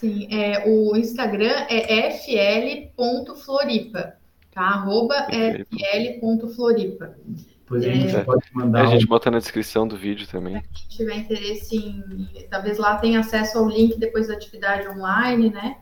Sim, 0.03 0.27
é, 0.31 0.65
o 0.69 0.95
Instagram 0.97 1.55
é 1.71 2.11
fl.floripa, 2.11 4.15
tá? 4.53 4.61
Arroba 4.63 5.15
fl.floripa. 5.31 7.15
Depois 7.61 7.85
a 7.85 7.89
gente 7.89 8.17
É. 8.17 8.25
pode 8.25 8.45
A 8.55 8.59
mandar 8.59 8.87
gente 8.87 9.05
um- 9.05 9.09
bota 9.09 9.31
na 9.31 9.39
descrição 9.39 9.87
do 9.89 9.97
vídeo 9.97 10.27
também. 10.27 10.55
Quem 10.75 10.89
tiver 10.89 11.17
interesse 11.19 11.77
em. 11.77 12.29
Talvez 12.51 12.79
lá 12.79 12.97
tenha 12.97 13.21
acesso 13.21 13.59
ao 13.59 13.69
link 13.69 13.97
depois 13.99 14.27
da 14.29 14.35
atividade 14.35 14.89
online, 14.89 15.51
né? 15.51 15.77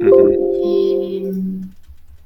Uhum. 0.00 1.60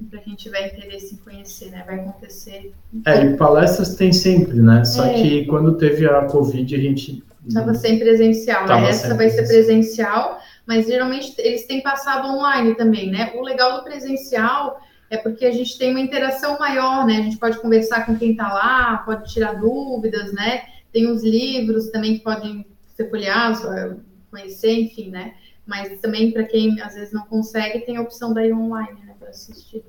E 0.01 0.05
para 0.11 0.21
quem 0.21 0.35
tiver 0.35 0.69
interesse 0.75 1.15
em 1.15 1.19
conhecer, 1.19 1.71
né? 1.71 1.85
Vai 1.87 1.97
acontecer. 2.01 2.73
É, 3.05 3.25
e 3.25 3.37
palestras 3.37 3.95
tem 3.95 4.13
sempre, 4.13 4.61
né? 4.61 4.85
Só 4.85 5.05
É. 5.05 5.15
que 5.15 5.45
quando 5.47 5.77
teve 5.77 6.07
a 6.09 6.25
Covid, 6.25 6.75
a 6.75 6.79
gente. 6.79 7.23
Estava 7.47 7.75
sem 7.75 7.99
presencial, 7.99 8.67
Tava 8.67 8.81
né? 8.83 8.91
Essa 8.91 9.15
vai 9.15 9.29
ser 9.31 9.47
presencial, 9.47 10.39
mas 10.69 10.87
geralmente 10.87 11.35
eles 11.39 11.67
têm 11.67 11.83
passado 11.83 12.29
online 12.29 12.75
também, 12.75 13.11
né? 13.11 13.33
O 13.35 13.41
legal 13.41 13.79
do 13.79 13.85
presencial 13.85 14.79
é 15.09 15.17
porque 15.17 15.47
a 15.47 15.51
gente 15.51 15.79
tem 15.79 15.93
uma 15.93 16.01
interação 16.01 16.59
maior, 16.59 17.07
né? 17.07 17.17
A 17.17 17.23
gente 17.23 17.39
pode 17.39 17.59
conversar 17.59 18.05
com 18.05 18.15
quem 18.19 18.33
está 18.33 18.53
lá, 18.53 18.99
pode 18.99 19.33
tirar 19.33 19.55
dúvidas, 19.55 20.31
né? 20.35 20.65
Tem 20.93 21.11
os 21.11 21.25
livros 21.25 21.89
também 21.89 22.19
que 22.19 22.23
podem 22.23 22.67
ser 22.95 23.09
folheados, 23.09 23.65
eh, 23.65 23.97
conhecer, 24.31 24.73
enfim, 24.73 25.09
né? 25.09 25.33
Mas 25.67 25.99
também 26.01 26.33
para 26.33 26.45
quem 26.45 26.79
às 26.83 26.95
vezes 26.97 27.15
não 27.15 27.23
consegue, 27.23 27.87
tem 27.87 27.97
a 27.97 28.03
opção 28.03 28.35
daí 28.35 28.53
online, 28.53 29.01
né? 29.07 29.15
Para 29.19 29.31
assistir. 29.31 29.83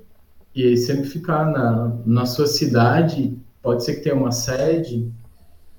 E 0.54 0.66
aí 0.66 0.78
sempre 0.78 1.04
ficar 1.04 1.44
na, 1.44 1.94
na 2.06 2.24
sua 2.24 2.46
cidade, 2.46 3.36
pode 3.60 3.84
ser 3.84 3.96
que 3.96 4.00
tenha 4.00 4.16
uma 4.16 4.32
sede, 4.32 5.12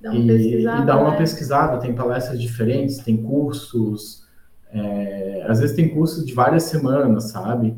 Dá 0.00 0.12
uma 0.12 0.32
e, 0.32 0.60
e 0.60 0.64
dar 0.64 1.00
uma 1.00 1.10
né? 1.10 1.16
pesquisada. 1.16 1.80
Tem 1.80 1.92
palestras 1.92 2.40
diferentes, 2.40 2.98
tem 2.98 3.16
cursos, 3.16 4.21
é, 4.72 5.44
às 5.46 5.60
vezes 5.60 5.76
tem 5.76 5.88
cursos 5.88 6.24
de 6.24 6.32
várias 6.32 6.64
semanas, 6.64 7.24
sabe? 7.30 7.76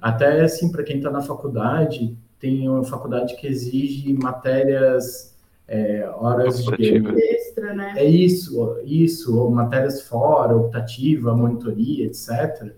Até 0.00 0.42
assim, 0.42 0.70
para 0.70 0.82
quem 0.82 0.98
está 0.98 1.10
na 1.10 1.22
faculdade, 1.22 2.16
tem 2.38 2.68
uma 2.68 2.84
faculdade 2.84 3.34
que 3.36 3.46
exige 3.46 4.12
matérias, 4.12 5.34
é, 5.66 6.08
horas 6.14 6.62
de. 6.62 6.68
Optativa. 6.68 7.14
Extra, 7.18 7.74
né? 7.74 7.94
É 7.96 8.04
isso, 8.04 8.78
isso, 8.84 9.38
ou 9.38 9.50
matérias 9.50 10.02
fora, 10.02 10.54
optativa, 10.54 11.34
monitoria, 11.34 12.06
etc. 12.06 12.72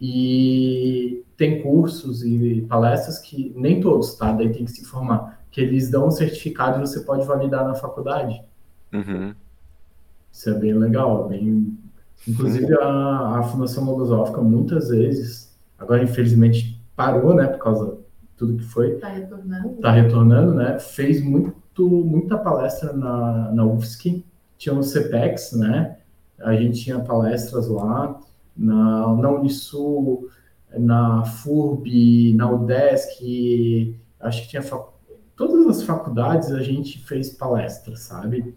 E 0.00 1.24
tem 1.36 1.62
cursos 1.62 2.22
e 2.22 2.64
palestras 2.68 3.18
que 3.18 3.52
nem 3.56 3.80
todos, 3.80 4.14
tá? 4.14 4.32
Daí 4.32 4.52
tem 4.52 4.64
que 4.64 4.70
se 4.70 4.82
informar, 4.82 5.42
que 5.50 5.60
eles 5.60 5.90
dão 5.90 6.08
um 6.08 6.10
certificado 6.10 6.78
e 6.78 6.86
você 6.86 7.00
pode 7.00 7.26
validar 7.26 7.64
na 7.64 7.74
faculdade. 7.74 8.42
Uhum. 8.92 9.34
Isso 10.30 10.50
é 10.50 10.54
bem 10.54 10.74
legal, 10.74 11.28
bem. 11.28 11.78
Inclusive 12.26 12.72
a, 12.74 13.38
a 13.38 13.42
Fundação 13.44 13.84
Logosófica 13.84 14.40
muitas 14.40 14.88
vezes, 14.88 15.54
agora 15.78 16.02
infelizmente 16.02 16.80
parou, 16.96 17.34
né, 17.34 17.46
por 17.46 17.58
causa 17.58 17.86
de 18.22 18.28
tudo 18.36 18.56
que 18.56 18.64
foi, 18.64 18.96
Tá 18.96 19.08
retornando. 19.08 19.68
tá 19.80 19.90
retornando, 19.90 20.54
né? 20.54 20.78
Fez 20.78 21.22
muito, 21.22 21.54
muita 21.88 22.38
palestra 22.38 22.92
na, 22.92 23.52
na 23.52 23.64
UFSC, 23.64 24.24
tinha 24.56 24.74
o 24.74 24.82
CPEX, 24.82 25.52
né? 25.52 25.98
A 26.40 26.54
gente 26.54 26.82
tinha 26.82 26.98
palestras 27.00 27.68
lá, 27.68 28.18
na, 28.56 29.14
na 29.16 29.30
Unisul, 29.30 30.28
na 30.76 31.24
FURB, 31.24 32.34
na 32.36 32.50
UDESC, 32.50 33.96
acho 34.20 34.42
que 34.42 34.48
tinha 34.48 34.62
fac- 34.62 34.88
todas 35.36 35.66
as 35.66 35.82
faculdades 35.82 36.50
a 36.52 36.62
gente 36.62 36.98
fez 37.04 37.30
palestras, 37.30 38.00
sabe? 38.00 38.54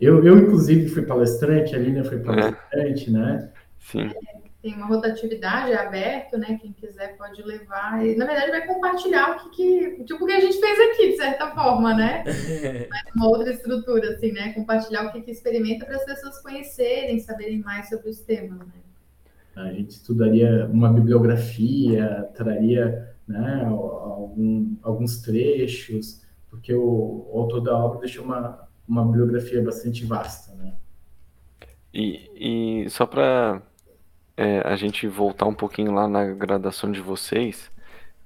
Eu, 0.00 0.22
eu 0.24 0.38
inclusive 0.38 0.88
fui 0.88 1.02
palestrante, 1.02 1.74
a 1.74 1.78
Lina 1.78 2.04
foi 2.04 2.18
palestrante, 2.18 3.10
né? 3.10 3.50
Sim. 3.80 4.10
tem 4.60 4.74
uma 4.74 4.86
rotatividade, 4.86 5.72
é 5.72 5.76
aberto, 5.76 6.36
né? 6.36 6.58
Quem 6.60 6.72
quiser 6.72 7.16
pode 7.16 7.42
levar. 7.42 8.04
E, 8.04 8.14
na 8.16 8.26
verdade, 8.26 8.50
vai 8.50 8.66
compartilhar 8.66 9.30
o 9.30 9.50
que, 9.50 9.56
que. 9.56 10.04
Tipo 10.04 10.24
o 10.24 10.26
que 10.26 10.32
a 10.32 10.40
gente 10.40 10.60
fez 10.60 10.78
aqui, 10.90 11.08
de 11.10 11.16
certa 11.16 11.50
forma, 11.52 11.94
né? 11.94 12.24
Uma 13.16 13.28
outra 13.28 13.52
estrutura, 13.52 14.10
assim, 14.10 14.32
né? 14.32 14.52
Compartilhar 14.52 15.06
o 15.06 15.12
que, 15.12 15.22
que 15.22 15.30
experimenta 15.30 15.86
para 15.86 15.96
as 15.96 16.04
pessoas 16.04 16.42
conhecerem, 16.42 17.18
saberem 17.20 17.60
mais 17.60 17.88
sobre 17.88 18.10
os 18.10 18.20
temas, 18.20 18.58
né? 18.58 18.66
A 19.56 19.72
gente 19.72 19.92
estudaria 19.92 20.68
uma 20.70 20.92
bibliografia, 20.92 22.28
traria 22.34 23.08
né, 23.26 23.62
algum, 23.64 24.76
alguns 24.82 25.22
trechos, 25.22 26.20
porque 26.50 26.74
o, 26.74 27.26
o 27.32 27.40
autor 27.40 27.62
da 27.62 27.74
obra 27.74 28.00
deixou 28.00 28.22
uma, 28.22 28.65
uma 28.88 29.04
bibliografia 29.04 29.62
bastante 29.62 30.04
vasta, 30.04 30.54
né? 30.54 30.74
E, 31.92 32.84
e 32.84 32.90
só 32.90 33.06
para 33.06 33.62
a 34.64 34.76
gente 34.76 35.08
voltar 35.08 35.46
um 35.46 35.54
pouquinho 35.54 35.92
lá 35.92 36.06
na 36.06 36.26
graduação 36.26 36.92
de 36.92 37.00
vocês, 37.00 37.70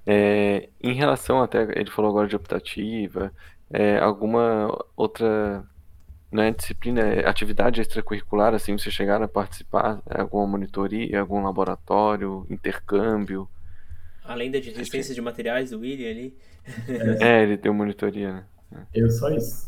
é, 0.05 0.69
em 0.81 0.93
relação 0.93 1.41
até, 1.41 1.61
ele 1.79 1.89
falou 1.89 2.11
agora 2.11 2.27
de 2.27 2.35
optativa, 2.35 3.31
é, 3.69 3.97
alguma 3.99 4.67
outra 4.95 5.63
né, 6.31 6.51
disciplina, 6.51 7.01
é, 7.01 7.27
atividade 7.27 7.81
extracurricular, 7.81 8.53
assim, 8.53 8.77
vocês 8.77 8.93
chegaram 8.93 9.25
a 9.25 9.27
participar? 9.27 10.01
É, 10.09 10.21
Alguma 10.21 10.47
monitoria, 10.47 11.19
algum 11.19 11.43
laboratório, 11.43 12.45
intercâmbio? 12.49 13.47
Além 14.23 14.49
da 14.51 14.59
de 14.59 14.69
resistência 14.69 15.13
de 15.13 15.21
materiais 15.21 15.71
do 15.71 15.79
William 15.79 16.09
ali. 16.09 16.37
É, 17.19 17.43
ele 17.43 17.57
deu 17.57 17.73
monitoria, 17.73 18.33
né? 18.33 18.45
Eu 18.93 19.09
só 19.09 19.29
isso. 19.29 19.67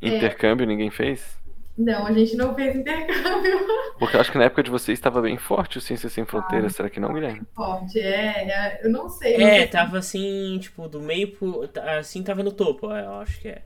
Intercâmbio 0.00 0.66
ninguém 0.66 0.90
fez? 0.90 1.40
Não, 1.76 2.06
a 2.06 2.12
gente 2.12 2.36
não 2.36 2.54
fez 2.54 2.76
intercâmbio 2.76 3.58
Porque 3.98 4.16
eu 4.16 4.20
acho 4.20 4.30
que 4.30 4.38
na 4.38 4.44
época 4.44 4.62
de 4.62 4.70
vocês 4.70 4.98
estava 4.98 5.22
bem 5.22 5.38
forte 5.38 5.78
o 5.78 5.80
Ciências 5.80 6.12
Sem 6.12 6.24
Fronteiras, 6.26 6.74
será 6.74 6.90
que 6.90 7.00
não, 7.00 7.12
Guilherme? 7.12 7.46
forte. 7.54 7.98
É, 8.00 8.48
é, 8.50 8.80
eu 8.84 8.90
não 8.90 9.08
sei. 9.08 9.38
não 9.38 9.46
É, 9.46 9.58
sei 9.58 9.68
tava 9.68 9.98
assim, 9.98 10.58
tipo, 10.60 10.88
do 10.88 11.00
meio 11.00 11.32
pro. 11.36 11.68
Assim, 11.98 12.22
tava 12.22 12.42
no 12.42 12.52
topo, 12.52 12.86
eu 12.90 13.14
acho 13.14 13.40
que 13.40 13.48
é. 13.48 13.62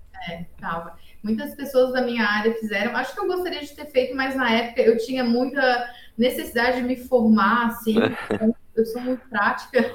Tava. 0.61 0.97
Muitas 1.23 1.55
pessoas 1.55 1.93
da 1.93 2.03
minha 2.03 2.25
área 2.25 2.55
fizeram. 2.55 2.97
Acho 2.97 3.15
que 3.15 3.21
eu 3.21 3.27
gostaria 3.27 3.61
de 3.61 3.75
ter 3.75 3.87
feito, 3.87 4.15
mas 4.15 4.35
na 4.35 4.51
época 4.51 4.83
eu 4.83 4.97
tinha 4.99 5.25
muita 5.25 5.89
necessidade 6.17 6.79
de 6.79 6.83
me 6.83 6.97
formar, 6.97 7.67
assim. 7.69 7.97
Eu 8.77 8.85
sou 8.85 9.01
muito 9.01 9.27
prática. 9.31 9.91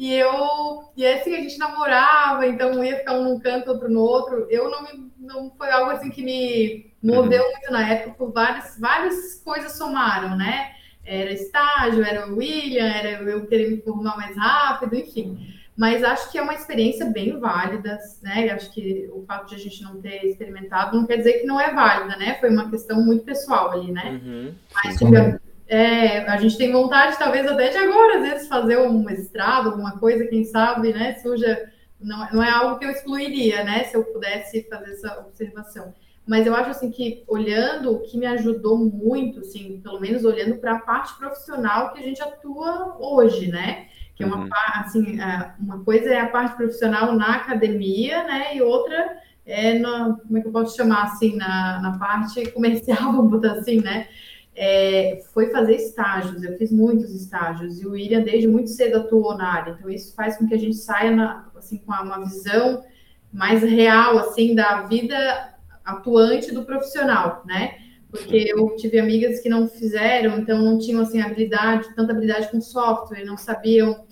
E 0.00 0.14
eu. 0.14 0.84
E 0.96 1.06
assim, 1.06 1.34
a 1.34 1.40
gente 1.40 1.58
namorava, 1.58 2.46
então 2.46 2.82
ia 2.82 2.96
ficar 2.96 3.12
um 3.12 3.24
num 3.24 3.38
canto, 3.38 3.70
outro 3.70 3.90
no 3.90 4.00
outro. 4.00 4.46
Eu 4.48 4.70
não 4.70 4.82
me. 4.82 5.10
Não 5.18 5.50
foi 5.50 5.70
algo 5.70 5.90
assim 5.90 6.08
que 6.08 6.22
me 6.22 6.90
moveu 7.02 7.44
muito 7.50 7.70
na 7.70 7.86
época, 7.86 8.14
por 8.16 8.32
várias, 8.32 8.80
várias 8.80 9.42
coisas 9.44 9.76
somaram, 9.76 10.38
né? 10.38 10.70
Era 11.04 11.30
estágio, 11.30 12.02
era 12.02 12.26
o 12.26 12.36
William, 12.38 12.86
era 12.86 13.22
eu 13.22 13.46
querer 13.46 13.70
me 13.70 13.82
formar 13.82 14.16
mais 14.16 14.34
rápido, 14.38 14.96
enfim. 14.96 15.38
Mas 15.76 16.02
acho 16.02 16.32
que 16.32 16.38
é 16.38 16.42
uma 16.42 16.54
experiência 16.54 17.04
bem 17.04 17.38
válida, 17.38 17.98
né? 18.22 18.48
Acho 18.50 18.72
que 18.72 19.06
o 19.12 19.22
fato 19.26 19.50
de 19.50 19.54
a 19.54 19.58
gente 19.58 19.82
não 19.82 20.00
ter 20.00 20.24
experimentado 20.24 20.96
não 20.96 21.06
quer 21.06 21.18
dizer 21.18 21.34
que 21.40 21.46
não 21.46 21.60
é 21.60 21.74
válida, 21.74 22.16
né? 22.16 22.38
Foi 22.40 22.48
uma 22.48 22.70
questão 22.70 23.04
muito 23.04 23.24
pessoal 23.24 23.70
ali, 23.72 23.92
né? 23.92 24.18
Uhum. 24.24 24.54
Mas 24.74 24.96
tive- 24.96 25.38
é, 25.70 26.28
a 26.28 26.36
gente 26.36 26.58
tem 26.58 26.72
vontade, 26.72 27.16
talvez 27.16 27.46
até 27.46 27.68
de 27.68 27.78
agora, 27.78 28.18
às 28.18 28.22
vezes, 28.28 28.48
fazer 28.48 28.76
um 28.78 29.04
mestrado, 29.04 29.68
alguma 29.70 29.98
coisa, 29.98 30.26
quem 30.26 30.44
sabe, 30.44 30.92
né? 30.92 31.14
Surja. 31.22 31.70
Não, 32.00 32.26
não 32.32 32.42
é 32.42 32.50
algo 32.50 32.78
que 32.78 32.84
eu 32.84 32.90
excluiria, 32.90 33.62
né? 33.62 33.84
Se 33.84 33.96
eu 33.96 34.04
pudesse 34.04 34.66
fazer 34.68 34.92
essa 34.92 35.20
observação. 35.20 35.94
Mas 36.26 36.46
eu 36.46 36.54
acho 36.54 36.70
assim 36.70 36.90
que 36.90 37.22
olhando, 37.28 37.92
o 37.92 38.00
que 38.00 38.18
me 38.18 38.26
ajudou 38.26 38.78
muito, 38.78 39.40
assim, 39.40 39.80
pelo 39.82 40.00
menos 40.00 40.24
olhando 40.24 40.56
para 40.56 40.72
a 40.76 40.80
parte 40.80 41.16
profissional 41.18 41.92
que 41.92 42.00
a 42.00 42.02
gente 42.02 42.20
atua 42.22 42.96
hoje, 42.98 43.48
né? 43.48 43.86
Que 44.16 44.24
é 44.24 44.26
uma, 44.26 44.38
Uhum. 44.38 44.48
assim, 44.76 45.20
é, 45.20 45.52
uma 45.60 45.84
coisa 45.84 46.10
é 46.10 46.20
a 46.20 46.28
parte 46.28 46.56
profissional 46.56 47.14
na 47.14 47.36
academia, 47.36 48.24
né? 48.24 48.56
E 48.56 48.62
outra 48.62 49.18
é 49.46 49.78
na, 49.78 50.16
como 50.26 50.38
é 50.38 50.40
que 50.40 50.48
eu 50.48 50.52
posso 50.52 50.76
chamar 50.76 51.04
assim, 51.04 51.36
na, 51.36 51.80
na 51.80 51.98
parte 51.98 52.50
comercial, 52.52 52.96
vamos 53.12 53.30
botar 53.30 53.52
assim, 53.52 53.80
né? 53.80 54.08
É, 54.54 55.22
foi 55.32 55.50
fazer 55.50 55.76
estágios, 55.76 56.42
eu 56.42 56.56
fiz 56.58 56.72
muitos 56.72 57.14
estágios, 57.14 57.80
e 57.80 57.86
o 57.86 57.92
William 57.92 58.22
desde 58.22 58.48
muito 58.48 58.68
cedo 58.68 58.98
atuou 58.98 59.36
na 59.36 59.54
área, 59.54 59.70
então 59.72 59.88
isso 59.88 60.14
faz 60.14 60.36
com 60.36 60.46
que 60.46 60.54
a 60.54 60.58
gente 60.58 60.76
saia 60.76 61.10
na, 61.12 61.48
assim, 61.56 61.78
com 61.78 61.92
uma 61.92 62.18
visão 62.18 62.84
mais 63.32 63.62
real, 63.62 64.18
assim, 64.18 64.54
da 64.54 64.82
vida 64.82 65.54
atuante 65.84 66.52
do 66.52 66.64
profissional, 66.64 67.42
né? 67.46 67.78
Porque 68.10 68.44
eu 68.48 68.74
tive 68.76 68.98
amigas 68.98 69.40
que 69.40 69.48
não 69.48 69.68
fizeram, 69.68 70.38
então 70.38 70.60
não 70.60 70.78
tinham, 70.78 71.00
assim, 71.00 71.20
habilidade, 71.20 71.94
tanta 71.94 72.12
habilidade 72.12 72.50
com 72.50 72.60
software, 72.60 73.24
não 73.24 73.36
sabiam, 73.36 74.04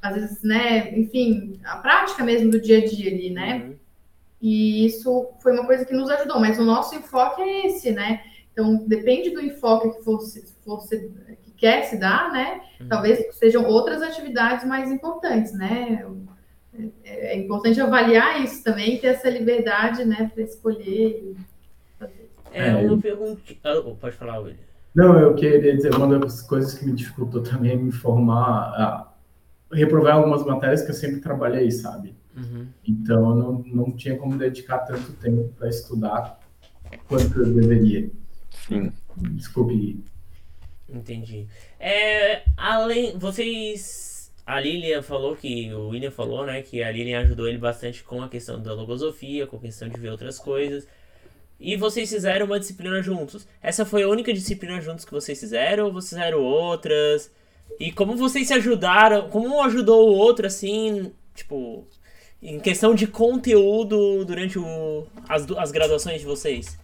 às 0.00 0.14
vezes, 0.14 0.42
né, 0.42 0.96
enfim, 0.98 1.60
a 1.64 1.76
prática 1.78 2.22
mesmo 2.22 2.50
do 2.50 2.60
dia 2.60 2.78
a 2.78 2.86
dia 2.86 3.12
ali, 3.12 3.30
né? 3.30 3.64
Uhum. 3.64 3.76
E 4.40 4.86
isso 4.86 5.28
foi 5.42 5.52
uma 5.52 5.66
coisa 5.66 5.84
que 5.84 5.92
nos 5.92 6.08
ajudou, 6.08 6.40
mas 6.40 6.58
o 6.58 6.64
nosso 6.64 6.94
enfoque 6.94 7.42
é 7.42 7.66
esse, 7.66 7.90
né? 7.90 8.22
Então, 8.52 8.84
depende 8.86 9.30
do 9.30 9.40
enfoque 9.40 9.90
que 9.90 10.02
fosse, 10.04 10.54
fosse 10.64 11.10
que 11.42 11.50
quer 11.52 11.84
se 11.84 11.96
dar, 11.96 12.32
né? 12.32 12.60
Uhum. 12.80 12.88
Talvez 12.88 13.34
sejam 13.36 13.64
outras 13.66 14.02
atividades 14.02 14.66
mais 14.66 14.90
importantes, 14.90 15.52
né? 15.52 16.04
É, 17.04 17.34
é 17.34 17.38
importante 17.38 17.80
avaliar 17.80 18.42
isso 18.42 18.62
também, 18.62 18.98
ter 18.98 19.08
essa 19.08 19.28
liberdade, 19.30 20.04
né, 20.04 20.30
para 20.32 20.42
escolher. 20.42 21.34
e. 21.36 21.36
É, 22.52 22.68
É, 22.68 22.74
uma 22.76 22.80
eu- 22.94 22.98
pergunta. 22.98 23.40
Oh, 23.86 23.94
pode 23.94 24.16
falar, 24.16 24.38
William. 24.40 24.58
Não, 24.94 25.18
eu 25.18 25.34
queria 25.36 25.76
dizer, 25.76 25.94
uma 25.94 26.18
das 26.18 26.42
coisas 26.42 26.74
que 26.74 26.84
me 26.84 26.92
dificultou 26.92 27.42
também 27.42 27.72
é 27.72 27.76
me 27.76 27.92
formar, 27.92 28.74
a 28.74 29.12
reprovar 29.72 30.16
algumas 30.16 30.44
matérias 30.44 30.82
que 30.82 30.90
eu 30.90 30.94
sempre 30.94 31.20
trabalhei, 31.20 31.70
sabe? 31.70 32.12
Uhum. 32.36 32.66
Então 32.86 33.30
eu 33.30 33.34
não, 33.36 33.64
não 33.66 33.92
tinha 33.92 34.16
como 34.16 34.36
dedicar 34.36 34.78
tanto 34.80 35.12
tempo 35.12 35.52
para 35.56 35.68
estudar 35.68 36.40
quanto 37.06 37.40
eu 37.40 37.52
deveria. 37.54 38.10
Sim. 38.70 38.92
Desculpe, 39.16 39.74
Gui. 39.74 40.04
Entendi. 40.88 41.46
É, 41.78 42.42
além, 42.56 43.18
vocês, 43.18 44.32
a 44.46 44.60
Lilian 44.60 45.02
falou 45.02 45.34
que, 45.34 45.72
o 45.74 45.88
William 45.88 46.12
falou, 46.12 46.46
né, 46.46 46.62
que 46.62 46.82
a 46.82 46.90
Lilian 46.90 47.20
ajudou 47.22 47.48
ele 47.48 47.58
bastante 47.58 48.04
com 48.04 48.22
a 48.22 48.28
questão 48.28 48.62
da 48.62 48.72
logosofia, 48.72 49.46
com 49.46 49.56
a 49.56 49.60
questão 49.60 49.88
de 49.88 49.98
ver 49.98 50.10
outras 50.10 50.38
coisas. 50.38 50.86
E 51.58 51.76
vocês 51.76 52.08
fizeram 52.08 52.46
uma 52.46 52.60
disciplina 52.60 53.02
juntos. 53.02 53.46
Essa 53.60 53.84
foi 53.84 54.04
a 54.04 54.08
única 54.08 54.32
disciplina 54.32 54.80
juntos 54.80 55.04
que 55.04 55.12
vocês 55.12 55.38
fizeram 55.38 55.86
ou 55.86 55.92
vocês 55.92 56.10
fizeram 56.10 56.40
outras? 56.40 57.30
E 57.78 57.90
como 57.90 58.16
vocês 58.16 58.46
se 58.46 58.54
ajudaram, 58.54 59.28
como 59.30 59.48
um 59.48 59.62
ajudou 59.62 60.08
o 60.08 60.14
outro, 60.14 60.46
assim, 60.46 61.12
tipo, 61.34 61.84
em 62.40 62.60
questão 62.60 62.94
de 62.94 63.06
conteúdo 63.06 64.24
durante 64.24 64.58
o, 64.58 65.06
as, 65.28 65.50
as 65.50 65.72
graduações 65.72 66.20
de 66.20 66.26
vocês? 66.26 66.78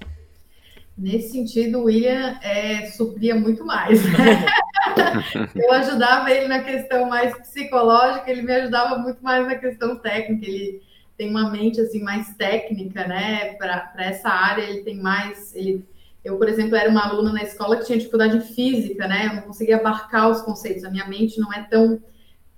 Nesse 0.96 1.32
sentido, 1.32 1.80
o 1.80 1.84
William 1.84 2.38
é, 2.42 2.86
supria 2.86 3.34
muito 3.34 3.64
mais. 3.66 4.00
eu 5.54 5.72
ajudava 5.72 6.30
ele 6.30 6.48
na 6.48 6.62
questão 6.62 7.06
mais 7.06 7.36
psicológica, 7.36 8.30
ele 8.30 8.40
me 8.40 8.52
ajudava 8.52 8.96
muito 8.96 9.22
mais 9.22 9.46
na 9.46 9.56
questão 9.56 9.96
técnica. 9.96 10.46
Ele 10.46 10.82
tem 11.18 11.28
uma 11.28 11.50
mente 11.50 11.80
assim 11.82 12.02
mais 12.02 12.34
técnica, 12.36 13.06
né? 13.06 13.54
Para 13.54 13.92
essa 13.98 14.30
área, 14.30 14.62
ele 14.62 14.84
tem 14.84 14.96
mais. 14.96 15.54
Ele, 15.54 15.84
eu, 16.24 16.38
por 16.38 16.48
exemplo, 16.48 16.74
era 16.74 16.88
uma 16.88 17.06
aluna 17.06 17.30
na 17.30 17.42
escola 17.42 17.76
que 17.76 17.84
tinha 17.84 17.98
dificuldade 17.98 18.38
em 18.38 18.40
física, 18.40 19.06
né? 19.06 19.26
Eu 19.26 19.34
não 19.34 19.42
conseguia 19.42 19.76
abarcar 19.76 20.30
os 20.30 20.40
conceitos. 20.40 20.84
A 20.84 20.90
minha 20.90 21.06
mente 21.06 21.38
não 21.38 21.52
é 21.52 21.62
tão, 21.64 22.02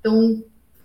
tão 0.01 0.45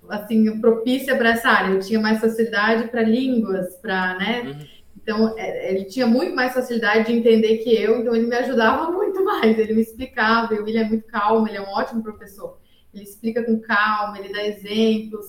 assim 0.10 0.60
propícia 0.60 1.16
para 1.16 1.30
essa 1.30 1.50
área. 1.50 1.74
Eu 1.74 1.80
tinha 1.80 2.00
mais 2.00 2.20
facilidade 2.20 2.88
para 2.90 3.04
línguas, 3.04 3.76
para, 3.76 4.18
né? 4.18 4.42
Uhum. 4.42 4.74
Então, 5.04 5.38
é, 5.38 5.70
ele 5.70 5.84
tinha 5.86 6.08
muito 6.08 6.34
mais 6.34 6.54
facilidade 6.54 7.08
de 7.08 7.20
entender 7.20 7.58
que 7.58 7.76
eu, 7.76 8.00
então 8.00 8.16
ele 8.16 8.26
me 8.26 8.36
ajudava 8.36 8.90
muito 8.92 9.24
mais, 9.24 9.60
ele 9.60 9.74
me 9.74 9.82
explicava, 9.82 10.56
e 10.56 10.60
o 10.60 10.64
William 10.64 10.82
é 10.82 10.90
muito 10.90 11.06
calmo, 11.08 11.48
ele 11.48 11.58
é 11.58 11.62
um 11.62 11.70
ótimo 11.70 12.02
professor. 12.02 12.58
Ele 12.94 13.04
explica 13.04 13.44
com 13.44 13.60
calma, 13.60 14.18
ele 14.18 14.32
dá 14.32 14.44
exemplos. 14.46 15.26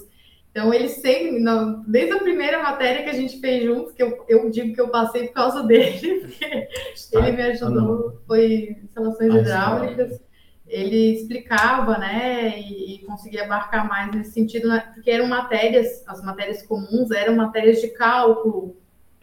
Então, 0.51 0.73
ele 0.73 0.89
sempre, 0.89 1.43
desde 1.89 2.13
a 2.13 2.21
primeira 2.21 2.63
matéria 2.63 3.03
que 3.03 3.11
a 3.11 3.15
gente 3.15 3.41
fez 3.41 3.65
juntos, 3.65 3.93
que 3.93 4.03
eu, 4.03 4.25
eu 4.29 4.49
digo 4.51 4.73
que 4.73 4.81
eu 4.81 4.89
passei 4.89 5.27
por 5.27 5.35
causa 5.35 5.65
dele, 5.67 6.21
porque 6.29 7.17
ele 7.17 7.33
me 7.33 7.43
ajudou, 7.43 8.23
foi 8.27 8.77
instalações 8.85 9.35
Ah, 9.35 9.39
hidráulicas. 9.39 10.21
Ele 10.67 11.15
explicava, 11.15 11.99
né, 11.99 12.59
e, 12.61 12.95
e 12.95 12.99
conseguia 13.01 13.45
abarcar 13.45 13.89
mais 13.89 14.15
nesse 14.15 14.33
sentido, 14.33 14.69
né, 14.69 14.93
porque 14.95 15.11
eram 15.11 15.27
matérias, 15.27 16.05
as 16.07 16.23
matérias 16.23 16.63
comuns 16.63 17.11
eram 17.11 17.35
matérias 17.35 17.81
de 17.81 17.89
cálculo, 17.89 18.77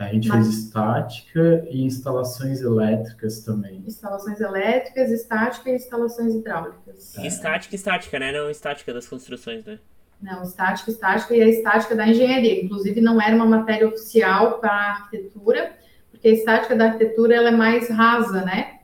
A 0.05 0.13
gente 0.13 0.27
Mas- 0.29 0.47
fez 0.47 0.57
estática 0.59 1.65
e 1.69 1.83
instalações 1.83 2.61
elétricas 2.61 3.41
também. 3.41 3.83
instalações 3.85 4.39
elétricas, 4.41 5.11
estática 5.11 5.69
e 5.69 5.75
instalações 5.75 6.33
hidráulicas. 6.33 7.17
É. 7.17 7.27
Estática, 7.27 7.75
estática, 7.75 8.17
né? 8.19 8.31
Não 8.31 8.49
estática 8.49 8.93
das 8.93 9.07
construções, 9.07 9.63
né? 9.65 9.79
Não, 10.21 10.43
estática, 10.43 10.91
estática 10.91 11.35
e 11.35 11.41
a 11.41 11.47
estática 11.47 11.95
da 11.95 12.07
engenharia. 12.07 12.63
Inclusive, 12.63 13.01
não 13.01 13.19
era 13.21 13.35
uma 13.35 13.45
matéria 13.45 13.87
oficial 13.87 14.59
para 14.59 14.69
a 14.71 14.91
arquitetura, 14.91 15.73
porque 16.11 16.27
a 16.27 16.31
estática 16.31 16.75
da 16.75 16.85
arquitetura 16.85 17.35
ela 17.35 17.49
é 17.49 17.51
mais 17.51 17.89
rasa, 17.89 18.43
né? 18.45 18.80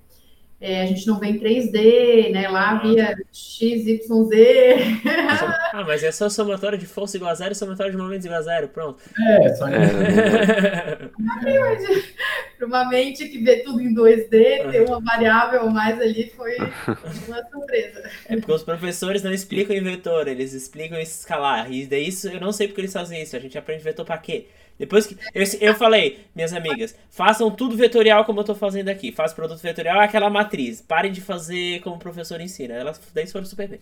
É, 0.60 0.82
a 0.82 0.86
gente 0.88 1.06
não 1.06 1.20
vê 1.20 1.28
em 1.28 1.40
3D, 1.40 2.32
né? 2.32 2.48
Lá 2.50 2.72
havia 2.72 3.16
X, 3.32 3.88
Y, 3.88 4.26
Z. 4.26 4.78
Ah, 5.74 5.84
mas 5.86 6.04
é 6.04 6.12
só 6.12 6.28
somatório 6.30 6.78
de 6.78 6.88
força 6.88 7.18
igual 7.18 7.30
a 7.30 7.36
zero 7.36 7.52
e 7.52 7.56
somatório 7.56 7.92
de 7.92 7.98
momentos 7.98 8.26
igual 8.26 8.40
a 8.40 8.44
zero, 8.44 8.68
pronto. 8.70 9.04
É, 9.20 9.54
só 9.54 9.68
que 9.68 9.76
É, 9.76 10.98
Para 12.58 12.66
uma 12.66 12.90
mente 12.90 13.28
que 13.28 13.38
vê 13.44 13.58
tudo 13.58 13.80
em 13.82 13.94
2D, 13.94 14.30
ter 14.72 14.86
uma 14.88 15.00
variável 15.00 15.62
a 15.62 15.70
mais 15.70 16.02
ali 16.02 16.32
foi 16.36 16.56
uma 17.28 17.44
surpresa. 17.52 18.10
É 18.26 18.36
porque 18.38 18.52
os 18.52 18.64
professores 18.64 19.22
não 19.22 19.32
explicam 19.32 19.76
em 19.76 19.84
vetor, 19.84 20.28
eles 20.28 20.54
explicam 20.54 20.98
em 20.98 21.04
escalar. 21.04 21.72
E 21.72 21.86
daí 21.86 22.08
isso, 22.08 22.28
eu 22.28 22.40
não 22.40 22.52
sei 22.52 22.68
porque 22.68 22.82
eles 22.82 22.94
fazem 22.94 23.22
isso. 23.22 23.36
A 23.36 23.40
gente 23.40 23.58
aprende 23.58 23.84
vetor 23.84 24.06
pra 24.06 24.18
quê? 24.18 24.48
Depois 24.78 25.08
que. 25.08 25.18
Eu, 25.34 25.44
eu 25.60 25.76
falei, 25.76 26.26
minhas 26.36 26.54
amigas, 26.54 26.96
façam 27.10 27.50
tudo 27.50 27.76
vetorial 27.76 28.26
como 28.26 28.40
eu 28.40 28.44
tô 28.44 28.54
fazendo 28.54 28.90
aqui. 28.90 29.12
Faz 29.12 29.34
produto 29.34 29.60
vetorial, 29.60 30.02
é 30.02 30.06
aquela 30.06 30.30
matriz. 30.30 30.82
Parem 30.82 31.12
de 31.12 31.22
fazer 31.22 31.82
como 31.82 31.96
o 31.96 32.00
professor 32.00 32.40
ensina. 32.40 32.74
Elas 32.74 33.02
daí 33.14 33.28
foram 33.28 33.46
super 33.46 33.68
bem. 33.68 33.80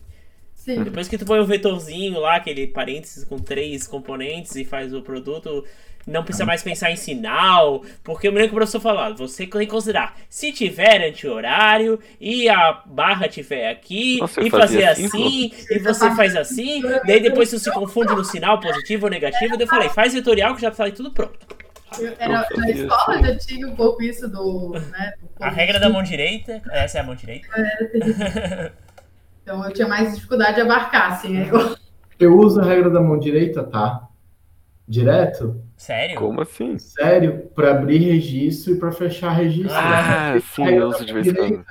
Sim. 0.54 0.82
Depois 0.82 1.06
que 1.06 1.16
tu 1.16 1.24
põe 1.24 1.38
um 1.38 1.44
vetorzinho 1.44 2.18
lá, 2.18 2.36
aquele 2.36 2.66
parênteses 2.66 3.24
com 3.24 3.38
três 3.38 3.86
componentes 3.86 4.56
e 4.56 4.64
faz 4.64 4.92
o 4.92 5.02
produto, 5.02 5.64
não 6.06 6.22
precisa 6.22 6.46
mais 6.46 6.62
pensar 6.62 6.90
em 6.90 6.96
sinal, 6.96 7.82
porque 8.04 8.28
eu 8.28 8.32
me 8.32 8.38
lembro 8.38 8.50
que 8.50 8.54
o 8.54 8.58
professor 8.58 8.80
falava, 8.80 9.14
você 9.14 9.46
tem 9.46 9.60
que 9.60 9.66
considerar, 9.66 10.16
se 10.30 10.52
tiver 10.52 11.02
anti-horário 11.08 11.98
e 12.20 12.48
a 12.48 12.80
barra 12.86 13.28
tiver 13.28 13.68
aqui, 13.70 14.18
Nossa, 14.20 14.40
e 14.40 14.48
fazer 14.50 14.84
assim, 14.84 15.06
assim, 15.06 15.52
e 15.70 15.78
você 15.80 16.10
faz 16.14 16.36
assim, 16.36 16.80
daí 17.04 17.20
depois 17.20 17.50
tu 17.50 17.58
se 17.58 17.70
confunde 17.72 18.14
no 18.14 18.24
sinal 18.24 18.60
positivo 18.60 19.06
ou 19.06 19.10
negativo, 19.10 19.56
daí 19.56 19.66
eu 19.66 19.70
falei, 19.70 19.88
faz 19.88 20.14
vetorial 20.14 20.54
que 20.54 20.62
já 20.62 20.70
falei 20.70 20.92
tudo 20.92 21.10
pronto. 21.10 21.38
Era- 22.18 22.32
na 22.40 22.44
fazia 22.44 22.72
escola 22.72 23.14
assim. 23.14 23.24
já 23.26 23.36
tinha 23.38 23.66
um 23.68 23.74
pouco 23.76 24.02
isso 24.02 24.28
do. 24.28 24.72
Né, 24.90 25.12
do 25.20 25.28
A 25.44 25.48
regra 25.48 25.78
da 25.78 25.88
mão 25.88 26.02
direita, 26.02 26.60
essa 26.70 26.98
é 26.98 27.00
a 27.00 27.04
mão 27.04 27.14
direita. 27.14 27.48
Então 29.42 29.64
eu 29.64 29.72
tinha 29.72 29.86
mais 29.88 30.14
dificuldade 30.14 30.56
de 30.56 30.60
abarcar, 30.62 31.12
assim. 31.12 31.28
né? 31.32 31.48
Eu- 31.50 31.76
eu 32.18 32.36
uso 32.38 32.60
a 32.60 32.64
regra 32.64 32.90
da 32.90 33.00
mão 33.00 33.18
direita, 33.18 33.62
tá? 33.62 34.05
Direto, 34.88 35.60
Sério? 35.76 36.16
Como 36.18 36.40
assim? 36.40 36.78
sério, 36.78 37.50
para 37.54 37.72
abrir 37.72 37.98
registro 37.98 38.74
e 38.74 38.78
para 38.78 38.92
fechar 38.92 39.30
registro. 39.32 39.72
Ah, 39.74 40.34
Ah, 40.36 40.40
sim, 40.40 40.64
eu 40.68 40.88
uso 40.88 41.04
de 41.04 41.12
vez 41.12 41.26
em 41.26 41.34
quando. 41.34 41.64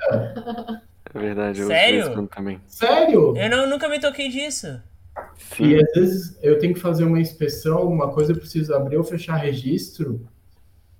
É 1.14 1.18
verdade, 1.18 1.60
eu 1.60 1.66
uso 1.66 1.74
de 1.74 1.80
vez 1.80 2.04
Sério? 2.04 2.06
em 2.10 2.12
quando 2.14 2.28
também. 2.28 2.60
Sério? 2.66 3.36
Eu 3.36 3.48
não, 3.50 3.68
nunca 3.68 3.88
me 3.88 3.98
toquei 3.98 4.28
disso. 4.28 4.80
E 5.16 5.54
Sim, 5.56 5.74
às 5.76 5.92
vezes 5.94 6.38
eu 6.42 6.58
tenho 6.58 6.74
que 6.74 6.80
fazer 6.80 7.04
uma 7.04 7.18
inspeção, 7.18 7.78
alguma 7.78 8.12
coisa, 8.12 8.32
eu 8.32 8.36
preciso 8.36 8.74
abrir 8.74 8.98
ou 8.98 9.04
fechar 9.04 9.36
registro 9.36 10.20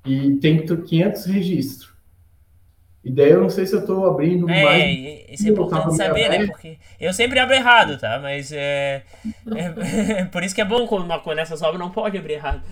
e 0.07 0.37
tem 0.37 0.57
que 0.59 0.67
ter 0.67 0.83
500 0.83 1.25
registros. 1.27 1.93
E 3.07 3.13
daí 3.13 3.31
eu 3.31 3.41
não 3.41 3.49
sei 3.51 3.67
se 3.67 3.75
eu 3.75 3.81
estou 3.81 4.05
abrindo 4.07 4.49
É, 4.51 4.63
mais. 4.65 4.83
e- 4.85 5.27
isso 5.31 5.47
é 5.47 5.51
importante 5.51 5.95
saber, 5.97 6.29
né? 6.29 6.47
Porque 6.47 6.77
eu 7.01 7.13
sempre 7.13 7.39
abro 7.39 7.55
errado, 7.55 7.99
tá? 7.99 8.19
Mas 8.21 8.51
é. 8.53 9.05
é- 9.55 10.25
por 10.33 10.43
isso 10.43 10.55
que 10.55 10.61
é 10.61 10.65
bom 10.65 10.87
quando 10.87 11.05
uma 11.05 11.21
coisa 11.21 11.41
nessas 11.41 11.63
obras 11.63 11.79
não 11.79 11.91
pode 11.91 12.19
abrir 12.19 12.35
errado. 12.35 12.63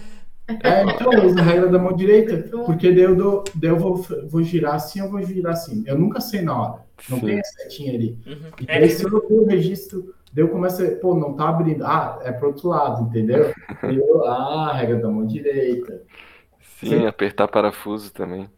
É, 0.63 0.83
então 0.85 1.11
eu 1.13 1.25
uso 1.27 1.39
a 1.39 1.43
regra 1.43 1.69
da 1.69 1.79
mão 1.79 1.95
direita, 1.97 2.37
porque 2.67 2.93
daí 2.93 3.05
eu, 3.05 3.17
dou, 3.17 3.45
daí 3.55 3.71
eu 3.71 3.79
vou, 3.79 3.97
vou 4.29 4.43
girar 4.43 4.75
assim, 4.75 5.01
eu 5.01 5.11
vou 5.11 5.23
girar 5.23 5.53
assim. 5.53 5.83
Eu 5.87 5.99
nunca 5.99 6.21
sei 6.21 6.43
na 6.43 6.61
hora. 6.61 6.83
Não 7.09 7.21
Sim. 7.21 7.27
tem 7.27 7.41
a 7.41 7.45
setinha 7.45 7.95
ali. 7.95 8.19
Uhum. 8.27 8.53
E 8.61 8.67
É, 8.67 8.79
daí 8.81 8.91
se 8.91 9.05
eu 9.05 9.17
abrir 9.17 9.35
o 9.37 9.47
registro, 9.47 10.15
daí 10.33 10.45
eu 10.45 10.49
começo 10.51 10.83
a, 10.85 10.91
pô, 10.97 11.15
não 11.15 11.35
tá 11.35 11.49
abrindo. 11.49 11.85
Ah, 11.87 12.21
é 12.25 12.33
pro 12.33 12.49
outro 12.49 12.69
lado, 12.69 13.05
entendeu? 13.09 13.55
E 13.87 13.95
eu, 13.97 14.25
ah, 14.27 14.73
regra 14.75 14.99
da 15.01 15.09
mão 15.09 15.27
direita. 15.27 16.03
sim, 16.61 17.07
apertar 17.07 17.49
parafuso 17.49 18.13
também. 18.13 18.49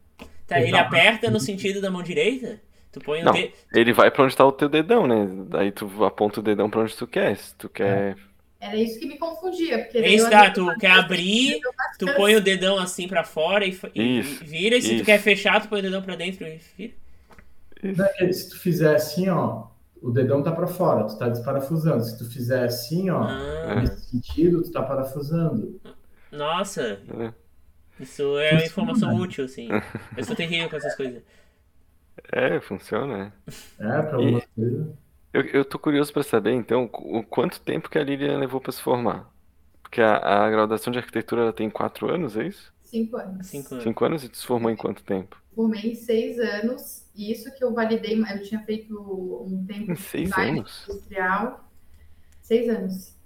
Tá, 0.47 0.60
ele 0.60 0.77
aperta 0.77 1.31
no 1.31 1.40
sentido 1.40 1.81
da 1.81 1.90
mão 1.90 2.02
direita? 2.02 2.60
Tu 2.93 3.01
põe 3.01 3.20
o 3.20 3.24
Não. 3.24 3.32
dedo. 3.32 3.52
Ele 3.74 3.93
vai 3.93 4.10
pra 4.10 4.24
onde 4.24 4.35
tá 4.36 4.44
o 4.47 4.52
teu 4.52 4.68
dedão, 4.68 5.06
né? 5.06 5.28
Daí 5.48 5.70
tu 5.70 6.05
aponta 6.05 6.40
o 6.40 6.43
dedão 6.43 6.70
pra 6.70 6.81
onde 6.81 6.97
tu 6.97 7.06
quer. 7.06 7.36
Se 7.36 7.55
tu 7.55 7.68
quer. 7.68 8.16
Era 8.59 8.74
isso 8.77 8.98
que 8.98 9.06
me 9.06 9.18
confundia. 9.18 9.81
Porque 9.81 9.98
É 9.98 10.09
isso, 10.09 10.27
eu 10.27 10.31
tá? 10.31 10.51
Tu 10.51 10.66
quer 10.78 10.93
abrir, 10.93 11.60
tu 11.98 12.06
põe 12.14 12.35
o 12.36 12.40
dedão 12.40 12.78
assim 12.78 13.06
pra 13.06 13.23
fora 13.23 13.66
e, 13.66 13.78
e- 13.94 14.18
Isso, 14.20 14.43
e 14.43 14.47
vira. 14.47 14.77
E 14.77 14.82
se 14.82 14.89
tu 14.89 14.94
isso. 14.97 15.05
quer 15.05 15.18
fechar, 15.20 15.60
tu 15.60 15.68
põe 15.68 15.81
o 15.81 15.82
dedão 15.82 16.01
pra 16.02 16.16
dentro 16.16 16.47
e 16.47 16.59
vira. 16.78 16.93
Não, 17.82 18.06
é 18.18 18.32
Se 18.32 18.48
tu 18.48 18.59
fizer 18.59 18.94
assim, 18.94 19.28
ó, 19.28 19.64
o 20.01 20.10
dedão 20.10 20.43
tá 20.43 20.51
pra 20.51 20.66
fora, 20.66 21.05
tu 21.05 21.18
tá 21.18 21.28
desparafusando. 21.28 22.02
Se 22.02 22.16
tu 22.16 22.24
fizer 22.24 22.64
assim, 22.64 23.10
ó, 23.10 23.24
Ah, 23.24 23.74
nesse 23.82 24.10
sentido, 24.10 24.62
tu 24.62 24.73
tá 24.73 24.82
parafusando. 24.82 25.78
nossa, 26.32 26.98
né? 27.06 27.35
Isso 27.98 28.39
é 28.39 28.55
uma 28.56 28.66
Funciona. 28.66 28.66
informação 28.66 29.14
útil, 29.16 29.44
assim. 29.44 29.82
Eu 30.16 30.24
sou 30.24 30.36
terrível 30.36 30.68
com 30.70 30.77
essas 30.77 30.94
coisas. 30.94 31.23
É, 32.32 32.60
funciona, 32.60 33.27
é. 33.27 33.32
É, 33.78 34.02
pra 34.02 34.16
algumas 34.16 34.44
coisas. 34.55 34.97
Eu, 35.32 35.43
eu 35.47 35.64
tô 35.64 35.78
curioso 35.78 36.12
pra 36.12 36.23
saber, 36.23 36.52
então, 36.52 36.85
o 36.93 37.23
quanto 37.23 37.60
tempo 37.60 37.89
que 37.90 37.98
a 37.98 38.02
Lilian 38.05 38.39
levou 38.39 38.60
pra 38.60 38.73
se 38.73 38.81
formar. 38.82 39.31
Porque 39.82 40.01
a, 40.01 40.44
a 40.47 40.51
graduação 40.51 40.93
de 40.93 40.98
arquitetura 40.98 41.43
ela 41.43 41.52
tem 41.52 41.70
quatro 41.70 42.10
anos, 42.12 42.36
é 42.36 42.47
isso? 42.47 42.73
Cinco 42.82 43.16
anos. 43.16 43.47
Cinco 43.48 43.74
anos. 43.74 43.85
Cinco 43.85 44.05
anos 44.05 44.24
e 44.24 44.28
tu 44.28 44.36
se 44.39 44.47
formou 44.47 44.70
em 44.70 44.77
quanto 44.77 45.02
tempo? 45.05 45.36
Formei 45.55 45.93
em 45.93 45.94
seis 45.94 46.39
anos. 46.39 47.06
E 47.14 47.32
isso 47.32 47.52
que 47.55 47.64
eu 47.64 47.73
validei, 47.74 48.20
eu 48.20 48.43
tinha 48.43 48.62
feito 48.64 48.94
um 49.43 49.64
tempo 49.66 49.93
Em 49.93 49.94
de 49.94 50.01
seis 50.01 50.28
design 50.28 50.60
anos? 50.60 50.86
industrial. 50.89 51.70
Seis 52.43 52.68
anos. 52.68 53.16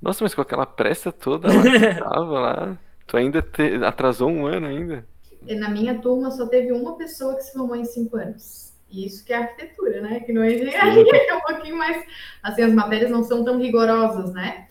Nossa, 0.00 0.24
mas 0.24 0.34
com 0.34 0.40
aquela 0.42 0.66
pressa 0.66 1.12
toda 1.12 1.50
lá 1.52 1.68
que 1.68 1.84
tava 1.84 2.40
lá, 2.40 2.78
tu 3.08 3.16
ainda 3.16 3.42
te- 3.42 3.82
atrasou 3.84 4.30
um 4.30 4.46
ano 4.46 4.66
ainda. 4.66 5.04
na 5.42 5.70
minha 5.70 5.98
turma 5.98 6.30
só 6.30 6.46
teve 6.46 6.70
uma 6.70 6.96
pessoa 6.96 7.34
que 7.34 7.42
se 7.42 7.52
formou 7.52 7.74
em 7.74 7.84
cinco 7.84 8.16
anos. 8.16 8.74
E 8.90 9.06
isso 9.06 9.24
que 9.24 9.32
é 9.32 9.36
arquitetura, 9.36 10.00
né? 10.00 10.20
Que 10.20 10.32
não 10.32 10.42
é 10.42 10.52
engenharia, 10.52 11.04
que 11.04 11.30
é 11.30 11.34
um 11.34 11.40
pouquinho 11.40 11.76
mais. 11.76 12.06
Assim, 12.42 12.62
as 12.62 12.72
matérias 12.72 13.10
não 13.10 13.24
são 13.24 13.44
tão 13.44 13.58
rigorosas, 13.58 14.32
né? 14.32 14.68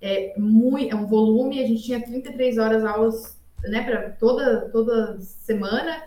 É, 0.00 0.34
muito, 0.38 0.92
é 0.92 0.96
um 0.96 1.06
volume, 1.06 1.62
a 1.62 1.66
gente 1.66 1.82
tinha 1.82 2.02
33 2.02 2.58
horas 2.58 2.84
aulas, 2.84 3.40
né, 3.62 3.82
para 3.82 4.10
toda, 4.10 4.68
toda 4.70 5.18
semana. 5.20 6.02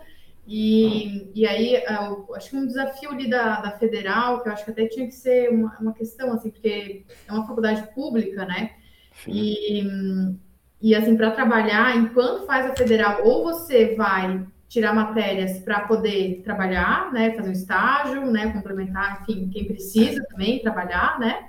E, 0.46 1.30
e 1.34 1.46
aí, 1.46 1.74
eu, 1.74 2.34
acho 2.34 2.50
que 2.50 2.56
um 2.56 2.66
desafio 2.66 3.10
ali 3.10 3.28
da, 3.28 3.60
da 3.60 3.72
federal, 3.72 4.40
que 4.40 4.48
eu 4.48 4.52
acho 4.52 4.64
que 4.64 4.70
até 4.70 4.86
tinha 4.86 5.06
que 5.06 5.14
ser 5.14 5.50
uma, 5.50 5.76
uma 5.80 5.92
questão, 5.92 6.32
assim, 6.32 6.50
porque 6.50 7.04
é 7.26 7.32
uma 7.32 7.46
faculdade 7.46 7.92
pública, 7.92 8.46
né? 8.46 8.76
Sim. 9.24 9.32
E, 9.34 10.38
e 10.80 10.94
assim, 10.94 11.16
para 11.16 11.30
trabalhar, 11.30 11.96
enquanto 11.96 12.46
faz 12.46 12.66
a 12.66 12.74
federal, 12.74 13.24
ou 13.24 13.44
você 13.44 13.94
vai 13.96 14.46
tirar 14.68 14.94
matérias 14.94 15.58
para 15.60 15.80
poder 15.80 16.42
trabalhar, 16.44 17.12
né, 17.12 17.32
fazer 17.32 17.48
um 17.48 17.52
estágio, 17.52 18.30
né, 18.30 18.52
complementar, 18.52 19.22
enfim, 19.22 19.48
quem 19.48 19.64
precisa 19.64 20.22
também 20.30 20.60
trabalhar, 20.60 21.18
né, 21.18 21.48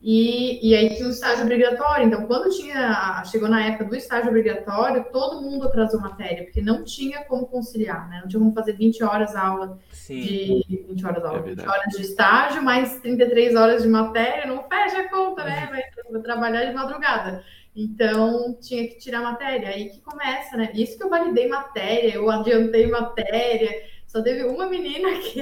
e, 0.00 0.68
e 0.68 0.76
aí 0.76 0.94
tinha 0.94 1.08
o 1.08 1.10
estágio 1.10 1.42
obrigatório. 1.42 2.06
Então, 2.06 2.24
quando 2.26 2.54
tinha, 2.56 3.22
chegou 3.24 3.48
na 3.48 3.64
época 3.64 3.84
do 3.84 3.96
estágio 3.96 4.28
obrigatório, 4.28 5.06
todo 5.12 5.42
mundo 5.42 5.66
atrasou 5.66 6.00
matéria, 6.00 6.44
porque 6.44 6.60
não 6.60 6.84
tinha 6.84 7.24
como 7.24 7.46
conciliar, 7.46 8.08
né? 8.08 8.20
Não 8.20 8.28
tinha 8.28 8.38
como 8.38 8.54
fazer 8.54 8.74
20 8.74 9.02
horas 9.02 9.34
aula 9.34 9.78
Sim. 9.90 10.62
de 10.68 10.84
20 10.88 11.04
horas 11.04 11.24
aula, 11.24 11.38
é 11.38 11.42
20 11.42 11.66
horas 11.66 11.94
de 11.96 12.02
estágio, 12.02 12.62
mais 12.62 13.00
33 13.00 13.56
horas 13.56 13.82
de 13.82 13.88
matéria, 13.88 14.46
não 14.46 14.62
fecha 14.68 15.00
a 15.00 15.08
conta, 15.08 15.42
né? 15.42 15.66
Vai, 15.68 15.82
vai 16.12 16.22
trabalhar 16.22 16.64
de 16.64 16.74
madrugada. 16.74 17.42
Então, 17.74 18.58
tinha 18.60 18.88
que 18.88 18.98
tirar 18.98 19.22
matéria. 19.22 19.68
Aí 19.68 19.90
que 19.90 20.00
começa, 20.00 20.56
né? 20.56 20.70
Isso 20.74 20.96
que 20.96 21.04
eu 21.04 21.10
validei 21.10 21.48
matéria, 21.48 22.14
eu 22.14 22.28
adiantei 22.30 22.86
matéria. 22.86 23.70
Só 24.06 24.22
teve 24.22 24.44
uma 24.44 24.68
menina 24.68 25.10
que 25.20 25.40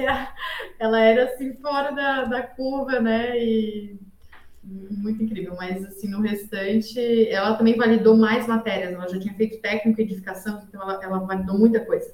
ela 0.79 0.99
era 0.99 1.25
assim 1.25 1.53
fora 1.55 1.91
da, 1.91 2.25
da 2.25 2.43
curva, 2.43 2.99
né? 2.99 3.37
E 3.39 3.99
muito 4.67 5.23
incrível, 5.23 5.55
mas 5.55 5.83
assim, 5.85 6.09
no 6.09 6.21
restante, 6.21 7.29
ela 7.29 7.55
também 7.55 7.77
validou 7.77 8.17
mais 8.17 8.47
matérias, 8.47 8.91
ela 8.91 9.07
já 9.07 9.19
tinha 9.19 9.33
feito 9.33 9.61
técnico 9.61 10.01
e 10.01 10.03
edificação, 10.03 10.61
então 10.67 10.81
ela, 10.81 10.99
ela 11.01 11.19
validou 11.19 11.57
muita 11.57 11.79
coisa. 11.85 12.13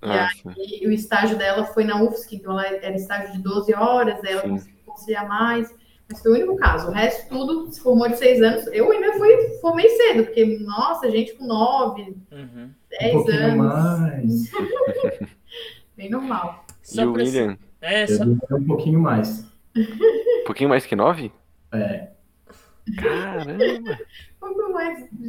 Ah, 0.00 0.28
e 0.56 0.60
aí, 0.60 0.86
o 0.86 0.92
estágio 0.92 1.36
dela 1.36 1.64
foi 1.64 1.82
na 1.82 2.00
UFSC, 2.00 2.36
então 2.36 2.52
ela 2.52 2.66
era 2.66 2.94
estágio 2.94 3.32
de 3.32 3.42
12 3.42 3.74
horas, 3.74 4.22
ela 4.22 4.42
sim. 4.42 4.50
conseguiu 4.50 4.78
conciliar 4.86 5.28
mais, 5.28 5.74
mas 6.08 6.22
foi 6.22 6.32
o 6.32 6.34
único 6.34 6.56
caso. 6.56 6.88
O 6.88 6.92
resto 6.92 7.28
tudo 7.28 7.70
se 7.70 7.80
formou 7.80 8.08
de 8.08 8.16
seis 8.16 8.40
anos. 8.40 8.66
Eu 8.68 8.90
ainda 8.90 9.12
fui, 9.18 9.36
formei 9.60 9.88
cedo, 9.88 10.24
porque, 10.24 10.58
nossa, 10.60 11.10
gente 11.10 11.34
com 11.34 11.46
nove, 11.46 12.16
uhum. 12.32 12.70
dez 12.88 13.14
um 13.14 13.28
anos. 13.28 13.56
mais. 13.56 14.50
Bem 15.96 16.10
normal. 16.10 16.64
E 16.94 17.00
o 17.00 17.12
William? 17.12 17.58
É, 17.80 18.06
só... 18.06 18.24
Um 18.24 18.64
pouquinho 18.66 19.00
mais. 19.00 19.44
Um 19.76 20.44
pouquinho 20.46 20.70
mais 20.70 20.86
que 20.86 20.96
nove? 20.96 21.30
É. 21.72 22.08
Caramba! 22.96 23.98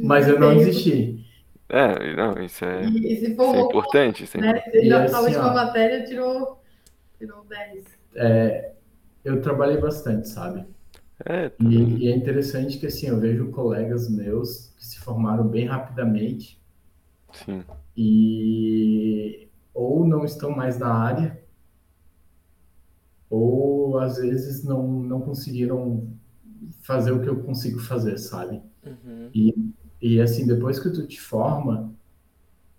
Mas 0.02 0.28
eu 0.28 0.40
não 0.40 0.56
desisti. 0.56 1.26
É, 1.68 2.16
não, 2.16 2.42
isso 2.42 2.64
é, 2.64 2.82
isso 2.82 3.26
é 3.26 3.28
importante. 3.60 4.24
Isso 4.24 4.36
é 4.38 4.40
né? 4.40 4.62
Ele, 4.72 4.92
assim, 4.92 5.14
a 5.14 5.20
última 5.20 5.50
ó, 5.50 5.54
matéria 5.54 6.04
tirou, 6.04 6.60
tirou 7.18 7.44
10. 7.44 7.84
É, 8.16 8.69
eu 9.24 9.40
trabalhei 9.40 9.78
bastante, 9.78 10.28
sabe? 10.28 10.64
É, 11.24 11.52
e, 11.60 12.04
e, 12.04 12.08
é 12.08 12.16
interessante 12.16 12.78
que 12.78 12.86
assim, 12.86 13.08
eu 13.08 13.18
vejo 13.18 13.50
colegas 13.50 14.08
meus 14.08 14.72
que 14.76 14.84
se 14.86 14.98
formaram 14.98 15.46
bem 15.46 15.66
rapidamente. 15.66 16.58
Sim. 17.32 17.62
E 17.96 19.48
ou 19.74 20.06
não 20.06 20.24
estão 20.24 20.50
mais 20.50 20.78
na 20.78 20.92
área, 20.92 21.40
ou 23.28 23.98
às 23.98 24.16
vezes 24.16 24.64
não, 24.64 24.86
não 24.86 25.20
conseguiram 25.20 26.08
fazer 26.82 27.12
o 27.12 27.20
que 27.20 27.28
eu 27.28 27.42
consigo 27.42 27.78
fazer, 27.78 28.18
sabe? 28.18 28.60
Uhum. 28.84 29.30
E, 29.34 29.72
e 30.00 30.20
assim, 30.20 30.46
depois 30.46 30.78
que 30.78 30.90
tu 30.90 31.06
te 31.06 31.20
forma, 31.20 31.92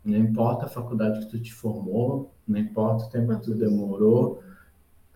não 0.03 0.17
importa 0.17 0.65
a 0.65 0.69
faculdade 0.69 1.19
que 1.21 1.31
tu 1.31 1.39
te 1.39 1.53
formou, 1.53 2.33
não 2.47 2.59
importa 2.59 3.05
o 3.05 3.09
tempo 3.09 3.35
que 3.35 3.43
tu 3.43 3.55
demorou, 3.55 4.43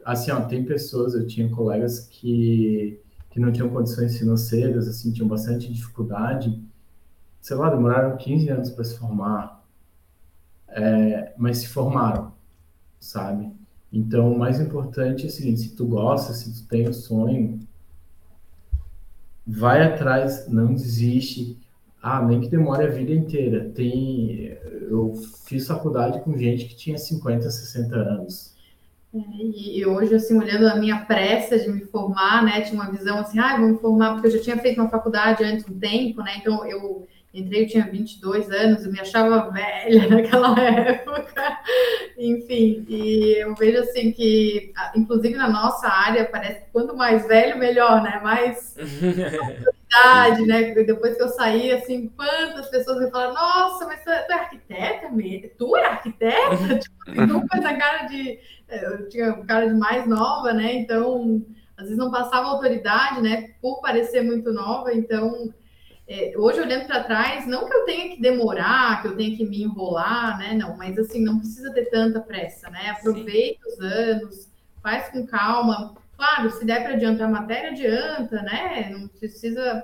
assim, 0.06 0.32
ó, 0.32 0.41
tem 0.41 0.64
pessoas, 0.64 1.15
eu 1.15 1.26
tinha 1.26 1.49
colegas 1.49 2.02
que, 2.02 3.02
que 3.32 3.40
não 3.40 3.52
tinham 3.52 3.69
condições 3.69 4.18
financeiras, 4.18 4.88
assim, 4.88 5.11
tinham 5.11 5.27
bastante 5.27 5.73
dificuldade, 5.73 6.64
sei 7.41 7.56
lá, 7.57 7.69
demoraram 7.69 8.15
15 8.15 8.49
anos 8.49 8.69
para 8.69 8.84
se 8.84 8.98
formar, 8.98 9.65
é, 10.68 11.34
mas 11.38 11.57
se 11.57 11.68
formaram, 11.68 12.34
sabe? 12.99 13.52
Então, 13.91 14.32
o 14.32 14.38
mais 14.38 14.60
importante 14.60 15.23
é 15.23 15.27
o 15.27 15.32
seguinte, 15.32 15.61
se 15.61 15.76
tu 15.76 15.88
gosta, 15.88 16.34
se 16.34 16.53
tu 16.53 16.68
tem 16.68 16.88
o 16.88 16.94
sonho, 16.94 17.60
vai 19.45 19.84
atrás, 19.84 20.48
não 20.48 20.73
desiste. 20.73 21.57
Ah, 22.02 22.22
nem 22.22 22.41
que 22.41 22.49
demore 22.49 22.84
a 22.84 22.90
vida 22.90 23.11
inteira. 23.14 23.69
Tem, 23.69 24.57
eu 24.90 25.14
fiz 25.45 25.65
faculdade 25.68 26.22
com 26.22 26.38
gente 26.38 26.65
que 26.65 26.76
tinha 26.76 26.98
50, 26.98 27.49
60 27.49 27.95
anos. 27.95 28.55
É, 29.16 29.20
e 29.42 29.86
hoje, 29.86 30.14
assim, 30.14 30.38
olhando 30.38 30.68
a 30.68 30.76
minha 30.76 31.06
pressa 31.06 31.58
de 31.58 31.70
me 31.70 31.86
formar, 31.86 32.44
né, 32.44 32.62
tinha 32.62 32.82
uma 32.82 32.92
visão 32.92 33.20
assim, 33.20 33.40
ah, 33.40 33.56
vou 33.58 33.70
me 33.70 33.78
formar, 33.78 34.12
porque 34.12 34.28
eu 34.28 34.32
já 34.32 34.42
tinha 34.42 34.58
feito 34.58 34.82
uma 34.82 34.90
faculdade 34.90 35.42
antes 35.42 35.66
um 35.70 35.80
tempo, 35.80 36.22
né, 36.22 36.34
então 36.38 36.66
eu 36.66 37.08
entrei, 37.34 37.64
eu 37.64 37.68
tinha 37.68 37.86
22 37.86 38.50
anos, 38.50 38.86
eu 38.86 38.92
me 38.92 39.00
achava 39.00 39.50
velha 39.52 40.08
naquela 40.12 40.60
época, 40.60 41.60
enfim, 42.18 42.86
e 42.90 43.36
eu 43.38 43.56
vejo 43.56 43.80
assim 43.80 44.12
que, 44.12 44.74
inclusive 44.96 45.36
na 45.36 45.50
nossa 45.50 45.88
área, 45.88 46.26
parece 46.26 46.66
que 46.66 46.72
quanto 46.72 46.96
mais 46.96 47.26
velho, 47.26 47.58
melhor, 47.58 48.02
né, 48.02 48.20
mais 48.22 48.76
idade, 48.78 50.44
né, 50.48 50.74
depois 50.84 51.16
que 51.16 51.24
eu 51.24 51.30
saí, 51.30 51.72
assim, 51.72 52.10
quantas 52.18 52.70
pessoas 52.70 53.00
me 53.00 53.12
falaram, 53.12 53.34
nossa, 53.34 53.86
mas 53.86 54.04
tu 54.04 54.10
é, 54.10 54.20
tu 54.24 54.32
é 54.32 54.36
arquiteta 54.36 55.10
mesmo? 55.10 55.50
Tu 55.58 55.78
é 55.78 55.86
arquiteta? 55.86 56.80
tipo, 56.80 57.28
tu 57.28 57.48
com 57.48 57.58
essa 57.58 57.74
cara 57.74 58.04
de, 58.08 58.40
eu 58.84 59.10
tinha 59.10 59.34
cara 59.46 59.68
de 59.68 59.74
mais 59.74 60.08
nova, 60.08 60.54
né, 60.54 60.74
então, 60.74 61.42
às 61.78 61.84
vezes 61.84 61.98
não 61.98 62.12
passava 62.12 62.48
autoridade, 62.48 63.22
né, 63.22 63.50
por 63.62 63.82
parecer 63.82 64.22
muito 64.22 64.52
nova, 64.52 64.94
então 64.94 65.54
é, 66.08 66.34
hoje 66.38 66.62
olhando 66.62 66.86
para 66.86 67.04
trás, 67.04 67.48
não 67.48 67.68
que 67.68 67.74
eu 67.74 67.84
tenha 67.84 68.16
que 68.16 68.22
demorar, 68.22 69.02
que 69.02 69.08
eu 69.08 69.18
tenha 69.18 69.36
que 69.36 69.44
me 69.44 69.64
enrolar, 69.64 70.38
né? 70.38 70.54
Não, 70.54 70.78
mas 70.78 71.00
assim, 71.00 71.24
não 71.24 71.40
precisa 71.40 71.74
ter 71.74 71.86
tanta 71.90 72.20
pressa, 72.20 72.70
né? 72.70 72.92
Aproveita 72.92 73.60
Sim. 73.64 73.70
os 73.70 73.80
anos, 73.80 74.52
faz 74.84 75.10
com 75.10 75.26
calma. 75.26 75.96
Claro, 76.16 76.52
se 76.52 76.64
der 76.64 76.84
para 76.84 76.94
adiantar 76.94 77.28
a 77.28 77.32
matéria, 77.32 77.72
adianta, 77.72 78.40
né? 78.44 78.90
Não 78.92 79.08
precisa 79.08 79.84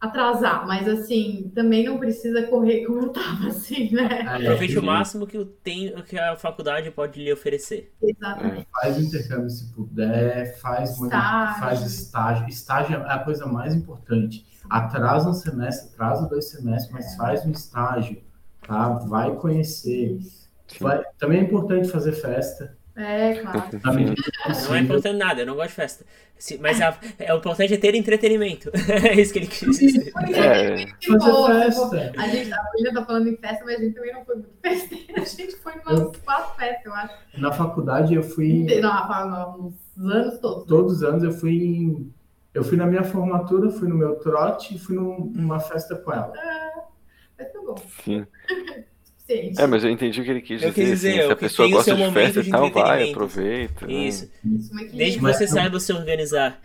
atrasar, 0.00 0.66
mas 0.66 0.88
assim, 0.88 1.50
também 1.54 1.84
não 1.84 1.98
precisa 1.98 2.42
correr 2.44 2.84
como 2.84 3.02
eu 3.02 3.08
tava, 3.08 3.48
assim, 3.48 3.94
né? 3.94 4.08
É, 4.22 4.46
Aproveite 4.46 4.78
o 4.78 4.82
máximo 4.82 5.26
que, 5.26 5.44
tem, 5.62 5.94
que 6.02 6.18
a 6.18 6.36
faculdade 6.36 6.90
pode 6.90 7.22
lhe 7.22 7.32
oferecer. 7.32 7.92
Exatamente. 8.02 8.60
É, 8.60 8.80
faz 8.80 8.98
intercâmbio 8.98 9.50
se 9.50 9.72
puder, 9.72 10.58
faz 10.60 10.90
estágio. 10.90 11.00
Muito, 11.00 11.60
faz 11.60 11.82
estágio. 11.82 12.48
Estágio 12.48 12.96
é 12.96 13.12
a 13.12 13.18
coisa 13.18 13.46
mais 13.46 13.74
importante 13.74 14.46
atrasa 14.68 15.30
um 15.30 15.34
semestre, 15.34 15.90
atrasa 15.94 16.28
dois 16.28 16.50
semestres, 16.50 16.92
mas 16.92 17.16
faz 17.16 17.44
um 17.44 17.50
estágio, 17.50 18.22
tá? 18.66 18.88
Vai 18.90 19.34
conhecer. 19.36 20.18
Vai... 20.80 21.02
Também 21.18 21.40
é 21.40 21.42
importante 21.42 21.88
fazer 21.88 22.12
festa. 22.12 22.76
É, 22.98 23.34
claro. 23.36 23.62
Não 24.68 24.74
é 24.74 24.80
importante 24.80 25.16
nada, 25.16 25.42
eu 25.42 25.46
não 25.46 25.54
gosto 25.54 25.68
de 25.68 25.74
festa. 25.74 26.04
Mas 26.60 26.80
a, 26.80 26.98
é, 27.18 27.32
o 27.32 27.38
importante 27.38 27.74
é 27.74 27.76
ter 27.76 27.94
entretenimento. 27.94 28.70
é 29.08 29.20
isso 29.20 29.32
que 29.32 29.38
ele 29.38 29.46
quis 29.46 29.78
dizer. 29.78 30.12
É. 30.34 30.86
Fazer 31.06 31.72
festa. 31.72 32.12
A 32.16 32.28
gente, 32.28 32.52
a 32.52 32.70
William 32.74 32.94
tá 32.94 33.04
falando 33.06 33.28
em 33.28 33.36
festa, 33.36 33.64
mas 33.64 33.76
a 33.76 33.82
gente 33.82 33.94
também 33.94 34.12
não 34.12 34.24
foi 34.24 34.34
muito 34.36 34.50
festeira. 34.60 35.22
A 35.22 35.24
gente 35.24 35.56
foi 35.56 35.74
em 35.74 35.80
umas 35.80 36.16
quatro 36.18 36.56
festas, 36.56 36.84
eu 36.84 36.94
acho. 36.94 37.14
Na 37.38 37.52
faculdade 37.52 38.14
eu 38.14 38.22
fui. 38.22 38.66
Não, 38.80 38.90
Rafa, 38.90 39.56
nos 39.56 40.12
anos 40.12 40.38
todos. 40.38 40.62
Né? 40.62 40.68
Todos 40.68 40.92
os 40.94 41.02
anos 41.02 41.22
eu 41.22 41.32
fui 41.32 41.54
em 41.54 42.12
eu 42.54 42.64
fui 42.64 42.76
na 42.76 42.86
minha 42.86 43.04
formatura, 43.04 43.70
fui 43.70 43.88
no 43.88 43.94
meu 43.94 44.16
trote 44.16 44.74
e 44.74 44.78
fui 44.78 44.96
numa 44.96 45.60
festa 45.60 45.94
com 45.94 46.12
ela. 46.12 46.32
Ah, 46.36 46.84
mas 47.38 47.52
tá 47.52 47.60
bom. 47.60 47.76
Sim. 48.04 48.26
É, 49.28 49.66
mas 49.66 49.84
eu 49.84 49.90
entendi 49.90 50.20
o 50.20 50.24
que 50.24 50.30
ele 50.30 50.40
quis 50.40 50.60
dizer. 50.60 50.68
Eu 50.68 50.72
quis 50.72 50.88
dizer, 50.88 51.18
assim, 51.18 51.26
se 51.26 51.32
a 51.32 51.36
pessoa 51.36 51.68
gosta 51.68 51.94
de 51.94 52.10
festa 52.12 52.40
e 52.40 52.50
tal, 52.50 52.70
vai, 52.70 53.10
aproveita. 53.10 53.86
Né? 53.86 53.92
Isso. 53.92 54.30
Né? 54.44 54.88
Desde 54.92 55.18
que 55.18 55.24
você 55.24 55.44
mas, 55.44 55.50
saiba 55.50 55.80
se 55.80 55.92
organizar. 55.92 56.60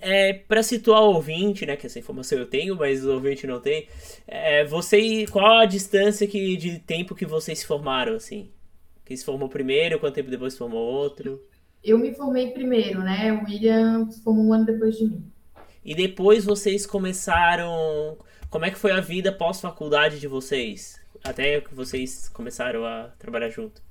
É, 0.00 0.32
para 0.32 0.62
situar 0.62 1.02
o 1.02 1.14
ouvinte, 1.14 1.66
né, 1.66 1.74
que 1.74 1.86
essa 1.86 1.98
informação 1.98 2.38
eu 2.38 2.46
tenho, 2.46 2.76
mas 2.76 3.04
o 3.04 3.14
ouvinte 3.14 3.48
não 3.48 3.58
tem, 3.58 3.88
é, 4.28 4.64
você, 4.64 5.26
qual 5.26 5.58
a 5.58 5.64
distância 5.64 6.24
que, 6.26 6.56
de 6.56 6.78
tempo 6.78 7.16
que 7.16 7.26
vocês 7.26 7.58
se 7.58 7.66
formaram, 7.66 8.14
assim? 8.14 8.48
Que 9.04 9.16
se 9.16 9.24
formou 9.24 9.48
primeiro, 9.48 9.98
quanto 9.98 10.14
tempo 10.14 10.30
depois 10.30 10.52
se 10.52 10.58
formou 10.58 10.80
outro? 10.80 11.40
eu 11.82 11.98
me 11.98 12.14
formei 12.14 12.50
primeiro, 12.50 13.00
né? 13.00 13.32
O 13.32 13.44
William 13.44 14.10
se 14.10 14.22
formou 14.22 14.46
um 14.46 14.52
ano 14.52 14.66
depois 14.66 14.96
de 14.96 15.04
mim. 15.04 15.24
E 15.84 15.94
depois 15.94 16.44
vocês 16.44 16.84
começaram. 16.84 18.18
Como 18.50 18.64
é 18.64 18.70
que 18.70 18.78
foi 18.78 18.92
a 18.92 19.00
vida 19.00 19.32
pós-faculdade 19.32 20.18
de 20.18 20.26
vocês? 20.26 20.97
Até 21.24 21.60
que 21.60 21.74
vocês 21.74 22.28
começaram 22.28 22.84
a 22.84 23.10
trabalhar 23.18 23.50
junto? 23.50 23.82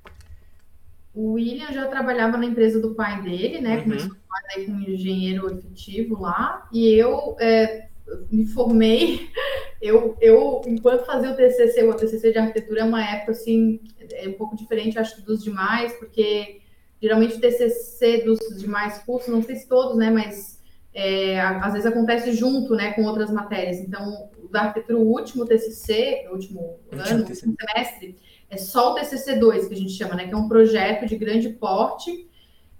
O 1.14 1.32
William 1.32 1.72
já 1.72 1.86
trabalhava 1.86 2.36
na 2.36 2.46
empresa 2.46 2.80
do 2.80 2.94
pai 2.94 3.22
dele, 3.22 3.60
né? 3.60 3.76
Uhum. 3.76 3.82
Começou 3.82 4.12
a 4.12 4.64
como 4.64 4.88
engenheiro 4.88 5.52
efetivo 5.52 6.20
lá. 6.20 6.68
E 6.72 6.92
eu 6.94 7.36
é, 7.40 7.88
me 8.30 8.46
formei. 8.46 9.28
Eu, 9.80 10.16
eu, 10.20 10.60
enquanto 10.66 11.06
fazia 11.06 11.30
o 11.30 11.36
TCC, 11.36 11.84
o 11.84 11.94
TCC 11.94 12.32
de 12.32 12.38
arquitetura 12.38 12.80
é 12.80 12.84
uma 12.84 13.00
época 13.00 13.30
assim, 13.30 13.80
é 14.10 14.26
um 14.26 14.32
pouco 14.32 14.56
diferente, 14.56 14.98
acho, 14.98 15.24
dos 15.24 15.44
demais, 15.44 15.92
porque 15.92 16.62
geralmente 17.00 17.36
o 17.36 17.40
TCC 17.40 18.24
dos 18.24 18.40
demais 18.58 18.98
cursos, 19.04 19.32
não 19.32 19.40
sei 19.40 19.54
se 19.54 19.68
todos, 19.68 19.96
né? 19.96 20.10
Mas 20.10 20.60
é, 20.92 21.40
às 21.40 21.74
vezes 21.74 21.86
acontece 21.86 22.32
junto, 22.32 22.74
né, 22.74 22.92
com 22.92 23.04
outras 23.04 23.30
matérias. 23.30 23.78
Então, 23.78 24.30
da 24.50 24.62
arquitetura, 24.62 24.98
o 24.98 25.06
último 25.06 25.44
TCC, 25.46 26.26
o 26.30 26.34
último 26.34 26.78
Último 26.92 27.02
ano, 27.14 27.24
TCC. 27.24 27.46
último 27.46 27.56
semestre, 27.74 28.16
é 28.50 28.56
só 28.56 28.92
o 28.92 28.96
TCC2 28.96 29.68
que 29.68 29.74
a 29.74 29.76
gente 29.76 29.92
chama, 29.92 30.14
né, 30.14 30.26
que 30.26 30.34
é 30.34 30.36
um 30.36 30.48
projeto 30.48 31.06
de 31.06 31.16
grande 31.16 31.48
porte, 31.50 32.26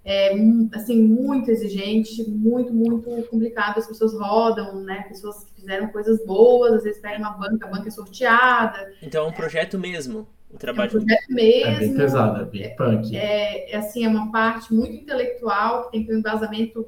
é, 0.03 0.31
assim, 0.73 1.01
muito 1.03 1.51
exigente, 1.51 2.23
muito, 2.27 2.73
muito 2.73 3.09
complicado. 3.29 3.77
As 3.77 3.85
pessoas 3.87 4.13
rodam, 4.13 4.81
né, 4.81 5.03
pessoas 5.07 5.43
que 5.43 5.53
fizeram 5.61 5.89
coisas 5.89 6.25
boas, 6.25 6.73
às 6.73 6.83
vezes 6.83 7.01
pegam 7.01 7.19
uma 7.19 7.31
banca, 7.37 7.67
a 7.67 7.69
banca 7.69 7.87
é 7.89 7.91
sorteada, 7.91 8.91
Então 9.01 9.25
é 9.25 9.27
um 9.27 9.33
projeto 9.33 9.77
mesmo, 9.77 10.27
o 10.49 10.53
é 10.53 10.55
um 10.55 10.57
trabalho. 10.57 10.89
projeto 10.89 11.31
É 11.63 11.71
bem 11.79 11.79
mesmo. 11.79 11.95
pesada, 11.97 12.45
bem 12.45 12.75
punk. 12.75 13.15
é, 13.15 13.71
é, 13.71 13.77
assim, 13.77 14.03
é 14.05 14.07
uma 14.07 14.31
parte 14.31 14.73
muito 14.73 14.93
intelectual, 14.95 15.85
que 15.85 15.91
tem 15.91 16.01
que 16.01 16.07
ter 16.07 16.15
um 16.15 16.19
embasamento 16.19 16.87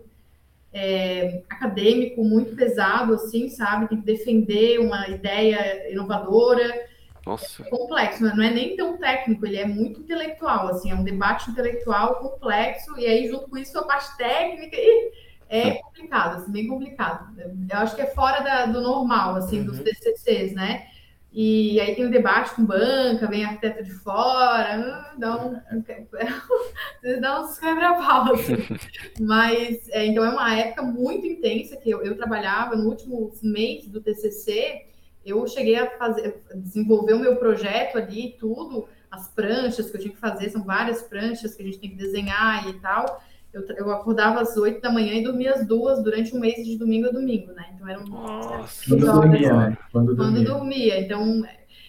é, 0.74 1.44
acadêmico 1.50 2.24
muito 2.24 2.56
pesado, 2.56 3.14
assim, 3.14 3.50
sabe? 3.50 3.88
Tem 3.90 4.00
que 4.00 4.06
defender 4.06 4.80
uma 4.80 5.08
ideia 5.10 5.92
inovadora. 5.92 6.90
Nossa. 7.26 7.62
É 7.64 7.70
complexo, 7.70 8.24
né? 8.24 8.34
não 8.36 8.44
é 8.44 8.50
nem 8.50 8.76
tão 8.76 8.98
técnico, 8.98 9.46
ele 9.46 9.58
é 9.58 9.66
muito 9.66 10.02
intelectual, 10.02 10.70
assim, 10.70 10.90
é 10.90 10.96
um 10.96 11.04
debate 11.04 11.52
intelectual 11.52 12.16
complexo, 12.16 12.98
e 12.98 13.06
aí 13.06 13.28
junto 13.28 13.48
com 13.48 13.58
isso 13.60 13.78
a 13.78 13.84
parte 13.86 14.18
técnica 14.18 14.76
e 14.76 15.12
é 15.48 15.72
complicado, 15.76 16.38
assim, 16.38 16.52
bem 16.52 16.68
complicado. 16.68 17.28
Eu 17.38 17.78
acho 17.78 17.96
que 17.96 18.02
é 18.02 18.08
fora 18.08 18.40
da- 18.40 18.66
do 18.66 18.82
normal, 18.82 19.36
assim, 19.36 19.62
dos 19.64 19.78
Uhum. 19.78 19.84
TCCs, 19.84 20.54
né? 20.54 20.88
E 21.34 21.80
aí 21.80 21.96
tem 21.96 22.06
o 22.06 22.12
debate 22.12 22.54
com 22.56 22.66
banca, 22.66 23.26
vem 23.28 23.46
arquiteto 23.46 23.84
de 23.84 23.92
fora, 23.92 25.14
hum, 25.16 25.20
dá 25.20 25.46
um, 25.46 25.62
vezes 27.02 27.22
dá 27.22 27.42
uns 27.42 27.58
quebra-pau, 27.58 28.34
assim. 28.34 28.58
Mas, 29.22 29.88
é, 29.92 30.06
então 30.08 30.26
é 30.26 30.30
uma 30.30 30.54
época 30.54 30.82
muito 30.82 31.26
intensa 31.26 31.78
que 31.78 31.90
eu, 31.90 32.02
eu 32.04 32.18
trabalhava 32.18 32.76
no 32.76 32.90
último 32.90 33.32
mês 33.42 33.88
do 33.88 34.02
TCC, 34.02 34.88
eu 35.26 35.48
cheguei 35.48 35.78
a 35.78 35.90
fazer, 35.92 36.42
desenvolver 36.54 37.14
o 37.14 37.20
meu 37.20 37.38
projeto 37.38 37.98
ali, 37.98 38.36
tudo, 38.38 38.90
as 39.10 39.30
pranchas 39.30 39.90
que 39.90 39.96
eu 39.96 40.02
tinha 40.02 40.14
que 40.14 40.20
fazer, 40.20 40.50
são 40.50 40.64
várias 40.64 41.02
pranchas 41.02 41.56
que 41.56 41.62
a 41.62 41.66
gente 41.66 41.80
tem 41.80 41.92
que 41.92 41.96
desenhar 41.96 42.68
e 42.68 42.74
tal. 42.80 43.22
Eu, 43.54 43.64
eu 43.76 43.92
acordava 43.92 44.42
às 44.42 44.56
8 44.56 44.82
da 44.82 44.90
manhã 44.90 45.14
e 45.14 45.24
dormia 45.24 45.54
às 45.54 45.68
duas 45.68 46.02
durante 46.02 46.34
um 46.36 46.40
mês 46.40 46.66
de 46.66 46.78
domingo 46.78 47.08
a 47.08 47.12
domingo, 47.12 47.52
né? 47.52 47.66
Então 47.76 47.88
eram 47.88 48.06
Nossa. 48.06 48.86
Quando 48.88 49.04
horas, 49.04 49.30
dormia, 49.32 49.54
né? 49.54 49.78
Quando 49.92 50.16
quando 50.16 50.44
dormia. 50.44 50.46
dormia. 50.46 51.00
Então, 51.02 51.44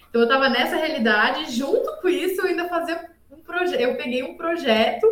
então 0.08 0.20
eu 0.20 0.24
estava 0.24 0.48
nessa 0.48 0.76
realidade, 0.76 1.52
junto 1.52 2.00
com 2.00 2.08
isso, 2.08 2.40
eu 2.40 2.46
ainda 2.46 2.68
fazia 2.68 3.08
um 3.30 3.36
projeto. 3.36 3.80
Eu 3.80 3.96
peguei 3.96 4.24
um 4.24 4.36
projeto, 4.36 5.06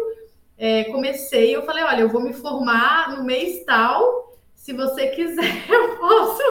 é, 0.59 0.85
comecei, 0.85 1.55
eu 1.55 1.63
falei, 1.63 1.85
olha, 1.85 2.01
eu 2.01 2.09
vou 2.09 2.21
me 2.21 2.33
formar 2.33 3.17
no 3.17 3.25
mês 3.25 3.65
tal. 3.65 4.37
Se 4.55 4.73
você 4.73 5.07
quiser, 5.09 5.55
eu 5.71 5.97
posso, 5.99 6.43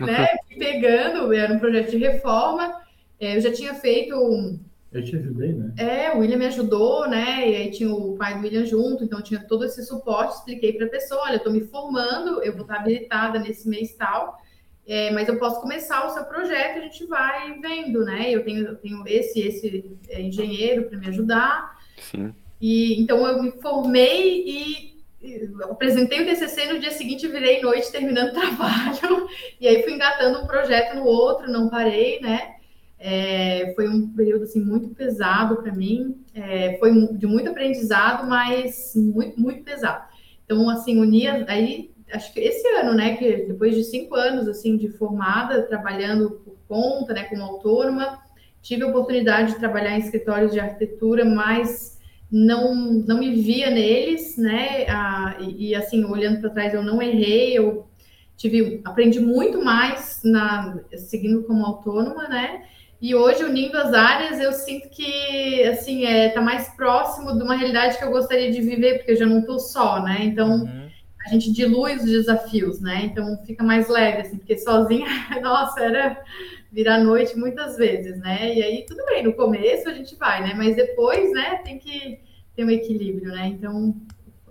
né? 0.00 0.28
Pegando, 0.56 1.32
era 1.32 1.52
um 1.52 1.58
projeto 1.58 1.90
de 1.90 1.98
reforma. 1.98 2.80
É, 3.18 3.36
eu 3.36 3.40
já 3.40 3.52
tinha 3.52 3.74
feito 3.74 4.14
um, 4.14 4.58
Eu 4.92 5.04
te 5.04 5.14
ajudei, 5.14 5.52
né? 5.52 5.72
é, 5.76 6.12
o 6.12 6.18
William 6.18 6.36
me 6.36 6.46
ajudou, 6.46 7.08
né? 7.08 7.48
E 7.48 7.54
aí 7.54 7.70
tinha 7.70 7.94
o 7.94 8.16
pai 8.16 8.34
do 8.34 8.42
William 8.42 8.66
junto, 8.66 9.04
então 9.04 9.22
tinha 9.22 9.40
todo 9.40 9.64
esse 9.64 9.84
suporte. 9.84 10.34
Expliquei 10.34 10.72
para 10.72 10.86
a 10.86 10.90
pessoa: 10.90 11.22
olha, 11.22 11.34
eu 11.34 11.38
estou 11.38 11.52
me 11.52 11.60
formando, 11.60 12.42
eu 12.42 12.52
vou 12.52 12.62
estar 12.62 12.76
habilitada 12.80 13.38
nesse 13.38 13.68
mês 13.68 13.94
tal, 13.94 14.36
é, 14.84 15.12
mas 15.12 15.28
eu 15.28 15.38
posso 15.38 15.60
começar 15.60 16.04
o 16.04 16.10
seu 16.10 16.24
projeto, 16.24 16.78
a 16.78 16.82
gente 16.82 17.06
vai 17.06 17.56
vendo, 17.60 18.04
né? 18.04 18.30
Eu 18.30 18.42
tenho, 18.44 18.66
eu 18.66 18.74
tenho 18.74 19.04
esse, 19.06 19.40
esse 19.40 19.96
é, 20.08 20.20
engenheiro 20.20 20.86
para 20.86 20.98
me 20.98 21.06
ajudar. 21.06 21.78
Sim. 21.96 22.34
E 22.60 23.00
então 23.00 23.24
eu 23.26 23.40
me 23.40 23.52
formei 23.52 24.42
e, 24.44 25.02
e 25.22 25.50
apresentei 25.62 26.20
o 26.20 26.26
TCC 26.26 26.72
no 26.72 26.80
dia 26.80 26.90
seguinte 26.90 27.28
virei 27.28 27.62
noite 27.62 27.92
terminando 27.92 28.30
o 28.30 28.34
trabalho 28.40 29.28
e 29.60 29.68
aí 29.68 29.84
fui 29.84 29.92
engatando 29.92 30.40
um 30.40 30.46
projeto 30.48 30.96
no 30.96 31.04
outro, 31.04 31.50
não 31.50 31.70
parei, 31.70 32.18
né? 32.20 32.56
É, 33.02 33.72
foi 33.74 33.88
um 33.88 34.08
período 34.08 34.44
assim 34.44 34.62
muito 34.62 34.90
pesado 34.90 35.56
para 35.56 35.72
mim, 35.72 36.22
é, 36.34 36.76
foi 36.78 36.92
de 37.16 37.26
muito 37.26 37.48
aprendizado, 37.48 38.28
mas 38.28 38.92
muito 38.94 39.40
muito 39.40 39.62
pesado. 39.64 40.04
Então 40.44 40.68
assim 40.68 41.00
unia 41.00 41.46
aí 41.48 41.90
acho 42.12 42.32
que 42.32 42.40
esse 42.40 42.66
ano, 42.68 42.92
né, 42.94 43.16
que 43.16 43.46
depois 43.46 43.74
de 43.74 43.84
cinco 43.84 44.14
anos 44.14 44.46
assim 44.46 44.76
de 44.76 44.88
formada, 44.88 45.62
trabalhando 45.62 46.30
por 46.44 46.56
conta, 46.68 47.14
né, 47.14 47.24
como 47.24 47.42
autônoma, 47.42 48.18
tive 48.62 48.82
a 48.82 48.88
oportunidade 48.88 49.54
de 49.54 49.58
trabalhar 49.58 49.96
em 49.96 50.00
escritórios 50.00 50.52
de 50.52 50.60
arquitetura, 50.60 51.24
mas 51.24 51.98
não, 52.30 52.74
não 52.74 53.18
me 53.18 53.34
via 53.40 53.70
neles, 53.70 54.36
né? 54.36 54.86
Ah, 54.88 55.36
e, 55.40 55.70
e, 55.70 55.74
assim, 55.74 56.04
olhando 56.04 56.40
para 56.40 56.50
trás, 56.50 56.74
eu 56.74 56.82
não 56.82 57.02
errei, 57.02 57.58
eu 57.58 57.88
tive, 58.36 58.80
aprendi 58.84 59.18
muito 59.18 59.62
mais 59.64 60.20
na, 60.24 60.78
seguindo 60.96 61.42
como 61.42 61.64
autônoma, 61.66 62.28
né? 62.28 62.62
E 63.00 63.14
hoje, 63.14 63.42
unindo 63.44 63.78
as 63.78 63.94
áreas, 63.94 64.38
eu 64.38 64.52
sinto 64.52 64.90
que, 64.90 65.62
assim, 65.64 66.04
é, 66.04 66.28
tá 66.28 66.40
mais 66.42 66.68
próximo 66.76 67.34
de 67.34 67.42
uma 67.42 67.56
realidade 67.56 67.96
que 67.96 68.04
eu 68.04 68.10
gostaria 68.10 68.50
de 68.52 68.60
viver, 68.60 68.98
porque 68.98 69.12
eu 69.12 69.16
já 69.16 69.26
não 69.26 69.40
tô 69.42 69.58
só, 69.58 70.02
né? 70.02 70.18
Então, 70.22 70.64
Uhum. 70.64 70.88
a 71.26 71.30
gente 71.30 71.50
dilui 71.50 71.96
os 71.96 72.04
desafios, 72.04 72.78
né? 72.80 73.06
Então, 73.06 73.38
fica 73.46 73.64
mais 73.64 73.88
leve, 73.88 74.20
assim, 74.22 74.36
porque 74.36 74.58
sozinha, 74.58 75.06
nossa, 75.42 75.80
era 75.80 76.22
virar 76.70 76.98
noite 76.98 77.38
muitas 77.38 77.76
vezes, 77.78 78.18
né? 78.20 78.54
E 78.54 78.62
aí, 78.62 78.84
tudo 78.86 79.02
bem, 79.06 79.24
no 79.24 79.32
começo 79.32 79.88
a 79.88 79.94
gente 79.94 80.14
vai, 80.16 80.42
né? 80.42 80.52
Mas 80.54 80.76
depois, 80.76 81.32
né, 81.32 81.56
tem 81.64 81.78
que 81.78 82.20
ter 82.54 82.64
um 82.64 82.70
equilíbrio, 82.70 83.32
né? 83.32 83.46
Então, 83.46 83.94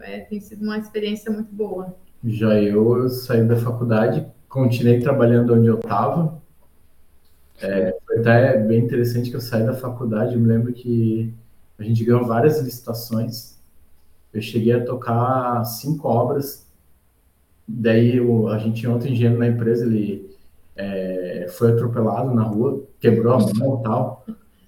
é, 0.01 0.21
tem 0.21 0.39
sido 0.39 0.63
uma 0.63 0.77
experiência 0.79 1.31
muito 1.31 1.53
boa. 1.53 1.95
Já 2.25 2.59
eu, 2.59 2.97
eu 2.97 3.09
saí 3.09 3.43
da 3.47 3.55
faculdade, 3.57 4.25
continuei 4.49 4.99
trabalhando 4.99 5.53
onde 5.53 5.67
eu 5.67 5.75
estava. 5.75 6.41
Foi 8.05 8.19
até 8.19 8.57
bem 8.57 8.79
interessante 8.83 9.29
que 9.29 9.35
eu 9.35 9.41
saí 9.41 9.65
da 9.65 9.73
faculdade. 9.73 10.33
Eu 10.35 10.39
me 10.39 10.47
lembro 10.47 10.73
que 10.73 11.33
a 11.77 11.83
gente 11.83 12.03
ganhou 12.03 12.25
várias 12.25 12.59
licitações. 12.61 13.57
Eu 14.33 14.41
cheguei 14.41 14.73
a 14.73 14.85
tocar 14.85 15.63
cinco 15.65 16.07
obras. 16.07 16.67
Daí 17.67 18.19
o- 18.19 18.47
a 18.47 18.57
gente 18.57 18.79
tinha 18.81 18.91
outro 18.91 19.07
engenheiro 19.07 19.37
na 19.39 19.47
empresa, 19.47 19.85
ele 19.85 20.29
é, 20.75 21.47
foi 21.49 21.71
atropelado 21.73 22.33
na 22.33 22.43
rua, 22.43 22.83
quebrou 22.99 23.33
a 23.33 23.39
mão 23.55 23.79
e 23.79 23.83
tal. 23.83 24.25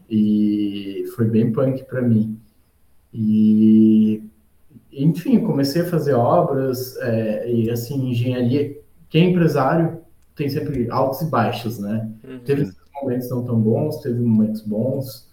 E 0.09 1.05
foi 1.15 1.25
bem 1.25 1.51
punk 1.51 1.83
para 1.85 2.01
mim. 2.01 2.37
E 3.13 4.23
enfim, 4.93 5.39
comecei 5.41 5.81
a 5.83 5.85
fazer 5.85 6.13
obras 6.13 6.97
é, 6.97 7.51
e 7.51 7.69
assim, 7.69 8.09
engenharia. 8.09 8.77
Quem 9.09 9.27
é 9.27 9.29
empresário 9.31 9.99
tem 10.35 10.49
sempre 10.49 10.89
altos 10.89 11.21
e 11.21 11.25
baixos, 11.25 11.79
né? 11.79 12.09
Uhum. 12.23 12.39
Teve 12.39 12.71
momentos 13.01 13.29
não 13.29 13.43
tão 13.43 13.59
bons, 13.59 13.97
teve 13.97 14.19
momentos 14.19 14.61
bons. 14.61 15.29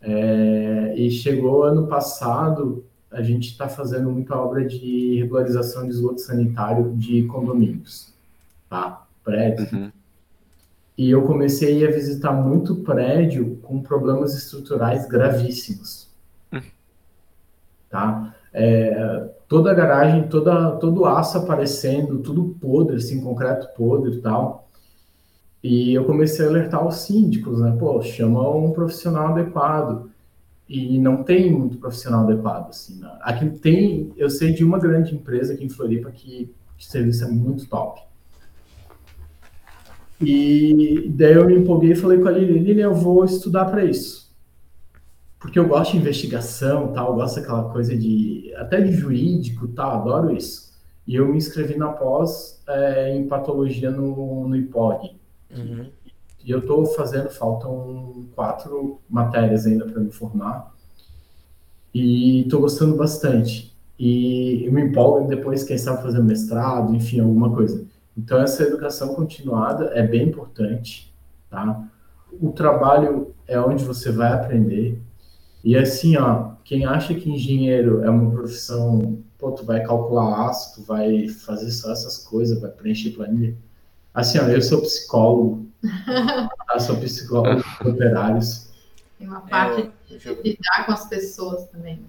É, 0.00 0.94
e 0.96 1.10
chegou 1.10 1.64
ano 1.64 1.86
passado, 1.86 2.84
a 3.10 3.22
gente 3.22 3.50
está 3.50 3.68
fazendo 3.68 4.10
muita 4.10 4.36
obra 4.36 4.64
de 4.64 5.20
regularização 5.20 5.84
de 5.84 5.90
esgoto 5.90 6.20
sanitário 6.20 6.92
de 6.96 7.24
condomínios, 7.24 8.12
tá? 8.68 9.06
Prédios. 9.24 9.72
Uhum. 9.72 9.90
E 10.96 11.10
eu 11.10 11.22
comecei 11.22 11.86
a 11.86 11.90
visitar 11.90 12.32
muito 12.32 12.76
prédio 12.76 13.56
com 13.62 13.82
problemas 13.82 14.34
estruturais 14.34 15.06
gravíssimos. 15.06 16.06
Tá? 17.90 18.34
É, 18.52 19.28
toda 19.48 19.70
a 19.70 19.74
garagem, 19.74 20.28
toda, 20.28 20.72
todo 20.72 21.06
aço 21.06 21.38
aparecendo, 21.38 22.18
tudo 22.18 22.56
podre, 22.60 22.96
assim, 22.96 23.20
concreto 23.20 23.68
podre 23.76 24.16
e 24.16 24.20
tal. 24.20 24.65
E 25.68 25.94
eu 25.94 26.04
comecei 26.04 26.46
a 26.46 26.48
alertar 26.48 26.86
os 26.86 26.94
síndicos, 26.98 27.60
né? 27.60 27.74
Pô, 27.76 28.00
chama 28.00 28.48
um 28.56 28.70
profissional 28.70 29.32
adequado. 29.32 30.08
E 30.68 30.96
não 30.96 31.24
tem 31.24 31.50
muito 31.50 31.76
profissional 31.78 32.22
adequado, 32.22 32.68
assim. 32.68 33.00
Né? 33.00 33.10
Aqui 33.20 33.50
tem, 33.50 34.12
eu 34.16 34.30
sei 34.30 34.52
de 34.52 34.62
uma 34.62 34.78
grande 34.78 35.16
empresa 35.16 35.54
aqui 35.54 35.64
em 35.64 35.68
Floripa 35.68 36.08
que, 36.12 36.54
serviço 36.78 37.24
é 37.24 37.28
muito 37.28 37.66
top. 37.66 38.00
E 40.20 41.10
daí 41.16 41.32
eu 41.32 41.46
me 41.46 41.56
empolguei 41.56 41.92
e 41.92 41.96
falei 41.96 42.20
com 42.20 42.28
a 42.28 42.30
Lilian, 42.30 42.62
Lilian, 42.62 42.84
eu 42.84 42.94
vou 42.94 43.24
estudar 43.24 43.64
para 43.64 43.84
isso. 43.84 44.32
Porque 45.40 45.58
eu 45.58 45.66
gosto 45.66 45.92
de 45.92 45.98
investigação, 45.98 46.92
tal, 46.92 47.16
gosto 47.16 47.40
daquela 47.40 47.72
coisa 47.72 47.96
de, 47.96 48.54
até 48.56 48.80
de 48.80 48.92
jurídico, 48.92 49.66
tal, 49.66 50.00
adoro 50.00 50.36
isso. 50.36 50.72
E 51.08 51.16
eu 51.16 51.26
me 51.26 51.36
inscrevi 51.36 51.76
na 51.76 51.88
pós 51.88 52.62
é, 52.68 53.16
em 53.16 53.26
patologia 53.26 53.90
no, 53.90 54.46
no 54.46 54.54
IPOG, 54.54 55.16
Uhum. 55.56 55.90
E 56.44 56.50
eu 56.50 56.60
estou 56.60 56.86
fazendo, 56.86 57.28
faltam 57.30 58.26
quatro 58.34 59.00
matérias 59.08 59.66
ainda 59.66 59.84
para 59.84 60.00
me 60.00 60.12
formar. 60.12 60.72
E 61.92 62.42
estou 62.42 62.60
gostando 62.60 62.94
bastante. 62.94 63.74
E 63.98 64.64
eu 64.64 64.72
me 64.72 64.82
empolgo 64.82 65.26
depois, 65.26 65.64
quem 65.64 65.78
sabe, 65.78 66.02
fazer 66.02 66.22
mestrado, 66.22 66.94
enfim, 66.94 67.20
alguma 67.20 67.52
coisa. 67.52 67.84
Então, 68.16 68.40
essa 68.40 68.62
educação 68.62 69.14
continuada 69.14 69.86
é 69.94 70.06
bem 70.06 70.28
importante, 70.28 71.14
tá? 71.50 71.88
O 72.40 72.52
trabalho 72.52 73.34
é 73.46 73.58
onde 73.58 73.84
você 73.84 74.12
vai 74.12 74.32
aprender. 74.32 75.00
E 75.64 75.76
assim, 75.76 76.16
ó, 76.16 76.52
quem 76.64 76.84
acha 76.84 77.14
que 77.14 77.30
engenheiro 77.30 78.04
é 78.04 78.10
uma 78.10 78.30
profissão, 78.30 79.18
pô, 79.38 79.52
tu 79.52 79.64
vai 79.64 79.82
calcular 79.82 80.48
aço, 80.48 80.76
tu 80.76 80.86
vai 80.86 81.28
fazer 81.28 81.70
só 81.70 81.90
essas 81.90 82.18
coisas, 82.18 82.60
vai 82.60 82.70
preencher 82.70 83.10
planilha. 83.10 83.56
Assim, 84.16 84.38
ó, 84.38 84.44
eu 84.44 84.62
sou 84.62 84.80
psicólogo, 84.80 85.70
eu 86.72 86.80
sou 86.80 86.96
psicólogo 86.96 87.62
de 87.82 87.88
operários. 87.90 88.70
Tem 89.18 89.28
uma 89.28 89.42
parte 89.42 89.90
é, 90.10 90.16
de 90.16 90.42
lidar 90.42 90.86
com 90.86 90.92
as 90.92 91.06
pessoas 91.06 91.68
também. 91.68 92.02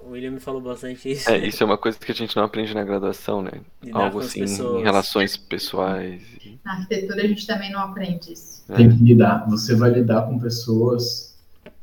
O 0.00 0.10
William 0.10 0.32
me 0.32 0.40
falou 0.40 0.60
bastante 0.60 1.08
isso. 1.08 1.30
É, 1.30 1.38
isso 1.38 1.62
é 1.62 1.66
uma 1.66 1.78
coisa 1.78 1.96
que 1.96 2.10
a 2.10 2.14
gente 2.14 2.34
não 2.36 2.42
aprende 2.42 2.74
na 2.74 2.82
graduação, 2.82 3.42
né? 3.42 3.52
Lidar 3.80 4.06
Algo 4.06 4.18
assim, 4.18 4.40
pessoas. 4.40 4.80
em 4.80 4.82
relações 4.82 5.36
pessoais. 5.36 6.20
Na 6.64 6.72
arquitetura 6.72 7.22
a 7.22 7.28
gente 7.28 7.46
também 7.46 7.70
não 7.70 7.80
aprende 7.80 8.32
isso. 8.32 8.64
É. 8.68 8.76
Tem 8.76 8.90
que 8.90 9.04
lidar. 9.04 9.48
Você 9.48 9.76
vai 9.76 9.90
lidar 9.90 10.22
com 10.22 10.40
pessoas, 10.40 11.38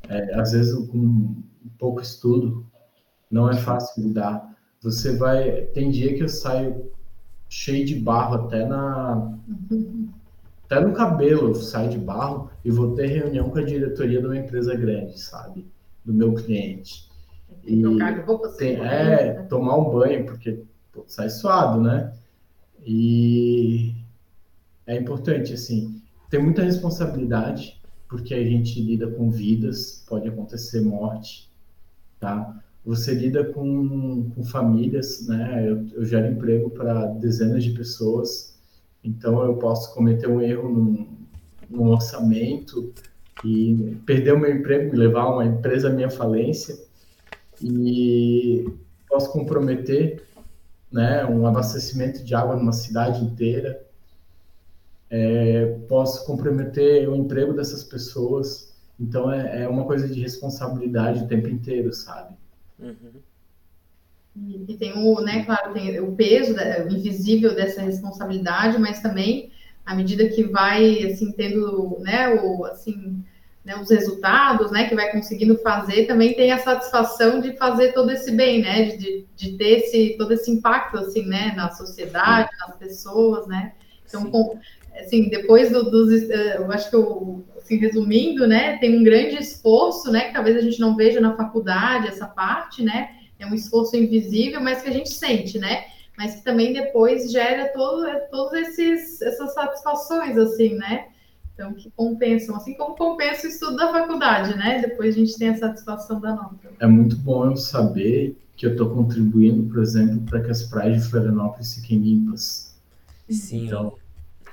é, 0.09 0.35
às 0.35 0.51
vezes 0.51 0.73
com 0.87 1.41
pouco 1.77 2.01
estudo, 2.01 2.65
não 3.31 3.49
é 3.49 3.55
fácil 3.55 4.03
lidar. 4.03 4.45
Você 4.81 5.15
vai. 5.15 5.61
Tem 5.73 5.89
dia 5.89 6.13
que 6.13 6.23
eu 6.23 6.29
saio 6.29 6.91
cheio 7.49 7.85
de 7.85 7.95
barro 7.95 8.45
até 8.45 8.65
na. 8.65 9.37
Até 10.65 10.79
no 10.79 10.93
cabelo 10.93 11.49
eu 11.49 11.55
saio 11.55 11.89
de 11.89 11.97
barro 11.97 12.51
e 12.63 12.69
vou 12.69 12.93
ter 12.93 13.07
reunião 13.07 13.49
com 13.49 13.57
a 13.57 13.63
diretoria 13.63 14.21
de 14.21 14.25
uma 14.27 14.37
empresa 14.37 14.75
grande, 14.75 15.19
sabe? 15.19 15.65
Do 16.05 16.13
meu 16.13 16.35
cliente. 16.35 17.09
E 17.63 17.75
tem, 18.57 18.75
é, 18.75 19.43
tomar 19.49 19.77
um 19.77 19.91
banho, 19.91 20.25
porque 20.25 20.63
pô, 20.93 21.03
sai 21.07 21.29
suado, 21.29 21.81
né? 21.81 22.13
E 22.85 23.95
é 24.85 24.95
importante, 24.95 25.53
assim, 25.53 26.01
tem 26.29 26.41
muita 26.41 26.61
responsabilidade, 26.61 27.81
porque 28.07 28.33
a 28.33 28.43
gente 28.43 28.79
lida 28.81 29.07
com 29.07 29.29
vidas, 29.29 30.03
pode 30.07 30.27
acontecer 30.27 30.81
morte, 30.81 31.51
tá? 32.19 32.63
Você 32.85 33.13
lida 33.13 33.43
com, 33.43 34.31
com 34.31 34.43
famílias, 34.43 35.27
né? 35.27 35.69
Eu, 35.69 35.85
eu 35.93 36.05
gero 36.05 36.27
emprego 36.27 36.69
para 36.69 37.05
dezenas 37.07 37.63
de 37.63 37.71
pessoas, 37.71 38.57
então 39.03 39.43
eu 39.43 39.55
posso 39.55 39.93
cometer 39.93 40.27
um 40.27 40.41
erro 40.41 40.69
num, 40.69 41.07
num 41.69 41.89
orçamento 41.89 42.93
e 43.43 43.97
perder 44.05 44.33
o 44.33 44.39
meu 44.39 44.55
emprego, 44.55 44.95
levar 44.95 45.29
uma 45.29 45.45
empresa 45.45 45.89
à 45.89 45.91
minha 45.91 46.09
falência 46.09 46.77
e 47.61 48.67
posso 49.07 49.31
comprometer 49.31 50.23
né, 50.91 51.25
um 51.25 51.45
abastecimento 51.45 52.23
de 52.23 52.33
água 52.33 52.55
numa 52.55 52.71
cidade 52.71 53.23
inteira, 53.23 53.81
é, 55.09 55.65
posso 55.87 56.25
comprometer 56.25 57.09
o 57.09 57.15
emprego 57.15 57.53
dessas 57.53 57.83
pessoas. 57.83 58.73
Então 58.99 59.31
é, 59.31 59.63
é, 59.63 59.67
uma 59.67 59.85
coisa 59.85 60.07
de 60.07 60.19
responsabilidade 60.19 61.23
o 61.23 61.27
tempo 61.27 61.47
inteiro, 61.47 61.93
sabe? 61.93 62.35
Uhum. 62.79 63.21
E, 64.35 64.71
e, 64.71 64.77
tem 64.77 64.93
o, 64.93 65.19
né, 65.21 65.43
claro, 65.43 65.73
tem 65.73 65.99
o 65.99 66.13
peso 66.13 66.55
o 66.55 66.91
invisível 66.91 67.55
dessa 67.55 67.81
responsabilidade, 67.81 68.77
mas 68.79 69.01
também 69.01 69.51
à 69.85 69.95
medida 69.95 70.29
que 70.29 70.43
vai 70.43 71.03
assim 71.03 71.31
tendo, 71.31 71.97
né, 71.99 72.29
o 72.35 72.65
assim 72.65 73.23
né, 73.69 73.75
os 73.75 73.89
resultados, 73.89 74.71
né, 74.71 74.87
que 74.87 74.95
vai 74.95 75.11
conseguindo 75.11 75.57
fazer, 75.57 76.05
também 76.05 76.33
tem 76.33 76.51
a 76.51 76.57
satisfação 76.57 77.39
de 77.39 77.55
fazer 77.57 77.93
todo 77.93 78.09
esse 78.11 78.31
bem, 78.31 78.61
né, 78.61 78.95
de, 78.95 79.25
de 79.35 79.57
ter 79.57 79.79
esse, 79.79 80.15
todo 80.17 80.31
esse 80.31 80.49
impacto, 80.49 80.97
assim, 80.97 81.25
né, 81.25 81.53
na 81.55 81.69
sociedade, 81.71 82.49
nas 82.59 82.77
pessoas, 82.77 83.45
né, 83.47 83.73
então, 84.07 84.31
com, 84.31 84.59
assim, 84.97 85.29
depois 85.29 85.71
do, 85.71 85.89
dos, 85.89 86.11
eh, 86.29 86.57
eu 86.57 86.71
acho 86.71 86.89
que 86.89 86.95
eu, 86.95 87.45
assim, 87.57 87.77
resumindo, 87.77 88.47
né, 88.47 88.77
tem 88.77 88.97
um 88.97 89.03
grande 89.03 89.35
esforço, 89.35 90.11
né, 90.11 90.27
que 90.27 90.33
talvez 90.33 90.57
a 90.57 90.61
gente 90.61 90.79
não 90.79 90.95
veja 90.95 91.19
na 91.19 91.35
faculdade, 91.35 92.07
essa 92.07 92.27
parte, 92.27 92.83
né, 92.83 93.09
é 93.37 93.45
um 93.45 93.53
esforço 93.53 93.95
invisível, 93.95 94.61
mas 94.61 94.81
que 94.81 94.89
a 94.89 94.93
gente 94.93 95.09
sente, 95.09 95.57
né, 95.57 95.85
mas 96.17 96.35
que 96.35 96.43
também 96.43 96.73
depois 96.73 97.31
gera 97.31 97.69
todo, 97.69 98.05
todos 98.31 98.53
esses, 98.53 99.21
essas 99.21 99.53
satisfações, 99.53 100.37
assim, 100.37 100.75
né, 100.75 101.05
então, 101.59 101.73
que 101.73 101.91
compensam, 101.91 102.55
assim 102.55 102.73
como 102.73 102.95
compensa 102.95 103.45
o 103.45 103.49
estudo 103.49 103.75
da 103.75 103.91
faculdade, 103.91 104.57
né? 104.57 104.79
Depois 104.79 105.13
a 105.13 105.17
gente 105.19 105.37
tem 105.37 105.49
a 105.49 105.57
satisfação 105.57 106.17
da 106.21 106.33
nota. 106.33 106.69
É 106.79 106.87
muito 106.87 107.17
bom 107.17 107.47
eu 107.47 107.57
saber 107.57 108.37
que 108.55 108.65
eu 108.65 108.71
estou 108.71 108.89
contribuindo, 108.89 109.63
por 109.63 109.81
exemplo, 109.81 110.21
para 110.21 110.39
que 110.41 110.49
as 110.49 110.63
praias 110.63 111.03
de 111.03 111.09
Florianópolis 111.09 111.75
fiquem 111.75 111.97
limpas. 111.99 112.73
Sim. 113.29 113.67
Então, 113.67 113.93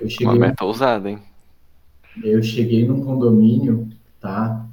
eu 0.01 0.09
cheguei, 0.09 0.27
Uma 0.27 0.35
meta 0.35 0.65
ousada, 0.65 1.11
hein? 1.11 1.19
Eu 2.23 2.43
cheguei 2.43 2.87
num 2.87 3.05
condomínio, 3.05 3.89
tá? 4.21 4.67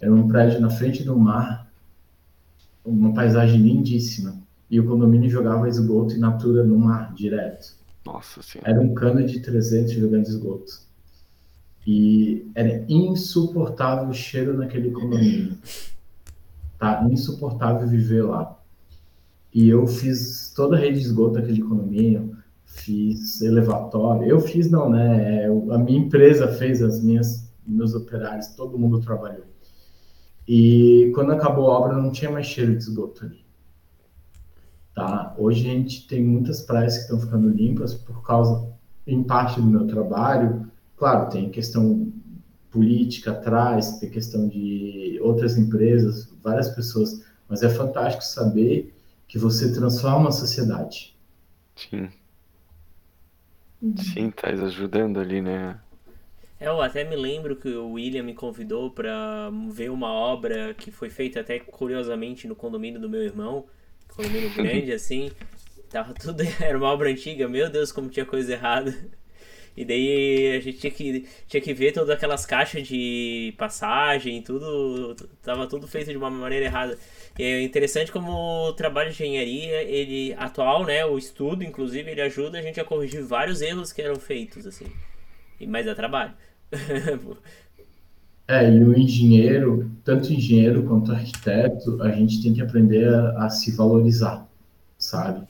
Era 0.00 0.12
um 0.12 0.28
prédio 0.28 0.60
na 0.60 0.70
frente 0.70 1.02
do 1.02 1.16
mar, 1.18 1.68
uma 2.84 3.12
paisagem 3.12 3.60
lindíssima. 3.60 4.36
E 4.70 4.78
o 4.78 4.86
condomínio 4.86 5.30
jogava 5.30 5.68
esgoto 5.68 6.14
in 6.14 6.18
natura 6.18 6.62
no 6.62 6.78
mar, 6.78 7.12
direto. 7.14 7.74
Nossa 8.04 8.42
Senhora. 8.42 8.70
Era 8.70 8.80
um 8.80 8.94
cano 8.94 9.24
de 9.24 9.40
300 9.40 9.92
jogando 9.92 10.26
esgoto. 10.26 10.80
E 11.86 12.46
era 12.54 12.84
insuportável 12.88 14.08
o 14.08 14.14
cheiro 14.14 14.56
naquele 14.56 14.90
condomínio. 14.90 15.56
Tá 16.78 17.06
insuportável 17.10 17.88
viver 17.88 18.22
lá. 18.22 18.56
E 19.52 19.68
eu 19.68 19.86
fiz 19.86 20.52
toda 20.54 20.76
a 20.76 20.78
rede 20.78 21.00
de 21.00 21.06
esgoto 21.06 21.34
daquele 21.34 21.62
condomínio, 21.62 22.36
fiz 22.68 23.40
elevatório. 23.40 24.26
Eu 24.26 24.40
fiz 24.40 24.70
não, 24.70 24.88
né? 24.88 25.42
É, 25.42 25.46
a 25.46 25.78
minha 25.78 25.98
empresa 25.98 26.48
fez 26.48 26.80
as 26.82 27.02
minhas 27.02 27.48
meus 27.66 27.94
operários, 27.94 28.48
todo 28.48 28.78
mundo 28.78 29.00
trabalhou. 29.00 29.44
E 30.46 31.10
quando 31.14 31.32
acabou 31.32 31.70
a 31.70 31.78
obra 31.78 31.96
não 31.96 32.10
tinha 32.10 32.30
mais 32.30 32.46
cheiro 32.46 32.72
de 32.72 32.82
esgoto 32.82 33.26
ali. 33.26 33.44
Tá? 34.94 35.34
Hoje 35.36 35.68
a 35.68 35.72
gente 35.72 36.06
tem 36.08 36.24
muitas 36.24 36.62
praias 36.62 36.96
que 36.96 37.02
estão 37.02 37.20
ficando 37.20 37.48
limpas 37.50 37.92
por 37.92 38.22
causa, 38.22 38.66
em 39.06 39.22
parte 39.22 39.60
do 39.60 39.66
meu 39.66 39.86
trabalho, 39.86 40.68
Claro, 40.98 41.30
tem 41.30 41.48
questão 41.48 42.12
política 42.70 43.30
atrás, 43.30 43.98
tem 43.98 44.10
questão 44.10 44.48
de 44.48 45.18
outras 45.22 45.56
empresas, 45.56 46.28
várias 46.42 46.68
pessoas, 46.70 47.24
mas 47.48 47.62
é 47.62 47.68
fantástico 47.68 48.24
saber 48.24 48.94
que 49.28 49.38
você 49.38 49.72
transforma 49.72 50.28
a 50.28 50.32
sociedade. 50.32 51.16
Sim. 51.76 52.08
Uhum. 53.82 53.94
Sim, 53.96 54.30
tá 54.30 54.48
ajudando 54.48 55.20
ali, 55.20 55.42
né? 55.42 55.78
É, 56.60 56.66
eu 56.68 56.80
até 56.80 57.04
me 57.04 57.16
lembro 57.16 57.56
que 57.56 57.68
o 57.68 57.92
William 57.92 58.22
me 58.22 58.34
convidou 58.34 58.90
para 58.90 59.50
ver 59.70 59.90
uma 59.90 60.12
obra 60.12 60.74
que 60.74 60.90
foi 60.90 61.08
feita 61.10 61.40
até 61.40 61.58
curiosamente 61.60 62.48
no 62.48 62.56
condomínio 62.56 63.00
do 63.00 63.08
meu 63.08 63.22
irmão, 63.22 63.66
condomínio 64.08 64.50
grande 64.54 64.92
assim. 64.92 65.30
Tava 65.90 66.14
tudo 66.14 66.42
era 66.60 66.76
uma 66.78 66.88
obra 66.88 67.10
antiga, 67.10 67.48
meu 67.48 67.70
Deus, 67.70 67.92
como 67.92 68.10
tinha 68.10 68.26
coisa 68.26 68.52
errada. 68.52 68.94
E 69.78 69.84
daí 69.84 70.56
a 70.56 70.60
gente 70.60 70.78
tinha 70.78 70.90
que, 70.90 71.24
tinha 71.46 71.60
que 71.60 71.72
ver 71.72 71.92
todas 71.92 72.10
aquelas 72.10 72.44
caixas 72.44 72.88
de 72.88 73.54
passagem, 73.56 74.42
tudo. 74.42 75.14
Tava 75.40 75.68
tudo 75.68 75.86
feito 75.86 76.10
de 76.10 76.16
uma 76.16 76.28
maneira 76.28 76.64
errada. 76.64 76.98
E 77.38 77.44
é 77.44 77.62
interessante 77.62 78.10
como 78.10 78.32
o 78.32 78.72
trabalho 78.72 79.12
de 79.12 79.22
engenharia, 79.22 79.84
ele 79.84 80.34
atual, 80.36 80.84
né? 80.84 81.04
O 81.06 81.16
estudo, 81.16 81.62
inclusive, 81.62 82.10
ele 82.10 82.20
ajuda 82.20 82.58
a 82.58 82.62
gente 82.62 82.80
a 82.80 82.84
corrigir 82.84 83.22
vários 83.22 83.62
erros 83.62 83.92
que 83.92 84.02
eram 84.02 84.16
feitos, 84.16 84.66
assim. 84.66 84.86
E 85.60 85.66
mais 85.66 85.86
dá 85.86 85.94
trabalho. 85.94 86.32
é, 88.48 88.68
e 88.68 88.82
o 88.82 88.98
engenheiro, 88.98 89.88
tanto 90.02 90.32
engenheiro 90.32 90.82
quanto 90.82 91.12
arquiteto, 91.12 92.02
a 92.02 92.10
gente 92.10 92.42
tem 92.42 92.52
que 92.52 92.60
aprender 92.60 93.08
a, 93.14 93.44
a 93.44 93.48
se 93.48 93.70
valorizar, 93.76 94.44
sabe? 94.98 95.46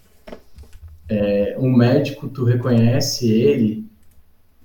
É, 1.08 1.56
um 1.58 1.74
médico, 1.74 2.28
tu 2.28 2.44
reconhece 2.44 3.32
ele 3.32 3.87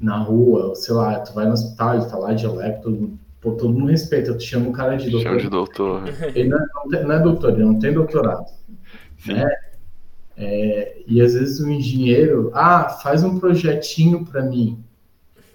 na 0.03 0.17
rua, 0.17 0.75
sei 0.75 0.93
lá, 0.93 1.19
tu 1.21 1.33
vai 1.33 1.45
no 1.45 1.53
hospital, 1.53 1.95
ele 1.95 2.05
tá 2.05 2.17
lá 2.17 2.33
de 2.33 2.45
elétrico, 2.45 2.83
todo 2.83 2.95
mundo, 2.97 3.19
pô, 3.39 3.51
todo 3.53 3.73
mundo 3.73 3.89
respeita, 3.89 4.33
tu 4.33 4.43
chama 4.43 4.69
o 4.69 4.73
cara 4.73 4.97
de 4.97 5.09
doutor. 5.09 5.29
Chama 5.29 5.41
de 5.41 5.49
doutor. 5.49 6.03
Ele 6.35 6.49
não 6.49 6.57
é, 6.57 6.65
não, 6.75 6.89
tem, 6.89 7.03
não 7.03 7.15
é 7.15 7.19
doutor, 7.19 7.53
ele 7.53 7.63
não 7.63 7.79
tem 7.79 7.93
doutorado. 7.93 8.45
Sim. 9.17 9.33
Né? 9.33 9.55
É, 10.35 11.03
e 11.07 11.21
às 11.21 11.33
vezes 11.33 11.59
o 11.61 11.69
engenheiro, 11.69 12.51
ah, 12.53 12.89
faz 12.89 13.23
um 13.23 13.39
projetinho 13.39 14.25
para 14.25 14.41
mim. 14.41 14.83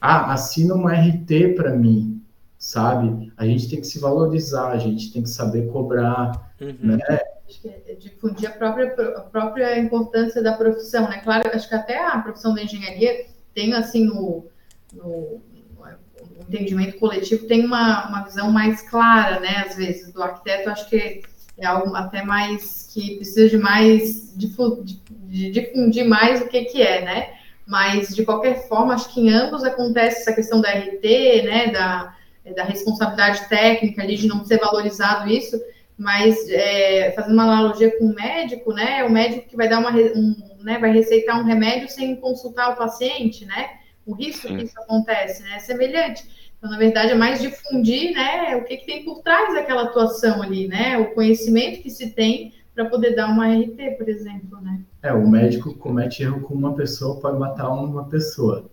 Ah, 0.00 0.32
assina 0.32 0.74
uma 0.74 0.94
RT 0.94 1.54
para 1.54 1.76
mim, 1.76 2.22
sabe? 2.56 3.30
A 3.36 3.44
gente 3.44 3.68
tem 3.68 3.80
que 3.80 3.86
se 3.86 3.98
valorizar, 3.98 4.68
a 4.68 4.78
gente 4.78 5.12
tem 5.12 5.22
que 5.22 5.28
saber 5.28 5.66
cobrar, 5.66 6.52
uhum. 6.60 6.74
né? 6.80 6.98
Acho 7.46 7.60
que 7.60 7.68
é 7.68 7.94
difundir 7.94 8.48
a 8.48 8.52
própria, 8.52 8.94
a 9.16 9.20
própria 9.22 9.78
importância 9.78 10.42
da 10.42 10.52
profissão, 10.52 11.08
né? 11.08 11.18
Claro, 11.18 11.50
acho 11.52 11.68
que 11.68 11.74
até 11.74 11.98
a 11.98 12.18
profissão 12.18 12.54
da 12.54 12.62
engenharia 12.62 13.26
tem 13.58 13.74
assim 13.74 14.04
no, 14.04 14.46
no, 14.92 15.42
no 15.76 16.42
entendimento 16.48 16.96
coletivo 16.96 17.48
tem 17.48 17.66
uma, 17.66 18.08
uma 18.08 18.22
visão 18.22 18.52
mais 18.52 18.82
clara, 18.82 19.40
né? 19.40 19.64
Às 19.66 19.74
vezes, 19.74 20.12
do 20.12 20.22
arquiteto, 20.22 20.70
acho 20.70 20.88
que 20.88 21.22
é 21.58 21.66
algo 21.66 21.92
até 21.96 22.22
mais 22.22 22.88
que 22.94 23.16
precisa 23.16 23.48
de 23.48 23.58
mais 23.58 24.32
de 24.36 25.50
difundir 25.50 26.06
mais 26.06 26.40
o 26.40 26.46
que, 26.46 26.66
que 26.66 26.80
é, 26.80 27.04
né? 27.04 27.34
Mas 27.66 28.14
de 28.14 28.24
qualquer 28.24 28.68
forma, 28.68 28.94
acho 28.94 29.12
que 29.12 29.20
em 29.20 29.30
ambos 29.30 29.64
acontece 29.64 30.20
essa 30.20 30.32
questão 30.32 30.60
da 30.60 30.70
RT, 30.70 31.42
né? 31.44 31.72
Da, 31.72 32.14
da 32.54 32.62
responsabilidade 32.62 33.48
técnica 33.48 34.02
ali 34.02 34.16
de 34.16 34.28
não 34.28 34.44
ser 34.44 34.58
valorizado 34.58 35.28
isso, 35.28 35.60
mas 35.98 36.48
é, 36.48 37.10
fazendo 37.10 37.34
uma 37.34 37.42
analogia 37.42 37.90
com 37.98 38.04
o 38.04 38.14
médico, 38.14 38.72
né? 38.72 39.02
O 39.04 39.10
médico 39.10 39.48
que 39.48 39.56
vai 39.56 39.68
dar 39.68 39.80
uma 39.80 39.90
um, 39.90 40.36
né, 40.62 40.78
vai 40.78 40.92
receitar 40.92 41.40
um 41.40 41.44
remédio 41.44 41.88
sem 41.88 42.14
consultar 42.16 42.70
o 42.70 42.76
paciente, 42.76 43.44
né? 43.44 43.70
O 44.06 44.14
risco 44.14 44.46
Sim. 44.46 44.56
que 44.56 44.64
isso 44.64 44.78
acontece, 44.78 45.42
né? 45.42 45.56
É 45.56 45.58
semelhante. 45.58 46.24
Então, 46.56 46.70
na 46.70 46.78
verdade, 46.78 47.12
é 47.12 47.14
mais 47.14 47.40
difundir, 47.40 48.12
né, 48.14 48.56
o 48.56 48.64
que, 48.64 48.78
que 48.78 48.86
tem 48.86 49.04
por 49.04 49.22
trás 49.22 49.54
daquela 49.54 49.84
atuação 49.84 50.42
ali, 50.42 50.68
né? 50.68 50.98
O 50.98 51.14
conhecimento 51.14 51.82
que 51.82 51.90
se 51.90 52.10
tem 52.10 52.52
para 52.74 52.84
poder 52.84 53.16
dar 53.16 53.28
uma 53.28 53.48
RT, 53.48 53.96
por 53.96 54.08
exemplo, 54.08 54.60
né? 54.60 54.80
É, 55.02 55.12
o 55.12 55.28
médico 55.28 55.74
comete 55.74 56.22
erro 56.22 56.40
com 56.42 56.54
uma 56.54 56.74
pessoa, 56.74 57.20
pode 57.20 57.38
matar 57.38 57.70
uma 57.70 58.04
pessoa. 58.04 58.70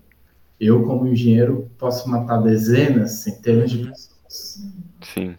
Eu, 0.60 0.84
como 0.84 1.08
engenheiro, 1.08 1.70
posso 1.78 2.08
matar 2.10 2.38
dezenas, 2.38 3.12
centenas 3.24 3.72
de 3.72 3.80
pessoas. 3.80 4.64
Sim. 5.02 5.36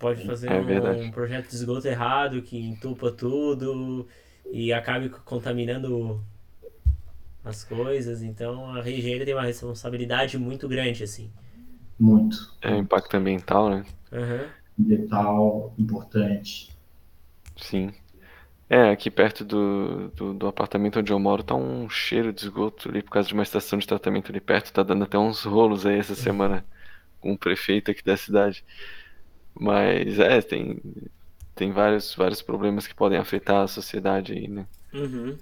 Pode 0.00 0.24
fazer 0.24 0.50
é 0.50 0.58
um, 0.58 1.02
um, 1.04 1.10
projeto 1.10 1.50
de 1.50 1.54
esgoto 1.54 1.86
errado 1.86 2.40
que 2.40 2.58
entupa 2.58 3.12
tudo 3.12 4.08
e 4.50 4.72
acabe 4.72 5.10
contaminando 5.10 6.18
as 7.44 7.62
coisas. 7.62 8.22
Então 8.22 8.74
a 8.74 8.80
engenharia 8.80 9.26
tem 9.26 9.34
uma 9.34 9.44
responsabilidade 9.44 10.38
muito 10.38 10.66
grande, 10.66 11.04
assim. 11.04 11.30
Muito. 11.98 12.50
É 12.62 12.74
impacto 12.78 13.14
ambiental, 13.14 13.68
né? 13.68 13.84
Uhum. 14.10 14.48
Ambiental 14.80 15.74
importante. 15.78 16.74
Sim. 17.54 17.92
É, 18.70 18.88
aqui 18.88 19.10
perto 19.10 19.44
do, 19.44 20.08
do, 20.16 20.32
do, 20.32 20.46
apartamento 20.46 21.00
onde 21.00 21.12
eu 21.12 21.18
moro 21.18 21.42
tá 21.42 21.54
um 21.54 21.90
cheiro 21.90 22.32
de 22.32 22.40
esgoto 22.40 22.88
ali 22.88 23.02
por 23.02 23.10
causa 23.10 23.28
de 23.28 23.34
uma 23.34 23.42
estação 23.42 23.78
de 23.78 23.86
tratamento 23.86 24.30
ali 24.30 24.40
perto. 24.40 24.72
Tá 24.72 24.82
dando 24.82 25.04
até 25.04 25.18
uns 25.18 25.44
rolos 25.44 25.84
aí 25.84 25.98
essa 25.98 26.14
semana 26.14 26.64
com 27.20 27.32
o 27.34 27.38
prefeito 27.38 27.90
aqui 27.90 28.02
da 28.02 28.16
cidade. 28.16 28.64
Mas 29.54 30.18
é, 30.18 30.40
tem, 30.40 30.80
tem 31.54 31.72
vários, 31.72 32.14
vários 32.14 32.42
problemas 32.42 32.86
que 32.86 32.94
podem 32.94 33.18
afetar 33.18 33.62
a 33.62 33.68
sociedade 33.68 34.32
aí, 34.32 34.48
né? 34.48 34.66
Uhum. 34.92 35.36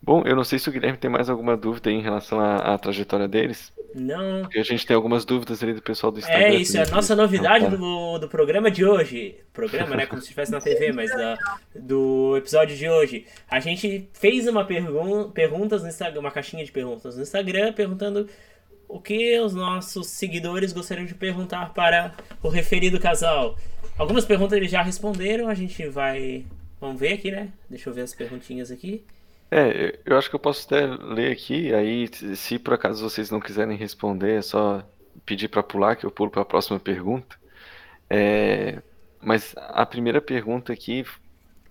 Bom, 0.00 0.22
eu 0.24 0.36
não 0.36 0.44
sei 0.44 0.58
se 0.58 0.68
o 0.68 0.72
Guilherme 0.72 0.96
tem 0.96 1.10
mais 1.10 1.28
alguma 1.28 1.56
dúvida 1.56 1.90
em 1.90 2.00
relação 2.00 2.40
à, 2.40 2.74
à 2.74 2.78
trajetória 2.78 3.28
deles. 3.28 3.72
Não. 3.94 4.42
Porque 4.42 4.58
a 4.58 4.62
gente 4.62 4.86
tem 4.86 4.94
algumas 4.94 5.24
dúvidas 5.24 5.62
ali 5.62 5.74
do 5.74 5.82
pessoal 5.82 6.12
do 6.12 6.18
Instagram. 6.18 6.44
É 6.44 6.54
isso, 6.54 6.76
é 6.76 6.82
a 6.82 6.86
nossa 6.86 7.16
novidade 7.16 7.68
do, 7.68 8.18
do 8.18 8.28
programa 8.28 8.70
de 8.70 8.84
hoje. 8.84 9.36
Programa, 9.52 9.96
né? 9.96 10.06
Como 10.06 10.20
se 10.20 10.26
estivesse 10.26 10.52
na 10.52 10.60
TV, 10.60 10.92
mas 10.92 11.10
da, 11.10 11.36
do 11.74 12.36
episódio 12.36 12.76
de 12.76 12.88
hoje. 12.88 13.26
A 13.50 13.60
gente 13.60 14.08
fez 14.12 14.46
uma 14.46 14.64
pergun 14.64 15.30
perguntas 15.30 15.82
no 15.82 15.88
Instagram, 15.88 16.20
uma 16.20 16.30
caixinha 16.30 16.64
de 16.64 16.70
perguntas 16.70 17.16
no 17.16 17.22
Instagram, 17.22 17.72
perguntando 17.72 18.28
o 18.88 19.00
que 19.00 19.38
os 19.38 19.54
nossos 19.54 20.06
seguidores 20.06 20.72
gostariam 20.72 21.06
de 21.06 21.14
perguntar 21.14 21.74
para 21.74 22.14
o 22.42 22.48
referido 22.48 22.98
casal. 22.98 23.56
Algumas 23.98 24.24
perguntas 24.24 24.56
eles 24.56 24.70
já 24.70 24.82
responderam, 24.82 25.48
a 25.48 25.54
gente 25.54 25.86
vai. 25.88 26.44
Vamos 26.80 26.98
ver 26.98 27.14
aqui, 27.14 27.30
né? 27.30 27.52
Deixa 27.68 27.90
eu 27.90 27.94
ver 27.94 28.02
as 28.02 28.14
perguntinhas 28.14 28.70
aqui. 28.70 29.04
É, 29.50 29.98
eu 30.04 30.16
acho 30.16 30.28
que 30.28 30.36
eu 30.36 30.40
posso 30.40 30.66
até 30.66 30.86
ler 30.86 31.32
aqui, 31.32 31.72
aí 31.74 32.08
se 32.36 32.58
por 32.58 32.74
acaso 32.74 33.02
vocês 33.08 33.30
não 33.30 33.40
quiserem 33.40 33.76
responder, 33.76 34.38
é 34.38 34.42
só 34.42 34.86
pedir 35.24 35.48
para 35.48 35.62
pular 35.62 35.96
que 35.96 36.04
eu 36.04 36.10
pulo 36.10 36.30
para 36.30 36.42
a 36.42 36.44
próxima 36.44 36.78
pergunta. 36.78 37.36
É, 38.10 38.80
mas 39.20 39.54
a 39.56 39.84
primeira 39.86 40.20
pergunta 40.20 40.72
aqui, 40.72 41.04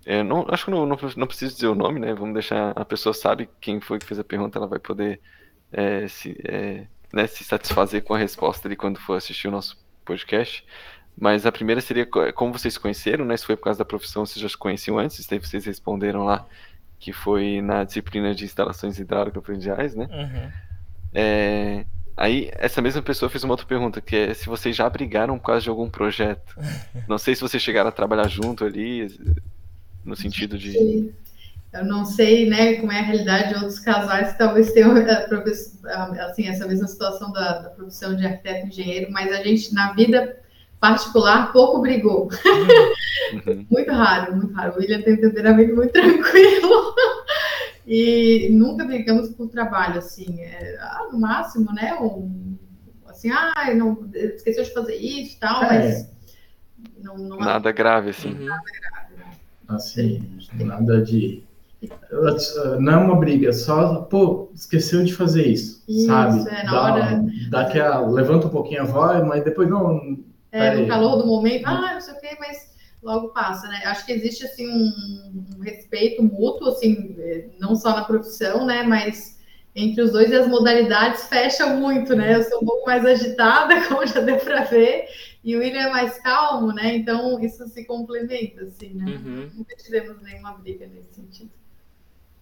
é, 0.06 0.24
não, 0.24 0.46
acho 0.50 0.66
que 0.66 0.72
não, 0.72 0.86
não, 0.86 0.98
não, 1.16 1.28
preciso 1.28 1.56
dizer 1.56 1.68
o 1.68 1.76
nome, 1.76 2.00
né? 2.00 2.14
Vamos 2.14 2.34
deixar 2.34 2.72
a 2.76 2.86
pessoa 2.86 3.14
sabe 3.14 3.50
quem 3.62 3.80
foi 3.80 4.00
que 4.00 4.06
fez 4.06 4.20
a 4.20 4.24
pergunta, 4.24 4.58
ela 4.58 4.68
vai 4.68 4.80
poder 4.80 5.22
é, 5.72 6.08
se, 6.08 6.36
é, 6.46 6.88
né, 7.14 7.28
se 7.28 7.44
satisfazer 7.44 8.04
com 8.04 8.14
a 8.14 8.18
resposta 8.18 8.68
ali 8.68 8.76
quando 8.76 9.00
for 9.00 9.16
assistir 9.16 9.48
o 9.48 9.52
nosso 9.52 9.78
podcast. 10.04 10.66
Mas 11.20 11.46
a 11.46 11.52
primeira 11.52 11.82
seria 11.82 12.06
como 12.06 12.54
vocês 12.54 12.76
se 12.76 12.80
conheceram, 12.80 13.26
né? 13.26 13.36
Se 13.36 13.46
foi 13.46 13.56
por 13.56 13.64
causa 13.64 13.80
da 13.80 13.86
profissão, 13.86 14.26
vocês 14.26 14.40
já 14.40 14.48
se 14.48 14.58
conheciam 14.58 15.00
antes, 15.00 15.26
daí 15.26 15.40
vocês 15.40 15.66
responderam 15.66 16.24
lá 16.24 16.46
que 17.00 17.12
foi 17.12 17.62
na 17.62 17.84
disciplina 17.84 18.34
de 18.34 18.46
instalações 18.46 19.00
hidráulicas 19.00 19.44
prediais, 19.44 19.96
né? 19.96 20.08
Uhum. 20.12 20.52
É, 21.14 21.86
aí, 22.16 22.52
essa 22.54 22.82
mesma 22.82 23.02
pessoa 23.02 23.30
fez 23.30 23.44
uma 23.44 23.54
outra 23.54 23.66
pergunta, 23.66 24.00
que 24.00 24.16
é 24.16 24.34
se 24.34 24.46
vocês 24.48 24.76
já 24.76 24.88
brigaram 24.90 25.38
por 25.40 25.46
causa 25.48 25.62
de 25.62 25.70
algum 25.70 25.90
projeto. 25.90 26.56
Não 27.08 27.18
sei 27.18 27.36
se 27.36 27.42
vocês 27.42 27.62
chegaram 27.62 27.90
a 27.90 27.92
trabalhar 27.92 28.28
junto 28.28 28.64
ali, 28.64 29.08
no 30.04 30.16
sentido 30.16 30.58
de... 30.58 31.12
Eu 31.74 31.86
não 31.86 32.06
sei, 32.06 32.50
né, 32.50 32.76
como 32.76 32.92
é 32.92 33.00
a 33.00 33.04
realidade 33.04 33.50
de 33.50 33.56
outros 33.56 33.80
casais 33.80 34.32
que 34.32 34.38
talvez 34.38 34.72
tenham 34.72 34.94
assim, 36.28 36.48
essa 36.48 36.66
mesma 36.66 36.88
situação 36.88 37.32
da, 37.32 37.60
da 37.60 37.70
profissão 37.70 38.16
de 38.16 38.26
arquiteto 38.26 38.66
e 38.66 38.70
engenheiro, 38.70 39.12
mas 39.12 39.32
a 39.32 39.44
gente, 39.44 39.74
na 39.74 39.94
vida 39.94 40.38
particular, 40.80 41.52
pouco 41.52 41.82
brigou. 41.82 42.30
Uhum. 43.46 43.66
muito 43.70 43.92
raro, 43.92 44.36
muito 44.36 44.54
raro. 44.54 44.76
O 44.76 44.80
William 44.80 45.02
tem 45.02 45.16
um 45.16 45.22
temperamento 45.22 45.76
muito 45.76 45.92
tranquilo. 45.94 46.96
e 47.86 48.50
nunca 48.52 48.86
brigamos 48.86 49.30
por 49.30 49.50
trabalho, 49.50 49.98
assim. 49.98 50.42
É, 50.42 50.78
ah, 50.80 51.10
no 51.12 51.20
máximo, 51.20 51.72
né? 51.74 51.96
Um, 51.96 52.58
assim, 53.08 53.30
ah, 53.32 53.74
não, 53.76 54.10
esqueceu 54.14 54.64
de 54.64 54.74
fazer 54.74 54.96
isso 54.96 55.36
e 55.36 55.40
tal, 55.40 55.64
é. 55.64 55.68
mas. 55.68 56.18
Não, 57.02 57.18
não 57.18 57.38
nada 57.38 57.72
grave, 57.72 58.12
assim. 58.12 58.34
Nada 58.34 58.62
grave. 58.80 59.16
Né? 59.16 59.26
Assim, 59.68 60.40
nada 60.54 61.02
de. 61.02 61.47
Não 62.80 62.94
é 62.94 62.98
uma 62.98 63.16
briga, 63.18 63.54
só, 63.54 64.02
pô, 64.02 64.52
esqueceu 64.54 65.04
de 65.04 65.14
fazer 65.14 65.46
isso, 65.46 65.84
isso 65.88 66.08
sabe? 66.08 66.50
É, 66.50 66.64
na 66.64 66.72
dá, 66.72 66.82
hora... 66.82 67.26
dá 67.50 67.62
aquela, 67.62 68.08
levanta 68.10 68.48
um 68.48 68.52
pouquinho 68.52 68.82
a 68.82 68.86
voz, 68.86 69.24
mas 69.24 69.44
depois 69.44 69.70
não, 69.70 70.18
é, 70.52 70.76
no 70.76 70.88
calor 70.88 71.18
do 71.18 71.28
momento, 71.28 71.66
ah, 71.66 71.94
não 71.94 72.02
sei 72.02 72.14
o 72.14 72.20
quê, 72.20 72.36
mas 72.40 72.76
logo 73.04 73.30
passa, 73.30 73.68
né? 73.68 73.82
Acho 73.86 74.06
que 74.06 74.12
existe 74.12 74.46
assim 74.46 74.68
um, 74.68 75.56
um, 75.56 75.62
respeito 75.62 76.24
mútuo, 76.24 76.70
assim, 76.70 77.16
não 77.60 77.76
só 77.76 77.92
na 77.92 78.04
profissão, 78.04 78.66
né? 78.66 78.84
Mas 78.84 79.38
entre 79.76 80.02
os 80.02 80.12
dois 80.12 80.32
e 80.32 80.36
as 80.36 80.48
modalidades 80.48 81.26
fecham 81.26 81.78
muito, 81.80 82.16
né? 82.16 82.36
Eu 82.36 82.44
sou 82.44 82.62
um 82.62 82.66
pouco 82.66 82.86
mais 82.86 83.06
agitada, 83.06 83.80
como 83.88 84.06
já 84.06 84.22
deu 84.22 84.38
para 84.38 84.64
ver, 84.64 85.08
e 85.44 85.56
o 85.56 85.60
William 85.60 85.82
é 85.82 85.92
mais 85.92 86.18
calmo, 86.20 86.74
né? 86.74 86.96
Então 86.96 87.40
isso 87.40 87.68
se 87.68 87.86
complementa, 87.86 88.64
assim, 88.64 88.94
né? 88.94 89.06
Uhum. 89.06 89.50
Nunca 89.54 89.76
tivemos 89.76 90.22
nenhuma 90.22 90.54
briga 90.54 90.88
nesse 90.88 91.14
sentido. 91.14 91.52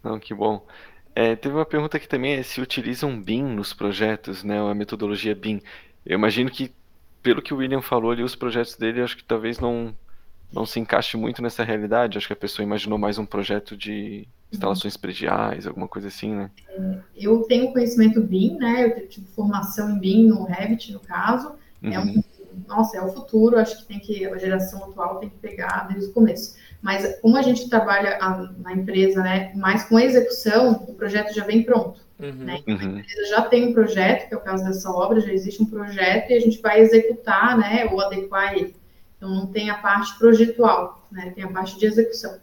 Não, 0.06 0.20
que 0.20 0.36
bom. 0.36 0.64
É, 1.16 1.36
teve 1.36 1.56
uma 1.56 1.66
pergunta 1.66 1.98
aqui 1.98 2.08
também, 2.08 2.34
é 2.34 2.44
se 2.44 2.62
utilizam 2.62 3.20
BIM 3.20 3.44
nos 3.44 3.74
projetos, 3.74 4.44
né? 4.44 4.60
A 4.60 4.76
metodologia 4.76 5.34
BIM. 5.34 5.60
Eu 6.06 6.14
imagino 6.14 6.52
que 6.52 6.72
pelo 7.24 7.42
que 7.42 7.52
o 7.52 7.58
William 7.58 7.82
falou 7.82 8.12
ali, 8.12 8.22
os 8.22 8.36
projetos 8.36 8.76
dele, 8.76 9.02
acho 9.02 9.18
que 9.18 9.24
talvez 9.24 9.58
não, 9.58 9.96
não 10.54 10.64
se 10.64 10.80
encaixe 10.80 11.18
muito 11.18 11.42
nessa 11.42 11.64
realidade. 11.64 12.20
Acho 12.20 12.28
que 12.28 12.34
a 12.34 12.36
pessoa 12.36 12.64
imaginou 12.64 13.00
mais 13.00 13.18
um 13.18 13.26
projeto 13.26 13.76
de 13.76 14.28
instalações 14.52 14.96
prediais, 14.96 15.66
alguma 15.66 15.88
coisa 15.88 16.08
assim, 16.08 16.36
né? 16.36 16.52
É, 16.70 16.98
eu 17.18 17.42
tenho 17.48 17.74
conhecimento 17.74 18.22
BIM, 18.22 18.58
né? 18.58 18.94
Eu 18.96 19.08
tive 19.08 19.26
formação 19.26 19.90
em 19.90 19.98
BIM 19.98 20.28
no 20.28 20.44
Revit, 20.44 20.94
no 20.94 21.00
caso. 21.00 21.56
Uhum. 21.82 21.94
É 21.94 22.00
um, 22.00 22.04
uhum. 22.04 22.24
Nossa, 22.68 22.98
é 22.98 23.02
o 23.02 23.12
futuro. 23.12 23.58
Acho 23.58 23.78
que 23.80 23.86
tem 23.86 24.00
que 24.00 24.26
a 24.26 24.38
geração 24.38 24.84
atual 24.86 25.18
tem 25.18 25.30
que 25.30 25.38
pegar 25.38 25.88
desde 25.90 26.10
o 26.10 26.14
começo. 26.14 26.56
Mas 26.82 27.20
como 27.20 27.36
a 27.36 27.42
gente 27.42 27.70
trabalha 27.70 28.18
a, 28.22 28.52
na 28.60 28.74
empresa, 28.74 29.22
né, 29.24 29.52
mais 29.56 29.84
com 29.86 30.00
execução, 30.00 30.86
o 30.88 30.94
projeto 30.94 31.34
já 31.34 31.44
vem 31.44 31.64
pronto. 31.64 32.00
Uhum. 32.20 32.32
Né? 32.32 32.60
Então, 32.66 32.76
a 32.76 32.92
uhum. 32.92 33.00
empresa 33.00 33.30
já 33.30 33.42
tem 33.42 33.68
um 33.68 33.74
projeto, 33.74 34.28
que 34.28 34.34
é 34.34 34.38
o 34.38 34.42
caso 34.42 34.64
dessa 34.64 34.90
obra, 34.90 35.20
já 35.20 35.34
existe 35.34 35.62
um 35.62 35.66
projeto 35.66 36.30
e 36.30 36.36
a 36.36 36.40
gente 36.40 36.62
vai 36.62 36.80
executar, 36.80 37.58
né, 37.58 37.90
ou 37.92 38.00
adequar 38.00 38.54
ele. 38.54 38.76
Então, 39.18 39.30
não 39.30 39.48
tem 39.48 39.70
a 39.70 39.76
parte 39.76 40.18
projetual, 40.18 41.06
né, 41.12 41.32
tem 41.36 41.44
a 41.44 41.50
parte 41.50 41.78
de 41.80 41.86
execução. 41.86 42.36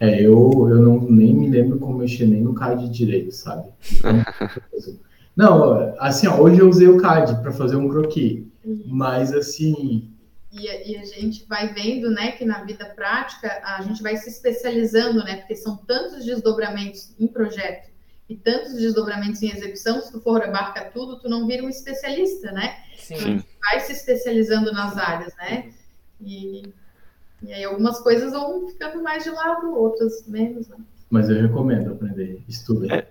É, 0.00 0.22
eu, 0.22 0.68
eu 0.70 0.80
não, 0.80 1.00
nem 1.02 1.34
me 1.34 1.48
lembro 1.48 1.78
como 1.78 1.98
mexer 1.98 2.26
nem 2.26 2.40
no 2.40 2.54
CAD 2.54 2.88
direito, 2.88 3.32
sabe? 3.32 3.68
não, 5.36 5.94
assim, 5.98 6.28
ó, 6.28 6.40
hoje 6.40 6.60
eu 6.60 6.68
usei 6.68 6.86
o 6.86 6.98
CAD 6.98 7.42
para 7.42 7.52
fazer 7.52 7.76
um 7.76 7.88
croquis, 7.88 8.44
mas 8.64 9.32
assim... 9.32 10.12
E, 10.50 10.92
e, 10.92 10.96
a 10.96 11.04
gente 11.04 11.44
vai 11.46 11.74
vendo, 11.74 12.10
né, 12.10 12.32
que 12.32 12.44
na 12.44 12.64
vida 12.64 12.86
prática 12.86 13.60
a 13.62 13.82
gente 13.82 14.02
vai 14.02 14.16
se 14.16 14.30
especializando, 14.30 15.22
né, 15.22 15.36
porque 15.36 15.54
são 15.54 15.76
tantos 15.76 16.24
desdobramentos 16.24 17.14
em 17.20 17.26
projeto 17.26 17.90
e 18.28 18.36
tantos 18.36 18.74
desdobramentos 18.74 19.42
em 19.42 19.50
execução, 19.50 20.00
se 20.02 20.12
tu 20.12 20.20
for 20.20 20.42
abarca 20.42 20.84
tudo, 20.86 21.18
tu 21.18 21.28
não 21.28 21.46
vira 21.46 21.64
um 21.64 21.68
especialista, 21.68 22.52
né? 22.52 22.76
Sim. 22.96 23.14
Então, 23.14 23.44
vai 23.62 23.80
se 23.80 23.92
especializando 23.92 24.70
nas 24.70 24.98
áreas, 24.98 25.34
né? 25.36 25.72
E, 26.20 26.62
e 27.42 27.52
aí 27.52 27.64
algumas 27.64 28.00
coisas 28.00 28.32
vão 28.32 28.68
ficando 28.68 29.02
mais 29.02 29.24
de 29.24 29.30
lado, 29.30 29.74
outras 29.74 30.26
menos, 30.26 30.68
né? 30.68 30.76
Mas 31.08 31.30
eu 31.30 31.40
recomendo 31.40 31.92
aprender, 31.92 32.42
estuda. 32.46 32.94
É, 32.94 33.06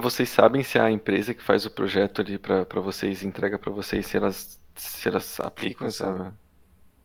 Vocês 0.00 0.28
sabem 0.28 0.62
se 0.62 0.78
a 0.78 0.88
empresa 0.88 1.34
que 1.34 1.42
faz 1.42 1.66
o 1.66 1.70
projeto 1.70 2.20
ali 2.20 2.38
para 2.38 2.80
vocês, 2.80 3.24
entrega 3.24 3.58
para 3.58 3.72
vocês, 3.72 4.06
se 4.06 4.16
elas, 4.16 4.59
se 4.74 5.08
elas 5.08 5.38
aplicam 5.40 5.86
essa, 5.86 6.32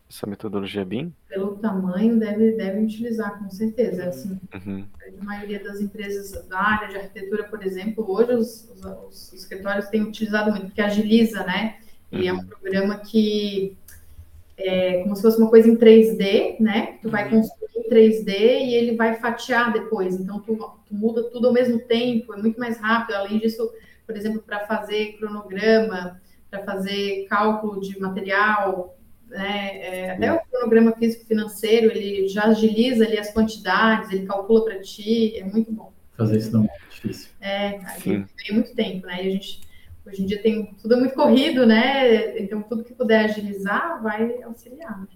essa 0.08 0.26
metodologia 0.26 0.84
BIM? 0.84 1.12
Pelo 1.28 1.56
tamanho, 1.56 2.18
deve, 2.18 2.52
devem 2.52 2.84
utilizar, 2.84 3.38
com 3.38 3.50
certeza. 3.50 4.04
É 4.04 4.08
assim, 4.08 4.38
uhum. 4.54 4.86
A 5.20 5.24
maioria 5.24 5.62
das 5.62 5.80
empresas 5.80 6.32
da 6.46 6.58
área 6.58 6.88
de 6.88 6.96
arquitetura, 6.96 7.44
por 7.44 7.64
exemplo, 7.64 8.04
hoje 8.08 8.34
os, 8.34 8.70
os, 8.70 8.84
os 9.08 9.32
escritórios 9.32 9.88
têm 9.88 10.02
utilizado 10.02 10.50
muito, 10.50 10.66
porque 10.66 10.80
agiliza, 10.80 11.44
né? 11.44 11.78
E 12.12 12.22
uhum. 12.22 12.28
é 12.28 12.32
um 12.32 12.36
uhum. 12.36 12.46
programa 12.46 12.98
que 12.98 13.76
é 14.58 15.02
como 15.02 15.14
se 15.14 15.22
fosse 15.22 15.38
uma 15.38 15.50
coisa 15.50 15.68
em 15.68 15.76
3D, 15.76 16.58
né? 16.60 16.98
Tu 17.02 17.10
vai 17.10 17.24
uhum. 17.24 17.40
construir 17.40 17.70
em 17.76 17.90
3D 17.90 18.28
e 18.28 18.74
ele 18.74 18.96
vai 18.96 19.14
fatiar 19.16 19.72
depois. 19.72 20.18
Então, 20.18 20.40
tu, 20.40 20.56
tu 20.86 20.94
muda 20.94 21.24
tudo 21.24 21.48
ao 21.48 21.52
mesmo 21.52 21.78
tempo, 21.80 22.32
é 22.32 22.36
muito 22.38 22.58
mais 22.58 22.78
rápido. 22.78 23.16
Além 23.16 23.38
disso, 23.38 23.70
por 24.06 24.16
exemplo, 24.16 24.42
para 24.42 24.66
fazer 24.66 25.16
cronograma, 25.18 26.20
para 26.50 26.64
fazer 26.64 27.26
cálculo 27.28 27.80
de 27.80 27.98
material, 27.98 28.96
né? 29.28 29.78
É, 29.78 30.10
até 30.12 30.32
o 30.32 30.40
cronograma 30.40 30.92
físico-financeiro, 30.92 31.90
ele 31.90 32.28
já 32.28 32.44
agiliza 32.44 33.04
ali 33.04 33.18
as 33.18 33.32
quantidades, 33.32 34.10
ele 34.10 34.26
calcula 34.26 34.64
para 34.64 34.80
ti, 34.80 35.36
é 35.36 35.44
muito 35.44 35.72
bom. 35.72 35.92
Fazer 36.16 36.38
isso 36.38 36.52
não 36.52 36.64
é 36.64 36.88
difícil. 36.88 37.30
É, 37.40 37.78
a 37.78 37.98
gente 37.98 38.32
tem 38.34 38.54
muito 38.54 38.74
tempo, 38.74 39.06
né? 39.06 39.24
E 39.24 39.28
a 39.28 39.30
gente 39.30 39.66
Hoje 40.06 40.22
em 40.22 40.26
dia 40.26 40.40
tem 40.40 40.66
tudo 40.80 40.94
é 40.94 40.98
muito 40.98 41.14
corrido, 41.14 41.66
né? 41.66 42.38
Então 42.38 42.62
tudo 42.62 42.84
que 42.84 42.94
puder 42.94 43.24
agilizar 43.24 44.00
vai 44.00 44.40
auxiliar. 44.44 45.00
Né? 45.00 45.08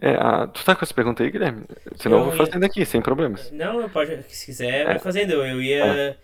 É, 0.00 0.14
a, 0.14 0.46
tu 0.46 0.64
tá 0.64 0.76
com 0.76 0.84
essa 0.84 0.94
pergunta 0.94 1.24
aí, 1.24 1.30
Guilherme? 1.30 1.64
Senão 1.96 2.18
eu, 2.18 2.24
eu 2.24 2.28
vou 2.30 2.36
fazendo 2.36 2.62
ia... 2.62 2.68
aqui, 2.68 2.86
sem 2.86 3.02
problemas. 3.02 3.50
Não, 3.50 3.88
pode, 3.88 4.22
se 4.28 4.46
quiser, 4.46 4.84
vai 4.84 4.94
é. 4.94 4.98
fazendo. 5.00 5.32
Eu 5.32 5.60
ia. 5.60 5.84
É. 5.84 6.16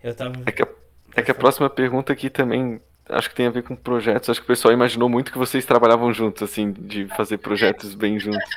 Eu 0.00 0.14
tava. 0.14 0.40
É 0.46 0.52
que, 0.52 0.62
a, 0.62 0.68
é 1.16 1.22
que 1.22 1.30
a 1.32 1.34
próxima 1.34 1.68
pergunta 1.68 2.12
aqui 2.12 2.30
também 2.30 2.80
acho 3.08 3.30
que 3.30 3.36
tem 3.36 3.46
a 3.46 3.50
ver 3.50 3.62
com 3.62 3.76
projetos. 3.76 4.28
Acho 4.28 4.40
que 4.40 4.46
o 4.46 4.48
pessoal 4.48 4.74
imaginou 4.74 5.08
muito 5.08 5.32
que 5.32 5.38
vocês 5.38 5.64
trabalhavam 5.64 6.12
juntos, 6.12 6.42
assim, 6.42 6.72
de 6.72 7.06
fazer 7.08 7.38
projetos 7.38 7.94
bem 7.94 8.18
juntos. 8.18 8.48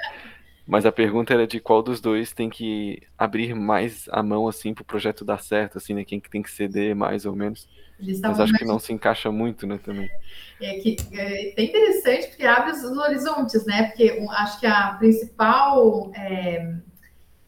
Mas 0.67 0.85
a 0.85 0.91
pergunta 0.91 1.33
era 1.33 1.47
de 1.47 1.59
qual 1.59 1.81
dos 1.81 1.99
dois 1.99 2.31
tem 2.31 2.47
que 2.47 3.01
abrir 3.17 3.55
mais 3.55 4.07
a 4.11 4.21
mão, 4.21 4.47
assim, 4.47 4.71
pro 4.71 4.83
projeto 4.83 5.25
dar 5.25 5.41
certo, 5.41 5.79
assim, 5.79 5.95
né? 5.95 6.05
Quem 6.05 6.19
que 6.19 6.29
tem 6.29 6.43
que 6.43 6.51
ceder 6.51 6.95
mais 6.95 7.25
ou 7.25 7.35
menos. 7.35 7.67
Mas 8.21 8.39
acho 8.39 8.53
que 8.53 8.65
não 8.65 8.77
se 8.77 8.93
encaixa 8.93 9.31
muito, 9.31 9.65
né, 9.65 9.79
também. 9.83 10.09
É 10.61 10.79
que 10.79 10.95
é, 11.11 11.59
é 11.59 11.63
interessante 11.63 12.27
porque 12.27 12.45
abre 12.45 12.71
os 12.71 12.83
horizontes, 12.83 13.65
né? 13.65 13.87
Porque 13.87 14.23
acho 14.29 14.59
que 14.59 14.67
a 14.67 14.93
principal 14.93 16.11
é, 16.15 16.75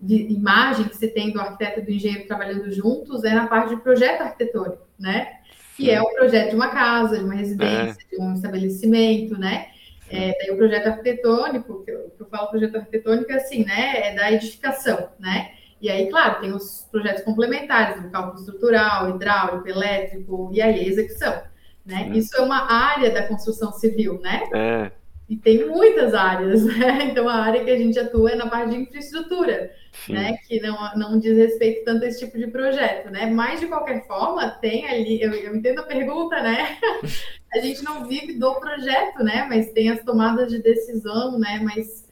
imagem 0.02 0.88
que 0.88 0.98
você 0.98 1.08
tem 1.08 1.32
do 1.32 1.40
arquiteto 1.40 1.80
e 1.80 1.84
do 1.84 1.92
engenheiro 1.92 2.28
trabalhando 2.28 2.72
juntos 2.72 3.24
é 3.24 3.34
na 3.34 3.48
parte 3.48 3.76
de 3.76 3.82
projeto 3.82 4.22
arquitetônico, 4.22 4.88
né? 5.00 5.41
Que 5.78 5.90
é 5.90 6.02
o 6.02 6.10
projeto 6.10 6.50
de 6.50 6.56
uma 6.56 6.70
casa, 6.70 7.18
de 7.18 7.24
uma 7.24 7.34
residência, 7.34 7.98
é. 8.02 8.16
de 8.16 8.22
um 8.22 8.34
estabelecimento, 8.34 9.38
né? 9.40 9.68
É, 10.10 10.36
daí 10.38 10.52
o 10.52 10.58
projeto 10.58 10.88
arquitetônico, 10.88 11.84
que 11.86 11.92
eu, 11.92 12.10
que 12.16 12.22
eu 12.22 12.28
falo 12.28 12.50
projeto 12.50 12.76
arquitetônico 12.76 13.32
é 13.32 13.36
assim, 13.36 13.64
né? 13.64 14.10
É 14.10 14.16
da 14.16 14.32
edificação, 14.32 15.10
né? 15.18 15.52
E 15.82 15.90
aí, 15.90 16.10
claro, 16.10 16.42
tem 16.42 16.52
os 16.52 16.88
projetos 16.92 17.24
complementares, 17.24 18.04
o 18.06 18.10
cálculo 18.12 18.38
estrutural, 18.38 19.10
hidráulico, 19.10 19.68
elétrico, 19.68 20.52
e 20.54 20.62
aí 20.62 20.80
a 20.80 20.88
execução. 20.88 21.42
Né? 21.84 22.12
Isso 22.14 22.38
é 22.38 22.42
uma 22.42 22.72
área 22.72 23.10
da 23.10 23.28
construção 23.28 23.72
civil, 23.72 24.20
né? 24.22 24.44
É. 24.54 24.92
E 25.32 25.38
tem 25.38 25.66
muitas 25.66 26.14
áreas, 26.14 26.62
né? 26.68 27.06
Então 27.06 27.30
a 27.30 27.36
área 27.36 27.64
que 27.64 27.72
a 27.72 27.78
gente 27.78 27.98
atua 27.98 28.32
é 28.32 28.36
na 28.36 28.48
parte 28.48 28.72
de 28.72 28.82
infraestrutura, 28.82 29.72
Sim. 29.94 30.12
né? 30.12 30.36
Que 30.46 30.60
não, 30.60 30.78
não 30.98 31.18
diz 31.18 31.38
respeito 31.38 31.86
tanto 31.86 32.04
a 32.04 32.10
esse 32.10 32.20
tipo 32.20 32.38
de 32.38 32.48
projeto, 32.48 33.10
né? 33.10 33.28
Mas 33.28 33.62
de 33.62 33.68
qualquer 33.68 34.06
forma, 34.06 34.50
tem 34.50 34.86
ali, 34.86 35.22
eu, 35.22 35.32
eu 35.32 35.56
entendo 35.56 35.80
a 35.80 35.84
pergunta, 35.84 36.44
né? 36.44 36.78
a 37.54 37.60
gente 37.60 37.82
não 37.82 38.06
vive 38.06 38.34
do 38.34 38.56
projeto, 38.56 39.24
né? 39.24 39.46
Mas 39.48 39.72
tem 39.72 39.90
as 39.90 40.04
tomadas 40.04 40.52
de 40.52 40.62
decisão, 40.62 41.40
né? 41.40 41.62
Mas 41.64 42.06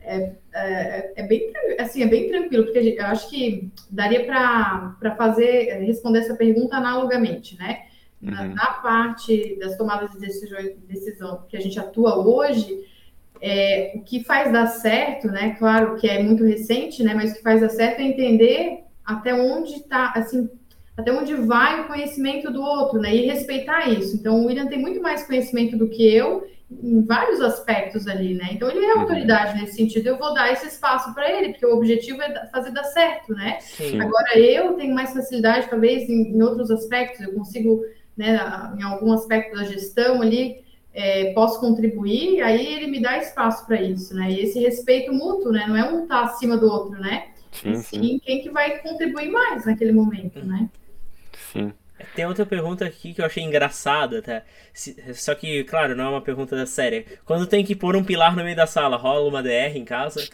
é, 0.00 0.32
é, 0.54 1.12
é, 1.16 1.22
bem 1.24 1.52
assim 1.78 2.02
é 2.02 2.06
bem 2.06 2.28
tranquilo 2.28 2.64
porque 2.64 2.96
eu 2.98 3.06
acho 3.06 3.28
que 3.28 3.68
daria 3.90 4.24
para 4.24 5.14
fazer 5.14 5.76
responder 5.84 6.20
essa 6.20 6.34
pergunta 6.34 6.76
analogamente 6.76 7.54
né 7.58 7.82
na, 8.20 8.42
uhum. 8.42 8.54
na, 8.54 8.66
parte 8.66 9.58
das 9.58 9.76
tomadas 9.76 10.10
de 10.12 10.18
decisão, 10.18 10.58
decisão 10.88 11.44
que 11.48 11.56
a 11.56 11.60
gente 11.60 11.78
atua 11.78 12.18
hoje 12.18 12.84
é, 13.40 13.92
o 13.96 14.02
que 14.02 14.22
faz 14.22 14.52
dar 14.52 14.66
certo 14.66 15.28
né 15.28 15.56
claro 15.58 15.96
que 15.96 16.08
é 16.08 16.22
muito 16.22 16.44
recente 16.44 17.02
né 17.02 17.14
mas 17.14 17.32
o 17.32 17.34
que 17.36 17.42
faz 17.42 17.60
dar 17.60 17.70
certo 17.70 18.00
é 18.00 18.04
entender 18.04 18.84
até 19.04 19.34
onde 19.34 19.74
está 19.74 20.12
assim 20.14 20.50
até 20.96 21.12
onde 21.12 21.34
vai 21.34 21.80
o 21.80 21.86
conhecimento 21.86 22.50
do 22.52 22.60
outro 22.62 23.00
né 23.00 23.14
e 23.14 23.26
respeitar 23.26 23.88
isso 23.88 24.16
então 24.16 24.42
o 24.42 24.46
William 24.46 24.66
tem 24.66 24.78
muito 24.78 25.00
mais 25.00 25.26
conhecimento 25.26 25.76
do 25.76 25.88
que 25.88 26.06
eu 26.06 26.46
em 26.70 27.02
vários 27.02 27.40
aspectos 27.40 28.06
ali, 28.06 28.34
né? 28.34 28.50
Então 28.52 28.70
ele 28.70 28.84
é 28.84 28.94
uhum. 28.94 29.00
autoridade 29.00 29.54
uhum. 29.54 29.60
nesse 29.60 29.76
sentido. 29.76 30.06
Eu 30.06 30.18
vou 30.18 30.32
dar 30.32 30.52
esse 30.52 30.66
espaço 30.66 31.12
para 31.12 31.30
ele, 31.30 31.50
porque 31.50 31.66
o 31.66 31.76
objetivo 31.76 32.22
é 32.22 32.46
fazer 32.46 32.70
dar 32.70 32.84
certo, 32.84 33.34
né? 33.34 33.58
Sim. 33.60 34.00
Agora 34.00 34.38
eu 34.38 34.74
tenho 34.74 34.94
mais 34.94 35.12
facilidade, 35.12 35.68
talvez, 35.68 36.08
em, 36.08 36.32
em, 36.32 36.42
outros 36.42 36.70
aspectos. 36.70 37.20
Eu 37.20 37.32
consigo, 37.32 37.82
né, 38.16 38.38
em 38.78 38.82
algum 38.82 39.12
aspecto 39.12 39.56
da 39.56 39.64
gestão 39.64 40.20
ali, 40.20 40.64
é, 40.92 41.32
posso 41.32 41.60
contribuir. 41.60 42.42
Aí 42.42 42.66
ele 42.66 42.86
me 42.86 43.00
dá 43.00 43.18
espaço 43.18 43.66
para 43.66 43.80
isso, 43.80 44.14
né? 44.14 44.30
E 44.30 44.40
esse 44.40 44.58
respeito 44.58 45.12
mútuo, 45.12 45.52
né? 45.52 45.66
Não 45.66 45.76
é 45.76 45.90
um 45.90 46.02
estar 46.02 46.20
tá 46.20 46.24
acima 46.24 46.56
do 46.56 46.70
outro, 46.70 47.00
né? 47.00 47.28
Sim, 47.52 47.74
sim. 47.74 47.82
sim 47.82 48.20
quem 48.24 48.42
que 48.42 48.50
vai 48.50 48.78
contribuir 48.78 49.30
mais 49.30 49.66
naquele 49.66 49.92
momento, 49.92 50.44
né? 50.44 50.68
Sim. 51.52 51.72
Tem 52.14 52.26
outra 52.26 52.44
pergunta 52.44 52.84
aqui 52.84 53.14
que 53.14 53.20
eu 53.20 53.24
achei 53.24 53.42
engraçada, 53.42 54.20
tá? 54.20 54.42
Só 55.14 55.34
que, 55.34 55.64
claro, 55.64 55.94
não 55.94 56.04
é 56.04 56.08
uma 56.08 56.20
pergunta 56.20 56.66
séria. 56.66 57.04
Quando 57.24 57.46
tem 57.46 57.64
que 57.64 57.74
pôr 57.74 57.94
um 57.96 58.04
pilar 58.04 58.34
no 58.34 58.42
meio 58.42 58.56
da 58.56 58.66
sala, 58.66 58.96
rola 58.96 59.28
uma 59.28 59.42
DR 59.42 59.76
em 59.76 59.84
casa? 59.84 60.28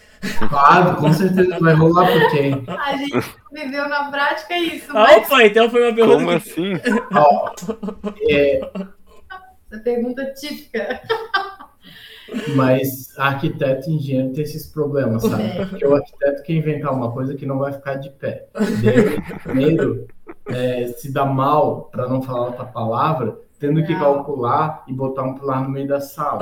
Claro, 0.48 0.96
com 0.96 1.12
certeza 1.12 1.58
vai 1.60 1.74
rolar 1.74 2.06
por 2.10 2.30
quem? 2.30 2.64
A 2.66 2.96
gente 2.96 3.22
viveu 3.52 3.88
na 3.88 4.10
prática 4.10 4.56
isso. 4.58 4.92
Mas... 4.92 5.26
Opa, 5.26 5.44
então 5.44 5.70
foi 5.70 5.82
uma 5.86 5.94
pergunta. 5.94 6.18
Como 6.18 6.30
que... 6.30 6.36
assim? 6.36 6.72
Oh, 7.14 8.30
é... 8.30 8.60
Essa 9.70 9.82
pergunta 9.82 10.24
típica. 10.32 11.02
Mas 12.54 13.16
arquiteto 13.18 13.90
e 13.90 13.94
engenheiro 13.94 14.32
tem 14.32 14.44
esses 14.44 14.66
problemas, 14.66 15.22
sabe? 15.22 15.42
É. 15.42 15.64
Porque 15.66 15.86
o 15.86 15.94
arquiteto 15.94 16.42
quer 16.42 16.52
inventar 16.54 16.92
uma 16.92 17.12
coisa 17.12 17.34
que 17.34 17.46
não 17.46 17.58
vai 17.58 17.72
ficar 17.72 17.94
de 17.96 18.10
pé. 18.10 18.46
primeiro, 19.42 20.06
é, 20.46 20.88
se 20.88 21.12
dá 21.12 21.24
mal, 21.24 21.88
para 21.92 22.08
não 22.08 22.22
falar 22.22 22.46
outra 22.46 22.64
palavra, 22.64 23.38
tendo 23.58 23.84
que 23.84 23.94
calcular 23.94 24.84
e 24.86 24.92
botar 24.92 25.22
um 25.22 25.34
pilar 25.34 25.62
no 25.62 25.70
meio 25.70 25.88
da 25.88 26.00
sala. 26.00 26.40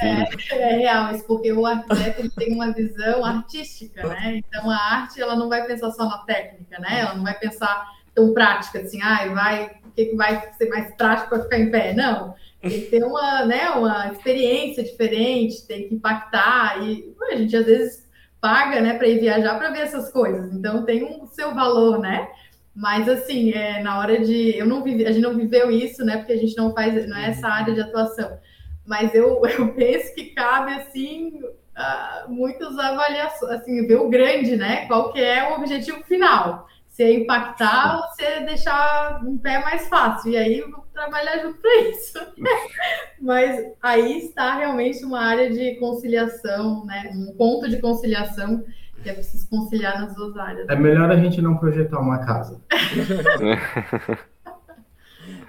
É, 0.00 0.56
é 0.56 0.76
real, 0.76 1.14
isso 1.14 1.24
porque 1.26 1.52
o 1.52 1.64
arquiteto 1.64 2.20
ele 2.20 2.30
tem 2.30 2.52
uma 2.52 2.72
visão 2.72 3.24
artística, 3.24 4.06
né? 4.06 4.36
Então 4.36 4.70
a 4.70 4.76
arte 4.76 5.20
ela 5.20 5.34
não 5.34 5.48
vai 5.48 5.66
pensar 5.66 5.90
só 5.92 6.08
na 6.08 6.18
técnica, 6.18 6.78
né? 6.78 7.00
Ela 7.00 7.14
não 7.14 7.24
vai 7.24 7.38
pensar 7.38 7.88
tão 8.14 8.32
prática 8.32 8.80
assim, 8.80 9.00
ah, 9.02 9.26
vai, 9.32 9.70
o 9.84 9.90
que, 9.90 10.06
que 10.06 10.16
vai 10.16 10.52
ser 10.52 10.68
mais 10.68 10.94
prático 10.94 11.30
para 11.30 11.42
ficar 11.42 11.58
em 11.58 11.70
pé? 11.70 11.92
Não. 11.94 12.34
Tem 12.68 12.80
que 12.80 12.86
ter 12.86 13.04
uma, 13.04 13.44
né, 13.44 13.70
uma 13.70 14.10
experiência 14.10 14.82
diferente, 14.82 15.66
tem 15.66 15.88
que 15.88 15.94
impactar 15.94 16.82
e 16.82 17.14
a 17.30 17.36
gente 17.36 17.54
às 17.56 17.66
vezes 17.66 18.08
paga, 18.40 18.80
né, 18.80 18.94
para 18.94 19.06
ir 19.06 19.20
viajar 19.20 19.58
para 19.58 19.70
ver 19.70 19.80
essas 19.80 20.10
coisas. 20.10 20.52
Então 20.52 20.84
tem 20.84 21.04
um 21.04 21.26
seu 21.26 21.54
valor, 21.54 21.98
né? 21.98 22.28
Mas 22.74 23.08
assim, 23.08 23.52
é, 23.52 23.82
na 23.82 23.98
hora 23.98 24.18
de. 24.18 24.56
Eu 24.56 24.66
não 24.66 24.82
vivi, 24.82 25.06
a 25.06 25.12
gente 25.12 25.22
não 25.22 25.36
viveu 25.36 25.70
isso, 25.70 26.04
né? 26.04 26.16
Porque 26.16 26.32
a 26.32 26.36
gente 26.36 26.56
não 26.56 26.74
faz, 26.74 27.06
não 27.08 27.16
é 27.16 27.28
essa 27.28 27.46
área 27.46 27.72
de 27.72 27.80
atuação. 27.80 28.38
Mas 28.84 29.14
eu, 29.14 29.40
eu 29.46 29.72
penso 29.74 30.14
que 30.14 30.34
cabe 30.34 30.72
assim 30.72 31.38
uh, 31.38 32.30
muitas 32.30 32.76
avaliações, 32.78 33.52
assim, 33.52 33.86
ver 33.86 33.96
o 33.96 34.08
grande, 34.08 34.56
né? 34.56 34.86
Qual 34.86 35.12
que 35.12 35.20
é 35.20 35.50
o 35.50 35.54
objetivo 35.54 36.02
final. 36.04 36.66
Se 36.94 37.02
é 37.02 37.12
impactar 37.12 37.96
ou 37.96 38.14
se 38.14 38.24
é 38.24 38.44
deixar 38.44 39.20
um 39.24 39.36
pé 39.36 39.60
mais 39.60 39.88
fácil. 39.88 40.30
E 40.30 40.36
aí 40.36 40.60
vou 40.60 40.86
trabalhar 40.92 41.38
junto 41.38 41.58
para 41.58 41.76
isso. 41.88 42.18
Mas 43.20 43.66
aí 43.82 44.18
está 44.18 44.54
realmente 44.54 45.04
uma 45.04 45.20
área 45.20 45.50
de 45.50 45.74
conciliação, 45.80 46.86
né? 46.86 47.10
Um 47.12 47.34
ponto 47.36 47.68
de 47.68 47.80
conciliação 47.80 48.64
que 49.02 49.10
é 49.10 49.12
preciso 49.12 49.50
conciliar 49.50 50.00
nas 50.00 50.14
duas 50.14 50.36
áreas. 50.36 50.68
É 50.68 50.76
melhor 50.76 51.10
a 51.10 51.16
gente 51.16 51.42
não 51.42 51.56
projetar 51.56 51.98
uma 51.98 52.24
casa. 52.24 52.60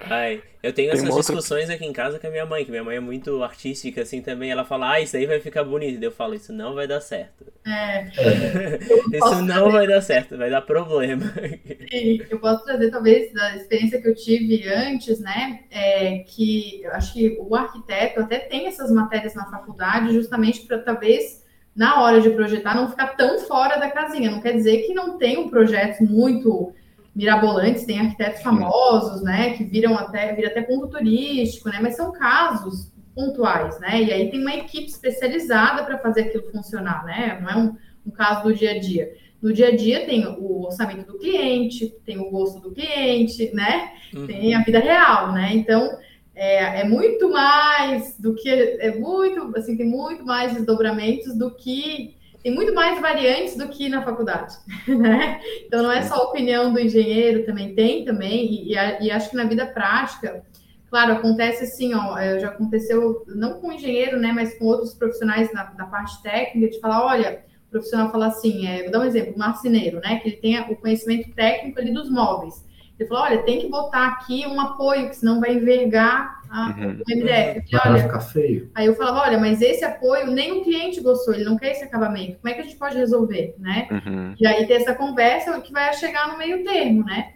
Ai, 0.08 0.42
eu 0.62 0.72
tenho 0.72 0.90
Tem 0.90 1.00
essas 1.00 1.14
discussões 1.14 1.70
aqui 1.70 1.84
em 1.84 1.92
casa 1.92 2.18
com 2.18 2.26
a 2.26 2.30
minha 2.30 2.46
mãe, 2.46 2.64
que 2.64 2.70
minha 2.70 2.82
mãe 2.82 2.96
é 2.96 3.00
muito 3.00 3.42
artística 3.42 4.02
assim 4.02 4.20
também. 4.20 4.50
Ela 4.50 4.64
fala, 4.64 4.92
ah, 4.92 5.00
isso 5.00 5.16
aí 5.16 5.26
vai 5.26 5.40
ficar 5.40 5.64
bonito. 5.64 6.02
Eu 6.02 6.10
falo, 6.10 6.34
isso 6.34 6.52
não 6.52 6.74
vai 6.74 6.86
dar 6.86 7.00
certo. 7.00 7.46
É. 7.64 8.04
isso 9.12 9.42
não 9.42 9.46
trazer... 9.46 9.70
vai 9.70 9.86
dar 9.86 10.00
certo, 10.00 10.36
vai 10.36 10.50
dar 10.50 10.62
problema. 10.62 11.24
Sim, 11.90 12.20
eu 12.28 12.38
posso 12.38 12.64
trazer 12.64 12.90
talvez 12.90 13.32
da 13.32 13.56
experiência 13.56 14.00
que 14.00 14.08
eu 14.08 14.14
tive 14.14 14.68
antes, 14.68 15.20
né? 15.20 15.60
É, 15.70 16.18
que 16.20 16.82
eu 16.82 16.92
acho 16.92 17.12
que 17.12 17.36
o 17.40 17.54
arquiteto 17.54 18.20
até 18.20 18.38
tem 18.38 18.66
essas 18.66 18.90
matérias 18.90 19.34
na 19.34 19.46
faculdade 19.46 20.12
justamente 20.12 20.62
para 20.66 20.78
talvez 20.78 21.44
na 21.76 22.02
hora 22.02 22.20
de 22.22 22.30
projetar, 22.30 22.74
não 22.74 22.88
ficar 22.88 23.08
tão 23.08 23.38
fora 23.40 23.78
da 23.78 23.90
casinha. 23.90 24.30
Não 24.30 24.40
quer 24.40 24.52
dizer 24.52 24.78
que 24.82 24.94
não 24.94 25.18
tenham 25.18 25.48
projetos 25.48 26.00
muito 26.08 26.72
mirabolantes, 27.16 27.86
tem 27.86 27.98
arquitetos 27.98 28.42
famosos, 28.42 29.22
né, 29.22 29.54
que 29.54 29.64
viram 29.64 29.96
até, 29.96 30.34
viram 30.34 30.50
até 30.50 30.60
ponto 30.60 30.86
turístico, 30.88 31.70
né, 31.70 31.78
mas 31.80 31.96
são 31.96 32.12
casos 32.12 32.92
pontuais, 33.14 33.80
né, 33.80 34.02
e 34.02 34.12
aí 34.12 34.30
tem 34.30 34.42
uma 34.42 34.54
equipe 34.54 34.86
especializada 34.86 35.82
para 35.82 35.96
fazer 35.96 36.22
aquilo 36.22 36.50
funcionar, 36.52 37.06
né, 37.06 37.38
não 37.40 37.48
é 37.48 37.56
um, 37.56 37.76
um 38.06 38.10
caso 38.10 38.42
do 38.42 38.54
dia 38.54 38.72
a 38.72 38.78
dia. 38.78 39.14
No 39.40 39.50
dia 39.50 39.68
a 39.68 39.76
dia 39.76 40.04
tem 40.04 40.26
o 40.26 40.66
orçamento 40.66 41.10
do 41.10 41.18
cliente, 41.18 41.94
tem 42.04 42.18
o 42.18 42.30
gosto 42.30 42.60
do 42.60 42.70
cliente, 42.72 43.50
né, 43.54 43.92
uhum. 44.14 44.26
tem 44.26 44.54
a 44.54 44.62
vida 44.62 44.78
real, 44.78 45.32
né, 45.32 45.52
então 45.54 45.96
é, 46.34 46.80
é, 46.82 46.84
muito 46.84 47.30
mais 47.30 48.18
do 48.18 48.34
que 48.34 48.50
é 48.50 48.94
muito 48.94 49.56
assim 49.56 49.74
tem 49.74 49.86
muito 49.86 50.22
mais 50.22 50.52
desdobramentos 50.52 51.34
do 51.34 51.50
que 51.50 52.14
tem 52.46 52.54
muito 52.54 52.72
mais 52.72 53.00
variantes 53.00 53.56
do 53.56 53.66
que 53.66 53.88
na 53.88 54.02
faculdade, 54.02 54.54
né? 54.86 55.40
Então 55.66 55.82
não 55.82 55.90
é 55.90 56.00
só 56.02 56.14
a 56.14 56.22
opinião 56.28 56.72
do 56.72 56.78
engenheiro, 56.78 57.44
também 57.44 57.74
tem 57.74 58.04
também 58.04 58.46
e, 58.46 58.74
e, 59.00 59.10
acho 59.10 59.30
que 59.30 59.36
na 59.36 59.46
vida 59.46 59.66
prática, 59.66 60.44
claro, 60.88 61.14
acontece 61.14 61.64
assim, 61.64 61.92
ó, 61.92 62.16
é, 62.16 62.38
já 62.38 62.50
aconteceu 62.50 63.24
não 63.26 63.54
com 63.54 63.66
o 63.66 63.72
engenheiro, 63.72 64.16
né, 64.20 64.30
mas 64.30 64.56
com 64.56 64.66
outros 64.66 64.94
profissionais 64.94 65.52
na, 65.52 65.74
na 65.76 65.86
parte 65.86 66.22
técnica 66.22 66.70
de 66.70 66.78
falar, 66.78 67.04
olha, 67.04 67.44
o 67.66 67.70
profissional 67.72 68.12
fala 68.12 68.28
assim, 68.28 68.64
é, 68.68 68.84
vou 68.84 68.92
dar 68.92 69.00
um 69.00 69.06
exemplo, 69.06 69.34
o 69.34 69.38
marceneiro, 69.40 69.98
né, 69.98 70.20
que 70.20 70.28
ele 70.28 70.36
tenha 70.36 70.70
o 70.70 70.76
conhecimento 70.76 71.28
técnico 71.34 71.80
ali 71.80 71.92
dos 71.92 72.08
móveis. 72.08 72.64
Ele 72.98 73.08
falou, 73.08 73.24
olha, 73.24 73.42
tem 73.42 73.60
que 73.60 73.68
botar 73.68 74.06
aqui 74.06 74.46
um 74.46 74.58
apoio, 74.58 75.08
que 75.08 75.16
senão 75.16 75.38
vai 75.38 75.54
envergar 75.54 76.40
a, 76.50 76.68
uhum. 76.68 77.00
o 77.06 77.16
MDF. 77.16 77.70
Falei, 77.70 77.92
olha, 77.92 78.02
ficar 78.02 78.20
feio. 78.20 78.70
Aí 78.74 78.86
eu 78.86 78.94
falava, 78.94 79.20
olha, 79.20 79.38
mas 79.38 79.60
esse 79.60 79.84
apoio 79.84 80.30
nem 80.30 80.52
o 80.52 80.64
cliente 80.64 81.00
gostou, 81.00 81.34
ele 81.34 81.44
não 81.44 81.58
quer 81.58 81.72
esse 81.72 81.84
acabamento. 81.84 82.38
Como 82.38 82.48
é 82.48 82.54
que 82.54 82.60
a 82.60 82.64
gente 82.64 82.76
pode 82.76 82.96
resolver, 82.96 83.54
né? 83.58 83.86
Uhum. 83.90 84.34
E 84.40 84.46
aí 84.46 84.66
ter 84.66 84.74
essa 84.74 84.94
conversa 84.94 85.60
que 85.60 85.72
vai 85.72 85.92
chegar 85.94 86.32
no 86.32 86.38
meio 86.38 86.64
termo, 86.64 87.04
né? 87.04 87.34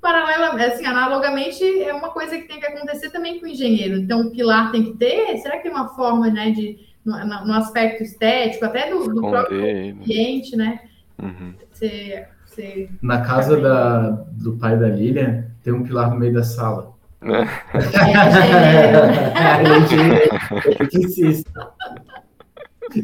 Paralela, 0.00 0.54
assim, 0.64 0.86
analogamente, 0.86 1.62
é 1.82 1.92
uma 1.92 2.08
coisa 2.08 2.38
que 2.38 2.48
tem 2.48 2.58
que 2.58 2.66
acontecer 2.66 3.10
também 3.10 3.38
com 3.38 3.44
o 3.44 3.48
engenheiro. 3.48 3.98
Então, 3.98 4.22
o 4.22 4.30
pilar 4.30 4.72
tem 4.72 4.84
que 4.84 4.96
ter, 4.96 5.36
será 5.38 5.58
que 5.58 5.64
tem 5.64 5.72
uma 5.72 5.88
forma, 5.88 6.30
né, 6.30 6.50
de, 6.52 6.78
no, 7.04 7.12
no 7.46 7.52
aspecto 7.52 8.02
estético, 8.02 8.64
até 8.64 8.88
do, 8.88 9.12
do 9.12 9.20
próprio 9.20 9.60
cliente, 10.02 10.56
né? 10.56 10.80
Uhum. 11.22 11.54
Você 11.70 12.26
você... 12.50 12.88
Na 13.00 13.20
casa 13.22 13.60
da, 13.60 14.10
do 14.32 14.56
pai 14.56 14.78
da 14.78 14.88
Lilian, 14.88 15.44
tem 15.62 15.72
um 15.72 15.82
pilar 15.82 16.10
no 16.10 16.16
meio 16.18 16.34
da 16.34 16.42
sala. 16.42 16.92
Né? 17.20 17.48
É, 17.74 17.78
é 19.74 19.78
engenheiro. 19.78 20.30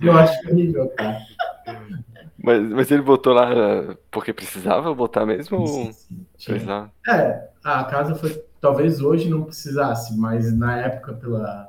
Eu 0.03 0.13
acho 0.19 0.49
horrível, 0.49 0.89
cara. 0.97 1.19
Mas, 2.43 2.63
mas 2.71 2.91
ele 2.91 3.03
botou 3.03 3.33
lá 3.33 3.97
porque 4.11 4.33
precisava 4.33 4.95
botar 4.95 5.27
mesmo? 5.27 5.59
Ou... 5.59 5.91
Precisava? 6.45 6.91
É, 7.09 7.49
a 7.65 7.85
casa 7.85 8.15
foi. 8.15 8.43
Talvez 8.61 9.01
hoje 9.01 9.29
não 9.29 9.45
precisasse, 9.45 10.17
mas 10.19 10.57
na 10.57 10.79
época, 10.79 11.13
pela 11.13 11.69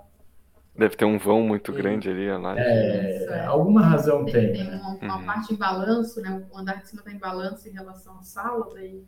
Deve 0.77 0.95
ter 0.95 1.05
um 1.05 1.17
vão 1.17 1.41
muito 1.41 1.73
grande 1.73 2.09
ali, 2.09 2.29
a 2.29 2.37
laje. 2.37 2.61
É, 2.61 3.25
é, 3.29 3.45
alguma 3.45 3.81
razão 3.81 4.23
tem. 4.25 4.53
Tem, 4.53 4.53
tem 4.53 4.79
uma, 4.79 4.97
uma 5.01 5.17
uhum. 5.17 5.25
parte 5.25 5.53
em 5.53 5.57
balanço, 5.57 6.21
né? 6.21 6.43
O 6.51 6.57
andar 6.57 6.81
de 6.81 6.87
cima 6.87 7.01
está 7.01 7.11
em 7.11 7.17
balanço 7.17 7.67
em 7.67 7.71
relação 7.71 8.17
à 8.19 8.21
sala, 8.21 8.69
daí 8.73 9.03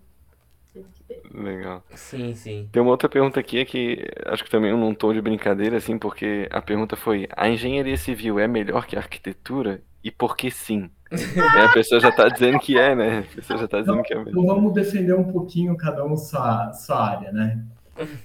Legal. 1.34 1.84
Sim, 1.96 2.36
sim. 2.36 2.70
Tem 2.72 2.82
uma 2.82 2.92
outra 2.92 3.10
pergunta 3.10 3.40
aqui 3.40 3.66
que 3.66 4.06
acho 4.28 4.44
que 4.44 4.50
também 4.50 4.72
num 4.72 4.94
tom 4.94 5.14
de 5.14 5.22
brincadeira, 5.22 5.78
assim, 5.78 5.98
porque 5.98 6.48
a 6.52 6.62
pergunta 6.62 6.96
foi: 6.96 7.28
a 7.36 7.50
engenharia 7.50 7.98
civil 7.98 8.40
é 8.40 8.48
melhor 8.48 8.86
que 8.86 8.96
a 8.96 9.00
arquitetura? 9.00 9.82
E 10.04 10.12
por 10.12 10.38
que 10.38 10.52
sim? 10.52 10.90
é, 11.12 11.66
a 11.66 11.74
pessoa 11.74 12.00
já 12.00 12.10
está 12.10 12.30
dizendo 12.30 12.60
que 12.60 12.78
é, 12.78 12.96
né? 12.96 13.20
A 13.20 13.36
pessoa 13.36 13.58
já 13.58 13.66
está 13.66 13.80
dizendo 13.80 14.00
então, 14.00 14.04
que 14.04 14.14
é 14.14 14.18
mesmo. 14.18 14.30
Então 14.30 14.46
vamos 14.46 14.74
defender 14.74 15.16
um 15.16 15.32
pouquinho 15.32 15.76
cada 15.76 16.06
um 16.06 16.16
sua, 16.16 16.72
sua 16.74 17.10
área, 17.10 17.32
né? 17.32 17.64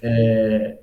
É, 0.02 0.78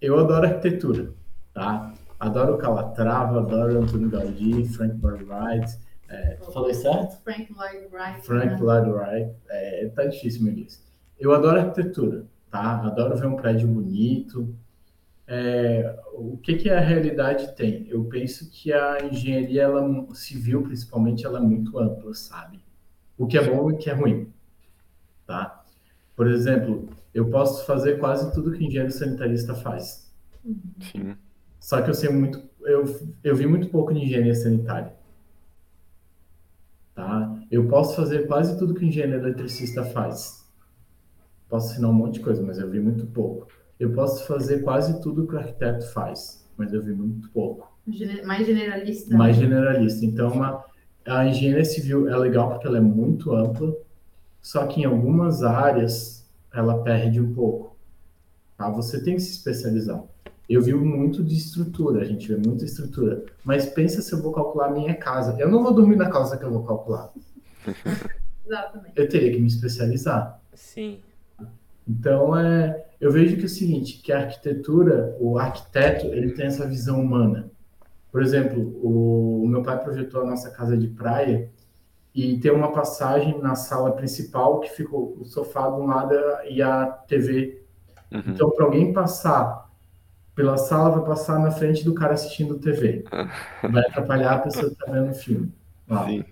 eu 0.00 0.18
adoro 0.18 0.46
arquitetura 0.46 1.12
tá? 1.54 1.94
Adoro 2.18 2.58
Calatrava, 2.58 3.38
adoro 3.38 3.80
Antônio 3.80 4.10
Gaudí, 4.10 4.66
Frank 4.66 5.00
Lloyd 5.00 5.24
Wright. 5.24 5.78
É, 6.08 6.36
falei 6.52 6.74
certo? 6.74 7.22
Frank 7.22 7.52
Lloyd 7.52 7.88
Wright. 7.92 8.26
Frank 8.26 8.46
né? 8.46 8.58
Lloyd 8.60 8.90
Wright. 8.90 9.34
É, 9.48 9.88
tá 9.94 10.04
difícil, 10.04 10.42
Melissa. 10.42 10.80
Eu 11.18 11.32
adoro 11.32 11.58
arquitetura, 11.58 12.26
tá? 12.50 12.84
Adoro 12.84 13.16
ver 13.16 13.26
um 13.26 13.36
prédio 13.36 13.68
bonito. 13.68 14.54
É, 15.26 15.98
o 16.12 16.36
que, 16.36 16.54
que 16.56 16.70
a 16.70 16.80
realidade 16.80 17.54
tem? 17.56 17.86
Eu 17.88 18.04
penso 18.04 18.50
que 18.50 18.72
a 18.72 18.98
engenharia 19.04 19.62
ela, 19.62 20.14
civil, 20.14 20.62
principalmente, 20.62 21.24
ela 21.24 21.38
é 21.38 21.42
muito 21.42 21.78
ampla, 21.78 22.12
sabe? 22.14 22.60
O 23.16 23.26
que 23.26 23.38
é 23.38 23.42
bom 23.42 23.70
e 23.70 23.74
o 23.74 23.78
que 23.78 23.88
é 23.88 23.94
ruim, 23.94 24.32
tá? 25.26 25.64
Por 26.14 26.28
exemplo, 26.28 26.88
eu 27.14 27.30
posso 27.30 27.64
fazer 27.64 27.98
quase 27.98 28.32
tudo 28.34 28.52
que 28.52 28.64
engenheiro 28.64 28.92
sanitarista 28.92 29.54
faz. 29.54 30.12
Sim. 30.92 31.16
Só 31.64 31.80
que 31.80 31.88
eu 31.88 31.94
sei 31.94 32.10
muito, 32.10 32.42
eu, 32.60 32.84
eu 33.24 33.34
vi 33.34 33.46
muito 33.46 33.70
pouco 33.70 33.94
de 33.94 34.00
engenharia 34.00 34.34
sanitária. 34.34 34.92
Tá? 36.94 37.40
Eu 37.50 37.66
posso 37.68 37.96
fazer 37.96 38.26
quase 38.26 38.58
tudo 38.58 38.74
que 38.74 38.84
o 38.84 38.86
engenheiro 38.86 39.14
eletricista 39.14 39.82
faz. 39.82 40.46
Posso 41.48 41.72
ensinar 41.72 41.88
um 41.88 41.94
monte 41.94 42.16
de 42.16 42.20
coisa, 42.20 42.42
mas 42.42 42.58
eu 42.58 42.68
vi 42.68 42.78
muito 42.80 43.06
pouco. 43.06 43.48
Eu 43.80 43.94
posso 43.94 44.26
fazer 44.26 44.58
quase 44.58 45.00
tudo 45.00 45.26
que 45.26 45.34
o 45.34 45.38
arquiteto 45.38 45.90
faz, 45.90 46.46
mas 46.54 46.70
eu 46.74 46.82
vi 46.82 46.92
muito 46.92 47.30
pouco. 47.30 47.74
Mais 48.26 48.46
generalista. 48.46 49.16
Mais 49.16 49.34
generalista. 49.34 50.04
Então, 50.04 50.32
uma, 50.32 50.62
a 51.06 51.26
engenharia 51.26 51.64
civil 51.64 52.06
é 52.10 52.16
legal 52.18 52.50
porque 52.50 52.66
ela 52.66 52.76
é 52.76 52.82
muito 52.82 53.34
ampla, 53.34 53.74
só 54.42 54.66
que 54.66 54.82
em 54.82 54.84
algumas 54.84 55.42
áreas 55.42 56.30
ela 56.52 56.82
perde 56.82 57.22
um 57.22 57.32
pouco. 57.32 57.74
Tá? 58.58 58.68
Você 58.68 59.02
tem 59.02 59.14
que 59.14 59.22
se 59.22 59.30
especializar 59.30 60.04
eu 60.48 60.60
vi 60.60 60.74
muito 60.74 61.22
de 61.22 61.34
estrutura, 61.34 62.02
a 62.02 62.04
gente 62.04 62.28
vê 62.28 62.36
muita 62.36 62.64
estrutura. 62.64 63.24
Mas 63.42 63.66
pensa 63.66 64.02
se 64.02 64.12
eu 64.12 64.22
vou 64.22 64.32
calcular 64.32 64.66
a 64.66 64.70
minha 64.70 64.94
casa. 64.94 65.36
Eu 65.38 65.50
não 65.50 65.62
vou 65.62 65.72
dormir 65.72 65.96
na 65.96 66.10
casa 66.10 66.36
que 66.36 66.44
eu 66.44 66.50
vou 66.50 66.64
calcular. 66.64 67.10
Exatamente. 68.46 68.92
Eu 68.94 69.08
teria 69.08 69.32
que 69.32 69.40
me 69.40 69.46
especializar. 69.46 70.38
Sim. 70.52 71.00
Então, 71.88 72.36
é, 72.36 72.84
eu 73.00 73.10
vejo 73.10 73.36
que 73.36 73.42
é 73.42 73.46
o 73.46 73.48
seguinte, 73.48 74.00
que 74.02 74.12
a 74.12 74.20
arquitetura, 74.20 75.16
o 75.18 75.38
arquiteto, 75.38 76.06
ele 76.06 76.32
tem 76.32 76.46
essa 76.46 76.66
visão 76.66 77.00
humana. 77.00 77.50
Por 78.12 78.22
exemplo, 78.22 78.60
o, 78.82 79.44
o 79.44 79.48
meu 79.48 79.62
pai 79.62 79.82
projetou 79.82 80.22
a 80.22 80.26
nossa 80.26 80.50
casa 80.50 80.76
de 80.76 80.88
praia 80.88 81.50
e 82.14 82.38
tem 82.38 82.52
uma 82.52 82.70
passagem 82.70 83.40
na 83.40 83.54
sala 83.54 83.92
principal 83.92 84.60
que 84.60 84.70
ficou 84.70 85.16
o 85.20 85.24
sofá 85.24 85.68
de 85.68 85.80
um 85.80 85.86
lado 85.86 86.14
e 86.48 86.62
a 86.62 86.86
TV. 86.86 87.62
Uhum. 88.12 88.22
Então, 88.28 88.50
para 88.50 88.64
alguém 88.66 88.92
passar 88.92 89.63
pela 90.34 90.56
sala 90.56 90.90
vai 90.90 91.04
passar 91.04 91.38
na 91.38 91.50
frente 91.50 91.84
do 91.84 91.94
cara 91.94 92.14
assistindo 92.14 92.58
TV. 92.58 93.04
Vai 93.62 93.82
atrapalhar 93.82 94.32
a 94.34 94.38
pessoa 94.38 94.66
que 94.66 94.72
está 94.72 94.90
vendo 94.90 95.10
o 95.10 95.14
filme. 95.14 95.52
Lá. 95.88 96.06
Sim. 96.06 96.24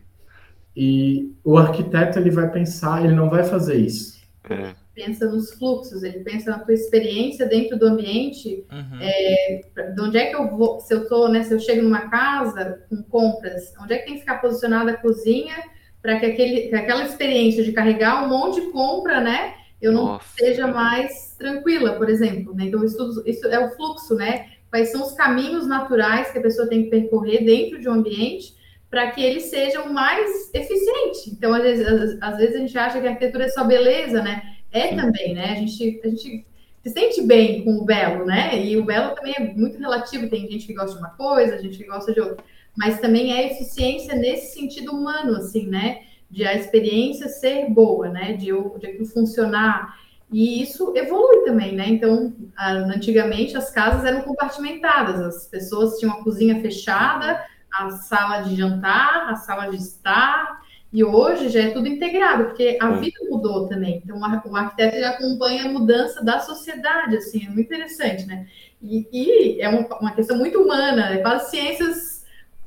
E 0.74 1.34
o 1.44 1.56
arquiteto 1.58 2.18
ele 2.18 2.30
vai 2.30 2.50
pensar, 2.50 3.04
ele 3.04 3.14
não 3.14 3.28
vai 3.28 3.44
fazer 3.44 3.76
isso. 3.76 4.20
É. 4.48 4.74
Pensa 4.94 5.26
nos 5.26 5.52
fluxos, 5.54 6.02
ele 6.02 6.20
pensa 6.20 6.50
na 6.50 6.58
tua 6.58 6.74
experiência 6.74 7.46
dentro 7.46 7.78
do 7.78 7.86
ambiente. 7.86 8.66
Uhum. 8.70 8.98
É, 9.00 9.60
de 9.94 10.00
onde 10.00 10.18
é 10.18 10.26
que 10.26 10.36
eu 10.36 10.50
vou, 10.50 10.80
se 10.80 10.92
eu 10.92 11.08
tô, 11.08 11.28
né, 11.28 11.44
se 11.44 11.54
eu 11.54 11.60
chego 11.60 11.82
numa 11.82 12.08
casa 12.10 12.84
com 12.88 13.02
compras, 13.04 13.72
onde 13.80 13.94
é 13.94 13.98
que 13.98 14.04
tem 14.04 14.14
que 14.14 14.20
ficar 14.20 14.40
posicionada 14.40 14.92
a 14.92 14.96
cozinha 14.96 15.54
para 16.00 16.18
que, 16.18 16.26
aquele, 16.26 16.68
que 16.68 16.74
aquela 16.74 17.04
experiência 17.04 17.62
de 17.62 17.72
carregar 17.72 18.24
um 18.24 18.28
monte 18.28 18.60
de 18.60 18.72
compra, 18.72 19.20
né? 19.20 19.54
Eu 19.80 19.92
não 19.92 20.04
Nossa. 20.04 20.26
seja 20.36 20.66
mais 20.66 21.31
tranquila, 21.42 21.94
por 21.94 22.08
exemplo. 22.08 22.54
Né? 22.54 22.64
Então, 22.66 22.84
isso, 22.84 23.22
isso 23.26 23.46
é 23.46 23.58
o 23.58 23.70
fluxo, 23.70 24.14
né? 24.14 24.46
Quais 24.70 24.90
são 24.90 25.02
os 25.02 25.12
caminhos 25.12 25.66
naturais 25.66 26.30
que 26.30 26.38
a 26.38 26.42
pessoa 26.42 26.68
tem 26.68 26.84
que 26.84 26.90
percorrer 26.90 27.44
dentro 27.44 27.80
de 27.80 27.88
um 27.88 27.92
ambiente 27.92 28.54
para 28.92 29.10
que 29.10 29.22
eles 29.22 29.44
sejam 29.44 29.90
mais 29.90 30.50
eficientes. 30.52 31.26
Então, 31.28 31.54
às 31.54 31.62
vezes, 31.62 32.18
às, 32.20 32.36
vezes 32.36 32.56
a 32.56 32.58
gente 32.58 32.78
acha 32.78 33.00
que 33.00 33.06
a 33.06 33.10
arquitetura 33.10 33.46
é 33.46 33.48
só 33.48 33.64
beleza, 33.64 34.22
né? 34.22 34.42
É 34.70 34.88
Sim. 34.88 34.96
também, 34.96 35.34
né? 35.34 35.52
A 35.52 35.54
gente, 35.54 36.00
a 36.04 36.08
gente 36.08 36.46
se 36.82 36.90
sente 36.90 37.22
bem 37.22 37.64
com 37.64 37.78
o 37.78 37.84
belo, 37.86 38.26
né? 38.26 38.62
E 38.62 38.76
o 38.76 38.84
belo 38.84 39.14
também 39.14 39.34
é 39.34 39.40
muito 39.54 39.78
relativo. 39.78 40.28
Tem 40.28 40.46
gente 40.46 40.66
que 40.66 40.74
gosta 40.74 40.92
de 40.92 40.98
uma 40.98 41.08
coisa, 41.10 41.58
gente 41.58 41.78
que 41.78 41.84
gosta 41.84 42.12
de 42.12 42.20
outra. 42.20 42.44
Mas 42.76 43.00
também 43.00 43.32
é 43.32 43.52
eficiência 43.52 44.14
nesse 44.14 44.52
sentido 44.58 44.92
humano, 44.92 45.36
assim, 45.36 45.66
né? 45.66 46.02
De 46.30 46.44
a 46.44 46.54
experiência 46.54 47.28
ser 47.28 47.70
boa, 47.70 48.10
né? 48.10 48.34
De, 48.34 48.48
de 48.78 48.86
aquilo 48.86 49.06
funcionar. 49.06 50.01
E 50.32 50.62
isso 50.62 50.92
evolui 50.96 51.44
também, 51.44 51.74
né? 51.74 51.88
Então, 51.88 52.32
antigamente 52.58 53.56
as 53.56 53.70
casas 53.70 54.04
eram 54.04 54.22
compartimentadas, 54.22 55.20
as 55.20 55.46
pessoas 55.46 55.98
tinham 55.98 56.14
a 56.14 56.24
cozinha 56.24 56.60
fechada, 56.60 57.44
a 57.72 57.90
sala 57.90 58.40
de 58.40 58.56
jantar, 58.56 59.28
a 59.28 59.36
sala 59.36 59.66
de 59.66 59.76
estar, 59.76 60.62
e 60.92 61.02
hoje 61.02 61.48
já 61.48 61.60
é 61.60 61.70
tudo 61.70 61.88
integrado, 61.88 62.44
porque 62.46 62.76
a 62.80 62.90
vida 62.90 63.18
mudou 63.30 63.66
também. 63.66 64.02
Então, 64.04 64.18
o 64.18 64.56
arquiteto 64.56 64.98
já 64.98 65.10
acompanha 65.10 65.64
a 65.64 65.72
mudança 65.72 66.22
da 66.22 66.38
sociedade, 66.40 67.16
assim, 67.16 67.46
é 67.46 67.48
muito 67.48 67.72
interessante, 67.72 68.26
né? 68.26 68.46
E, 68.82 69.08
e 69.10 69.60
é 69.60 69.68
uma, 69.68 69.86
uma, 69.98 70.12
questão 70.12 70.36
muito 70.36 70.60
humana, 70.60 71.14
é 71.14 71.18
quase 71.18 71.50
ciências 71.50 72.11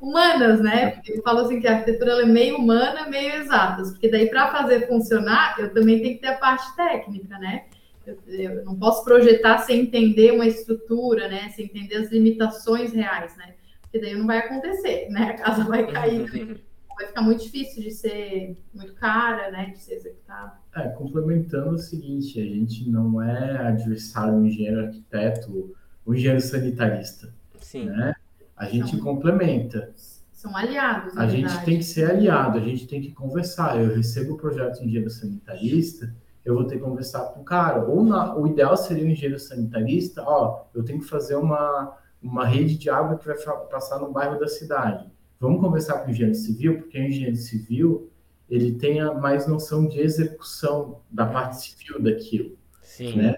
humanas, 0.00 0.60
né? 0.60 1.00
Eu 1.06 1.22
falo 1.22 1.40
assim 1.40 1.60
que 1.60 1.66
a 1.66 1.78
arquitetura 1.78 2.22
é 2.22 2.26
meio 2.26 2.56
humana, 2.56 3.08
meio 3.08 3.34
exatas, 3.36 3.90
porque 3.90 4.10
daí 4.10 4.28
para 4.28 4.50
fazer 4.52 4.86
funcionar, 4.86 5.56
eu 5.58 5.72
também 5.72 6.00
tenho 6.00 6.14
que 6.14 6.20
ter 6.20 6.28
a 6.28 6.36
parte 6.36 6.74
técnica, 6.76 7.38
né? 7.38 7.64
Eu, 8.06 8.18
eu, 8.28 8.64
não 8.64 8.76
posso 8.76 9.04
projetar 9.04 9.58
sem 9.58 9.80
entender 9.80 10.32
uma 10.32 10.46
estrutura, 10.46 11.28
né? 11.28 11.48
Sem 11.50 11.64
entender 11.64 11.96
as 11.96 12.10
limitações 12.10 12.92
reais, 12.92 13.36
né? 13.36 13.54
Porque 13.82 13.98
daí 13.98 14.14
não 14.14 14.26
vai 14.26 14.38
acontecer, 14.38 15.08
né? 15.10 15.30
A 15.30 15.34
casa 15.34 15.64
vai 15.64 15.90
cair, 15.90 16.62
vai 16.96 17.06
ficar 17.06 17.22
muito 17.22 17.42
difícil 17.42 17.82
de 17.82 17.90
ser 17.90 18.56
muito 18.72 18.94
cara, 18.94 19.50
né? 19.50 19.70
De 19.70 19.78
ser 19.78 19.94
executada. 19.94 20.52
É, 20.76 20.88
complementando 20.90 21.70
o 21.70 21.78
seguinte, 21.78 22.40
a 22.40 22.44
gente 22.44 22.88
não 22.88 23.20
é 23.20 23.66
adversário 23.66 24.34
do 24.34 24.46
engenheiro 24.46 24.86
arquiteto, 24.86 25.74
o 26.04 26.14
engenheiro 26.14 26.40
sanitarista. 26.40 27.34
Sim. 27.60 27.86
Né? 27.86 28.14
A 28.56 28.66
gente 28.66 28.90
são, 28.92 29.00
complementa. 29.00 29.92
São 30.32 30.56
aliados. 30.56 31.16
A 31.16 31.26
gente 31.26 31.64
tem 31.64 31.78
que 31.78 31.84
ser 31.84 32.10
aliado, 32.10 32.58
a 32.58 32.60
gente 32.60 32.86
tem 32.86 33.00
que 33.00 33.12
conversar. 33.12 33.80
Eu 33.80 33.94
recebo 33.94 34.34
o 34.34 34.36
projeto 34.36 34.78
de 34.78 34.86
engenheiro 34.86 35.10
sanitarista, 35.10 36.14
eu 36.44 36.54
vou 36.54 36.64
ter 36.64 36.76
que 36.76 36.84
conversar 36.84 37.20
com 37.26 37.40
o 37.40 37.44
cara. 37.44 37.84
Ou 37.84 38.02
na, 38.04 38.34
o 38.36 38.46
ideal 38.46 38.76
seria 38.76 39.04
o 39.04 39.08
engenheiro 39.08 39.38
sanitarista, 39.38 40.22
ó, 40.22 40.66
eu 40.74 40.84
tenho 40.84 41.00
que 41.00 41.06
fazer 41.06 41.34
uma, 41.36 41.96
uma 42.22 42.46
rede 42.46 42.78
de 42.78 42.88
água 42.88 43.18
que 43.18 43.26
vai 43.26 43.36
passar 43.70 43.98
no 43.98 44.12
bairro 44.12 44.38
da 44.38 44.48
cidade. 44.48 45.10
Vamos 45.38 45.60
conversar 45.60 45.98
com 45.98 46.08
o 46.08 46.10
engenheiro 46.10 46.34
civil, 46.34 46.78
porque 46.78 46.98
o 46.98 47.02
engenheiro 47.02 47.36
civil 47.36 48.10
ele 48.48 48.72
tenha 48.76 49.12
mais 49.12 49.46
noção 49.46 49.86
de 49.86 49.98
execução 50.00 51.00
da 51.10 51.26
parte 51.26 51.56
civil 51.56 52.00
daquilo. 52.00 52.56
Sim. 52.80 53.16
Né? 53.16 53.36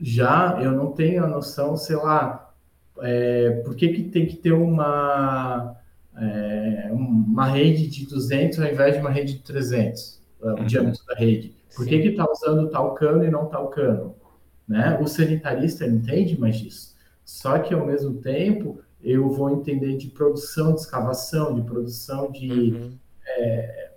Já 0.00 0.58
eu 0.60 0.72
não 0.72 0.92
tenho 0.92 1.24
a 1.24 1.28
noção, 1.28 1.76
sei 1.76 1.96
lá, 1.96 2.45
é, 3.00 3.62
por 3.64 3.74
que, 3.74 3.88
que 3.88 4.02
tem 4.04 4.26
que 4.26 4.36
ter 4.36 4.52
uma, 4.52 5.76
é, 6.16 6.88
uma 6.92 7.46
rede 7.46 7.88
de 7.88 8.06
200 8.06 8.60
ao 8.60 8.66
invés 8.66 8.94
de 8.94 9.00
uma 9.00 9.10
rede 9.10 9.34
de 9.34 9.40
300, 9.40 10.20
é, 10.42 10.46
o 10.46 10.48
uhum. 10.50 10.66
diâmetro 10.66 11.04
da 11.06 11.14
rede? 11.14 11.54
Por 11.74 11.86
que 11.86 11.96
está 11.96 12.30
usando 12.30 12.70
tal 12.70 12.94
cano 12.94 13.24
e 13.24 13.30
não 13.30 13.46
tal 13.46 13.68
cano? 13.68 14.14
Né? 14.66 14.98
O 15.00 15.06
sanitarista 15.06 15.86
entende 15.86 16.38
mais 16.40 16.56
disso. 16.56 16.96
Só 17.24 17.58
que, 17.58 17.74
ao 17.74 17.86
mesmo 17.86 18.14
tempo, 18.14 18.80
eu 19.02 19.28
vou 19.30 19.50
entender 19.50 19.96
de 19.96 20.08
produção 20.08 20.74
de 20.74 20.80
escavação, 20.80 21.54
de 21.54 21.62
produção 21.62 22.30
de... 22.32 22.50
Uhum. 22.50 22.92
É, 23.28 23.90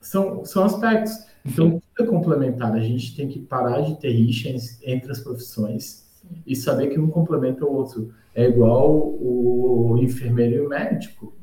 são, 0.00 0.44
são 0.44 0.64
aspectos. 0.64 1.12
Então, 1.44 1.80
tudo 1.96 2.08
é 2.08 2.10
complementar. 2.10 2.72
A 2.72 2.80
gente 2.80 3.14
tem 3.14 3.28
que 3.28 3.40
parar 3.40 3.80
de 3.82 3.98
ter 4.00 4.10
rixa 4.10 4.48
entre 4.84 5.10
as 5.10 5.20
profissões 5.20 6.02
e 6.46 6.54
saber 6.54 6.88
que 6.88 6.98
um 6.98 7.08
complementa 7.08 7.64
o 7.64 7.72
outro. 7.72 8.14
É 8.34 8.44
igual 8.44 9.14
o 9.20 9.98
enfermeiro 10.00 10.54
e 10.54 10.60
o 10.60 10.68
médico. 10.68 11.34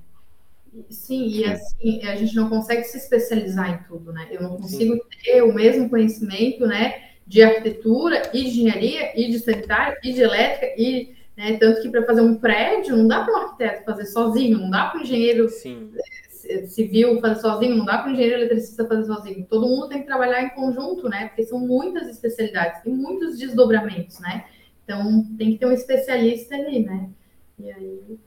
Sim, 0.90 1.28
e 1.28 1.46
assim, 1.46 2.04
a 2.04 2.16
gente 2.16 2.36
não 2.36 2.50
consegue 2.50 2.84
se 2.84 2.98
especializar 2.98 3.70
em 3.72 3.88
tudo, 3.88 4.14
né? 4.14 4.28
Eu 4.32 4.42
não 4.42 4.58
consigo 4.58 4.94
Sim. 4.94 5.02
ter 5.24 5.42
o 5.44 5.54
mesmo 5.54 5.90
conhecimento, 5.90 6.66
né, 6.66 7.10
de 7.26 7.42
arquitetura 7.44 8.30
e 8.34 8.44
de 8.44 8.50
engenharia 8.50 9.20
e 9.20 9.30
de 9.30 9.40
sanitário 9.40 9.98
e 10.04 10.14
de 10.14 10.22
elétrica 10.22 10.74
e 10.78 11.16
né, 11.38 11.58
tanto 11.58 11.82
que 11.82 11.90
para 11.90 12.06
fazer 12.06 12.22
um 12.22 12.36
prédio 12.36 12.98
não 12.98 13.08
dá 13.08 13.24
para 13.24 13.34
um 13.34 13.38
arquiteto 13.38 13.86
fazer 13.86 14.06
sozinho, 14.06 14.58
não 14.58 14.70
dá 14.70 14.88
para 14.88 15.00
o 15.00 15.04
engenheiro 15.04 15.48
Sim. 15.48 15.92
Eh, 16.50 16.66
civil 16.66 17.22
fazer 17.22 17.42
sozinho, 17.42 17.76
não 17.76 17.86
dá 17.86 18.00
para 18.00 18.10
o 18.10 18.14
engenheiro 18.14 18.38
eletricista 18.38 18.88
fazer 18.88 19.06
sozinho. 19.06 19.46
Todo 19.48 19.68
mundo 19.68 19.88
tem 19.88 20.00
que 20.00 20.08
trabalhar 20.08 20.44
em 20.44 20.50
conjunto, 20.50 21.08
né? 21.08 21.28
Porque 21.28 21.44
são 21.44 21.60
muitas 21.60 22.10
especialidades 22.10 22.84
e 22.84 22.90
muitos 22.90 23.38
desdobramentos, 23.38 24.20
né? 24.20 24.46
Então, 24.90 25.24
tem 25.38 25.52
que 25.52 25.60
ter 25.60 25.68
um 25.68 25.72
especialista 25.72 26.56
ali, 26.56 26.80
né? 26.80 27.10
E 27.60 27.72
aí. 27.72 28.20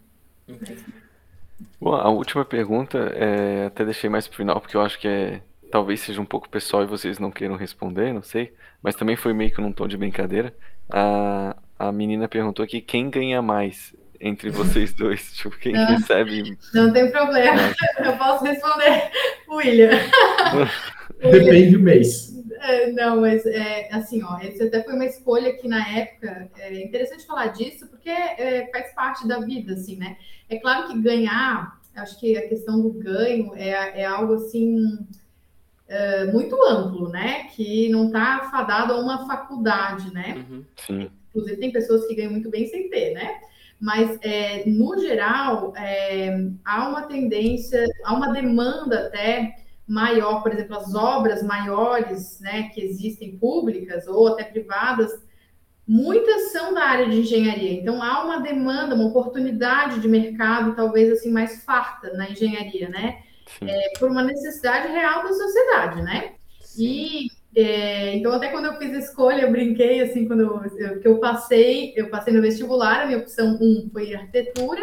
Bom, 1.81 1.93
a 1.93 2.09
última 2.09 2.45
pergunta, 2.45 2.99
é, 3.17 3.67
até 3.67 3.85
deixei 3.85 4.09
mais 4.09 4.29
pro 4.29 4.37
final, 4.37 4.61
porque 4.61 4.77
eu 4.77 4.81
acho 4.81 4.97
que 5.01 5.09
é, 5.09 5.43
talvez 5.73 6.01
seja 6.01 6.21
um 6.21 6.25
pouco 6.25 6.49
pessoal 6.49 6.85
e 6.85 6.87
vocês 6.87 7.19
não 7.19 7.33
queiram 7.33 7.57
responder, 7.57 8.13
não 8.13 8.23
sei. 8.23 8.53
Mas 8.81 8.95
também 8.95 9.17
foi 9.17 9.33
meio 9.33 9.53
que 9.53 9.61
num 9.61 9.73
tom 9.73 9.89
de 9.89 9.97
brincadeira. 9.97 10.55
A, 10.89 11.57
a 11.77 11.91
menina 11.91 12.29
perguntou 12.29 12.65
aqui 12.65 12.81
quem 12.81 13.11
ganha 13.11 13.43
mais 13.43 13.93
entre 14.21 14.49
vocês 14.49 14.95
dois? 14.95 15.33
Tipo, 15.33 15.59
quem 15.59 15.73
não, 15.73 15.87
recebe. 15.87 16.57
Não 16.73 16.93
tem 16.93 17.11
problema, 17.11 17.61
eu 18.05 18.17
posso 18.17 18.45
responder, 18.45 19.11
William. 19.49 19.91
Depende 21.21 21.73
do 21.73 21.81
mês. 21.81 22.41
É, 22.61 22.93
não, 22.93 23.21
mas 23.21 23.45
é, 23.47 23.89
assim, 23.93 24.23
ó, 24.23 24.39
esse 24.41 24.63
até 24.63 24.83
foi 24.83 24.95
uma 24.95 25.07
escolha 25.07 25.55
que 25.55 25.69
na 25.69 25.87
época 25.89 26.51
é 26.59 26.83
interessante 26.83 27.27
falar 27.27 27.49
disso, 27.49 27.89
porque 27.89 28.11
é, 28.11 28.69
faz 28.73 28.95
parte 28.95 29.27
da 29.27 29.41
vida, 29.41 29.75
assim, 29.75 29.97
né? 29.97 30.17
É 30.49 30.59
claro 30.59 30.89
que 30.89 31.01
ganhar, 31.01 31.81
acho 31.97 32.19
que 32.19 32.37
a 32.37 32.49
questão 32.49 32.81
do 32.81 32.91
ganho 32.91 33.55
é, 33.55 34.01
é 34.01 34.05
algo 34.05 34.35
assim 34.35 34.99
é, 35.89 36.25
muito 36.27 36.57
amplo, 36.65 37.09
né? 37.09 37.45
Que 37.55 37.89
não 37.91 38.07
está 38.07 38.49
fadado 38.51 38.95
a 38.95 39.01
uma 39.01 39.27
faculdade, 39.27 40.13
né? 40.13 40.45
Uhum, 40.49 40.65
sim. 40.77 41.11
Inclusive, 41.29 41.57
tem 41.59 41.73
pessoas 41.73 42.07
que 42.07 42.15
ganham 42.15 42.33
muito 42.33 42.51
bem 42.51 42.67
sem 42.67 42.89
ter, 42.89 43.13
né? 43.13 43.41
Mas, 43.81 44.19
é, 44.23 44.63
no 44.67 44.99
geral, 44.99 45.75
é, 45.77 46.49
há 46.65 46.89
uma 46.89 47.03
tendência, 47.03 47.85
há 48.05 48.15
uma 48.15 48.33
demanda 48.33 49.07
até 49.07 49.57
maior, 49.87 50.43
por 50.43 50.53
exemplo, 50.53 50.77
as 50.77 50.95
obras 50.95 51.43
maiores, 51.43 52.39
né, 52.41 52.71
que 52.75 52.81
existem 52.81 53.37
públicas 53.37 54.07
ou 54.07 54.29
até 54.29 54.45
privadas, 54.45 55.13
muitas 55.87 56.53
são 56.53 56.73
da 56.73 56.85
área 56.85 57.09
de 57.09 57.21
engenharia. 57.21 57.73
Então 57.73 58.03
há 58.03 58.25
uma 58.25 58.41
demanda, 58.41 58.95
uma 58.95 59.09
oportunidade 59.09 60.01
de 60.01 60.09
mercado, 60.09 60.75
talvez 60.75 61.13
assim 61.13 61.31
mais 61.31 61.65
farta 61.65 62.13
na 62.15 62.31
engenharia, 62.31 62.89
né? 62.89 63.23
É, 63.61 63.99
por 63.99 64.11
uma 64.11 64.23
necessidade 64.23 64.89
real 64.89 65.25
da 65.25 65.33
sociedade, 65.33 66.03
né? 66.03 66.35
E 66.79 67.27
é, 67.55 68.17
então 68.17 68.33
até 68.33 68.49
quando 68.49 68.67
eu 68.67 68.79
fiz 68.79 68.95
a 68.95 68.99
escolha, 68.99 69.43
eu 69.43 69.51
brinquei 69.51 70.01
assim 70.01 70.27
quando 70.27 70.41
eu, 70.41 71.01
que 71.01 71.07
eu 71.07 71.19
passei, 71.19 71.93
eu 71.97 72.09
passei 72.09 72.33
no 72.33 72.41
vestibular, 72.41 73.03
a 73.03 73.07
minha 73.07 73.19
opção 73.19 73.59
1 73.61 73.65
um 73.65 73.91
foi 73.93 74.15
arquitetura 74.15 74.81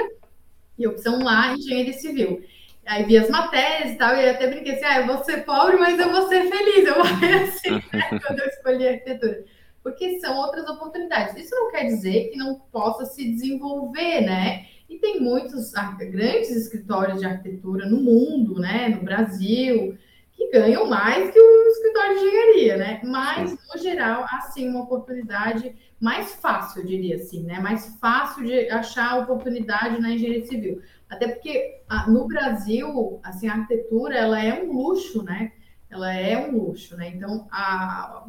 e 0.78 0.86
a 0.86 0.90
opção 0.90 1.24
lá 1.24 1.54
engenharia 1.54 1.94
civil. 1.94 2.44
Aí 2.90 3.04
vi 3.04 3.20
as 3.20 3.30
matérias 3.30 3.92
e 3.92 3.96
tal, 3.98 4.16
e 4.16 4.28
até 4.28 4.48
brinquei 4.48 4.74
assim, 4.74 4.86
ah, 4.86 5.02
eu 5.02 5.06
vou 5.06 5.24
ser 5.24 5.46
pobre, 5.46 5.78
mas 5.78 6.00
eu 6.00 6.12
vou 6.12 6.28
ser 6.28 6.50
feliz. 6.50 6.88
Eu 6.88 6.96
vou 6.96 7.04
assim, 7.04 7.76
né, 7.94 8.20
quando 8.26 8.40
eu 8.40 8.48
escolhi 8.48 8.88
arquitetura. 8.88 9.46
Porque 9.84 10.20
são 10.20 10.36
outras 10.36 10.68
oportunidades. 10.68 11.38
Isso 11.38 11.56
não 11.56 11.70
quer 11.70 11.84
dizer 11.84 12.30
que 12.30 12.38
não 12.38 12.60
possa 12.72 13.06
se 13.06 13.24
desenvolver, 13.30 14.22
né? 14.22 14.66
E 14.90 14.98
tem 14.98 15.22
muitos 15.22 15.72
grandes 16.00 16.50
escritórios 16.50 17.20
de 17.20 17.28
arquitetura 17.28 17.86
no 17.86 18.02
mundo, 18.02 18.60
né? 18.60 18.90
No 18.90 19.04
Brasil, 19.04 19.96
que 20.34 20.50
ganham 20.50 20.88
mais 20.88 21.30
que 21.30 21.40
o 21.40 21.68
escritório 21.68 22.18
de 22.18 22.26
engenharia, 22.26 22.78
né? 22.78 23.02
Mas, 23.04 23.52
no 23.72 23.80
geral, 23.80 24.26
há 24.28 24.42
sim 24.42 24.68
uma 24.68 24.82
oportunidade 24.82 25.76
mais 26.00 26.34
fácil, 26.34 26.82
eu 26.82 26.88
diria 26.88 27.18
assim, 27.18 27.44
né? 27.44 27.60
Mais 27.60 27.96
fácil 28.02 28.44
de 28.44 28.68
achar 28.72 29.20
oportunidade 29.20 30.02
na 30.02 30.10
engenharia 30.10 30.46
civil. 30.48 30.82
Até 31.10 31.28
porque 31.28 31.82
no 32.08 32.28
Brasil, 32.28 33.20
assim, 33.24 33.48
a 33.48 33.54
arquitetura 33.54 34.16
ela 34.16 34.44
é 34.44 34.64
um 34.64 34.72
luxo, 34.72 35.24
né? 35.24 35.52
Ela 35.90 36.14
é 36.14 36.38
um 36.38 36.56
luxo, 36.56 36.96
né? 36.96 37.10
Então, 37.10 37.48
a, 37.52 38.28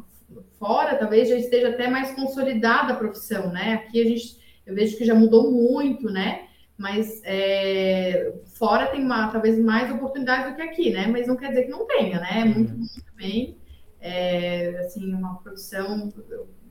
fora 0.57 0.95
talvez 0.95 1.29
já 1.29 1.35
esteja 1.35 1.69
até 1.69 1.87
mais 1.87 2.11
consolidada 2.15 2.93
a 2.93 2.95
profissão, 2.95 3.51
né? 3.51 3.73
Aqui 3.73 4.01
a 4.01 4.05
gente, 4.05 4.37
eu 4.65 4.73
vejo 4.73 4.97
que 4.97 5.05
já 5.05 5.13
mudou 5.13 5.51
muito, 5.51 6.09
né? 6.11 6.47
Mas 6.75 7.21
é, 7.23 8.33
fora 8.57 8.87
tem 8.87 9.03
uma, 9.03 9.27
talvez 9.27 9.59
mais 9.59 9.91
oportunidades 9.91 10.49
do 10.49 10.55
que 10.55 10.61
aqui, 10.63 10.89
né? 10.91 11.05
Mas 11.05 11.27
não 11.27 11.35
quer 11.35 11.49
dizer 11.49 11.65
que 11.65 11.69
não 11.69 11.85
tenha, 11.85 12.19
né? 12.19 12.45
Muito, 12.45 12.73
muito 12.75 13.15
bem. 13.15 13.57
É, 13.99 14.79
assim, 14.79 15.13
uma 15.13 15.35
profissão 15.35 16.11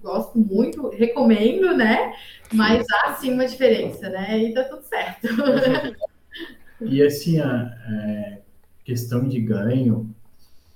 gosto 0.02 0.38
muito, 0.38 0.88
recomendo, 0.90 1.76
né? 1.76 2.12
Mas 2.52 2.86
há 2.90 3.14
sim 3.14 3.32
uma 3.32 3.46
diferença, 3.46 4.08
né? 4.08 4.38
E 4.38 4.54
tá 4.54 4.64
tudo 4.64 4.82
certo. 4.82 5.28
E 6.80 7.02
assim, 7.02 7.38
a 7.38 7.76
é, 7.88 8.40
questão 8.84 9.28
de 9.28 9.38
ganho, 9.40 10.14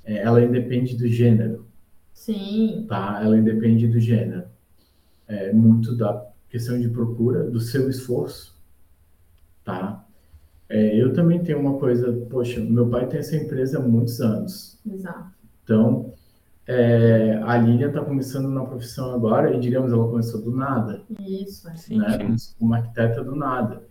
é, 0.05 0.19
ela 0.19 0.43
independe 0.43 0.97
do 0.97 1.09
gênero. 1.09 1.67
Sim. 2.13 2.85
Tá? 2.89 3.21
Ela 3.23 3.39
independe 3.39 3.89
do 3.89 3.99
gênero. 3.99 4.45
É 5.27 5.53
muito 5.53 5.97
da 5.97 6.27
questão 6.51 6.79
de 6.79 6.89
procura, 6.89 7.45
do 7.51 7.59
seu 7.59 7.89
esforço, 7.89 8.55
tá? 9.65 10.07
É, 10.69 11.01
eu 11.01 11.13
também 11.13 11.43
tenho 11.43 11.59
uma 11.59 11.79
coisa, 11.79 12.13
poxa, 12.31 12.61
meu 12.61 12.89
pai 12.89 13.09
tem 13.09 13.21
essa 13.21 13.37
empresa 13.37 13.79
há 13.79 13.83
muitos 13.83 14.21
anos. 14.21 14.79
Exato. 14.87 15.33
Então, 15.63 16.13
é, 16.67 17.41
a 17.45 17.59
Lilian 17.59 17.89
está 17.89 18.03
começando 18.03 18.49
na 18.49 18.65
profissão 18.65 19.13
agora 19.13 19.55
e, 19.55 19.61
digamos, 19.61 19.93
ela 19.93 20.09
começou 20.09 20.41
do 20.41 20.51
nada. 20.51 21.03
Isso, 21.21 21.69
assim. 21.69 21.99
Né? 21.99 22.37
Uma 22.59 22.79
arquiteta 22.79 23.23
do 23.23 23.37
nada. 23.37 23.83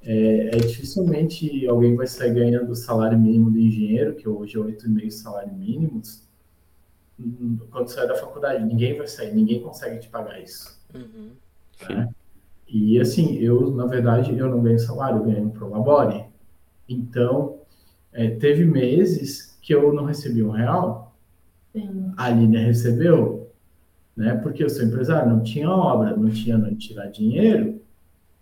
É, 0.00 0.56
é, 0.56 0.58
dificilmente 0.58 1.66
alguém 1.66 1.96
vai 1.96 2.06
sair 2.06 2.32
ganhando 2.32 2.70
o 2.70 2.76
salário 2.76 3.18
mínimo 3.18 3.50
de 3.50 3.60
engenheiro, 3.60 4.14
que 4.14 4.28
hoje 4.28 4.56
é 4.56 4.60
8,5 4.60 5.10
salário 5.10 5.52
mínimos, 5.52 6.26
quando 7.70 7.88
sai 7.88 8.06
da 8.06 8.14
faculdade. 8.14 8.64
Ninguém 8.64 8.96
vai 8.96 9.06
sair, 9.06 9.34
ninguém 9.34 9.60
consegue 9.60 9.98
te 9.98 10.08
pagar 10.08 10.40
isso. 10.40 10.80
Uhum. 10.94 11.30
Né? 11.90 12.08
E 12.66 13.00
assim, 13.00 13.36
eu, 13.36 13.70
na 13.70 13.86
verdade, 13.86 14.36
eu 14.36 14.48
não 14.48 14.62
ganho 14.62 14.78
salário, 14.78 15.18
eu 15.18 15.24
ganho 15.24 15.50
pro 15.50 15.68
labore. 15.68 16.24
Então, 16.88 17.58
é, 18.12 18.30
teve 18.30 18.64
meses 18.64 19.58
que 19.60 19.74
eu 19.74 19.92
não 19.92 20.04
recebi 20.04 20.42
um 20.42 20.50
real, 20.50 21.07
Sim. 21.80 22.12
a 22.16 22.24
Aline 22.24 22.58
recebeu, 22.58 23.50
né? 24.16 24.34
Porque 24.42 24.62
eu 24.64 24.68
sou 24.70 24.84
empresário, 24.84 25.30
não 25.30 25.42
tinha 25.42 25.70
obra, 25.70 26.16
não 26.16 26.30
tinha 26.30 26.56
onde 26.56 26.76
tirar 26.76 27.06
dinheiro. 27.06 27.80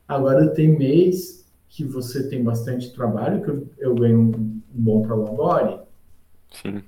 Agora 0.09 0.49
tem 0.49 0.69
mês 0.69 1.47
que 1.69 1.85
você 1.85 2.29
tem 2.29 2.43
bastante 2.43 2.93
trabalho, 2.93 3.43
que 3.43 3.49
eu, 3.51 3.69
eu 3.79 3.95
ganho 3.95 4.21
um 4.21 4.61
bom 4.71 5.03
prolabore. 5.03 5.81
Sim. 6.51 6.83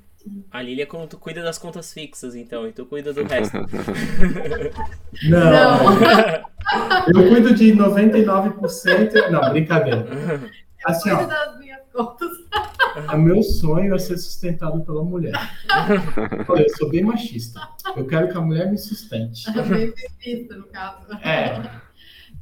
A 0.50 0.60
Lilia 0.62 0.86
como 0.86 1.06
tu 1.06 1.16
cuida 1.18 1.42
das 1.42 1.58
contas 1.58 1.92
fixas, 1.92 2.34
então, 2.34 2.66
e 2.66 2.72
tu 2.72 2.84
cuida 2.86 3.12
do 3.12 3.22
resto. 3.24 3.56
Não, 5.28 5.40
Não. 5.40 7.22
eu 7.22 7.28
cuido 7.28 7.54
de 7.54 7.72
99%. 7.74 9.30
Não, 9.30 9.50
brincadeira. 9.50 10.06
Assim, 10.84 11.10
ó, 11.10 11.26
das 11.26 11.58
minhas 11.58 11.80
contas. 11.92 12.30
o 13.12 13.18
meu 13.18 13.42
sonho 13.42 13.94
é 13.94 13.98
ser 13.98 14.16
sustentado 14.16 14.80
pela 14.84 15.02
mulher. 15.02 15.34
Olha, 16.48 16.62
eu 16.62 16.76
sou 16.76 16.88
bem 16.88 17.02
machista. 17.02 17.60
Eu 17.96 18.06
quero 18.06 18.28
que 18.28 18.36
a 18.36 18.40
mulher 18.40 18.70
me 18.70 18.78
sustente. 18.78 19.50
Bem 19.68 19.92
feminista, 19.92 20.56
no 20.56 20.66
caso. 20.68 21.12
É. 21.22 21.88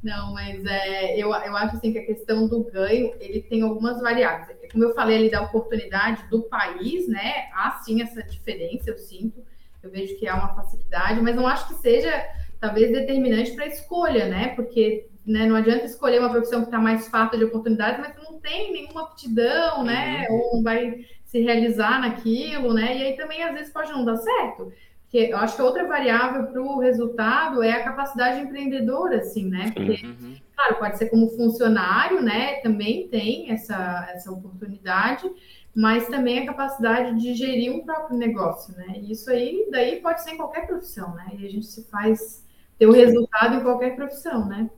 Não, 0.03 0.33
mas 0.33 0.63
é, 0.65 1.15
eu, 1.15 1.29
eu 1.29 1.57
acho 1.57 1.77
assim 1.77 1.91
que 1.91 1.99
a 1.99 2.05
questão 2.05 2.47
do 2.47 2.63
ganho, 2.63 3.13
ele 3.19 3.41
tem 3.41 3.61
algumas 3.63 3.99
variáveis. 3.99 4.57
Como 4.71 4.83
eu 4.83 4.93
falei 4.93 5.17
ali 5.17 5.31
da 5.31 5.41
oportunidade 5.41 6.29
do 6.29 6.43
país, 6.43 7.07
né? 7.07 7.49
Há 7.53 7.71
sim 7.83 8.01
essa 8.01 8.21
diferença, 8.23 8.89
eu 8.89 8.97
sinto. 8.97 9.43
Eu 9.81 9.89
vejo 9.89 10.17
que 10.17 10.27
há 10.27 10.35
uma 10.35 10.53
facilidade, 10.53 11.21
mas 11.21 11.35
não 11.35 11.47
acho 11.47 11.67
que 11.67 11.75
seja, 11.75 12.11
talvez, 12.59 12.91
determinante 12.91 13.51
para 13.53 13.65
a 13.65 13.69
escolha, 13.69 14.27
né? 14.27 14.49
Porque 14.49 15.09
né, 15.27 15.45
não 15.45 15.57
adianta 15.57 15.83
escolher 15.85 16.19
uma 16.19 16.29
profissão 16.29 16.61
que 16.61 16.67
está 16.67 16.79
mais 16.79 17.09
farta 17.09 17.37
de 17.37 17.43
oportunidades, 17.43 17.99
mas 17.99 18.15
tu 18.15 18.31
não 18.31 18.39
tem 18.39 18.71
nenhuma 18.71 19.03
aptidão, 19.03 19.83
né? 19.83 20.25
Ou 20.29 20.55
não 20.55 20.63
vai 20.63 21.05
se 21.25 21.41
realizar 21.41 21.99
naquilo, 21.99 22.73
né? 22.73 22.97
E 22.97 23.03
aí 23.03 23.17
também, 23.17 23.43
às 23.43 23.53
vezes, 23.53 23.73
pode 23.73 23.91
não 23.91 24.05
dar 24.05 24.15
certo. 24.15 24.71
Porque 25.03 25.17
eu 25.33 25.37
acho 25.37 25.57
que 25.57 25.61
outra 25.61 25.85
variável 25.85 26.47
para 26.47 26.61
o 26.61 26.79
resultado 26.79 27.61
é 27.61 27.73
a 27.73 27.83
capacidade 27.83 28.39
empreendedora, 28.41 29.17
assim, 29.17 29.49
né? 29.49 29.71
Porque, 29.73 29.99
Uhum. 30.05 30.35
claro, 30.55 30.75
pode 30.79 30.97
ser 30.97 31.09
como 31.09 31.29
funcionário, 31.29 32.21
né? 32.21 32.55
Também 32.61 33.09
tem 33.09 33.51
essa, 33.51 34.09
essa 34.13 34.31
oportunidade, 34.31 35.29
mas 35.75 36.07
também 36.07 36.39
a 36.39 36.45
capacidade 36.45 37.19
de 37.19 37.33
gerir 37.33 37.71
um 37.73 37.85
próprio 37.85 38.17
negócio, 38.17 38.73
né? 38.77 38.93
E 39.01 39.11
isso 39.11 39.29
aí, 39.29 39.67
daí 39.71 40.01
pode 40.01 40.23
ser 40.23 40.31
em 40.31 40.37
qualquer 40.37 40.65
profissão, 40.67 41.13
né? 41.15 41.31
E 41.37 41.45
a 41.45 41.49
gente 41.49 41.65
se 41.65 41.83
faz 41.89 42.45
ter 42.79 42.85
o 42.87 42.91
resultado 42.91 43.55
em 43.55 43.61
qualquer 43.61 43.95
profissão, 43.95 44.45
né? 44.47 44.69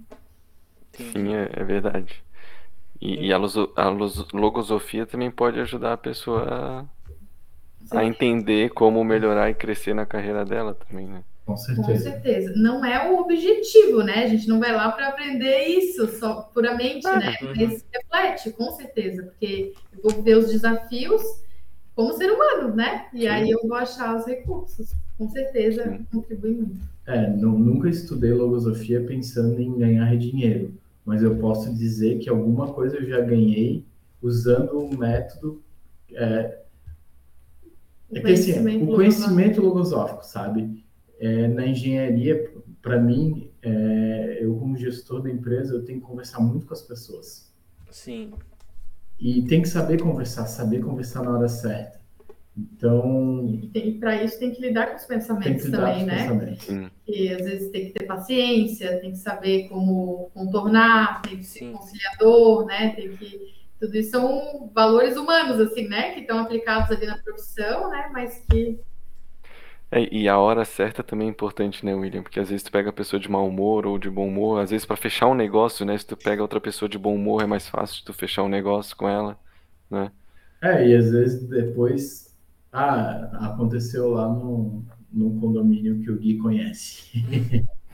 Sim, 0.99 1.33
é, 1.33 1.49
é 1.53 1.63
verdade. 1.63 2.23
E, 3.01 3.27
e 3.27 3.33
a, 3.33 3.37
loso- 3.37 3.73
a 3.77 3.89
los- 3.89 4.31
logosofia 4.33 5.05
também 5.07 5.31
pode 5.31 5.59
ajudar 5.59 5.93
a 5.93 5.97
pessoa 5.97 6.87
a, 7.91 7.99
a 7.99 8.05
entender 8.05 8.69
como 8.71 9.03
melhorar 9.03 9.49
e 9.49 9.55
crescer 9.55 9.93
na 9.93 10.05
carreira 10.05 10.45
dela 10.45 10.73
também, 10.75 11.07
né? 11.07 11.23
Com 11.45 11.55
Com 11.55 11.83
certeza. 11.83 12.11
certeza. 12.11 12.53
Não 12.55 12.85
é 12.85 13.09
o 13.11 13.19
objetivo, 13.19 14.03
né? 14.03 14.23
A 14.23 14.27
gente 14.27 14.47
não 14.47 14.59
vai 14.59 14.71
lá 14.71 14.91
para 14.91 15.07
aprender 15.07 15.65
isso 15.65 16.07
só 16.19 16.43
puramente, 16.53 17.05
né? 17.07 17.35
Uhum. 17.41 17.53
Mas 17.55 17.85
reflete, 17.91 18.51
com 18.51 18.71
certeza, 18.71 19.23
porque 19.23 19.73
eu 19.91 19.99
vou 20.11 20.21
ver 20.21 20.37
os 20.37 20.51
desafios 20.51 21.21
como 21.95 22.13
ser 22.13 22.31
humano, 22.31 22.75
né? 22.75 23.07
E 23.13 23.21
Sim. 23.21 23.27
aí 23.27 23.49
eu 23.49 23.59
vou 23.63 23.75
achar 23.75 24.15
os 24.15 24.25
recursos. 24.25 24.91
Com 25.17 25.29
certeza 25.29 25.83
Sim. 25.83 26.05
contribui 26.11 26.51
muito. 26.51 26.77
É, 27.07 27.27
nu- 27.27 27.57
nunca 27.57 27.89
estudei 27.89 28.31
logosofia 28.31 29.03
pensando 29.05 29.59
em 29.59 29.77
ganhar 29.77 30.15
dinheiro, 30.17 30.71
mas 31.09 31.23
eu 31.23 31.35
posso 31.37 31.73
dizer 31.73 32.19
que 32.19 32.29
alguma 32.29 32.71
coisa 32.71 32.97
eu 32.97 33.03
já 33.03 33.19
ganhei 33.19 33.83
usando 34.21 34.77
um 34.77 34.95
método. 34.95 35.63
É, 36.13 36.59
é 38.13 38.21
que 38.21 38.31
assim, 38.31 38.83
o 38.83 38.93
conhecimento 38.93 39.59
logosófico, 39.59 40.23
sabe? 40.23 40.85
É, 41.19 41.47
na 41.47 41.65
engenharia, 41.65 42.53
para 42.79 43.01
mim, 43.01 43.49
é, 43.63 44.37
eu 44.39 44.55
como 44.57 44.77
gestor 44.77 45.23
da 45.23 45.31
empresa, 45.31 45.73
eu 45.73 45.83
tenho 45.83 45.99
que 45.99 46.05
conversar 46.05 46.41
muito 46.41 46.67
com 46.67 46.75
as 46.75 46.83
pessoas. 46.83 47.51
Sim. 47.89 48.31
E 49.19 49.41
tem 49.47 49.63
que 49.63 49.67
saber 49.67 49.99
conversar, 49.99 50.45
saber 50.45 50.79
conversar 50.83 51.23
na 51.23 51.35
hora 51.35 51.49
certa. 51.49 51.98
Então, 52.59 53.69
E, 53.73 53.99
para 53.99 54.23
isso 54.23 54.39
tem 54.39 54.51
que 54.51 54.61
lidar 54.61 54.87
com 54.87 54.95
os 54.97 55.05
tem 55.05 55.17
pensamentos 55.17 55.61
que 55.61 55.67
lidar 55.67 55.91
com 55.91 55.91
também, 55.91 56.01
os 56.01 56.07
né? 56.07 56.17
pensamentos. 56.17 56.65
Sim. 56.65 56.89
E 57.07 57.29
às 57.33 57.45
vezes 57.45 57.71
tem 57.71 57.85
que 57.87 57.93
ter 57.93 58.05
paciência, 58.05 58.99
tem 59.01 59.11
que 59.11 59.17
saber 59.17 59.67
como 59.69 60.29
contornar, 60.33 61.21
tem 61.23 61.37
que 61.37 61.43
ser 61.45 61.59
Sim. 61.59 61.71
conciliador, 61.71 62.65
né? 62.65 62.95
Tem 62.95 63.15
que. 63.17 63.59
Tudo 63.79 63.95
isso 63.97 64.11
são 64.11 64.69
valores 64.73 65.15
humanos, 65.17 65.59
assim, 65.59 65.87
né? 65.87 66.13
Que 66.13 66.21
estão 66.21 66.39
aplicados 66.39 66.91
ali 66.91 67.05
na 67.07 67.17
profissão, 67.19 67.89
né? 67.89 68.09
Mas 68.11 68.45
que. 68.49 68.79
É, 69.91 70.07
e 70.13 70.27
a 70.29 70.37
hora 70.37 70.63
certa 70.65 71.03
também 71.03 71.27
é 71.27 71.31
importante, 71.31 71.83
né, 71.85 71.95
William? 71.95 72.21
Porque 72.21 72.39
às 72.39 72.49
vezes 72.49 72.63
tu 72.63 72.71
pega 72.71 72.89
a 72.91 72.93
pessoa 72.93 73.19
de 73.19 73.29
mau 73.29 73.47
humor 73.47 73.87
ou 73.87 73.97
de 73.97 74.09
bom 74.09 74.27
humor, 74.27 74.59
às 74.61 74.69
vezes 74.69 74.85
pra 74.85 74.95
fechar 74.95 75.27
um 75.27 75.33
negócio, 75.35 75.85
né? 75.85 75.97
Se 75.97 76.05
tu 76.05 76.15
pega 76.15 76.41
outra 76.41 76.61
pessoa 76.61 76.87
de 76.87 76.97
bom 76.97 77.15
humor, 77.15 77.41
é 77.41 77.45
mais 77.47 77.67
fácil 77.67 77.97
de 77.97 78.05
tu 78.05 78.13
fechar 78.13 78.43
um 78.43 78.49
negócio 78.49 78.95
com 78.95 79.07
ela, 79.09 79.39
né? 79.89 80.11
É, 80.61 80.87
e 80.89 80.95
às 80.95 81.09
vezes 81.11 81.47
depois, 81.47 82.28
ah, 82.71 83.47
aconteceu 83.47 84.09
lá 84.09 84.27
no, 84.27 84.83
no 85.11 85.39
condomínio 85.39 85.99
que 85.99 86.11
o 86.11 86.17
Gui 86.17 86.37
conhece. 86.37 87.23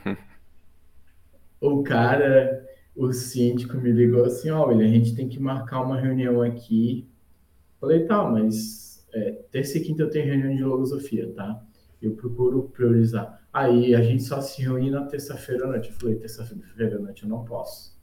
o 1.60 1.82
cara, 1.82 2.66
o 2.94 3.12
síndico 3.12 3.76
me 3.78 3.90
ligou 3.90 4.24
assim, 4.24 4.50
ó, 4.50 4.66
William, 4.66 4.86
a 4.86 4.92
gente 4.92 5.14
tem 5.14 5.28
que 5.28 5.40
marcar 5.40 5.82
uma 5.82 6.00
reunião 6.00 6.42
aqui. 6.42 7.08
Falei, 7.80 8.04
tá, 8.04 8.24
mas 8.24 9.06
é, 9.12 9.32
terça 9.50 9.78
e 9.78 9.80
quinta 9.80 10.02
eu 10.02 10.10
tenho 10.10 10.26
reunião 10.26 10.54
de 10.54 10.64
logosofia, 10.64 11.32
tá? 11.32 11.62
Eu 12.00 12.14
procuro 12.14 12.64
priorizar. 12.64 13.46
Aí 13.52 13.94
a 13.94 14.02
gente 14.02 14.22
só 14.22 14.40
se 14.40 14.60
reúne 14.60 14.90
na 14.90 15.06
terça-feira 15.06 15.64
à 15.64 15.68
noite. 15.68 15.88
Eu 15.88 15.94
falei, 15.94 16.16
terça-feira 16.16 16.96
à 16.96 17.00
noite 17.00 17.22
eu 17.22 17.28
não 17.28 17.44
posso. 17.44 17.96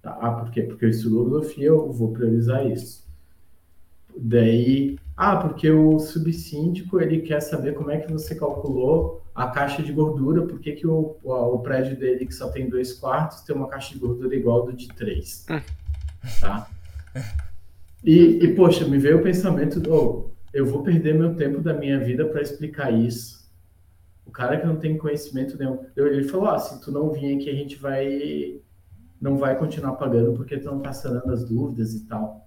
Tá? 0.00 0.12
Ah, 0.20 0.32
por 0.32 0.50
quê? 0.50 0.62
Porque 0.62 0.84
eu 0.84 0.90
estudo 0.90 1.16
logosofia, 1.16 1.66
eu 1.66 1.90
vou 1.92 2.12
priorizar 2.12 2.64
isso. 2.66 3.04
Daí, 4.16 4.96
ah, 5.16 5.36
porque 5.36 5.70
o 5.70 5.98
subsíndico 5.98 7.00
ele 7.00 7.20
quer 7.20 7.40
saber 7.40 7.74
como 7.74 7.90
é 7.90 7.98
que 7.98 8.12
você 8.12 8.34
calculou 8.34 9.22
a 9.34 9.48
caixa 9.48 9.82
de 9.82 9.92
gordura, 9.92 10.42
por 10.42 10.60
que, 10.60 10.72
que 10.72 10.86
o, 10.86 11.16
o, 11.22 11.58
prédio 11.60 11.96
dele, 11.96 12.26
que 12.26 12.34
só 12.34 12.48
tem 12.48 12.68
dois 12.68 12.92
quartos, 12.92 13.42
tem 13.42 13.54
uma 13.54 13.68
caixa 13.68 13.92
de 13.92 14.00
gordura 14.00 14.34
igual 14.34 14.64
do 14.64 14.72
de 14.72 14.88
três. 14.88 15.46
Tá? 16.40 16.68
E, 18.02 18.44
e, 18.44 18.54
poxa, 18.54 18.86
me 18.86 18.98
veio 18.98 19.18
o 19.18 19.22
pensamento, 19.22 19.82
oh, 19.90 20.30
eu 20.52 20.66
vou 20.66 20.82
perder 20.82 21.14
meu 21.14 21.34
tempo 21.34 21.60
da 21.60 21.74
minha 21.74 21.98
vida 21.98 22.26
para 22.26 22.42
explicar 22.42 22.92
isso. 22.92 23.44
O 24.26 24.30
cara 24.30 24.58
que 24.58 24.66
não 24.66 24.76
tem 24.76 24.98
conhecimento 24.98 25.58
nenhum. 25.58 25.84
Ele 25.96 26.24
falou, 26.24 26.48
ah, 26.48 26.58
se 26.58 26.80
tu 26.80 26.92
não 26.92 27.10
vir 27.10 27.36
aqui, 27.36 27.50
a 27.50 27.54
gente 27.54 27.76
vai 27.76 28.60
não 29.20 29.38
vai 29.38 29.58
continuar 29.58 29.92
pagando 29.92 30.34
porque 30.34 30.58
tu 30.58 30.66
não 30.66 30.80
tá 30.80 30.92
sanando 30.92 31.32
as 31.32 31.48
dúvidas 31.48 31.94
e 31.94 32.06
tal. 32.06 32.43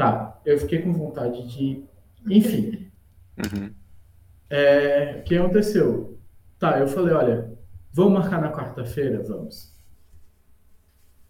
Tá, 0.00 0.40
eu 0.46 0.56
fiquei 0.58 0.80
com 0.80 0.94
vontade 0.94 1.46
de. 1.46 1.84
Enfim. 2.26 2.90
Uhum. 3.36 3.74
É, 4.48 5.18
o 5.20 5.24
que 5.24 5.36
aconteceu? 5.36 6.18
Tá, 6.58 6.80
eu 6.80 6.88
falei, 6.88 7.12
olha, 7.12 7.52
vamos 7.92 8.14
marcar 8.14 8.40
na 8.40 8.50
quarta-feira? 8.50 9.22
Vamos. 9.22 9.74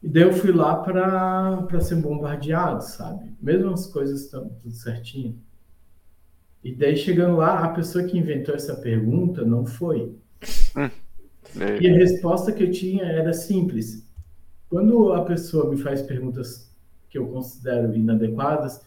E 0.01 0.09
daí 0.09 0.23
eu 0.23 0.33
fui 0.33 0.53
lá 0.53 0.77
para 0.85 1.81
ser 1.81 1.97
bombardeado, 1.97 2.85
sabe? 2.85 3.37
Mesmo 3.43 3.73
as 3.73 3.89
coisas 3.89 4.21
estão 4.23 4.49
tudo 4.51 4.73
certinho. 4.73 5.37
E 6.63 6.73
daí 6.73 6.97
chegando 6.97 7.39
lá, 7.39 7.65
a 7.65 7.69
pessoa 7.71 8.05
que 8.05 8.17
inventou 8.17 8.55
essa 8.55 8.77
pergunta 8.77 9.45
não 9.45 9.67
foi. 9.67 10.17
É, 11.59 11.83
E 11.83 11.89
a 11.91 11.95
resposta 11.95 12.53
que 12.53 12.63
eu 12.63 12.71
tinha 12.71 13.05
era 13.05 13.33
simples. 13.33 14.09
Quando 14.69 15.13
a 15.13 15.25
pessoa 15.25 15.69
me 15.69 15.77
faz 15.77 16.03
perguntas 16.03 16.70
que 17.11 17.19
eu 17.19 17.27
considero 17.27 17.95
inadequadas, 17.95 18.83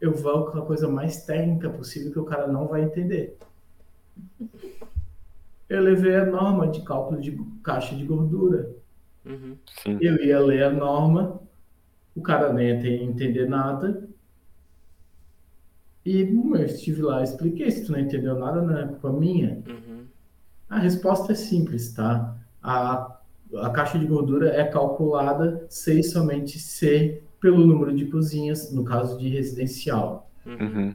eu 0.00 0.12
vou 0.12 0.46
com 0.46 0.58
a 0.58 0.66
coisa 0.66 0.88
mais 0.88 1.24
técnica 1.24 1.70
possível 1.70 2.12
que 2.12 2.18
o 2.18 2.24
cara 2.24 2.46
não 2.46 2.66
vai 2.66 2.82
entender. 2.82 3.38
Eu 5.68 5.82
levei 5.82 6.16
a 6.16 6.26
norma 6.26 6.68
de 6.68 6.82
cálculo 6.82 7.20
de 7.20 7.38
caixa 7.62 7.94
de 7.94 8.04
gordura. 8.04 8.74
Uhum. 9.24 9.56
Eu 10.00 10.16
ia 10.24 10.40
ler 10.40 10.64
a 10.64 10.70
norma, 10.70 11.40
o 12.16 12.22
cara 12.22 12.52
nem 12.52 12.68
ia 12.68 13.02
entender 13.02 13.48
nada. 13.48 14.08
E 16.04 16.24
hum, 16.24 16.56
eu 16.56 16.64
estive 16.64 17.02
lá, 17.02 17.22
expliquei. 17.22 17.70
Se 17.70 17.84
tu 17.84 17.92
não 17.92 17.98
entendeu 17.98 18.38
nada, 18.38 18.62
não 18.62 18.78
é 18.78 18.86
culpa 18.86 19.12
minha. 19.12 19.62
Uhum. 19.68 20.06
A 20.68 20.78
resposta 20.78 21.32
é 21.32 21.34
simples, 21.34 21.92
tá? 21.92 22.36
A, 22.62 23.18
a 23.56 23.70
caixa 23.70 23.98
de 23.98 24.06
gordura 24.06 24.48
é 24.48 24.64
calculada 24.64 25.66
se 25.68 26.02
somente 26.02 26.58
se 26.58 27.22
pelo 27.40 27.66
número 27.66 27.94
de 27.94 28.06
cozinhas, 28.06 28.72
no 28.72 28.84
caso 28.84 29.18
de 29.18 29.28
residencial. 29.28 30.30
Uhum. 30.46 30.56
Uhum. 30.56 30.94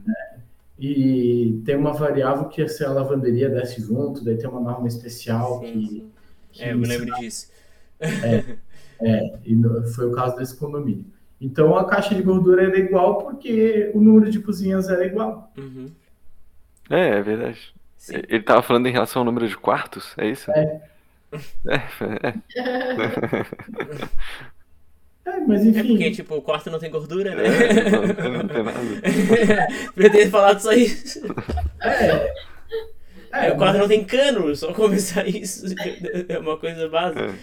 E 0.78 1.62
tem 1.64 1.76
uma 1.76 1.92
variável 1.92 2.48
que 2.48 2.62
é 2.62 2.68
se 2.68 2.84
a 2.84 2.90
lavanderia 2.90 3.48
desce 3.48 3.80
junto, 3.80 4.24
daí 4.24 4.36
tem 4.36 4.48
uma 4.48 4.60
norma 4.60 4.88
especial 4.88 5.60
Sim, 5.60 5.72
que, 5.72 5.86
sim. 5.88 6.10
que 6.52 6.62
É, 6.64 6.72
eu 6.72 6.78
me 6.78 6.86
lembro 6.86 7.14
disso. 7.16 7.48
É, 9.00 9.38
e 9.44 9.54
no- 9.54 9.86
foi 9.88 10.06
o 10.06 10.12
caso 10.12 10.36
desse 10.36 10.56
condomínio. 10.56 11.04
Então 11.40 11.76
a 11.76 11.84
caixa 11.88 12.14
de 12.14 12.22
gordura 12.22 12.62
era 12.64 12.78
igual 12.78 13.18
porque 13.18 13.90
o 13.94 14.00
número 14.00 14.30
de 14.30 14.40
cozinhas 14.40 14.88
era 14.88 15.04
igual. 15.04 15.52
Uhum. 15.56 15.90
É, 16.90 17.08
é 17.18 17.22
verdade. 17.22 17.74
Sim. 17.96 18.14
Ele 18.28 18.42
tava 18.42 18.62
falando 18.62 18.86
em 18.86 18.92
relação 18.92 19.20
ao 19.20 19.26
número 19.26 19.48
de 19.48 19.56
quartos, 19.56 20.12
é 20.18 20.28
isso? 20.28 20.50
É. 20.50 20.80
É, 21.66 22.28
é. 22.28 22.34
É, 25.26 25.40
mas 25.40 25.64
É 25.64 25.68
enfim. 25.70 25.88
porque, 25.88 26.10
tipo, 26.10 26.34
o 26.36 26.42
quarto 26.42 26.70
não 26.70 26.78
tem 26.78 26.90
gordura, 26.90 27.34
né? 27.34 27.42
É, 27.46 27.90
não, 27.90 28.32
não 28.42 28.48
tem 28.48 28.62
nada. 28.62 28.80
Ter 30.12 30.30
falado 30.30 30.60
só 30.60 30.72
isso. 30.72 31.20
É, 31.82 33.46
é, 33.48 33.52
o 33.52 33.56
quarto 33.56 33.72
mas- 33.72 33.78
não 33.78 33.88
tem 33.88 34.04
cano, 34.04 34.54
só 34.54 34.72
começar 34.74 35.26
isso. 35.26 35.64
É 36.28 36.38
uma 36.38 36.56
coisa 36.58 36.88
básica. 36.88 37.34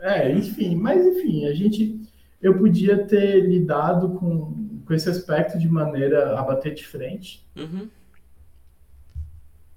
É, 0.00 0.30
enfim, 0.32 0.76
mas 0.76 1.04
enfim, 1.06 1.46
a 1.46 1.54
gente. 1.54 2.00
Eu 2.40 2.58
podia 2.58 3.04
ter 3.06 3.40
lidado 3.46 4.10
com, 4.18 4.80
com 4.84 4.94
esse 4.94 5.08
aspecto 5.08 5.56
de 5.58 5.68
maneira 5.68 6.36
a 6.38 6.42
bater 6.42 6.74
de 6.74 6.84
frente, 6.86 7.46
Uhum. 7.56 7.88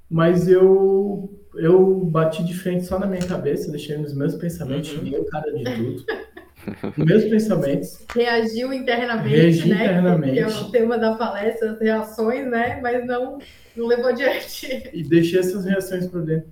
mas 0.10 0.48
eu 0.48 1.32
eu 1.56 2.04
bati 2.06 2.44
de 2.44 2.54
frente 2.54 2.86
só 2.86 3.00
na 3.00 3.06
minha 3.08 3.26
cabeça, 3.26 3.72
deixei 3.72 3.98
nos 3.98 4.14
meus 4.14 4.36
pensamentos, 4.36 4.92
Uhum. 4.92 4.98
xinguei 5.00 5.20
o 5.20 5.26
cara 5.26 5.52
de 5.54 5.64
tudo. 5.64 6.06
Meus 6.98 7.24
pensamentos, 7.26 8.06
Reagiu 8.14 8.74
internamente, 8.74 9.36
Reagi 9.36 9.70
né? 9.70 9.86
internamente. 9.86 10.34
Que 10.34 10.40
é 10.40 10.48
o 10.48 10.72
tema 10.72 10.98
da 10.98 11.16
palestra, 11.16 11.72
as 11.72 11.80
reações, 11.80 12.48
né? 12.50 12.80
Mas 12.82 13.06
não, 13.06 13.38
não 13.76 13.88
levou 13.88 14.08
adiante. 14.08 14.90
e 14.94 15.04
deixei 15.04 15.40
essas 15.40 15.66
reações 15.66 16.08
por 16.08 16.22
dentro, 16.24 16.52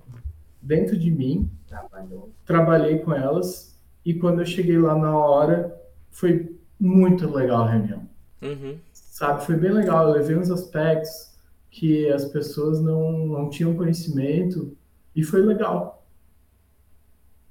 dentro 0.60 0.96
de 0.96 1.10
mim, 1.10 1.50
Trabalhou. 1.68 2.30
trabalhei 2.46 2.98
com 2.98 3.12
elas, 3.12 3.74
e 4.04 4.14
quando 4.14 4.40
eu 4.40 4.46
cheguei 4.46 4.78
lá 4.78 4.96
na 4.96 5.16
hora, 5.16 5.74
foi 6.10 6.54
muito 6.78 7.28
legal 7.30 7.62
a 7.64 7.70
reunião. 7.70 8.08
Uhum. 8.42 8.76
sabe? 8.92 9.44
Foi 9.46 9.56
bem 9.56 9.72
legal. 9.72 10.08
Eu 10.08 10.14
levei 10.14 10.36
uns 10.36 10.50
aspectos 10.50 11.32
que 11.70 12.08
as 12.12 12.26
pessoas 12.26 12.80
não, 12.80 13.26
não 13.26 13.48
tinham 13.48 13.74
conhecimento 13.74 14.76
e 15.16 15.22
foi 15.24 15.40
legal. 15.40 16.04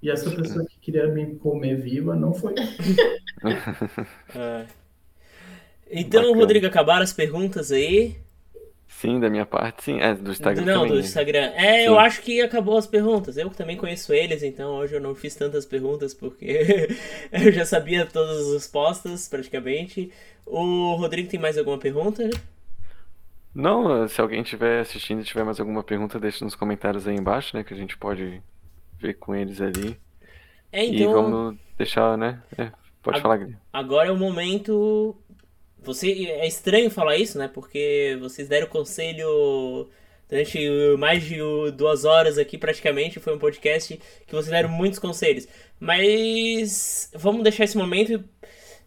E 0.01 0.09
essa 0.11 0.29
pessoa 0.29 0.63
queria 0.83 1.07
me 1.07 1.35
comer 1.35 1.75
viva 1.77 2.15
não 2.15 2.33
foi. 2.33 2.53
É. 4.35 4.65
Então, 5.91 6.21
Bacana. 6.21 6.39
Rodrigo, 6.39 6.65
acabaram 6.65 7.03
as 7.03 7.13
perguntas 7.13 7.71
aí? 7.71 8.15
Sim, 8.87 9.19
da 9.19 9.29
minha 9.29 9.45
parte, 9.45 9.83
sim. 9.83 9.99
É, 9.99 10.15
do 10.15 10.31
Instagram 10.31 10.65
não, 10.65 10.73
também. 10.75 10.89
do 10.89 10.95
né? 10.95 11.01
Instagram. 11.01 11.51
É, 11.55 11.79
Sim. 11.79 11.87
eu 11.87 11.99
acho 11.99 12.21
que 12.21 12.41
acabou 12.41 12.77
as 12.77 12.87
perguntas. 12.87 13.37
Eu 13.37 13.49
também 13.49 13.75
conheço 13.75 14.13
eles, 14.13 14.43
então 14.43 14.75
hoje 14.75 14.95
eu 14.95 15.01
não 15.01 15.13
fiz 15.13 15.35
tantas 15.35 15.65
perguntas 15.65 16.13
porque 16.13 16.87
eu 17.31 17.51
já 17.51 17.65
sabia 17.65 18.05
todas 18.05 18.47
as 18.47 18.53
respostas, 18.53 19.27
praticamente. 19.27 20.09
O 20.45 20.95
Rodrigo 20.95 21.29
tem 21.29 21.39
mais 21.39 21.57
alguma 21.57 21.77
pergunta? 21.77 22.29
Não, 23.53 24.07
se 24.07 24.21
alguém 24.21 24.41
estiver 24.41 24.79
assistindo 24.79 25.21
e 25.21 25.25
tiver 25.25 25.43
mais 25.43 25.59
alguma 25.59 25.83
pergunta, 25.83 26.19
deixa 26.19 26.45
nos 26.45 26.55
comentários 26.55 27.07
aí 27.07 27.15
embaixo, 27.15 27.57
né? 27.57 27.63
Que 27.63 27.73
a 27.73 27.77
gente 27.77 27.97
pode 27.97 28.41
ver 28.97 29.15
com 29.15 29.35
eles 29.35 29.59
ali. 29.59 29.99
É, 30.73 30.83
E 30.85 31.01
então. 31.03 31.13
vamos 31.13 31.57
deixar, 31.77 32.17
né? 32.17 32.41
É, 32.57 32.71
pode 33.01 33.17
Ag- 33.17 33.21
falar, 33.21 33.37
Guilherme. 33.37 33.57
Agora 33.71 34.09
é 34.09 34.11
o 34.11 34.17
momento. 34.17 35.15
Você 35.83 36.11
é 36.11 36.47
estranho 36.47 36.89
falar 36.89 37.15
isso, 37.17 37.37
né? 37.37 37.47
Porque 37.47 38.17
vocês 38.19 38.47
deram 38.47 38.67
conselho 38.67 39.87
durante 40.29 40.57
mais 40.97 41.23
de 41.23 41.37
duas 41.75 42.05
horas 42.05 42.37
aqui, 42.37 42.57
praticamente. 42.57 43.19
Foi 43.19 43.35
um 43.35 43.39
podcast 43.39 43.99
que 44.25 44.33
vocês 44.33 44.49
deram 44.49 44.69
muitos 44.69 44.97
conselhos. 44.99 45.47
Mas 45.79 47.11
vamos 47.15 47.43
deixar 47.43 47.65
esse 47.65 47.77
momento 47.77 48.23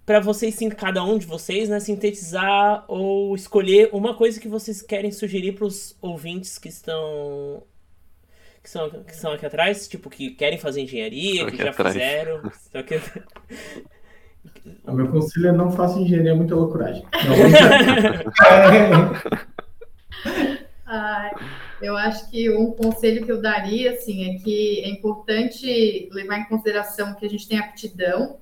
para 0.04 0.20
vocês, 0.20 0.54
sim, 0.54 0.68
cada 0.70 1.04
um 1.04 1.18
de 1.18 1.26
vocês, 1.26 1.68
né, 1.68 1.80
sintetizar 1.80 2.84
ou 2.88 3.34
escolher 3.34 3.90
uma 3.92 4.14
coisa 4.14 4.40
que 4.40 4.48
vocês 4.48 4.80
querem 4.80 5.10
sugerir 5.12 5.52
para 5.52 5.66
os 5.66 5.96
ouvintes 6.00 6.58
que 6.58 6.68
estão 6.68 7.62
que 8.66 8.70
são, 8.72 8.90
que 8.90 9.14
são 9.14 9.30
aqui 9.32 9.46
atrás, 9.46 9.86
tipo, 9.86 10.10
que 10.10 10.30
querem 10.30 10.58
fazer 10.58 10.80
engenharia, 10.80 11.46
que 11.48 11.56
já 11.56 11.70
atrás. 11.70 11.94
fizeram. 11.94 12.42
estão 12.48 12.80
aqui- 12.80 13.00
O 14.84 14.92
meu 14.92 15.06
conselho 15.08 15.48
é 15.50 15.52
não 15.52 15.70
faça 15.70 16.00
engenharia 16.00 16.34
muita 16.34 16.56
loucuragem. 16.56 17.04
Não, 17.14 19.12
Ai, 20.84 21.30
eu 21.80 21.96
acho 21.96 22.28
que 22.30 22.50
um 22.50 22.72
conselho 22.72 23.24
que 23.24 23.30
eu 23.30 23.40
daria, 23.40 23.92
assim, 23.92 24.34
é 24.34 24.38
que 24.38 24.80
é 24.84 24.88
importante 24.88 26.08
levar 26.12 26.38
em 26.38 26.44
consideração 26.46 27.14
que 27.14 27.24
a 27.26 27.30
gente 27.30 27.46
tem 27.48 27.58
aptidão 27.58 28.38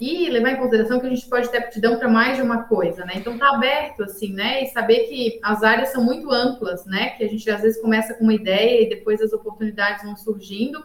e 0.00 0.30
levar 0.30 0.52
em 0.52 0.56
consideração 0.56 1.00
que 1.00 1.06
a 1.06 1.10
gente 1.10 1.28
pode 1.28 1.48
ter 1.48 1.58
aptidão 1.58 1.98
para 1.98 2.08
mais 2.08 2.36
de 2.36 2.42
uma 2.42 2.62
coisa, 2.64 3.04
né? 3.04 3.14
Então 3.16 3.36
tá 3.36 3.48
aberto, 3.50 4.04
assim, 4.04 4.32
né? 4.32 4.62
E 4.62 4.68
saber 4.68 5.08
que 5.08 5.40
as 5.42 5.64
áreas 5.64 5.88
são 5.88 6.04
muito 6.04 6.30
amplas, 6.30 6.86
né? 6.86 7.10
Que 7.10 7.24
a 7.24 7.28
gente 7.28 7.50
às 7.50 7.60
vezes 7.62 7.80
começa 7.80 8.14
com 8.14 8.22
uma 8.22 8.34
ideia 8.34 8.82
e 8.82 8.88
depois 8.88 9.20
as 9.20 9.32
oportunidades 9.32 10.04
vão 10.04 10.16
surgindo 10.16 10.82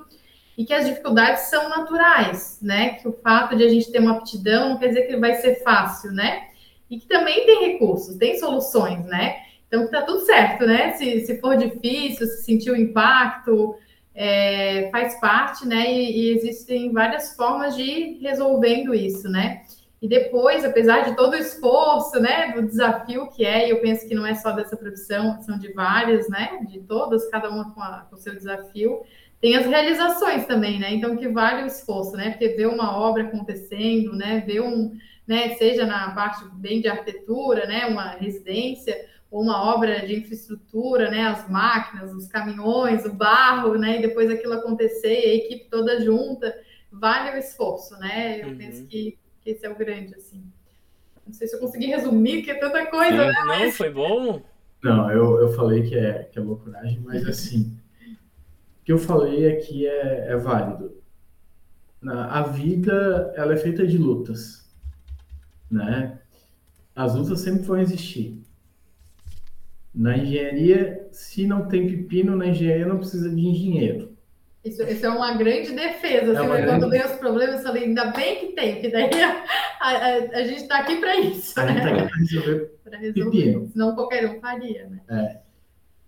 e 0.58 0.66
que 0.66 0.74
as 0.74 0.86
dificuldades 0.86 1.44
são 1.44 1.70
naturais, 1.70 2.58
né? 2.60 2.96
Que 2.96 3.08
o 3.08 3.14
fato 3.14 3.56
de 3.56 3.64
a 3.64 3.70
gente 3.70 3.92
ter 3.92 4.00
uma 4.00 4.18
aptidão 4.18 4.70
não 4.70 4.78
quer 4.80 4.88
dizer 4.88 5.04
que 5.04 5.16
vai 5.18 5.36
ser 5.36 5.62
fácil, 5.64 6.12
né? 6.12 6.48
E 6.90 7.00
que 7.00 7.08
também 7.08 7.46
tem 7.46 7.72
recursos, 7.72 8.18
tem 8.18 8.40
soluções, 8.40 9.06
né? 9.06 9.44
Então 9.68 9.88
tá 9.90 10.02
tudo 10.02 10.26
certo, 10.26 10.66
né? 10.66 10.94
Se, 10.94 11.26
se 11.26 11.40
for 11.40 11.56
difícil, 11.56 12.26
se 12.26 12.44
sentir 12.44 12.72
o 12.72 12.76
impacto, 12.76 13.76
é, 14.16 14.90
faz 14.92 15.20
parte, 15.20 15.68
né? 15.68 15.92
E, 15.92 16.30
e 16.30 16.38
existem 16.38 16.92
várias 16.92 17.36
formas 17.36 17.76
de 17.76 17.84
ir 17.84 18.20
resolvendo 18.22 18.94
isso, 18.94 19.28
né? 19.30 19.64
E 20.02 20.08
depois, 20.08 20.66
apesar 20.66 21.02
de 21.10 21.16
todo 21.16 21.32
o 21.34 21.38
esforço, 21.38 22.20
né, 22.20 22.52
do 22.52 22.64
desafio 22.68 23.30
que 23.30 23.46
é, 23.46 23.68
e 23.68 23.70
eu 23.72 23.80
penso 23.80 24.06
que 24.06 24.14
não 24.14 24.26
é 24.26 24.36
só 24.36 24.52
dessa 24.52 24.76
profissão, 24.76 25.42
são 25.42 25.58
de 25.58 25.72
várias, 25.72 26.28
né, 26.28 26.60
de 26.70 26.82
todas, 26.82 27.26
cada 27.30 27.50
uma 27.50 27.72
com, 27.74 27.82
a- 27.82 28.06
com 28.10 28.18
o 28.18 28.20
seu 28.20 28.34
desafio, 28.36 29.02
tem 29.40 29.56
as 29.56 29.66
realizações 29.66 30.46
também, 30.46 30.78
né? 30.80 30.94
Então 30.94 31.16
que 31.18 31.28
vale 31.30 31.64
o 31.64 31.68
esforço, 31.68 32.16
né? 32.18 32.32
Porque 32.32 32.50
ver 32.50 32.68
uma 32.68 32.98
obra 32.98 33.24
acontecendo, 33.24 34.14
né, 34.16 34.44
ver 34.46 34.62
um, 34.62 34.92
né, 35.28 35.56
seja 35.56 35.86
na 35.86 36.12
parte 36.12 36.44
bem 36.56 36.82
de 36.82 36.88
arquitetura, 36.90 37.66
né, 37.66 37.86
uma 37.86 38.10
residência, 38.12 38.96
ou 39.34 39.42
uma 39.44 39.74
obra 39.76 40.06
de 40.06 40.16
infraestrutura, 40.16 41.10
né, 41.12 41.24
as 41.28 41.50
máquinas, 41.50 42.14
os 42.14 42.28
caminhões, 42.28 43.06
o 43.06 43.14
barro, 43.14 43.76
né, 43.78 44.00
e 44.00 44.02
depois 44.02 44.30
aquilo 44.32 44.54
acontecer 44.54 45.10
e 45.26 45.32
a 45.32 45.36
equipe 45.36 45.70
toda 45.70 46.02
junta, 46.02 46.56
vale 46.92 47.32
o 47.32 47.40
esforço, 47.40 47.98
né? 48.00 48.44
Eu 48.44 48.50
Uhum. 48.50 48.58
penso 48.58 48.86
que, 48.88 49.18
que 49.42 49.50
esse 49.52 49.66
é 49.66 49.70
o 49.72 49.76
grande, 49.78 50.16
assim. 50.16 50.44
Não 51.26 51.34
sei 51.34 51.48
se 51.48 51.56
eu 51.56 51.60
consegui 51.62 51.88
resumir, 51.96 52.38
porque 52.38 52.52
é 52.52 52.60
tanta 52.60 52.86
coisa, 52.88 53.18
né? 53.18 53.34
Não, 53.48 53.72
foi 53.72 53.90
bom? 53.92 54.44
não 54.84 55.10
eu, 55.12 55.40
eu 55.40 55.50
falei 55.54 55.84
que 55.84 55.96
é, 55.96 56.26
que 56.26 56.38
é 56.38 56.42
loucuragem, 56.42 57.00
mas 57.02 57.26
assim, 57.28 57.76
o 58.82 58.86
que 58.86 58.92
eu 58.92 58.98
falei 58.98 59.48
aqui 59.52 59.86
é, 59.88 60.28
é 60.32 60.38
válido. 60.38 60.94
Na- 62.02 62.28
A 62.40 62.44
vida, 62.44 63.34
ela 63.36 63.54
é 63.54 63.58
feita 63.58 63.86
de 63.88 63.98
lutas, 63.98 64.64
né? 65.70 66.20
As 66.96 67.16
lutas 67.16 67.42
sempre 67.42 67.64
vão 67.64 67.80
existir. 67.80 68.44
Na 69.94 70.18
engenharia, 70.18 71.08
se 71.12 71.46
não 71.46 71.68
tem 71.68 71.88
pepino, 71.88 72.36
na 72.36 72.48
engenharia 72.48 72.86
não 72.88 72.98
precisa 72.98 73.30
de 73.30 73.40
engenheiro. 73.42 74.12
Isso, 74.66 74.82
isso 74.84 75.06
é 75.06 75.10
uma 75.10 75.36
grande 75.38 75.72
defesa. 75.74 76.32
É 76.34 76.38
Assim, 76.38 76.48
né? 76.50 76.66
Quando 76.66 76.90
veio 76.90 77.06
os 77.06 77.12
problemas, 77.18 77.58
eu 77.58 77.64
falei, 77.64 77.84
ainda 77.84 78.06
bem 78.12 78.40
que 78.40 78.54
tem, 78.54 78.82
que 78.82 78.90
daí 78.90 79.10
a, 79.22 79.44
a- 79.82 80.16
a 80.40 80.44
gente 80.46 80.62
está 80.64 80.80
aqui 80.80 80.96
para 81.02 81.16
isso, 81.18 81.60
A 81.60 81.68
gente 81.68 81.82
tá 81.82 81.86
né? 81.86 81.92
aqui 81.92 82.08
para 82.10 82.18
resolver 82.18 82.72
Para 82.84 82.98
resolver. 82.98 83.32
pepino. 83.32 83.70
Senão 83.72 83.94
qualquer 83.94 84.26
um 84.30 84.40
faria, 84.40 84.88
né? 84.90 85.42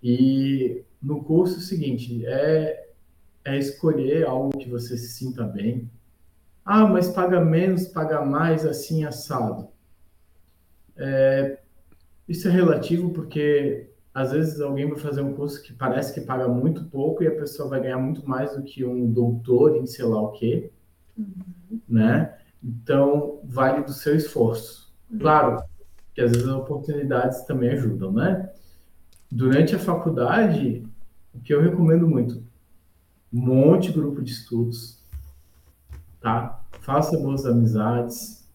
E 0.01 0.81
no 1.01 1.23
curso 1.23 1.55
é 1.55 1.57
o 1.57 1.61
seguinte, 1.61 2.25
é, 2.25 2.87
é 3.43 3.57
escolher 3.57 4.25
algo 4.25 4.57
que 4.57 4.69
você 4.69 4.97
se 4.97 5.09
sinta 5.13 5.43
bem. 5.43 5.89
Ah, 6.63 6.87
mas 6.87 7.09
paga 7.09 7.39
menos, 7.41 7.87
paga 7.87 8.23
mais, 8.25 8.65
assim, 8.65 9.03
assado. 9.03 9.67
É, 10.97 11.59
isso 12.27 12.47
é 12.47 12.51
relativo 12.51 13.11
porque 13.11 13.89
às 14.13 14.31
vezes 14.31 14.61
alguém 14.61 14.89
vai 14.89 14.97
fazer 14.97 15.21
um 15.21 15.33
curso 15.33 15.61
que 15.61 15.73
parece 15.73 16.13
que 16.13 16.21
paga 16.21 16.47
muito 16.47 16.85
pouco 16.85 17.23
e 17.23 17.27
a 17.27 17.35
pessoa 17.35 17.69
vai 17.69 17.81
ganhar 17.81 17.97
muito 17.97 18.27
mais 18.27 18.55
do 18.55 18.63
que 18.63 18.85
um 18.85 19.11
doutor 19.11 19.75
em 19.75 19.85
sei 19.85 20.05
lá 20.05 20.21
o 20.21 20.31
quê, 20.31 20.71
né? 21.87 22.37
Então, 22.63 23.41
vale 23.43 23.83
do 23.83 23.91
seu 23.91 24.15
esforço. 24.15 24.93
Claro 25.19 25.61
que 26.13 26.21
às 26.21 26.31
vezes 26.31 26.47
as 26.47 26.55
oportunidades 26.55 27.43
também 27.43 27.71
ajudam, 27.71 28.11
né? 28.11 28.49
Durante 29.29 29.75
a 29.75 29.79
faculdade, 29.79 30.87
o 31.33 31.39
que 31.39 31.53
eu 31.53 31.61
recomendo 31.61 32.07
muito, 32.07 32.41
monte 33.31 33.87
de 33.87 33.99
grupo 33.99 34.21
de 34.21 34.31
estudos, 34.31 35.03
tá? 36.21 36.63
Faça 36.79 37.17
boas 37.17 37.45
amizades, 37.45 38.47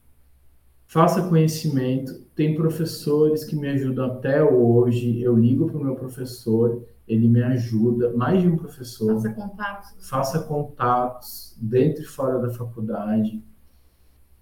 faça 0.86 1.28
conhecimento. 1.28 2.24
Tem 2.41 2.55
professores 2.55 3.44
que 3.44 3.55
me 3.55 3.69
ajudam 3.69 4.07
até 4.07 4.43
hoje. 4.43 5.20
Eu 5.20 5.36
ligo 5.36 5.67
para 5.67 5.77
o 5.77 5.85
meu 5.85 5.94
professor, 5.94 6.83
ele 7.07 7.28
me 7.28 7.43
ajuda, 7.43 8.15
mais 8.17 8.41
de 8.41 8.49
um 8.49 8.57
professor. 8.57 9.12
Faça 9.17 9.35
contatos. 9.35 10.09
Faça 10.09 10.39
contatos 10.39 11.57
dentro 11.60 12.02
e 12.02 12.07
fora 12.07 12.39
da 12.39 12.49
faculdade. 12.49 13.44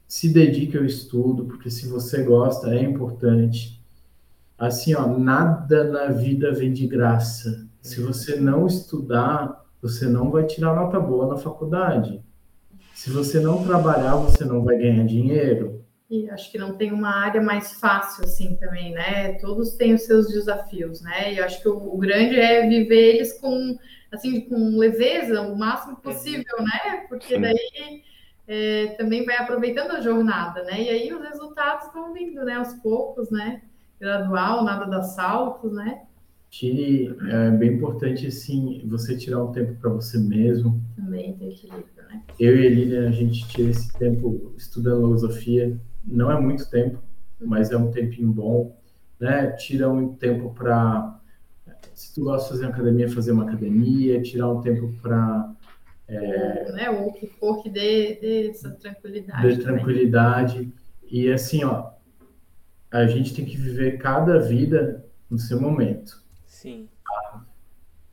se 0.06 0.32
dedique 0.32 0.78
ao 0.78 0.84
estudo, 0.84 1.46
porque 1.46 1.68
se 1.70 1.88
você 1.88 2.22
gosta, 2.22 2.72
é 2.72 2.84
importante. 2.84 3.84
Assim, 4.56 4.94
ó, 4.94 5.18
nada 5.18 5.82
na 5.82 6.06
vida 6.12 6.52
vem 6.52 6.72
de 6.72 6.86
graça. 6.86 7.66
Se 7.82 8.00
você 8.00 8.36
não 8.36 8.68
estudar, 8.68 9.66
você 9.82 10.06
não 10.06 10.30
vai 10.30 10.46
tirar 10.46 10.72
nota 10.72 11.00
boa 11.00 11.26
na 11.26 11.36
faculdade. 11.36 12.22
Se 12.94 13.10
você 13.10 13.40
não 13.40 13.64
trabalhar, 13.64 14.14
você 14.14 14.44
não 14.44 14.62
vai 14.62 14.78
ganhar 14.78 15.04
dinheiro. 15.04 15.77
E 16.10 16.28
acho 16.30 16.50
que 16.50 16.56
não 16.56 16.74
tem 16.74 16.90
uma 16.90 17.14
área 17.14 17.42
mais 17.42 17.74
fácil 17.74 18.24
assim 18.24 18.56
também, 18.56 18.92
né? 18.92 19.34
Todos 19.34 19.72
têm 19.72 19.92
os 19.92 20.02
seus 20.02 20.28
desafios, 20.28 21.02
né? 21.02 21.34
E 21.34 21.40
acho 21.40 21.60
que 21.60 21.68
o, 21.68 21.76
o 21.76 21.98
grande 21.98 22.40
é 22.40 22.66
viver 22.66 23.16
eles 23.16 23.38
com 23.38 23.76
assim 24.10 24.40
com 24.40 24.78
leveza 24.78 25.42
o 25.42 25.56
máximo 25.58 25.96
possível, 25.96 26.56
né? 26.60 27.06
Porque 27.10 27.38
daí 27.38 28.02
é, 28.46 28.86
também 28.96 29.26
vai 29.26 29.36
aproveitando 29.36 29.90
a 29.90 30.00
jornada, 30.00 30.64
né? 30.64 30.82
E 30.82 30.88
aí 30.88 31.12
os 31.12 31.22
resultados 31.22 31.92
vão 31.92 32.14
vindo, 32.14 32.42
né? 32.42 32.54
Aos 32.54 32.72
poucos, 32.74 33.30
né? 33.30 33.60
Gradual, 34.00 34.64
nada 34.64 34.86
dá 34.86 35.02
saltos, 35.02 35.70
né? 35.72 36.04
Tire, 36.50 37.14
é 37.30 37.50
bem 37.50 37.74
importante, 37.74 38.26
assim, 38.26 38.82
você 38.86 39.14
tirar 39.14 39.44
um 39.44 39.52
tempo 39.52 39.74
para 39.78 39.90
você 39.90 40.16
mesmo. 40.16 40.80
Também 40.96 41.34
tem 41.34 41.50
equilíbrio, 41.50 41.84
né? 42.08 42.22
Eu 42.40 42.58
e 42.58 42.66
a 42.66 42.70
Lilian, 42.70 43.08
a 43.08 43.12
gente 43.12 43.46
tira 43.48 43.68
esse 43.68 43.92
tempo 43.98 44.54
estudando 44.56 45.02
filosofia. 45.02 45.78
Não 46.04 46.30
é 46.30 46.40
muito 46.40 46.68
tempo, 46.70 46.98
mas 47.40 47.70
é 47.70 47.76
um 47.76 47.90
tempinho 47.90 48.28
bom, 48.28 48.76
né? 49.18 49.50
Tira 49.52 49.90
um 49.90 50.14
tempo 50.14 50.54
para, 50.54 51.20
se 51.94 52.14
tu 52.14 52.24
gosta 52.24 52.44
de 52.44 52.60
fazer 52.60 52.72
academia, 52.72 53.08
fazer 53.08 53.32
uma 53.32 53.44
academia. 53.44 54.22
Tirar 54.22 54.50
um 54.50 54.60
tempo 54.60 54.92
para 55.02 55.54
é, 56.08 56.72
né? 56.72 56.90
Ou 56.90 57.08
o 57.08 57.12
que 57.12 57.26
for 57.26 57.62
que 57.62 57.68
dê, 57.68 58.18
dê 58.18 58.48
essa 58.48 58.70
tranquilidade. 58.70 59.56
Dê 59.56 59.62
tranquilidade. 59.62 60.72
E 61.10 61.30
assim, 61.30 61.64
ó, 61.64 61.90
a 62.90 63.06
gente 63.06 63.34
tem 63.34 63.44
que 63.44 63.58
viver 63.58 63.98
cada 63.98 64.38
vida 64.38 65.04
no 65.28 65.38
seu 65.38 65.60
momento. 65.60 66.22
Sim. 66.46 66.88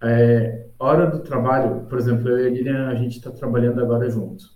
É, 0.01 0.67
hora 0.77 1.07
do 1.07 1.19
trabalho, 1.19 1.85
por 1.85 1.97
exemplo, 1.97 2.29
eu 2.29 2.39
e 2.39 2.47
a 2.47 2.49
Lilian, 2.49 2.89
a 2.89 2.95
gente 2.95 3.17
está 3.17 3.31
trabalhando 3.31 3.81
agora 3.81 4.09
junto. 4.09 4.53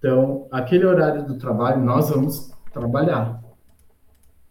Então, 0.00 0.48
aquele 0.50 0.84
horário 0.84 1.24
do 1.24 1.38
trabalho, 1.38 1.80
nós 1.84 2.10
vamos 2.10 2.52
trabalhar, 2.72 3.40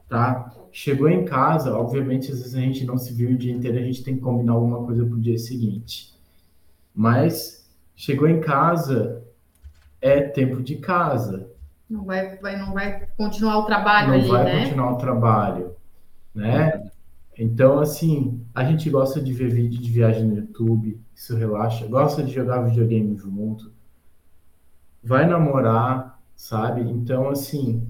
tá? 0.07 0.53
Chegou 0.71 1.09
em 1.09 1.25
casa, 1.25 1.75
obviamente, 1.77 2.31
às 2.31 2.37
vezes 2.37 2.55
a 2.55 2.61
gente 2.61 2.85
não 2.85 2.97
se 2.97 3.11
viu 3.13 3.31
o 3.31 3.37
dia 3.37 3.51
inteiro, 3.51 3.77
a 3.77 3.81
gente 3.81 4.03
tem 4.03 4.15
que 4.15 4.21
combinar 4.21 4.53
alguma 4.53 4.85
coisa 4.85 5.05
para 5.05 5.15
o 5.15 5.19
dia 5.19 5.37
seguinte. 5.37 6.13
Mas 6.95 7.59
Chegou 7.99 8.29
em 8.29 8.39
casa, 8.39 9.25
é 10.01 10.21
tempo 10.21 10.63
de 10.63 10.77
casa. 10.77 11.51
Não 11.89 12.05
vai, 12.05 12.37
vai, 12.37 12.57
não 12.57 12.71
vai 12.73 13.05
continuar 13.17 13.57
o 13.57 13.65
trabalho 13.65 14.07
não 14.07 14.13
ali, 14.13 14.27
vai 14.29 14.43
né? 14.45 14.63
continuar 14.63 14.93
o 14.93 14.97
trabalho, 14.97 15.75
né? 16.33 16.89
Então, 17.37 17.77
assim, 17.81 18.41
a 18.55 18.63
gente 18.63 18.89
gosta 18.89 19.19
de 19.19 19.33
ver 19.33 19.49
vídeo 19.49 19.81
de 19.81 19.91
viagem 19.91 20.23
no 20.23 20.37
YouTube, 20.37 20.97
isso 21.13 21.35
relaxa. 21.35 21.87
Gosta 21.87 22.23
de 22.23 22.31
jogar 22.31 22.61
videogame 22.61 23.17
junto. 23.17 23.69
Vai 25.03 25.27
namorar, 25.27 26.19
sabe? 26.35 26.81
Então, 26.81 27.29
assim, 27.29 27.87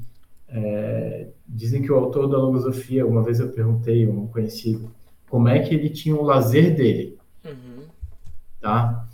é, 0.47 1.29
dizem 1.47 1.81
que 1.81 1.91
o 1.91 1.95
autor 1.95 2.27
da 2.29 2.38
logosofia, 2.38 3.05
uma 3.05 3.23
vez 3.23 3.39
eu 3.39 3.49
perguntei 3.51 4.05
a 4.07 4.09
um 4.11 4.27
conhecido, 4.27 4.91
como 5.29 5.47
é 5.47 5.59
que 5.59 5.73
ele 5.75 5.89
tinha 5.89 6.15
o 6.15 6.23
lazer 6.23 6.75
dele, 6.75 7.17
Uhum. 7.45 7.88
tá? 8.59 9.07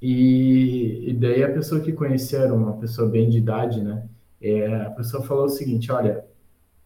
E, 0.00 1.10
e 1.10 1.14
daí 1.14 1.42
a 1.42 1.52
pessoa 1.52 1.80
que 1.80 1.92
conheceram, 1.92 2.56
uma 2.56 2.76
pessoa 2.76 3.08
bem 3.08 3.28
de 3.30 3.38
idade, 3.38 3.82
né? 3.82 4.06
É, 4.40 4.82
a 4.82 4.90
pessoa 4.90 5.22
falou 5.22 5.46
o 5.46 5.48
seguinte, 5.48 5.90
olha, 5.90 6.24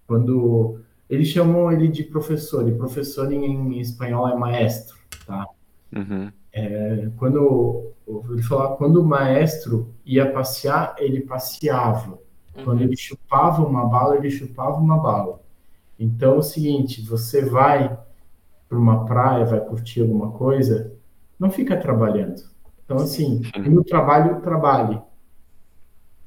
quando 0.06 0.80
eles 1.10 1.28
chamam 1.28 1.72
ele 1.72 1.88
de 1.88 2.04
professor, 2.04 2.68
e 2.68 2.74
professor 2.76 3.32
em, 3.32 3.44
em 3.44 3.80
espanhol 3.80 4.28
é 4.28 4.36
maestro, 4.36 4.96
tá? 5.26 5.46
Uhum. 5.94 6.30
É, 6.52 7.08
quando 7.16 7.92
ele 8.30 8.42
falou, 8.42 8.76
quando 8.76 9.00
o 9.00 9.04
maestro 9.04 9.94
ia 10.04 10.30
passear, 10.30 10.94
ele 10.98 11.20
passeava. 11.20 12.18
Quando 12.64 12.82
ele 12.82 12.96
chupava 12.96 13.62
uma 13.64 13.86
bala, 13.86 14.16
ele 14.16 14.30
chupava 14.30 14.76
uma 14.76 14.98
bala. 14.98 15.40
Então 15.98 16.34
é 16.34 16.38
o 16.38 16.42
seguinte, 16.42 17.02
você 17.02 17.44
vai 17.44 17.96
para 18.68 18.78
uma 18.78 19.04
praia, 19.04 19.44
vai 19.44 19.60
curtir 19.60 20.02
alguma 20.02 20.30
coisa, 20.32 20.92
não 21.38 21.50
fica 21.50 21.76
trabalhando. 21.76 22.42
Então, 22.84 22.98
assim, 22.98 23.42
no 23.66 23.84
trabalho, 23.84 24.40
trabalhe. 24.40 25.00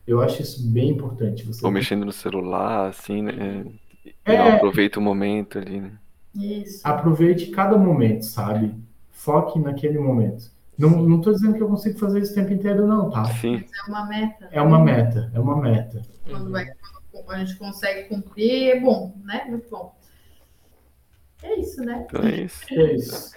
Eu 0.06 0.22
acho 0.22 0.42
isso 0.42 0.68
bem 0.68 0.90
importante. 0.90 1.46
Você 1.46 1.66
Ou 1.66 1.72
mexendo 1.72 2.06
no 2.06 2.12
celular, 2.12 2.90
assim, 2.90 3.22
né? 3.22 3.66
É. 4.26 4.54
Aproveita 4.54 5.00
o 5.00 5.02
momento 5.02 5.58
ali, 5.58 5.80
né? 5.80 5.98
Isso. 6.34 6.82
aproveite 6.88 7.48
cada 7.48 7.78
momento, 7.78 8.24
sabe? 8.24 8.74
Foque 9.22 9.60
naquele 9.60 10.00
momento. 10.00 10.52
Não, 10.76 10.90
não 10.90 11.22
tô 11.22 11.32
dizendo 11.32 11.54
que 11.54 11.62
eu 11.62 11.68
consigo 11.68 12.00
fazer 12.00 12.22
isso 12.22 12.32
o 12.32 12.36
tempo 12.36 12.54
inteiro, 12.54 12.88
não, 12.88 13.08
tá? 13.12 13.26
Sim, 13.36 13.64
É 13.86 13.90
uma 13.90 14.06
meta. 14.08 14.50
É 14.52 14.62
uma 14.62 14.84
meta, 14.84 15.32
é 15.32 15.40
uma 15.40 15.62
meta. 15.62 16.02
Quando, 16.28 16.50
vai, 16.50 16.66
quando 17.12 17.30
a 17.30 17.46
gente 17.46 17.56
consegue 17.56 18.10
cumprir, 18.10 18.72
é 18.72 18.80
bom, 18.80 19.16
né? 19.24 19.46
Muito 19.48 19.70
bom. 19.70 19.96
É 21.44 21.60
isso, 21.60 21.84
né? 21.84 22.08
então 22.10 22.24
é 22.24 22.36
isso. 22.36 22.74
É 22.74 22.94
isso. 22.94 23.36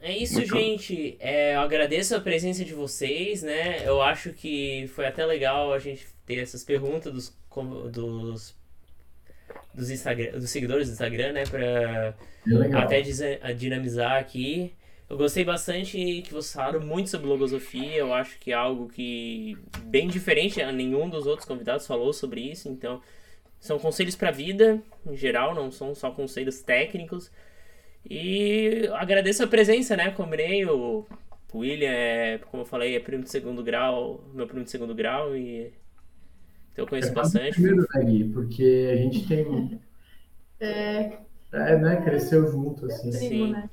É 0.00 0.18
isso, 0.18 0.34
Muito 0.38 0.56
gente. 0.56 1.16
É, 1.20 1.54
eu 1.54 1.60
agradeço 1.60 2.16
a 2.16 2.20
presença 2.20 2.64
de 2.64 2.74
vocês, 2.74 3.44
né? 3.44 3.86
Eu 3.86 4.02
acho 4.02 4.32
que 4.32 4.88
foi 4.88 5.06
até 5.06 5.24
legal 5.24 5.72
a 5.72 5.78
gente 5.78 6.04
ter 6.26 6.40
essas 6.40 6.64
perguntas 6.64 7.12
dos, 7.12 7.38
dos, 7.92 8.56
dos, 9.72 9.88
Instagram, 9.88 10.32
dos 10.32 10.50
seguidores 10.50 10.88
do 10.88 10.94
Instagram, 10.94 11.32
né? 11.32 11.44
Pra 11.44 11.60
É 11.60 12.76
até 12.76 13.00
dinamizar 13.52 14.18
aqui. 14.18 14.74
Eu 15.12 15.18
gostei 15.18 15.44
bastante 15.44 16.22
que 16.22 16.32
vocês 16.32 16.54
falaram 16.54 16.80
muito 16.80 17.10
sobre 17.10 17.26
logosofia. 17.26 17.96
Eu 17.96 18.14
acho 18.14 18.38
que 18.38 18.50
é 18.50 18.54
algo 18.54 18.88
que 18.88 19.58
bem 19.84 20.08
diferente. 20.08 20.62
a 20.62 20.72
Nenhum 20.72 21.06
dos 21.10 21.26
outros 21.26 21.46
convidados 21.46 21.86
falou 21.86 22.14
sobre 22.14 22.40
isso. 22.40 22.66
Então, 22.70 22.98
são 23.60 23.78
conselhos 23.78 24.16
para 24.16 24.30
a 24.30 24.32
vida 24.32 24.82
em 25.06 25.14
geral, 25.14 25.54
não 25.54 25.70
são 25.70 25.94
só 25.94 26.10
conselhos 26.10 26.62
técnicos. 26.62 27.30
E 28.08 28.88
agradeço 28.94 29.44
a 29.44 29.46
presença, 29.46 29.94
né? 29.96 30.10
Combinei 30.12 30.64
o 30.64 31.06
William 31.54 31.90
é, 31.90 32.38
como 32.50 32.62
eu 32.62 32.66
falei, 32.66 32.96
é 32.96 33.00
primo 33.00 33.22
de 33.24 33.30
segundo 33.30 33.62
grau, 33.62 34.24
meu 34.32 34.46
primo 34.46 34.64
de 34.64 34.70
segundo 34.70 34.94
grau 34.94 35.36
e 35.36 35.74
então 36.72 36.84
eu 36.84 36.88
conheço 36.88 37.10
É 37.10 37.12
bastante. 37.12 37.52
primeiro, 37.52 37.86
né, 37.94 38.04
Gui? 38.04 38.24
Porque 38.32 38.88
a 38.90 38.96
gente 38.96 39.28
tem. 39.28 39.78
É, 40.58 41.18
É, 41.52 41.76
né? 41.78 42.00
Cresceu 42.02 42.50
junto, 42.50 42.86
assim. 42.86 43.12
primo, 43.12 43.46
Sim. 43.46 43.52
né? 43.52 43.70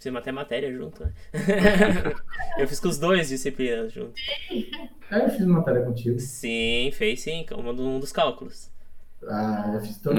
Fizemos 0.00 0.22
até 0.22 0.32
matéria 0.32 0.72
junto, 0.72 1.04
né? 1.04 1.12
eu 2.58 2.66
fiz 2.66 2.80
com 2.80 2.88
os 2.88 2.98
dois 2.98 3.28
disciplinas 3.28 3.92
junto. 3.92 4.14
É, 5.10 5.26
eu 5.26 5.28
fiz 5.28 5.44
matéria 5.44 5.82
contigo. 5.82 6.18
Sim, 6.18 6.90
fez 6.94 7.20
sim, 7.20 7.44
como 7.46 7.70
um 7.70 8.00
dos 8.00 8.10
cálculos. 8.10 8.70
Ah, 9.28 9.72
eu 9.74 9.80
fiz 9.82 9.98
tanto. 9.98 10.16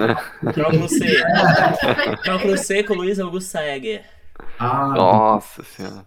Cálculo 0.54 0.88
C. 0.88 1.00
Cálculo 2.24 2.58
C 2.60 2.84
com 2.84 2.94
o 2.94 2.98
Luiz 2.98 3.20
Augusto 3.20 3.50
Saeger. 3.50 4.04
Ah, 4.60 4.90
Nossa 4.90 5.64
senhora. 5.64 6.06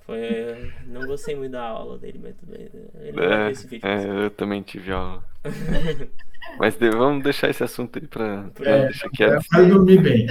Foi, 0.00 0.70
não 0.86 1.06
gostei 1.06 1.34
muito 1.36 1.52
da 1.52 1.62
aula 1.64 1.96
dele, 1.96 2.20
mas 2.22 2.34
tudo 2.36 2.52
bem. 2.52 2.68
Ele 3.00 3.12
ver 3.12 3.50
esse 3.50 3.66
vídeo. 3.66 3.88
É, 3.88 4.04
é, 4.04 4.24
eu 4.26 4.30
também 4.30 4.60
tive 4.60 4.92
aula. 4.92 5.24
Mas 6.58 6.76
de- 6.76 6.90
vamos 6.90 7.22
deixar 7.22 7.50
esse 7.50 7.62
assunto 7.62 7.98
aí 7.98 8.06
pra, 8.06 8.44
pra 8.54 8.70
É, 8.70 8.84
deixar 8.86 9.10
quieto. 9.10 9.44
Vai 9.52 9.66
dormir 9.66 10.02
bem. 10.02 10.26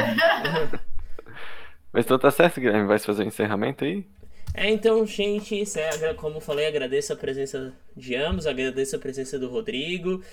Mas 1.91 2.05
então 2.05 2.19
tá 2.19 2.31
certo, 2.31 2.59
Guilherme. 2.59 2.87
Vai 2.87 2.99
fazer 2.99 3.23
o 3.23 3.27
encerramento 3.27 3.83
aí? 3.83 4.05
É, 4.53 4.69
então, 4.69 5.05
gente, 5.05 5.61
é 5.77 6.13
como 6.13 6.37
eu 6.37 6.41
falei, 6.41 6.65
agradeço 6.65 7.13
a 7.13 7.15
presença 7.15 7.73
de 7.95 8.15
ambos, 8.15 8.47
agradeço 8.47 8.95
a 8.95 8.99
presença 8.99 9.37
do 9.37 9.49
Rodrigo. 9.49 10.23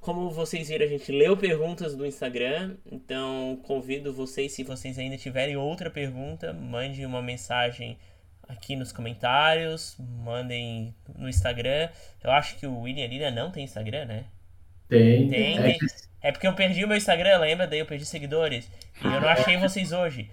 Como 0.00 0.30
vocês 0.30 0.68
viram, 0.68 0.84
a 0.84 0.88
gente 0.88 1.10
leu 1.12 1.36
perguntas 1.36 1.94
do 1.94 2.04
Instagram, 2.04 2.76
então 2.90 3.58
convido 3.62 4.12
vocês, 4.12 4.52
se 4.52 4.62
vocês 4.62 4.98
ainda 4.98 5.16
tiverem 5.16 5.56
outra 5.56 5.90
pergunta, 5.90 6.52
mande 6.52 7.06
uma 7.06 7.22
mensagem 7.22 7.96
aqui 8.48 8.76
nos 8.76 8.92
comentários, 8.92 9.96
mandem 9.98 10.94
no 11.16 11.28
Instagram. 11.28 11.88
Eu 12.22 12.30
acho 12.32 12.56
que 12.56 12.66
o 12.66 12.80
William 12.80 13.06
Lira 13.06 13.30
não 13.30 13.50
tem 13.50 13.64
Instagram, 13.64 14.04
né? 14.04 14.24
Tem. 14.88 15.28
Tem, 15.28 15.58
É 15.58 15.62
tem. 15.62 15.78
É 16.20 16.32
porque 16.32 16.46
eu 16.46 16.54
perdi 16.54 16.84
o 16.84 16.88
meu 16.88 16.96
Instagram, 16.96 17.38
lembra? 17.38 17.66
Daí 17.66 17.78
eu 17.78 17.86
perdi 17.86 18.04
seguidores. 18.04 18.70
E 19.02 19.06
eu 19.06 19.20
não 19.20 19.28
achei 19.28 19.56
vocês 19.58 19.92
hoje. 19.92 20.30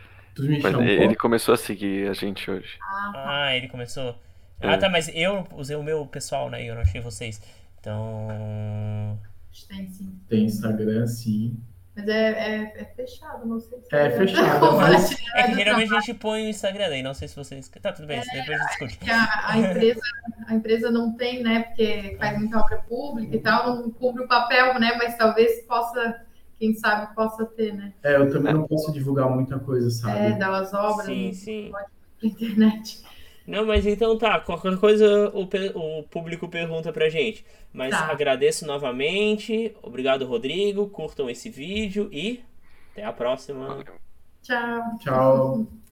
chamou. 0.00 0.21
Ele 0.38 1.16
começou 1.16 1.54
a 1.54 1.56
seguir 1.56 2.08
a 2.08 2.12
gente 2.12 2.50
hoje. 2.50 2.78
Ah, 3.14 3.56
ele 3.56 3.68
começou. 3.68 4.18
É. 4.60 4.68
Ah, 4.68 4.78
tá, 4.78 4.88
mas 4.88 5.10
eu 5.12 5.46
usei 5.56 5.76
o 5.76 5.82
meu 5.82 6.06
pessoal, 6.06 6.48
né? 6.48 6.64
Eu 6.64 6.74
não 6.74 6.82
achei 6.82 7.00
vocês. 7.00 7.40
Então. 7.80 9.18
Tem 9.68 9.88
sim. 9.88 10.20
Tem 10.28 10.44
Instagram, 10.44 11.06
sim. 11.06 11.60
Mas 11.94 12.08
é, 12.08 12.30
é, 12.30 12.72
é 12.76 12.84
fechado, 12.96 13.46
não 13.46 13.60
sei 13.60 13.78
se 13.80 13.94
É 13.94 14.10
fechado, 14.10 14.72
mas 14.78 15.14
É 15.34 15.42
que 15.42 15.54
geralmente 15.54 15.94
a 15.94 16.00
gente 16.00 16.14
põe 16.14 16.46
o 16.46 16.48
Instagram 16.48 16.86
aí, 16.86 17.02
não 17.02 17.12
sei 17.12 17.28
se 17.28 17.36
vocês. 17.36 17.68
Tá, 17.68 17.92
tudo 17.92 18.06
bem, 18.06 18.20
depois 18.20 18.48
a 18.48 18.64
gente 18.64 18.68
discute. 18.68 18.98
que 18.98 19.10
a, 19.10 19.42
a 19.48 19.58
empresa, 19.58 20.00
a 20.46 20.54
empresa 20.54 20.90
não 20.90 21.12
tem, 21.14 21.42
né? 21.42 21.64
Porque 21.64 22.16
faz 22.18 22.38
muita 22.38 22.58
obra 22.58 22.78
pública 22.88 23.36
e 23.36 23.40
tal, 23.40 23.76
não 23.76 23.90
cumpre 23.90 24.24
o 24.24 24.28
papel, 24.28 24.78
né? 24.80 24.94
Mas 24.96 25.16
talvez 25.18 25.66
possa, 25.66 26.24
quem 26.62 26.74
sabe, 26.74 27.12
possa 27.14 27.44
ter, 27.44 27.72
né? 27.74 27.92
é, 28.04 28.16
eu 28.16 28.30
também 28.30 28.54
não 28.54 28.66
posso 28.68 28.92
divulgar 28.92 29.28
muita 29.28 29.58
coisa, 29.58 29.88
É, 29.88 29.90
sabe? 29.90 30.38
das 30.38 30.72
obras 30.72 31.06
Sim, 31.06 31.26
não 31.26 31.32
sim. 31.32 31.68
pode 31.72 31.86
pra 32.20 32.28
internet. 32.28 33.02
Não, 33.46 33.66
mas 33.66 33.84
então 33.86 34.16
tá, 34.16 34.38
qualquer 34.40 34.78
coisa 34.78 35.30
o, 35.34 35.42
o 35.98 36.02
público 36.04 36.48
pergunta 36.48 36.92
pra 36.92 37.08
gente. 37.08 37.44
Mas 37.72 37.90
Tá. 37.90 38.06
agradeço 38.06 38.64
novamente. 38.66 39.76
Obrigado, 39.82 40.24
Rodrigo. 40.26 40.88
Curtam 40.88 41.28
esse 41.28 41.50
vídeo 41.50 42.08
e 42.12 42.44
até 42.92 43.04
a 43.04 43.12
próxima. 43.12 43.66
Valeu. 43.66 44.00
Tchau. 44.42 44.98
Tchau. 45.00 45.66